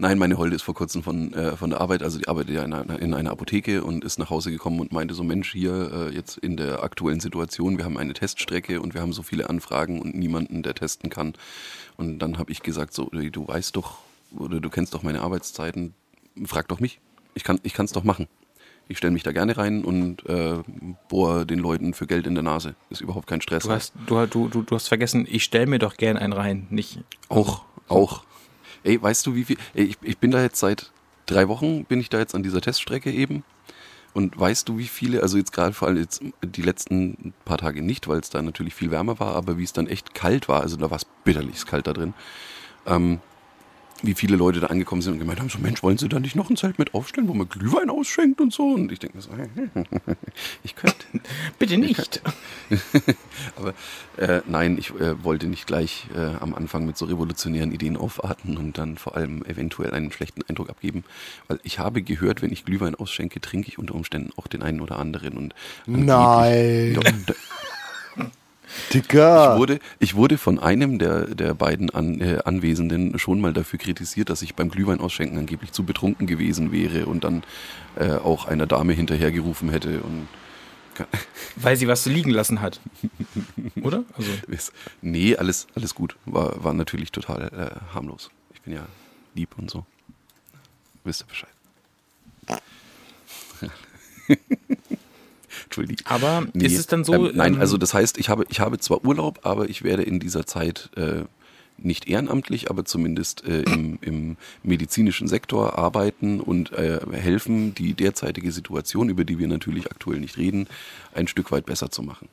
Nein, 0.00 0.16
meine 0.16 0.38
Holde 0.38 0.56
ist 0.56 0.62
vor 0.62 0.72
kurzem 0.72 1.02
von, 1.02 1.34
äh, 1.34 1.58
von 1.58 1.68
der 1.68 1.82
Arbeit, 1.82 2.02
also 2.02 2.18
die 2.18 2.26
arbeitet 2.26 2.54
ja 2.54 2.62
in 2.64 2.72
einer, 2.72 2.98
in 3.00 3.12
einer 3.12 3.30
Apotheke 3.30 3.84
und 3.84 4.02
ist 4.02 4.18
nach 4.18 4.30
Hause 4.30 4.50
gekommen 4.50 4.80
und 4.80 4.92
meinte 4.92 5.12
so, 5.12 5.22
Mensch, 5.22 5.52
hier 5.52 5.92
äh, 5.92 6.14
jetzt 6.14 6.38
in 6.38 6.56
der 6.56 6.82
aktuellen 6.82 7.20
Situation, 7.20 7.76
wir 7.76 7.84
haben 7.84 7.98
eine 7.98 8.14
Teststrecke 8.14 8.80
und 8.80 8.94
wir 8.94 9.02
haben 9.02 9.12
so 9.12 9.22
viele 9.22 9.50
Anfragen 9.50 10.00
und 10.00 10.14
niemanden, 10.14 10.62
der 10.62 10.74
testen 10.74 11.10
kann. 11.10 11.34
Und 11.98 12.18
dann 12.20 12.38
habe 12.38 12.50
ich 12.50 12.62
gesagt, 12.62 12.94
so, 12.94 13.10
du 13.10 13.46
weißt 13.46 13.76
doch, 13.76 13.98
oder 14.34 14.58
du 14.58 14.70
kennst 14.70 14.94
doch 14.94 15.02
meine 15.02 15.20
Arbeitszeiten, 15.20 15.92
frag 16.46 16.66
doch 16.68 16.80
mich. 16.80 16.98
Ich 17.34 17.44
kann 17.44 17.60
ich 17.62 17.74
kann's 17.74 17.92
doch 17.92 18.02
machen. 18.02 18.26
Ich 18.88 18.96
stelle 18.96 19.12
mich 19.12 19.22
da 19.22 19.32
gerne 19.32 19.58
rein 19.58 19.84
und 19.84 20.26
äh, 20.26 20.62
bohr 21.10 21.44
den 21.44 21.58
Leuten 21.58 21.92
für 21.92 22.06
Geld 22.06 22.26
in 22.26 22.34
der 22.34 22.42
Nase. 22.42 22.74
Ist 22.88 23.02
überhaupt 23.02 23.26
kein 23.26 23.42
Stress. 23.42 23.64
Du 23.64 23.70
hast, 23.70 23.92
du, 24.06 24.26
du, 24.26 24.48
du, 24.48 24.62
du 24.62 24.74
hast 24.74 24.88
vergessen, 24.88 25.26
ich 25.30 25.44
stelle 25.44 25.66
mir 25.66 25.78
doch 25.78 25.98
gern 25.98 26.16
einen 26.16 26.32
rein, 26.32 26.68
nicht. 26.70 27.00
Auch, 27.28 27.64
auch. 27.86 28.24
Ey, 28.82 29.00
weißt 29.00 29.26
du, 29.26 29.34
wie 29.34 29.44
viel? 29.44 29.56
Ey, 29.74 29.84
ich, 29.84 29.98
ich 30.02 30.18
bin 30.18 30.30
da 30.30 30.42
jetzt 30.42 30.60
seit 30.60 30.90
drei 31.26 31.48
Wochen, 31.48 31.84
bin 31.84 32.00
ich 32.00 32.08
da 32.08 32.18
jetzt 32.18 32.34
an 32.34 32.42
dieser 32.42 32.60
Teststrecke 32.60 33.10
eben. 33.10 33.44
Und 34.12 34.38
weißt 34.38 34.68
du, 34.68 34.78
wie 34.78 34.88
viele, 34.88 35.22
also 35.22 35.38
jetzt 35.38 35.52
gerade 35.52 35.72
vor 35.72 35.86
allem 35.86 35.98
jetzt 35.98 36.20
die 36.42 36.62
letzten 36.62 37.32
paar 37.44 37.58
Tage 37.58 37.80
nicht, 37.80 38.08
weil 38.08 38.18
es 38.18 38.30
da 38.30 38.42
natürlich 38.42 38.74
viel 38.74 38.90
wärmer 38.90 39.20
war, 39.20 39.36
aber 39.36 39.56
wie 39.56 39.62
es 39.62 39.72
dann 39.72 39.86
echt 39.86 40.14
kalt 40.14 40.48
war, 40.48 40.62
also 40.62 40.76
da 40.76 40.90
war 40.90 40.96
es 40.96 41.06
bitterlich 41.24 41.64
kalt 41.64 41.86
da 41.86 41.92
drin, 41.92 42.14
ähm, 42.86 43.20
wie 44.02 44.14
viele 44.14 44.36
Leute 44.36 44.60
da 44.60 44.68
angekommen 44.68 45.02
sind 45.02 45.14
und 45.14 45.18
gemeint 45.18 45.40
haben, 45.40 45.48
so 45.48 45.58
Mensch, 45.58 45.82
wollen 45.82 45.98
Sie 45.98 46.08
da 46.08 46.20
nicht 46.20 46.36
noch 46.36 46.50
ein 46.50 46.56
Zelt 46.56 46.78
mit 46.78 46.94
aufstellen, 46.94 47.28
wo 47.28 47.34
man 47.34 47.48
Glühwein 47.48 47.90
ausschenkt 47.90 48.40
und 48.40 48.52
so? 48.52 48.64
Und 48.64 48.92
ich 48.92 48.98
denke 48.98 49.16
mir 49.16 49.22
so, 49.22 49.30
ich 50.62 50.76
könnte. 50.76 50.96
Bitte 51.58 51.78
nicht. 51.78 52.22
Aber 53.56 53.74
äh, 54.16 54.40
nein, 54.46 54.78
ich 54.78 54.90
äh, 54.90 55.22
wollte 55.22 55.46
nicht 55.46 55.66
gleich 55.66 56.06
äh, 56.14 56.36
am 56.40 56.54
Anfang 56.54 56.86
mit 56.86 56.96
so 56.96 57.04
revolutionären 57.06 57.72
Ideen 57.72 57.96
aufarten 57.96 58.56
und 58.56 58.78
dann 58.78 58.96
vor 58.96 59.16
allem 59.16 59.44
eventuell 59.44 59.92
einen 59.92 60.12
schlechten 60.12 60.42
Eindruck 60.48 60.70
abgeben. 60.70 61.04
Weil 61.48 61.60
ich 61.62 61.78
habe 61.78 62.02
gehört, 62.02 62.42
wenn 62.42 62.52
ich 62.52 62.64
Glühwein 62.64 62.94
ausschenke, 62.94 63.40
trinke 63.40 63.68
ich 63.68 63.78
unter 63.78 63.94
Umständen 63.94 64.30
auch 64.36 64.46
den 64.46 64.62
einen 64.62 64.80
oder 64.80 64.98
anderen. 64.98 65.36
Und 65.36 65.54
Nein. 65.86 66.94
Doch, 66.94 67.34
Digga. 68.92 69.54
ich, 69.54 69.58
wurde, 69.58 69.78
ich 69.98 70.14
wurde 70.14 70.38
von 70.38 70.58
einem 70.58 70.98
der, 70.98 71.26
der 71.26 71.54
beiden 71.54 71.90
an, 71.90 72.20
äh, 72.20 72.38
Anwesenden 72.44 73.18
schon 73.18 73.40
mal 73.40 73.52
dafür 73.52 73.78
kritisiert, 73.78 74.30
dass 74.30 74.42
ich 74.42 74.54
beim 74.54 74.70
Glühwein 74.70 75.00
ausschenken 75.00 75.38
angeblich 75.38 75.72
zu 75.72 75.84
betrunken 75.84 76.26
gewesen 76.26 76.72
wäre 76.72 77.06
und 77.06 77.24
dann 77.24 77.42
äh, 77.96 78.12
auch 78.12 78.46
einer 78.46 78.66
Dame 78.66 78.92
hinterhergerufen 78.92 79.70
hätte. 79.70 80.00
Und 80.02 80.28
Weil 81.56 81.76
sie 81.76 81.88
was 81.88 82.06
liegen 82.06 82.30
lassen 82.30 82.60
hat. 82.60 82.80
Oder? 83.82 84.04
Also, 84.16 84.30
Nee, 85.02 85.36
alles, 85.36 85.66
alles 85.74 85.94
gut. 85.94 86.16
War, 86.26 86.62
war 86.62 86.74
natürlich 86.74 87.12
total 87.12 87.48
äh, 87.48 87.94
harmlos. 87.94 88.30
Ich 88.54 88.62
bin 88.62 88.74
ja 88.74 88.86
lieb 89.34 89.56
und 89.56 89.70
so. 89.70 89.84
Wisst 91.04 91.22
ihr 91.22 91.26
Bescheid. 91.26 91.50
Entschuldigung. 95.70 96.04
aber 96.06 96.48
ist 96.54 96.76
es 96.76 96.88
dann 96.88 97.04
so. 97.04 97.14
Ähm, 97.14 97.30
nein, 97.34 97.54
ähm, 97.54 97.60
also 97.60 97.76
das 97.76 97.94
heißt, 97.94 98.18
ich 98.18 98.28
habe, 98.28 98.44
ich 98.48 98.58
habe 98.58 98.78
zwar 98.78 99.04
Urlaub, 99.04 99.40
aber 99.42 99.70
ich 99.70 99.84
werde 99.84 100.02
in 100.02 100.18
dieser 100.18 100.44
Zeit 100.44 100.90
äh, 100.96 101.22
nicht 101.78 102.08
ehrenamtlich, 102.08 102.70
aber 102.70 102.84
zumindest 102.84 103.44
äh, 103.44 103.62
im, 103.62 103.98
im 104.02 104.36
medizinischen 104.64 105.28
Sektor 105.28 105.78
arbeiten 105.78 106.40
und 106.40 106.72
äh, 106.72 106.98
helfen, 107.12 107.72
die 107.74 107.94
derzeitige 107.94 108.50
Situation, 108.50 109.08
über 109.08 109.24
die 109.24 109.38
wir 109.38 109.46
natürlich 109.46 109.90
aktuell 109.90 110.18
nicht 110.18 110.36
reden, 110.36 110.66
ein 111.14 111.28
Stück 111.28 111.52
weit 111.52 111.66
besser 111.66 111.90
zu 111.90 112.02
machen. 112.02 112.28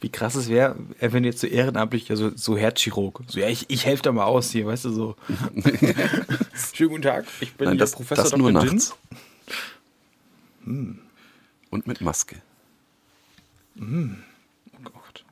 Wie 0.00 0.10
krass 0.10 0.34
es 0.34 0.48
wäre, 0.50 0.76
wenn 1.00 1.24
jetzt 1.24 1.40
so 1.40 1.46
ehrenamtlich, 1.46 2.10
also 2.10 2.30
so 2.36 2.58
Herzchirurg, 2.58 3.22
so, 3.26 3.40
ja, 3.40 3.48
ich, 3.48 3.64
ich 3.68 3.86
helfe 3.86 4.02
da 4.02 4.12
mal 4.12 4.24
aus 4.24 4.50
hier, 4.50 4.66
weißt 4.66 4.84
du, 4.84 4.90
so. 4.90 5.16
Schönen 6.74 6.90
guten 6.90 7.02
Tag, 7.02 7.24
ich 7.40 7.54
bin 7.54 7.68
Nein, 7.68 7.78
der 7.78 7.86
das, 7.86 7.92
Professor 7.92 8.24
das 8.24 8.36
nur 8.36 8.52
Dr. 8.52 8.64
Nachts. 8.64 8.94
Und 10.64 11.86
mit 11.86 12.00
Maske. 12.00 12.36
Oh 13.80 14.82
Gott. 14.84 15.24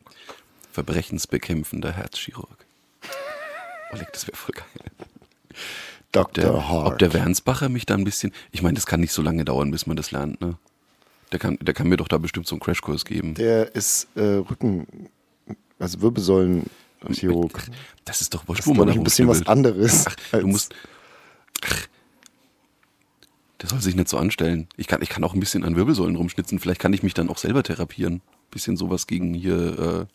Verbrechensbekämpfender 0.73 1.93
Herzchirurg. 1.93 2.67
Oleg, 3.93 4.13
das 4.13 4.27
wäre 4.27 4.37
voll 4.37 4.55
geil. 4.55 5.07
Dr. 6.13 6.45
Der, 6.45 6.69
Hart. 6.69 6.87
ob 6.87 6.99
der 6.99 7.13
Wernsbacher 7.13 7.69
mich 7.69 7.87
da 7.87 7.95
ein 7.95 8.05
bisschen. 8.05 8.33
Ich 8.53 8.63
meine, 8.63 8.75
das 8.75 8.87
kann 8.87 9.01
nicht 9.01 9.13
so 9.13 9.23
lange 9.23 9.45
dauern, 9.45 9.71
bis 9.71 9.87
man 9.87 9.97
das 9.97 10.11
lernt, 10.11 10.41
ne? 10.41 10.57
Der 11.33 11.39
kann, 11.41 11.59
der 11.61 11.75
kann 11.75 11.89
mir 11.89 11.97
doch 11.97 12.07
da 12.07 12.19
bestimmt 12.19 12.47
so 12.47 12.55
einen 12.55 12.61
Crashkurs 12.61 13.05
geben. 13.05 13.35
Der 13.35 13.75
ist 13.75 14.07
äh, 14.15 14.21
Rücken, 14.21 15.09
also 15.81 16.01
Wirbelsäulen-Chirurg. 16.01 17.61
Das 18.05 18.21
ist 18.21 18.35
doch 18.35 18.47
wurscht, 18.47 18.61
Das 18.61 18.67
wo 18.69 18.73
ist, 18.73 18.79
man 18.79 18.91
ein 18.91 19.03
bisschen 19.03 19.27
was 19.27 19.45
anderes. 19.47 20.05
Ach, 20.07 20.17
du 20.39 20.47
musst. 20.47 20.75
Ach, 21.65 21.87
der 23.61 23.69
soll 23.71 23.81
sich 23.81 23.97
nicht 23.97 24.09
so 24.09 24.19
anstellen. 24.19 24.69
Ich 24.77 24.87
kann, 24.87 25.03
ich 25.03 25.09
kann 25.09 25.25
auch 25.25 25.35
ein 25.35 25.41
bisschen 25.41 25.65
an 25.65 25.75
Wirbelsäulen 25.75 26.15
rumschnitzen. 26.17 26.61
Vielleicht 26.61 26.81
kann 26.81 26.93
ich 26.93 27.03
mich 27.03 27.15
dann 27.15 27.29
auch 27.29 27.39
selber 27.39 27.63
therapieren. 27.63 28.21
Bisschen 28.51 28.77
sowas 28.77 29.07
gegen 29.07 29.35
hier. 29.35 29.79
Äh, 29.79 30.07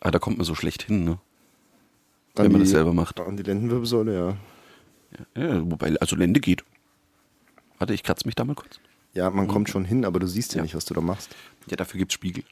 ah, 0.00 0.10
da 0.10 0.18
kommt 0.18 0.38
man 0.38 0.44
so 0.46 0.54
schlecht 0.54 0.82
hin, 0.84 1.04
ne? 1.04 1.18
an 2.34 2.44
wenn 2.44 2.52
man 2.52 2.60
die- 2.60 2.66
das 2.66 2.70
selber 2.70 2.92
macht. 2.92 3.18
An 3.20 3.36
die 3.36 3.42
Lendenwirbelsäule, 3.42 4.14
ja. 4.14 5.42
Ja, 5.42 5.70
wobei, 5.70 5.96
also 6.00 6.14
Lende 6.16 6.40
geht. 6.40 6.62
Warte, 7.78 7.94
ich 7.94 8.02
kratze 8.02 8.26
mich 8.26 8.34
da 8.34 8.44
mal 8.44 8.54
kurz. 8.54 8.78
Ja, 9.14 9.30
man 9.30 9.48
kommt 9.48 9.68
schon 9.70 9.84
hin, 9.84 10.04
aber 10.04 10.20
du 10.20 10.26
siehst 10.26 10.52
ja, 10.52 10.58
Ja. 10.58 10.62
nicht, 10.62 10.74
was 10.74 10.84
du 10.84 10.94
da 10.94 11.00
machst. 11.00 11.34
Ja, 11.68 11.76
dafür 11.76 11.98
gibt's 11.98 12.14
Spiegel. 12.14 12.44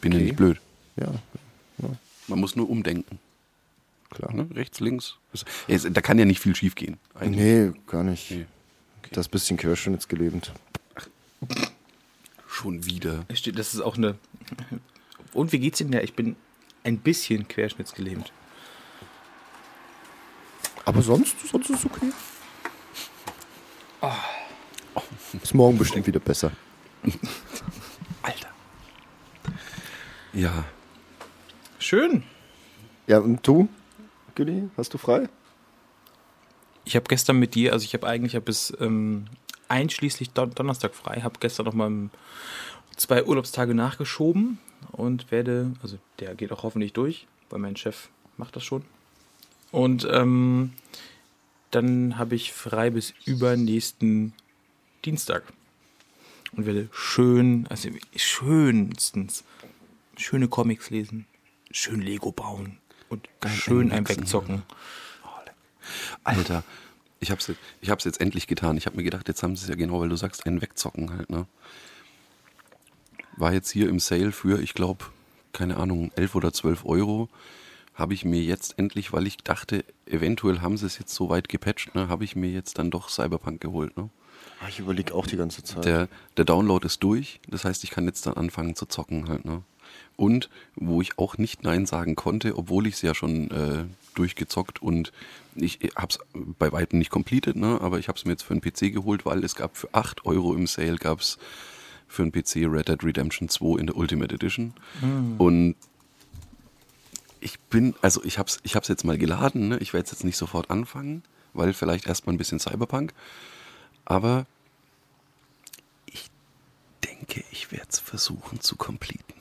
Bin 0.00 0.12
ja 0.12 0.18
Okay. 0.18 0.24
nicht 0.24 0.36
blöd. 0.36 0.60
Ja, 0.96 1.12
Man 2.28 2.38
muss 2.38 2.54
nur 2.56 2.68
umdenken. 2.70 3.18
klar. 4.10 4.32
Ne? 4.32 4.48
Rechts, 4.54 4.80
links. 4.80 5.16
Ja, 5.68 5.78
da 5.78 6.00
kann 6.00 6.18
ja 6.18 6.24
nicht 6.24 6.40
viel 6.40 6.54
schief 6.54 6.74
gehen. 6.74 6.98
eigentlich. 7.14 7.40
Nee, 7.72 7.72
gar 7.86 8.02
nicht. 8.04 8.30
Nee. 8.30 8.46
Das 9.12 9.28
bisschen 9.28 9.56
Querschnittsgelähmt. 9.56 10.52
Schon 12.48 12.84
wieder. 12.84 13.24
Das 13.28 13.74
ist 13.74 13.80
auch 13.80 13.96
eine. 13.96 14.16
Und 15.32 15.52
wie 15.52 15.58
geht's 15.58 15.80
Ihnen? 15.80 15.92
Ja, 15.92 16.00
ich 16.00 16.14
bin 16.14 16.36
ein 16.84 16.98
bisschen 16.98 17.46
querschnittsgelähmt. 17.48 18.32
Aber 20.84 21.02
sonst, 21.02 21.36
sonst 21.48 21.70
ist 21.70 21.80
es 21.80 21.86
okay. 21.86 22.12
Ist 25.42 25.54
morgen 25.54 25.78
bestimmt 25.78 26.06
wieder 26.06 26.20
besser. 26.20 26.52
Alter. 28.22 28.48
Ja. 30.32 30.64
Schön. 31.78 32.24
Ja, 33.06 33.18
und 33.18 33.46
du, 33.46 33.68
Gilly, 34.34 34.68
hast 34.76 34.94
du 34.94 34.98
frei? 34.98 35.28
Ich 36.84 36.96
habe 36.96 37.06
gestern 37.08 37.38
mit 37.38 37.54
dir, 37.54 37.72
also 37.72 37.84
ich 37.84 37.94
habe 37.94 38.06
eigentlich 38.06 38.32
ja 38.32 38.40
bis 38.40 38.72
ähm, 38.80 39.26
einschließlich 39.70 40.30
Don 40.30 40.50
Donnerstag 40.54 40.94
frei, 40.94 41.20
habe 41.20 41.38
gestern 41.40 41.66
noch 41.66 41.74
mal 41.74 42.10
zwei 42.96 43.24
Urlaubstage 43.24 43.74
nachgeschoben 43.74 44.58
und 44.92 45.30
werde, 45.30 45.72
also 45.82 45.98
der 46.18 46.34
geht 46.34 46.52
auch 46.52 46.62
hoffentlich 46.62 46.92
durch, 46.92 47.26
weil 47.48 47.60
mein 47.60 47.76
Chef 47.76 48.08
macht 48.36 48.56
das 48.56 48.64
schon. 48.64 48.84
Und 49.70 50.06
ähm, 50.10 50.72
dann 51.70 52.18
habe 52.18 52.34
ich 52.34 52.52
frei 52.52 52.90
bis 52.90 53.14
übernächsten 53.24 54.32
Dienstag 55.04 55.44
und 56.56 56.66
werde 56.66 56.88
schön, 56.92 57.66
also 57.68 57.88
schönstens, 58.16 59.44
schöne 60.16 60.48
Comics 60.48 60.90
lesen, 60.90 61.26
schön 61.70 62.02
Lego 62.02 62.32
bauen 62.32 62.78
und 63.08 63.28
schön 63.46 63.92
ein 63.92 64.08
wegzocken. 64.08 64.62
Alter. 66.24 66.64
Ich 67.20 67.30
hab's, 67.30 67.46
jetzt- 67.48 67.60
ich 67.80 67.90
hab's 67.90 68.04
jetzt 68.04 68.20
endlich 68.20 68.46
getan. 68.46 68.76
Ich 68.76 68.86
habe 68.86 68.96
mir 68.96 69.02
gedacht, 69.02 69.28
jetzt 69.28 69.42
haben 69.42 69.54
sie 69.56 69.64
es 69.64 69.68
ja 69.68 69.74
genau, 69.76 70.00
weil 70.00 70.08
du 70.08 70.16
sagst, 70.16 70.46
einen 70.46 70.60
wegzocken 70.62 71.10
halt, 71.10 71.30
ne? 71.30 71.46
War 73.36 73.52
jetzt 73.52 73.70
hier 73.70 73.88
im 73.88 74.00
Sale 74.00 74.32
für, 74.32 74.60
ich 74.60 74.74
glaube, 74.74 75.04
keine 75.52 75.76
Ahnung, 75.76 76.12
11 76.16 76.34
oder 76.34 76.52
12 76.52 76.84
Euro. 76.84 77.28
Habe 77.94 78.14
ich 78.14 78.24
mir 78.24 78.42
jetzt 78.42 78.78
endlich, 78.78 79.12
weil 79.12 79.26
ich 79.26 79.38
dachte, 79.38 79.84
eventuell 80.06 80.60
haben 80.60 80.76
sie 80.76 80.86
es 80.86 80.98
jetzt 80.98 81.14
so 81.14 81.28
weit 81.28 81.48
gepatcht, 81.48 81.94
ne, 81.94 82.08
habe 82.08 82.24
ich 82.24 82.34
mir 82.36 82.50
jetzt 82.50 82.78
dann 82.78 82.90
doch 82.90 83.08
Cyberpunk 83.10 83.60
geholt, 83.60 83.96
ne? 83.96 84.08
Ah, 84.62 84.68
Ich 84.68 84.78
überlege 84.78 85.14
auch 85.14 85.26
die 85.26 85.36
ganze 85.36 85.62
Zeit. 85.62 85.84
Der, 85.84 86.08
der 86.36 86.44
Download 86.46 86.84
ist 86.86 87.02
durch, 87.02 87.40
das 87.48 87.64
heißt, 87.64 87.84
ich 87.84 87.90
kann 87.90 88.06
jetzt 88.06 88.26
dann 88.26 88.34
anfangen 88.34 88.74
zu 88.74 88.86
zocken 88.86 89.28
halt, 89.28 89.44
ne? 89.44 89.62
Und 90.20 90.50
wo 90.76 91.00
ich 91.00 91.18
auch 91.18 91.38
nicht 91.38 91.64
Nein 91.64 91.86
sagen 91.86 92.14
konnte, 92.14 92.58
obwohl 92.58 92.86
ich 92.86 92.96
es 92.96 93.00
ja 93.00 93.14
schon 93.14 93.50
äh, 93.50 93.84
durchgezockt 94.14 94.82
und 94.82 95.12
ich 95.54 95.78
habe 95.96 96.08
es 96.10 96.18
bei 96.58 96.70
weitem 96.72 96.98
nicht 96.98 97.10
completed, 97.10 97.56
ne? 97.56 97.80
aber 97.80 97.98
ich 97.98 98.08
habe 98.08 98.18
es 98.18 98.26
mir 98.26 98.32
jetzt 98.32 98.42
für 98.42 98.52
einen 98.52 98.60
PC 98.60 98.92
geholt, 98.92 99.24
weil 99.24 99.42
es 99.42 99.54
gab 99.54 99.78
für 99.78 99.88
8 99.94 100.26
Euro 100.26 100.54
im 100.54 100.66
Sale 100.66 100.96
gab 100.96 101.20
es 101.20 101.38
für 102.06 102.20
einen 102.20 102.32
PC 102.32 102.66
Red 102.66 102.88
Dead 102.88 103.02
Redemption 103.02 103.48
2 103.48 103.80
in 103.80 103.86
der 103.86 103.96
Ultimate 103.96 104.34
Edition. 104.34 104.74
Und 105.38 105.76
ich 107.40 107.58
bin, 107.58 107.94
also 108.02 108.22
ich 108.22 108.36
habe 108.36 108.50
es 108.50 108.60
ich 108.62 108.76
hab's 108.76 108.88
jetzt 108.88 109.04
mal 109.06 109.16
geladen, 109.16 109.68
ne? 109.68 109.78
ich 109.78 109.94
werde 109.94 110.10
jetzt 110.10 110.22
nicht 110.22 110.36
sofort 110.36 110.68
anfangen, 110.68 111.22
weil 111.54 111.72
vielleicht 111.72 112.06
erstmal 112.06 112.34
ein 112.34 112.38
bisschen 112.38 112.60
Cyberpunk, 112.60 113.14
aber 114.04 114.44
ich 116.04 116.30
denke, 117.04 117.42
ich 117.52 117.72
werde 117.72 117.86
es 117.88 117.98
versuchen 117.98 118.60
zu 118.60 118.76
completen. 118.76 119.39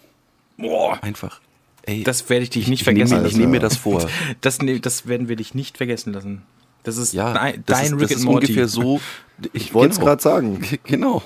Boah, 0.59 0.99
Einfach. 1.03 1.41
Ey, 1.83 2.03
das 2.03 2.29
werde 2.29 2.43
ich 2.43 2.49
dich 2.49 2.67
nicht 2.67 2.81
ich 2.81 2.87
nehme, 2.87 2.97
vergessen 3.07 3.21
mir- 3.23 3.27
ich 3.27 3.35
nehme 3.37 3.51
mir 3.51 3.59
das 3.59 3.77
vor. 3.77 4.07
Das, 4.41 4.61
ne, 4.61 4.79
das 4.79 5.07
werden 5.07 5.27
wir 5.29 5.35
dich 5.35 5.55
nicht 5.55 5.77
vergessen 5.77 6.13
lassen. 6.13 6.41
Das 6.83 6.97
ist 6.97 7.13
Ja, 7.13 7.33
dein, 7.33 7.63
das 7.65 7.77
dein 7.77 7.85
ist, 7.87 7.91
Rick 7.93 7.99
das 8.01 8.11
and 8.11 8.19
ist 8.19 8.25
Morty. 8.25 8.45
ungefähr 8.47 8.67
so. 8.67 8.99
Ich 9.53 9.73
wollte 9.73 9.93
es 9.93 9.99
gerade 9.99 10.21
sagen. 10.21 10.61
Genau. 10.83 11.23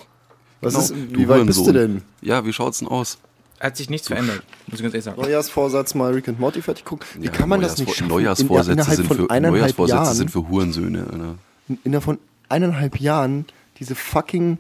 Was 0.61 0.73
genau. 0.73 0.84
ist, 0.85 1.14
Du 1.14 1.19
wie 1.19 1.27
weit 1.27 1.45
bist 1.45 1.65
du 1.65 1.72
denn? 1.73 2.01
Ja, 2.22 2.45
wie 2.45 2.53
schaut's 2.53 2.80
denn 2.80 2.88
aus? 2.88 3.18
Hat 3.60 3.76
sich 3.77 3.89
nichts 3.89 4.07
verändert, 4.07 4.43
muss 4.68 4.80
ich 4.80 4.84
ganz 4.84 4.93
ehrlich 4.93 5.05
sagen. 5.05 5.22
Neujahrsvorsatz 5.22 5.95
mal 5.95 6.14
Rick 6.14 6.27
and 6.27 6.39
Morty 6.39 6.61
fertig 6.61 6.85
gucken. 6.85 7.07
Wie 7.19 7.26
Ja, 7.26 7.31
kann 7.31 7.47
man 7.49 7.61
das 7.61 7.77
nicht 7.77 7.95
schaffen? 7.95 8.07
Neujahrsvorsätze, 8.10 8.72
In, 8.72 8.77
innerhalb 8.80 8.95
sind, 8.97 9.07
von 9.07 9.18
für, 9.18 9.30
eineinhalb 9.30 9.53
Neujahrsvorsätze 9.53 9.95
Jahren, 10.03 10.15
sind 10.15 10.31
für 10.31 10.47
Hurensöhne. 10.49 10.99
Alter. 11.11 11.35
innerhalb 11.84 12.03
von 12.03 12.18
eineinhalb 12.49 12.99
Jahren 12.99 13.45
diese 13.80 13.95
fucking 13.95 14.60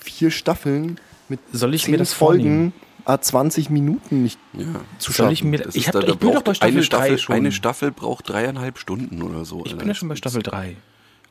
vier 0.00 0.30
Staffeln 0.30 0.98
mit 1.28 1.40
Soll 1.52 1.74
ich 1.74 1.84
zehn 1.84 1.92
mir 1.92 1.98
das 1.98 2.12
Folgen, 2.14 2.72
a 3.04 3.20
20 3.20 3.70
Minuten 3.70 4.22
nicht 4.22 4.38
Ja. 4.52 4.66
zu 4.98 5.12
Soll 5.12 5.32
ich 5.32 5.40
schaffen. 5.40 5.50
mir, 5.50 5.68
ich, 5.74 5.86
hab, 5.88 5.92
da- 5.94 6.00
da 6.00 6.08
ich 6.12 6.18
bin 6.18 6.32
doch 6.32 6.42
bei 6.42 6.54
Staffel 6.54 6.72
eine 6.74 6.82
Staffel, 6.82 7.08
3 7.10 7.18
schon. 7.18 7.34
Eine 7.36 7.52
Staffel 7.52 7.90
braucht 7.92 8.28
dreieinhalb 8.28 8.78
Stunden 8.78 9.22
oder 9.22 9.44
so. 9.44 9.60
ich 9.60 9.66
Alter. 9.66 9.76
bin 9.78 9.88
ja 9.88 9.94
schon 9.94 10.08
bei 10.08 10.16
Staffel 10.16 10.42
3. 10.42 10.76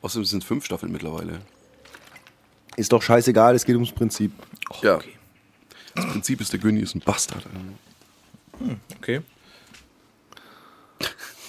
Außerdem 0.01 0.25
sind 0.25 0.43
es 0.43 0.47
fünf 0.47 0.65
Staffeln 0.65 0.91
mittlerweile. 0.91 1.41
Ist 2.77 2.91
doch 2.91 3.01
scheißegal, 3.01 3.55
es 3.55 3.65
geht 3.65 3.75
ums 3.75 3.91
Prinzip. 3.91 4.31
ja. 4.81 4.95
okay. 4.95 5.11
Das 5.93 6.05
Prinzip 6.07 6.39
ist, 6.39 6.53
der 6.53 6.59
Günni 6.61 6.79
ist 6.79 6.95
ein 6.95 6.99
Bastard. 7.01 7.45
Alter. 7.45 8.77
Okay. 8.97 9.21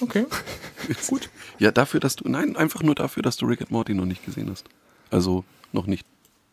Okay. 0.01 0.25
Gut. 1.07 1.29
Ja, 1.59 1.71
dafür, 1.71 2.01
dass 2.01 2.17
du. 2.17 2.27
Nein, 2.27 2.57
einfach 2.57 2.83
nur 2.83 2.93
dafür, 2.93 3.23
dass 3.23 3.37
du 3.37 3.45
Rick 3.45 3.61
and 3.61 3.71
Morty 3.71 3.93
noch 3.93 4.03
nicht 4.05 4.25
gesehen 4.25 4.49
hast. 4.49 4.65
Also 5.11 5.45
noch 5.71 5.85
nicht 5.85 6.05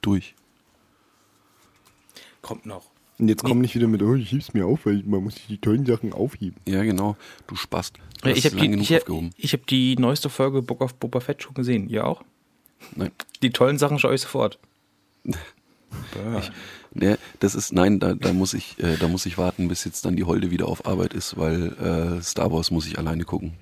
durch. 0.03 0.35
Kommt 2.43 2.65
noch. 2.65 2.90
Und 3.21 3.29
jetzt 3.29 3.45
komm 3.45 3.61
nicht 3.61 3.75
wieder 3.75 3.87
mit, 3.87 4.03
oh, 4.03 4.15
ich 4.15 4.33
heb's 4.33 4.55
mir 4.55 4.65
auf, 4.65 4.87
weil 4.87 5.03
man 5.05 5.23
muss 5.23 5.35
sich 5.35 5.47
die 5.47 5.59
tollen 5.59 5.85
Sachen 5.85 6.15
aufheben. 6.15 6.57
Ja, 6.67 6.83
genau. 6.83 7.17
Du 7.47 7.55
Spast. 7.55 7.99
Du 8.23 8.31
Ich 8.31 8.47
habe 8.47 8.57
die, 8.57 8.75
ich 8.81 8.93
hab, 8.93 9.01
aufgehoben. 9.03 9.31
ich 9.37 9.53
hab 9.53 9.67
die 9.67 9.95
neueste 9.97 10.31
Folge 10.31 10.63
Book 10.63 10.81
of 10.81 10.95
Boba 10.95 11.21
Fett 11.21 11.43
schon 11.43 11.53
gesehen. 11.53 11.91
Ihr 11.91 12.07
auch? 12.07 12.23
Nein. 12.97 13.11
Die 13.43 13.51
tollen 13.51 13.77
Sachen 13.77 13.99
schaue 13.99 14.15
ich 14.15 14.23
sofort. 14.23 14.59
Nee, 16.93 17.17
das 17.39 17.55
ist, 17.55 17.73
nein, 17.73 18.01
da, 18.01 18.15
da 18.15 18.33
muss 18.33 18.53
ich, 18.53 18.79
äh, 18.81 18.97
da 18.97 19.07
muss 19.07 19.27
ich 19.27 19.39
warten, 19.39 19.69
bis 19.69 19.85
jetzt 19.85 20.05
dann 20.05 20.17
die 20.17 20.25
Holde 20.25 20.51
wieder 20.51 20.67
auf 20.67 20.87
Arbeit 20.87 21.15
ist, 21.15 21.37
weil 21.37 21.73
äh, 22.19 22.23
Star 22.23 22.53
Wars 22.53 22.73
muss 22.73 22.87
ich 22.87 22.99
alleine 22.99 23.25
gucken. 23.25 23.53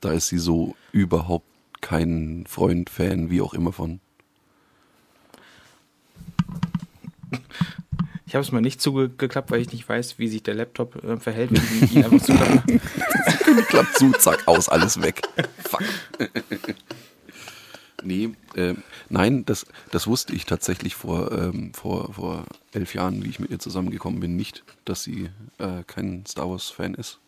Da 0.00 0.12
ist 0.12 0.28
sie 0.28 0.38
so 0.38 0.76
überhaupt 0.92 1.46
kein 1.80 2.44
Freund, 2.46 2.88
Fan, 2.88 3.30
wie 3.30 3.40
auch 3.40 3.52
immer 3.52 3.72
von. 3.72 4.00
Ich 8.28 8.34
habe 8.34 8.44
es 8.44 8.52
mal 8.52 8.60
nicht 8.60 8.82
zugeklappt, 8.82 9.50
weil 9.50 9.62
ich 9.62 9.72
nicht 9.72 9.88
weiß, 9.88 10.18
wie 10.18 10.28
sich 10.28 10.42
der 10.42 10.52
Laptop 10.52 11.02
äh, 11.02 11.16
verhält, 11.16 11.50
wenn 11.50 11.84
ich 11.84 11.96
ihn 11.96 12.04
einfach 12.04 12.20
zuklappe. 12.20 12.78
Klappt 13.68 13.96
zu, 13.96 14.12
zack, 14.12 14.46
aus, 14.46 14.68
alles 14.68 15.00
weg. 15.00 15.22
Fuck. 15.64 15.82
nee, 18.02 18.28
äh, 18.54 18.74
nein, 19.08 19.46
das, 19.46 19.64
das 19.92 20.06
wusste 20.06 20.34
ich 20.34 20.44
tatsächlich 20.44 20.94
vor, 20.94 21.32
ähm, 21.32 21.72
vor, 21.72 22.12
vor 22.12 22.44
elf 22.72 22.92
Jahren, 22.92 23.24
wie 23.24 23.30
ich 23.30 23.40
mit 23.40 23.50
ihr 23.50 23.60
zusammengekommen 23.60 24.20
bin, 24.20 24.36
nicht, 24.36 24.62
dass 24.84 25.02
sie 25.02 25.30
äh, 25.56 25.82
kein 25.86 26.26
Star 26.26 26.50
Wars-Fan 26.50 26.92
ist. 26.96 27.20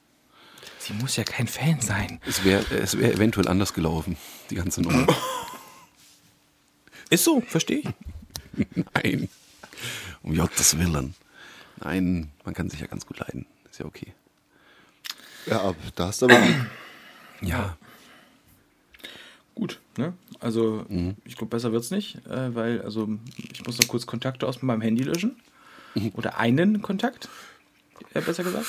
Sie 0.78 0.92
muss 0.92 1.16
ja 1.16 1.24
kein 1.24 1.46
Fan 1.46 1.80
sein. 1.80 2.20
Es 2.26 2.44
wäre 2.44 2.62
es 2.74 2.98
wär 2.98 3.14
eventuell 3.14 3.48
anders 3.48 3.72
gelaufen, 3.72 4.18
die 4.50 4.56
ganze 4.56 4.82
Nummer. 4.82 5.06
Ist 7.08 7.24
so, 7.24 7.40
verstehe 7.40 7.78
ich. 7.78 7.88
Nein. 8.94 9.30
Um 10.22 10.36
Gottes 10.36 10.78
Willen. 10.78 11.14
Nein, 11.82 12.30
man 12.44 12.54
kann 12.54 12.68
sich 12.68 12.80
ja 12.80 12.86
ganz 12.86 13.06
gut 13.06 13.18
leiden. 13.18 13.46
Ist 13.70 13.80
ja 13.80 13.86
okay. 13.86 14.12
Ja, 15.46 15.60
aber 15.60 15.76
da 15.94 16.08
hast 16.08 16.22
du 16.22 16.26
aber. 16.26 16.38
Ja. 17.42 17.78
Gut, 19.54 19.80
ne? 19.96 20.12
Also, 20.40 20.84
ich 21.24 21.36
glaube, 21.36 21.50
besser 21.56 21.72
wird's 21.72 21.90
nicht, 21.90 22.16
äh, 22.26 22.54
weil, 22.54 22.82
also, 22.82 23.08
ich 23.50 23.64
muss 23.64 23.78
noch 23.78 23.88
kurz 23.88 24.04
Kontakte 24.04 24.46
aus 24.46 24.60
meinem 24.60 24.82
Handy 24.82 25.04
löschen. 25.04 25.40
Oder 26.14 26.36
einen 26.38 26.82
Kontakt, 26.82 27.28
äh, 28.14 28.20
besser 28.20 28.44
gesagt. 28.44 28.66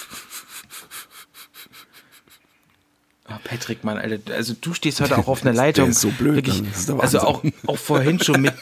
Ah, 3.32 3.40
Patrick, 3.44 3.84
Mann, 3.84 3.98
Alter, 3.98 4.34
also 4.34 4.54
du 4.60 4.74
stehst 4.74 5.00
heute 5.02 5.18
auch 5.18 5.28
auf 5.28 5.42
einer 5.46 5.54
Leitung. 5.54 5.90
ist 5.90 6.02
so 6.02 6.10
blöd, 6.10 6.36
Wirklich, 6.36 6.62
der 6.88 7.00
also 7.00 7.20
auch, 7.20 7.44
auch 7.68 7.78
vorhin 7.78 8.20
schon 8.22 8.42
mit, 8.42 8.54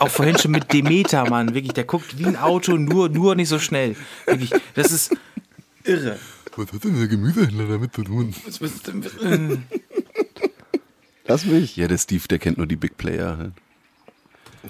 auch 0.00 0.08
vorhin 0.08 0.38
schon 0.38 0.50
mit 0.52 0.72
Demeter, 0.72 1.28
Mann. 1.28 1.54
Wirklich, 1.54 1.72
der 1.72 1.84
guckt 1.84 2.18
wie 2.18 2.26
ein 2.26 2.36
Auto, 2.36 2.76
nur, 2.76 3.08
nur 3.08 3.34
nicht 3.34 3.48
so 3.48 3.58
schnell. 3.58 3.96
Wirklich, 4.26 4.50
das 4.74 4.92
ist 4.92 5.16
irre. 5.84 6.18
Was 6.56 6.70
hat 6.72 6.84
denn 6.84 6.98
der 6.98 7.08
Gemüsehändler 7.08 7.66
damit 7.66 7.94
zu 7.94 8.02
tun? 8.04 8.34
Was- 8.46 8.60
was- 8.60 8.72
äh, 9.24 9.56
Lass 11.26 11.44
mich. 11.46 11.76
Ja, 11.76 11.88
der 11.88 11.98
Steve, 11.98 12.26
der 12.28 12.38
kennt 12.38 12.58
nur 12.58 12.66
die 12.66 12.76
Big 12.76 12.96
Player. 12.98 13.38
halt. 13.38 13.52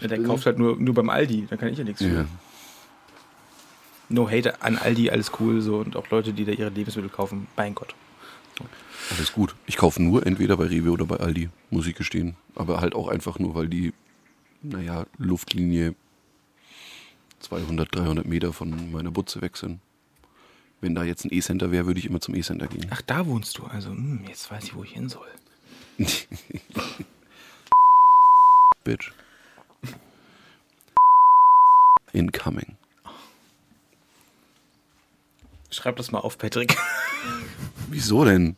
Ja, 0.00 0.08
der 0.08 0.22
kauft 0.22 0.46
halt 0.46 0.58
nur, 0.58 0.76
nur 0.76 0.94
beim 0.94 1.10
Aldi, 1.10 1.46
da 1.50 1.56
kann 1.56 1.68
ich 1.68 1.78
ja 1.78 1.84
nichts 1.84 2.00
für. 2.02 2.08
Ja. 2.14 2.24
No 4.08 4.30
hate 4.30 4.60
an 4.62 4.76
Aldi, 4.78 5.10
alles 5.10 5.32
cool 5.40 5.60
so 5.60 5.78
und 5.78 5.96
auch 5.96 6.08
Leute, 6.10 6.32
die 6.32 6.44
da 6.44 6.52
ihre 6.52 6.68
Lebensmittel 6.70 7.10
kaufen, 7.10 7.46
mein 7.56 7.74
Gott. 7.74 7.94
Alles 9.10 9.32
gut. 9.32 9.54
Ich 9.66 9.76
kaufe 9.76 10.02
nur 10.02 10.26
entweder 10.26 10.56
bei 10.56 10.66
Rewe 10.66 10.90
oder 10.90 11.06
bei 11.06 11.16
Aldi, 11.16 11.50
muss 11.70 11.86
ich 11.86 11.94
gestehen. 11.94 12.36
Aber 12.54 12.80
halt 12.80 12.94
auch 12.94 13.08
einfach 13.08 13.38
nur, 13.38 13.54
weil 13.54 13.68
die, 13.68 13.92
naja, 14.62 15.06
Luftlinie 15.18 15.94
200, 17.40 17.94
300 17.94 18.26
Meter 18.26 18.52
von 18.52 18.92
meiner 18.92 19.10
Butze 19.10 19.42
weg 19.42 19.56
sind. 19.56 19.80
Wenn 20.80 20.94
da 20.94 21.04
jetzt 21.04 21.24
ein 21.24 21.32
E-Center 21.32 21.70
wäre, 21.70 21.86
würde 21.86 22.00
ich 22.00 22.06
immer 22.06 22.20
zum 22.20 22.34
E-Center 22.34 22.66
gehen. 22.66 22.86
Ach, 22.90 23.02
da 23.02 23.26
wohnst 23.26 23.58
du 23.58 23.64
also. 23.64 23.90
Hm, 23.90 24.24
jetzt 24.26 24.50
weiß 24.50 24.64
ich, 24.64 24.74
wo 24.74 24.82
ich 24.82 24.92
hin 24.92 25.08
soll. 25.08 25.28
Bitch. 28.84 29.12
Incoming. 32.12 32.76
Schreib 35.70 35.96
das 35.96 36.10
mal 36.10 36.18
auf, 36.18 36.36
Patrick. 36.38 36.76
Wieso 37.92 38.24
denn? 38.24 38.56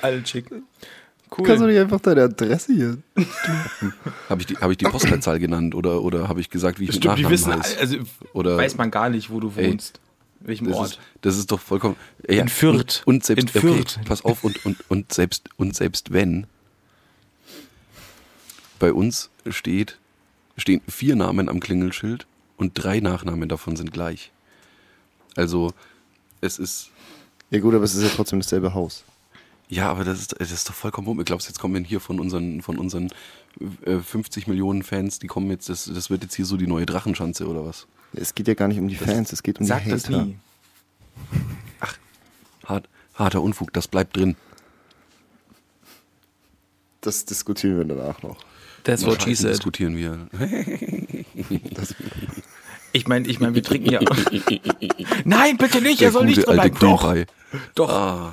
Alle 0.00 0.24
schick. 0.26 0.46
Cool. 0.50 1.46
Kannst 1.46 1.62
du 1.62 1.66
nicht 1.66 1.78
einfach 1.78 2.00
deine 2.00 2.22
Adresse 2.24 2.72
hier? 2.74 2.98
Habe 4.28 4.40
ich, 4.42 4.46
die- 4.46 4.56
hab 4.56 4.70
ich 4.70 4.76
die 4.76 4.84
Postleitzahl 4.84 5.38
genannt 5.38 5.74
oder, 5.74 6.02
oder 6.02 6.28
habe 6.28 6.40
ich 6.40 6.50
gesagt, 6.50 6.78
wie 6.78 6.84
ich 6.84 6.96
Stimmt, 6.96 7.18
die 7.18 7.22
mit 7.22 7.30
wissen, 7.32 7.50
Nachnamen 7.50 7.64
heiße? 7.64 7.80
also 7.80 7.96
Oder- 8.34 8.56
weiß 8.56 8.76
man 8.76 8.90
gar 8.90 9.08
nicht, 9.08 9.30
wo 9.30 9.40
du 9.40 9.50
Ey, 9.56 9.70
wohnst. 9.72 9.98
welchem 10.40 10.66
Das 10.68 10.76
Ort. 10.76 10.90
ist, 10.90 10.98
das 11.22 11.38
ist 11.38 11.50
doch 11.52 11.60
vollkommen. 11.60 11.96
Ja, 12.28 12.42
In 12.42 12.48
Fürth. 12.48 13.02
Und, 13.06 13.14
und 13.16 13.24
selbst, 13.24 13.44
In 13.44 13.48
okay, 13.48 13.60
Fürth. 13.60 14.00
pass 14.04 14.24
auf, 14.24 14.44
und, 14.44 14.64
und, 14.66 14.78
und, 14.90 15.12
selbst, 15.12 15.48
und 15.56 15.74
selbst 15.74 16.12
wenn 16.12 16.46
bei 18.78 18.92
uns 18.92 19.30
steht, 19.48 19.98
stehen 20.58 20.80
vier 20.88 21.16
Namen 21.16 21.48
am 21.48 21.60
Klingelschild 21.60 22.26
und 22.58 22.72
drei 22.74 23.00
Nachnamen 23.00 23.48
davon 23.48 23.76
sind 23.76 23.92
gleich. 23.92 24.32
Also, 25.34 25.72
es 26.42 26.58
ist. 26.58 26.90
Ja 27.50 27.60
gut, 27.60 27.74
aber 27.74 27.84
es 27.84 27.94
ist 27.94 28.02
ja 28.02 28.10
trotzdem 28.14 28.40
dasselbe 28.40 28.74
Haus. 28.74 29.04
Ja, 29.68 29.90
aber 29.90 30.04
das 30.04 30.20
ist, 30.20 30.34
das 30.38 30.52
ist 30.52 30.68
doch 30.68 30.74
vollkommen 30.74 31.06
dumm. 31.06 31.20
Ich 31.20 31.24
glaube, 31.24 31.42
jetzt 31.42 31.58
kommen 31.58 31.74
wir 31.74 31.82
hier 31.82 32.00
von 32.00 32.20
unseren, 32.20 32.60
von 32.60 32.78
unseren 32.78 33.08
äh, 33.86 33.98
50 33.98 34.46
Millionen 34.46 34.82
Fans, 34.82 35.18
die 35.18 35.28
kommen 35.28 35.50
jetzt, 35.50 35.68
das, 35.68 35.90
das 35.92 36.10
wird 36.10 36.22
jetzt 36.22 36.34
hier 36.34 36.44
so 36.44 36.58
die 36.58 36.66
neue 36.66 36.84
Drachenschanze 36.84 37.46
oder 37.46 37.64
was? 37.64 37.86
Es 38.12 38.34
geht 38.34 38.48
ja 38.48 38.54
gar 38.54 38.68
nicht 38.68 38.78
um 38.78 38.88
die 38.88 38.96
Fans, 38.96 39.32
es 39.32 39.42
geht 39.42 39.60
um 39.60 39.64
die 39.64 39.70
das 39.70 39.84
Hater. 39.84 40.26
nie. 40.26 40.36
Hart, 42.64 42.88
harter 43.14 43.40
Unfug, 43.40 43.72
das 43.72 43.88
bleibt 43.88 44.16
drin. 44.16 44.36
Das 47.00 47.24
diskutieren 47.24 47.78
wir 47.78 47.84
danach 47.84 48.22
noch. 48.22 48.36
That's 48.84 49.06
what 49.06 49.22
she 49.22 49.34
said. 49.34 49.52
diskutieren 49.52 49.96
wir. 49.96 50.28
Ich 52.92 53.08
meine, 53.08 53.26
ich 53.26 53.40
mein, 53.40 53.54
wir 53.54 53.62
trinken 53.62 53.90
ja. 53.90 54.00
Nein, 55.24 55.56
bitte 55.56 55.80
nicht, 55.80 56.00
Der 56.00 56.08
er 56.08 56.12
soll 56.12 56.26
nicht 56.26 56.46
drin 56.46 56.58
alte 56.58 56.78
bleiben. 56.78 57.26
Doch, 57.74 57.86
doch. 57.86 57.88
Ah, 57.90 58.30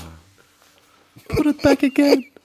Put 1.27 1.45
it 1.45 1.61
back 1.61 1.84
again. 1.84 2.26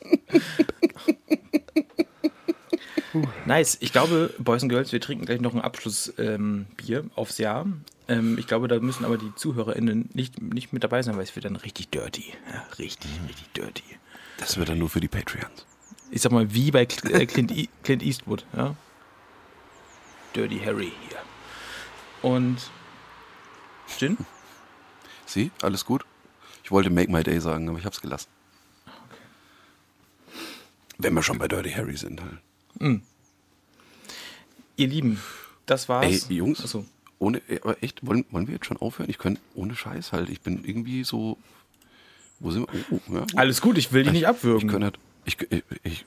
Nice. 3.47 3.77
Ich 3.81 3.93
glaube, 3.93 4.35
Boys 4.39 4.62
and 4.62 4.70
Girls, 4.73 4.91
wir 4.93 5.01
trinken 5.01 5.24
gleich 5.24 5.41
noch 5.41 5.55
ein 5.55 5.61
Abschlussbier 5.61 6.35
ähm, 6.35 6.66
Bier 6.77 7.05
aufs 7.15 7.39
Jahr. 7.39 7.65
Ähm, 8.09 8.36
ich 8.39 8.47
glaube, 8.49 8.66
da 8.66 8.81
müssen 8.81 9.05
aber 9.05 9.19
die 9.19 9.32
ZuhörerInnen 9.36 10.11
nicht, 10.15 10.43
nicht 10.43 10.73
mit 10.73 10.82
dabei 10.82 11.03
sein, 11.03 11.16
weil 11.16 11.23
es 11.23 11.35
wird 11.36 11.45
dann 11.45 11.55
richtig 11.57 11.91
dirty. 11.91 12.32
Ja, 12.53 12.65
richtig, 12.78 13.11
richtig 13.28 13.47
dirty. 13.57 13.85
das 14.39 14.57
wird 14.57 14.69
dann 14.69 14.78
nur 14.78 14.91
für 14.91 14.99
die 15.01 15.07
Patreons. 15.09 15.65
Ich 16.11 16.23
sag 16.23 16.32
mal, 16.32 16.53
wie 16.53 16.70
bei 16.73 16.82
äh, 16.82 17.27
Clint, 17.27 17.53
E- 17.57 17.69
Clint 17.85 18.03
Eastwood. 18.03 18.45
Ja? 18.57 18.74
Dirty 20.35 20.59
Harry 20.65 20.93
hier. 21.09 21.19
Und 22.25 22.57
Gin? 23.99 24.17
Sie, 25.27 25.51
alles 25.61 25.85
gut? 25.85 26.07
Ich 26.63 26.71
wollte 26.71 26.89
Make 26.89 27.13
My 27.13 27.23
Day 27.23 27.39
sagen, 27.39 27.69
aber 27.69 27.79
ich 27.79 27.85
hab's 27.85 28.01
gelassen. 28.01 28.29
Wenn 30.97 31.13
wir 31.13 31.23
schon 31.23 31.37
bei 31.39 31.49
Dirty 31.49 31.71
Harry 31.73 31.97
sind 31.99 32.23
halt. 32.23 33.01
Ihr 34.77 34.89
Lieben, 34.89 35.21
das 35.67 35.89
war's. 35.91 36.07
Ey, 36.31 36.37
Jungs, 36.37 36.61
Achso. 36.63 36.87
ohne, 37.19 37.43
aber 37.63 37.83
echt, 37.83 38.07
wollen, 38.07 38.25
wollen 38.31 38.47
wir 38.47 38.55
jetzt 38.55 38.65
schon 38.67 38.79
aufhören? 38.79 39.11
Ich 39.11 39.19
könnte, 39.19 39.43
ohne 39.55 39.77
Scheiß 39.77 40.13
halt, 40.13 40.31
ich 40.31 40.41
bin 40.41 40.65
irgendwie 40.65 41.05
so, 41.05 41.37
wo 42.41 42.51
sind 42.51 42.67
wir? 42.73 42.85
Oh, 42.91 43.01
oh, 43.11 43.15
ja. 43.17 43.27
Alles 43.37 43.61
gut, 43.61 43.77
ich 43.77 43.93
will 43.93 44.05
dich 44.05 44.13
nicht 44.13 44.23
Ich 44.23 44.29
abwürgen. 44.29 44.71
könnte, 44.71 44.87
halt- 44.87 44.99
ich, 45.27 45.39
ich, 45.51 45.63
ich, 45.83 45.83
ich 45.83 46.05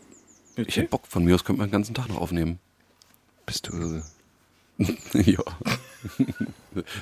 Okay. 0.59 0.71
hätte 0.71 0.89
Bock, 0.89 1.05
von 1.05 1.23
mir 1.23 1.35
aus 1.35 1.43
könnte 1.45 1.59
man 1.59 1.67
den 1.69 1.73
ganzen 1.73 1.93
Tag 1.93 2.07
noch 2.09 2.17
aufnehmen. 2.17 2.57
Bist 3.45 3.67
du? 3.67 4.01
ja. 5.13 5.43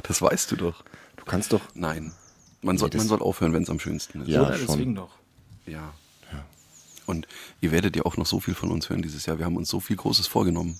das 0.04 0.22
weißt 0.22 0.52
du 0.52 0.56
doch. 0.56 0.84
Du 1.18 1.26
kannst 1.26 1.52
doch. 1.54 1.62
Nein. 1.74 2.14
Man 2.62 2.78
soll, 2.78 2.90
das- 2.90 3.00
man 3.00 3.08
soll 3.08 3.22
aufhören, 3.22 3.54
wenn 3.54 3.64
es 3.64 3.70
am 3.70 3.80
schönsten 3.80 4.22
ist. 4.22 4.28
Ja, 4.30 4.42
Oder? 4.44 4.58
schon. 4.58 4.68
deswegen 4.68 4.96
doch. 4.96 5.12
Ja. 5.66 5.94
Und 7.06 7.28
ihr 7.62 7.72
werdet 7.72 7.96
ja 7.96 8.04
auch 8.04 8.18
noch 8.18 8.26
so 8.26 8.40
viel 8.40 8.56
von 8.56 8.72
uns 8.72 8.90
hören 8.90 9.04
dieses 9.04 9.28
Jahr. 9.28 9.38
Wir 9.38 9.46
haben 9.46 9.58
uns 9.58 9.70
so 9.70 9.80
viel 9.80 9.96
Großes 9.96 10.26
vorgenommen. 10.26 10.80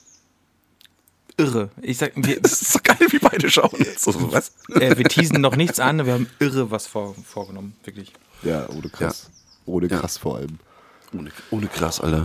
Irre. 1.38 1.70
Ich 1.82 1.98
sag, 2.00 2.14
wir, 2.16 2.40
Das 2.42 2.62
ist 2.62 2.72
so 2.72 2.80
geil, 2.82 2.98
wie 3.12 3.20
beide 3.20 3.50
schauen. 3.52 3.70
So, 3.98 4.12
so, 4.14 4.32
was? 4.32 4.52
äh, 4.70 4.98
wir 4.98 5.06
teasen 5.06 5.42
noch 5.42 5.56
nichts 5.56 5.80
an, 5.80 6.04
wir 6.06 6.14
haben 6.14 6.28
irre 6.40 6.72
was 6.72 6.88
vor, 6.88 7.14
vorgenommen, 7.26 7.76
wirklich. 7.84 8.12
Ja, 8.42 8.68
ohne 8.70 8.90
krass. 8.90 9.30
Ohne 9.68 9.88
Ja. 9.88 10.00
krass 10.00 10.18
vor 10.18 10.38
allem. 10.38 10.58
Ohne, 11.14 11.32
ohne 11.52 11.68
krass, 11.68 12.00
Alter. 12.02 12.24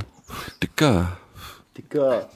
Dicker. 0.63 1.19
Dicker. 1.77 2.31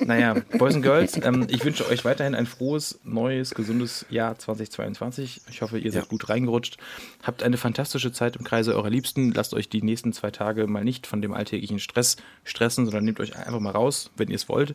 Naja, 0.00 0.34
Boys 0.58 0.74
and 0.74 0.82
Girls, 0.82 1.18
ähm, 1.22 1.46
ich 1.50 1.64
wünsche 1.64 1.86
euch 1.88 2.04
weiterhin 2.04 2.34
ein 2.34 2.46
frohes, 2.46 2.98
neues, 3.04 3.54
gesundes 3.54 4.06
Jahr 4.10 4.38
2022. 4.38 5.42
Ich 5.50 5.62
hoffe, 5.62 5.78
ihr 5.78 5.92
seid 5.92 6.02
Ja. 6.04 6.08
gut 6.08 6.28
reingerutscht. 6.28 6.78
Habt 7.22 7.42
eine 7.42 7.56
fantastische 7.56 8.12
Zeit 8.12 8.36
im 8.36 8.44
Kreise 8.44 8.74
eurer 8.74 8.90
Liebsten. 8.90 9.32
Lasst 9.32 9.54
euch 9.54 9.68
die 9.68 9.82
nächsten 9.82 10.12
zwei 10.12 10.30
Tage 10.30 10.66
mal 10.66 10.84
nicht 10.84 11.06
von 11.06 11.22
dem 11.22 11.32
alltäglichen 11.34 11.78
Stress 11.78 12.16
stressen, 12.44 12.84
sondern 12.84 13.04
nehmt 13.04 13.20
euch 13.20 13.36
einfach 13.36 13.60
mal 13.60 13.70
raus, 13.70 14.10
wenn 14.16 14.28
ihr 14.28 14.36
es 14.36 14.48
wollt. 14.48 14.74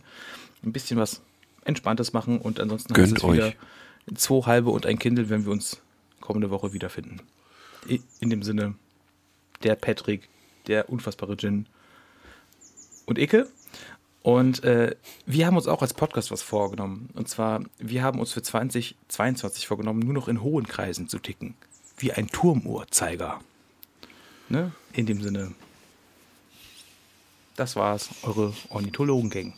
Ein 0.64 0.72
bisschen 0.74 0.98
was 0.98 1.22
Entspanntes 1.66 2.14
machen 2.14 2.40
und 2.40 2.60
ansonsten 2.60 2.94
Gönnt 2.94 3.14
heißt 3.14 3.18
es 3.18 3.24
euch. 3.24 3.36
wieder 3.38 3.54
zwei 4.16 4.46
halbe 4.46 4.70
und 4.70 4.86
ein 4.86 5.00
Kindle, 5.00 5.30
wenn 5.30 5.46
wir 5.46 5.52
uns 5.52 5.80
kommende 6.20 6.50
Woche 6.50 6.74
wiederfinden. 6.74 7.22
In 8.20 8.30
dem 8.30 8.44
Sinne, 8.44 8.76
der 9.64 9.76
Patrick, 9.76 10.30
der 10.68 10.90
unfassbare 10.90 11.36
Gin 11.38 11.66
und 13.06 13.18
Icke. 13.18 13.48
Und 14.24 14.64
äh, 14.64 14.96
wir 15.26 15.46
haben 15.46 15.58
uns 15.58 15.68
auch 15.68 15.82
als 15.82 15.94
Podcast 15.94 16.32
was 16.32 16.42
vorgenommen. 16.42 17.10
Und 17.14 17.28
zwar, 17.28 17.62
wir 17.78 18.04
haben 18.04 18.20
uns 18.20 18.32
für 18.32 18.42
2022 18.42 19.68
vorgenommen, 19.68 20.00
nur 20.00 20.14
noch 20.14 20.30
in 20.30 20.42
hohen 20.42 20.66
Kreisen 20.66 21.10
zu 21.10 21.20
ticken. 21.20 21.56
Wie 21.98 22.14
ein 22.14 22.28
Turmuhrzeiger. 22.28 23.42
Ne? 24.48 24.72
In 24.94 25.06
dem 25.06 25.22
Sinne. 25.22 25.54
Das 27.58 27.76
war's, 27.76 28.10
eure 28.24 28.54
Ornithologen-Gang. 28.70 29.54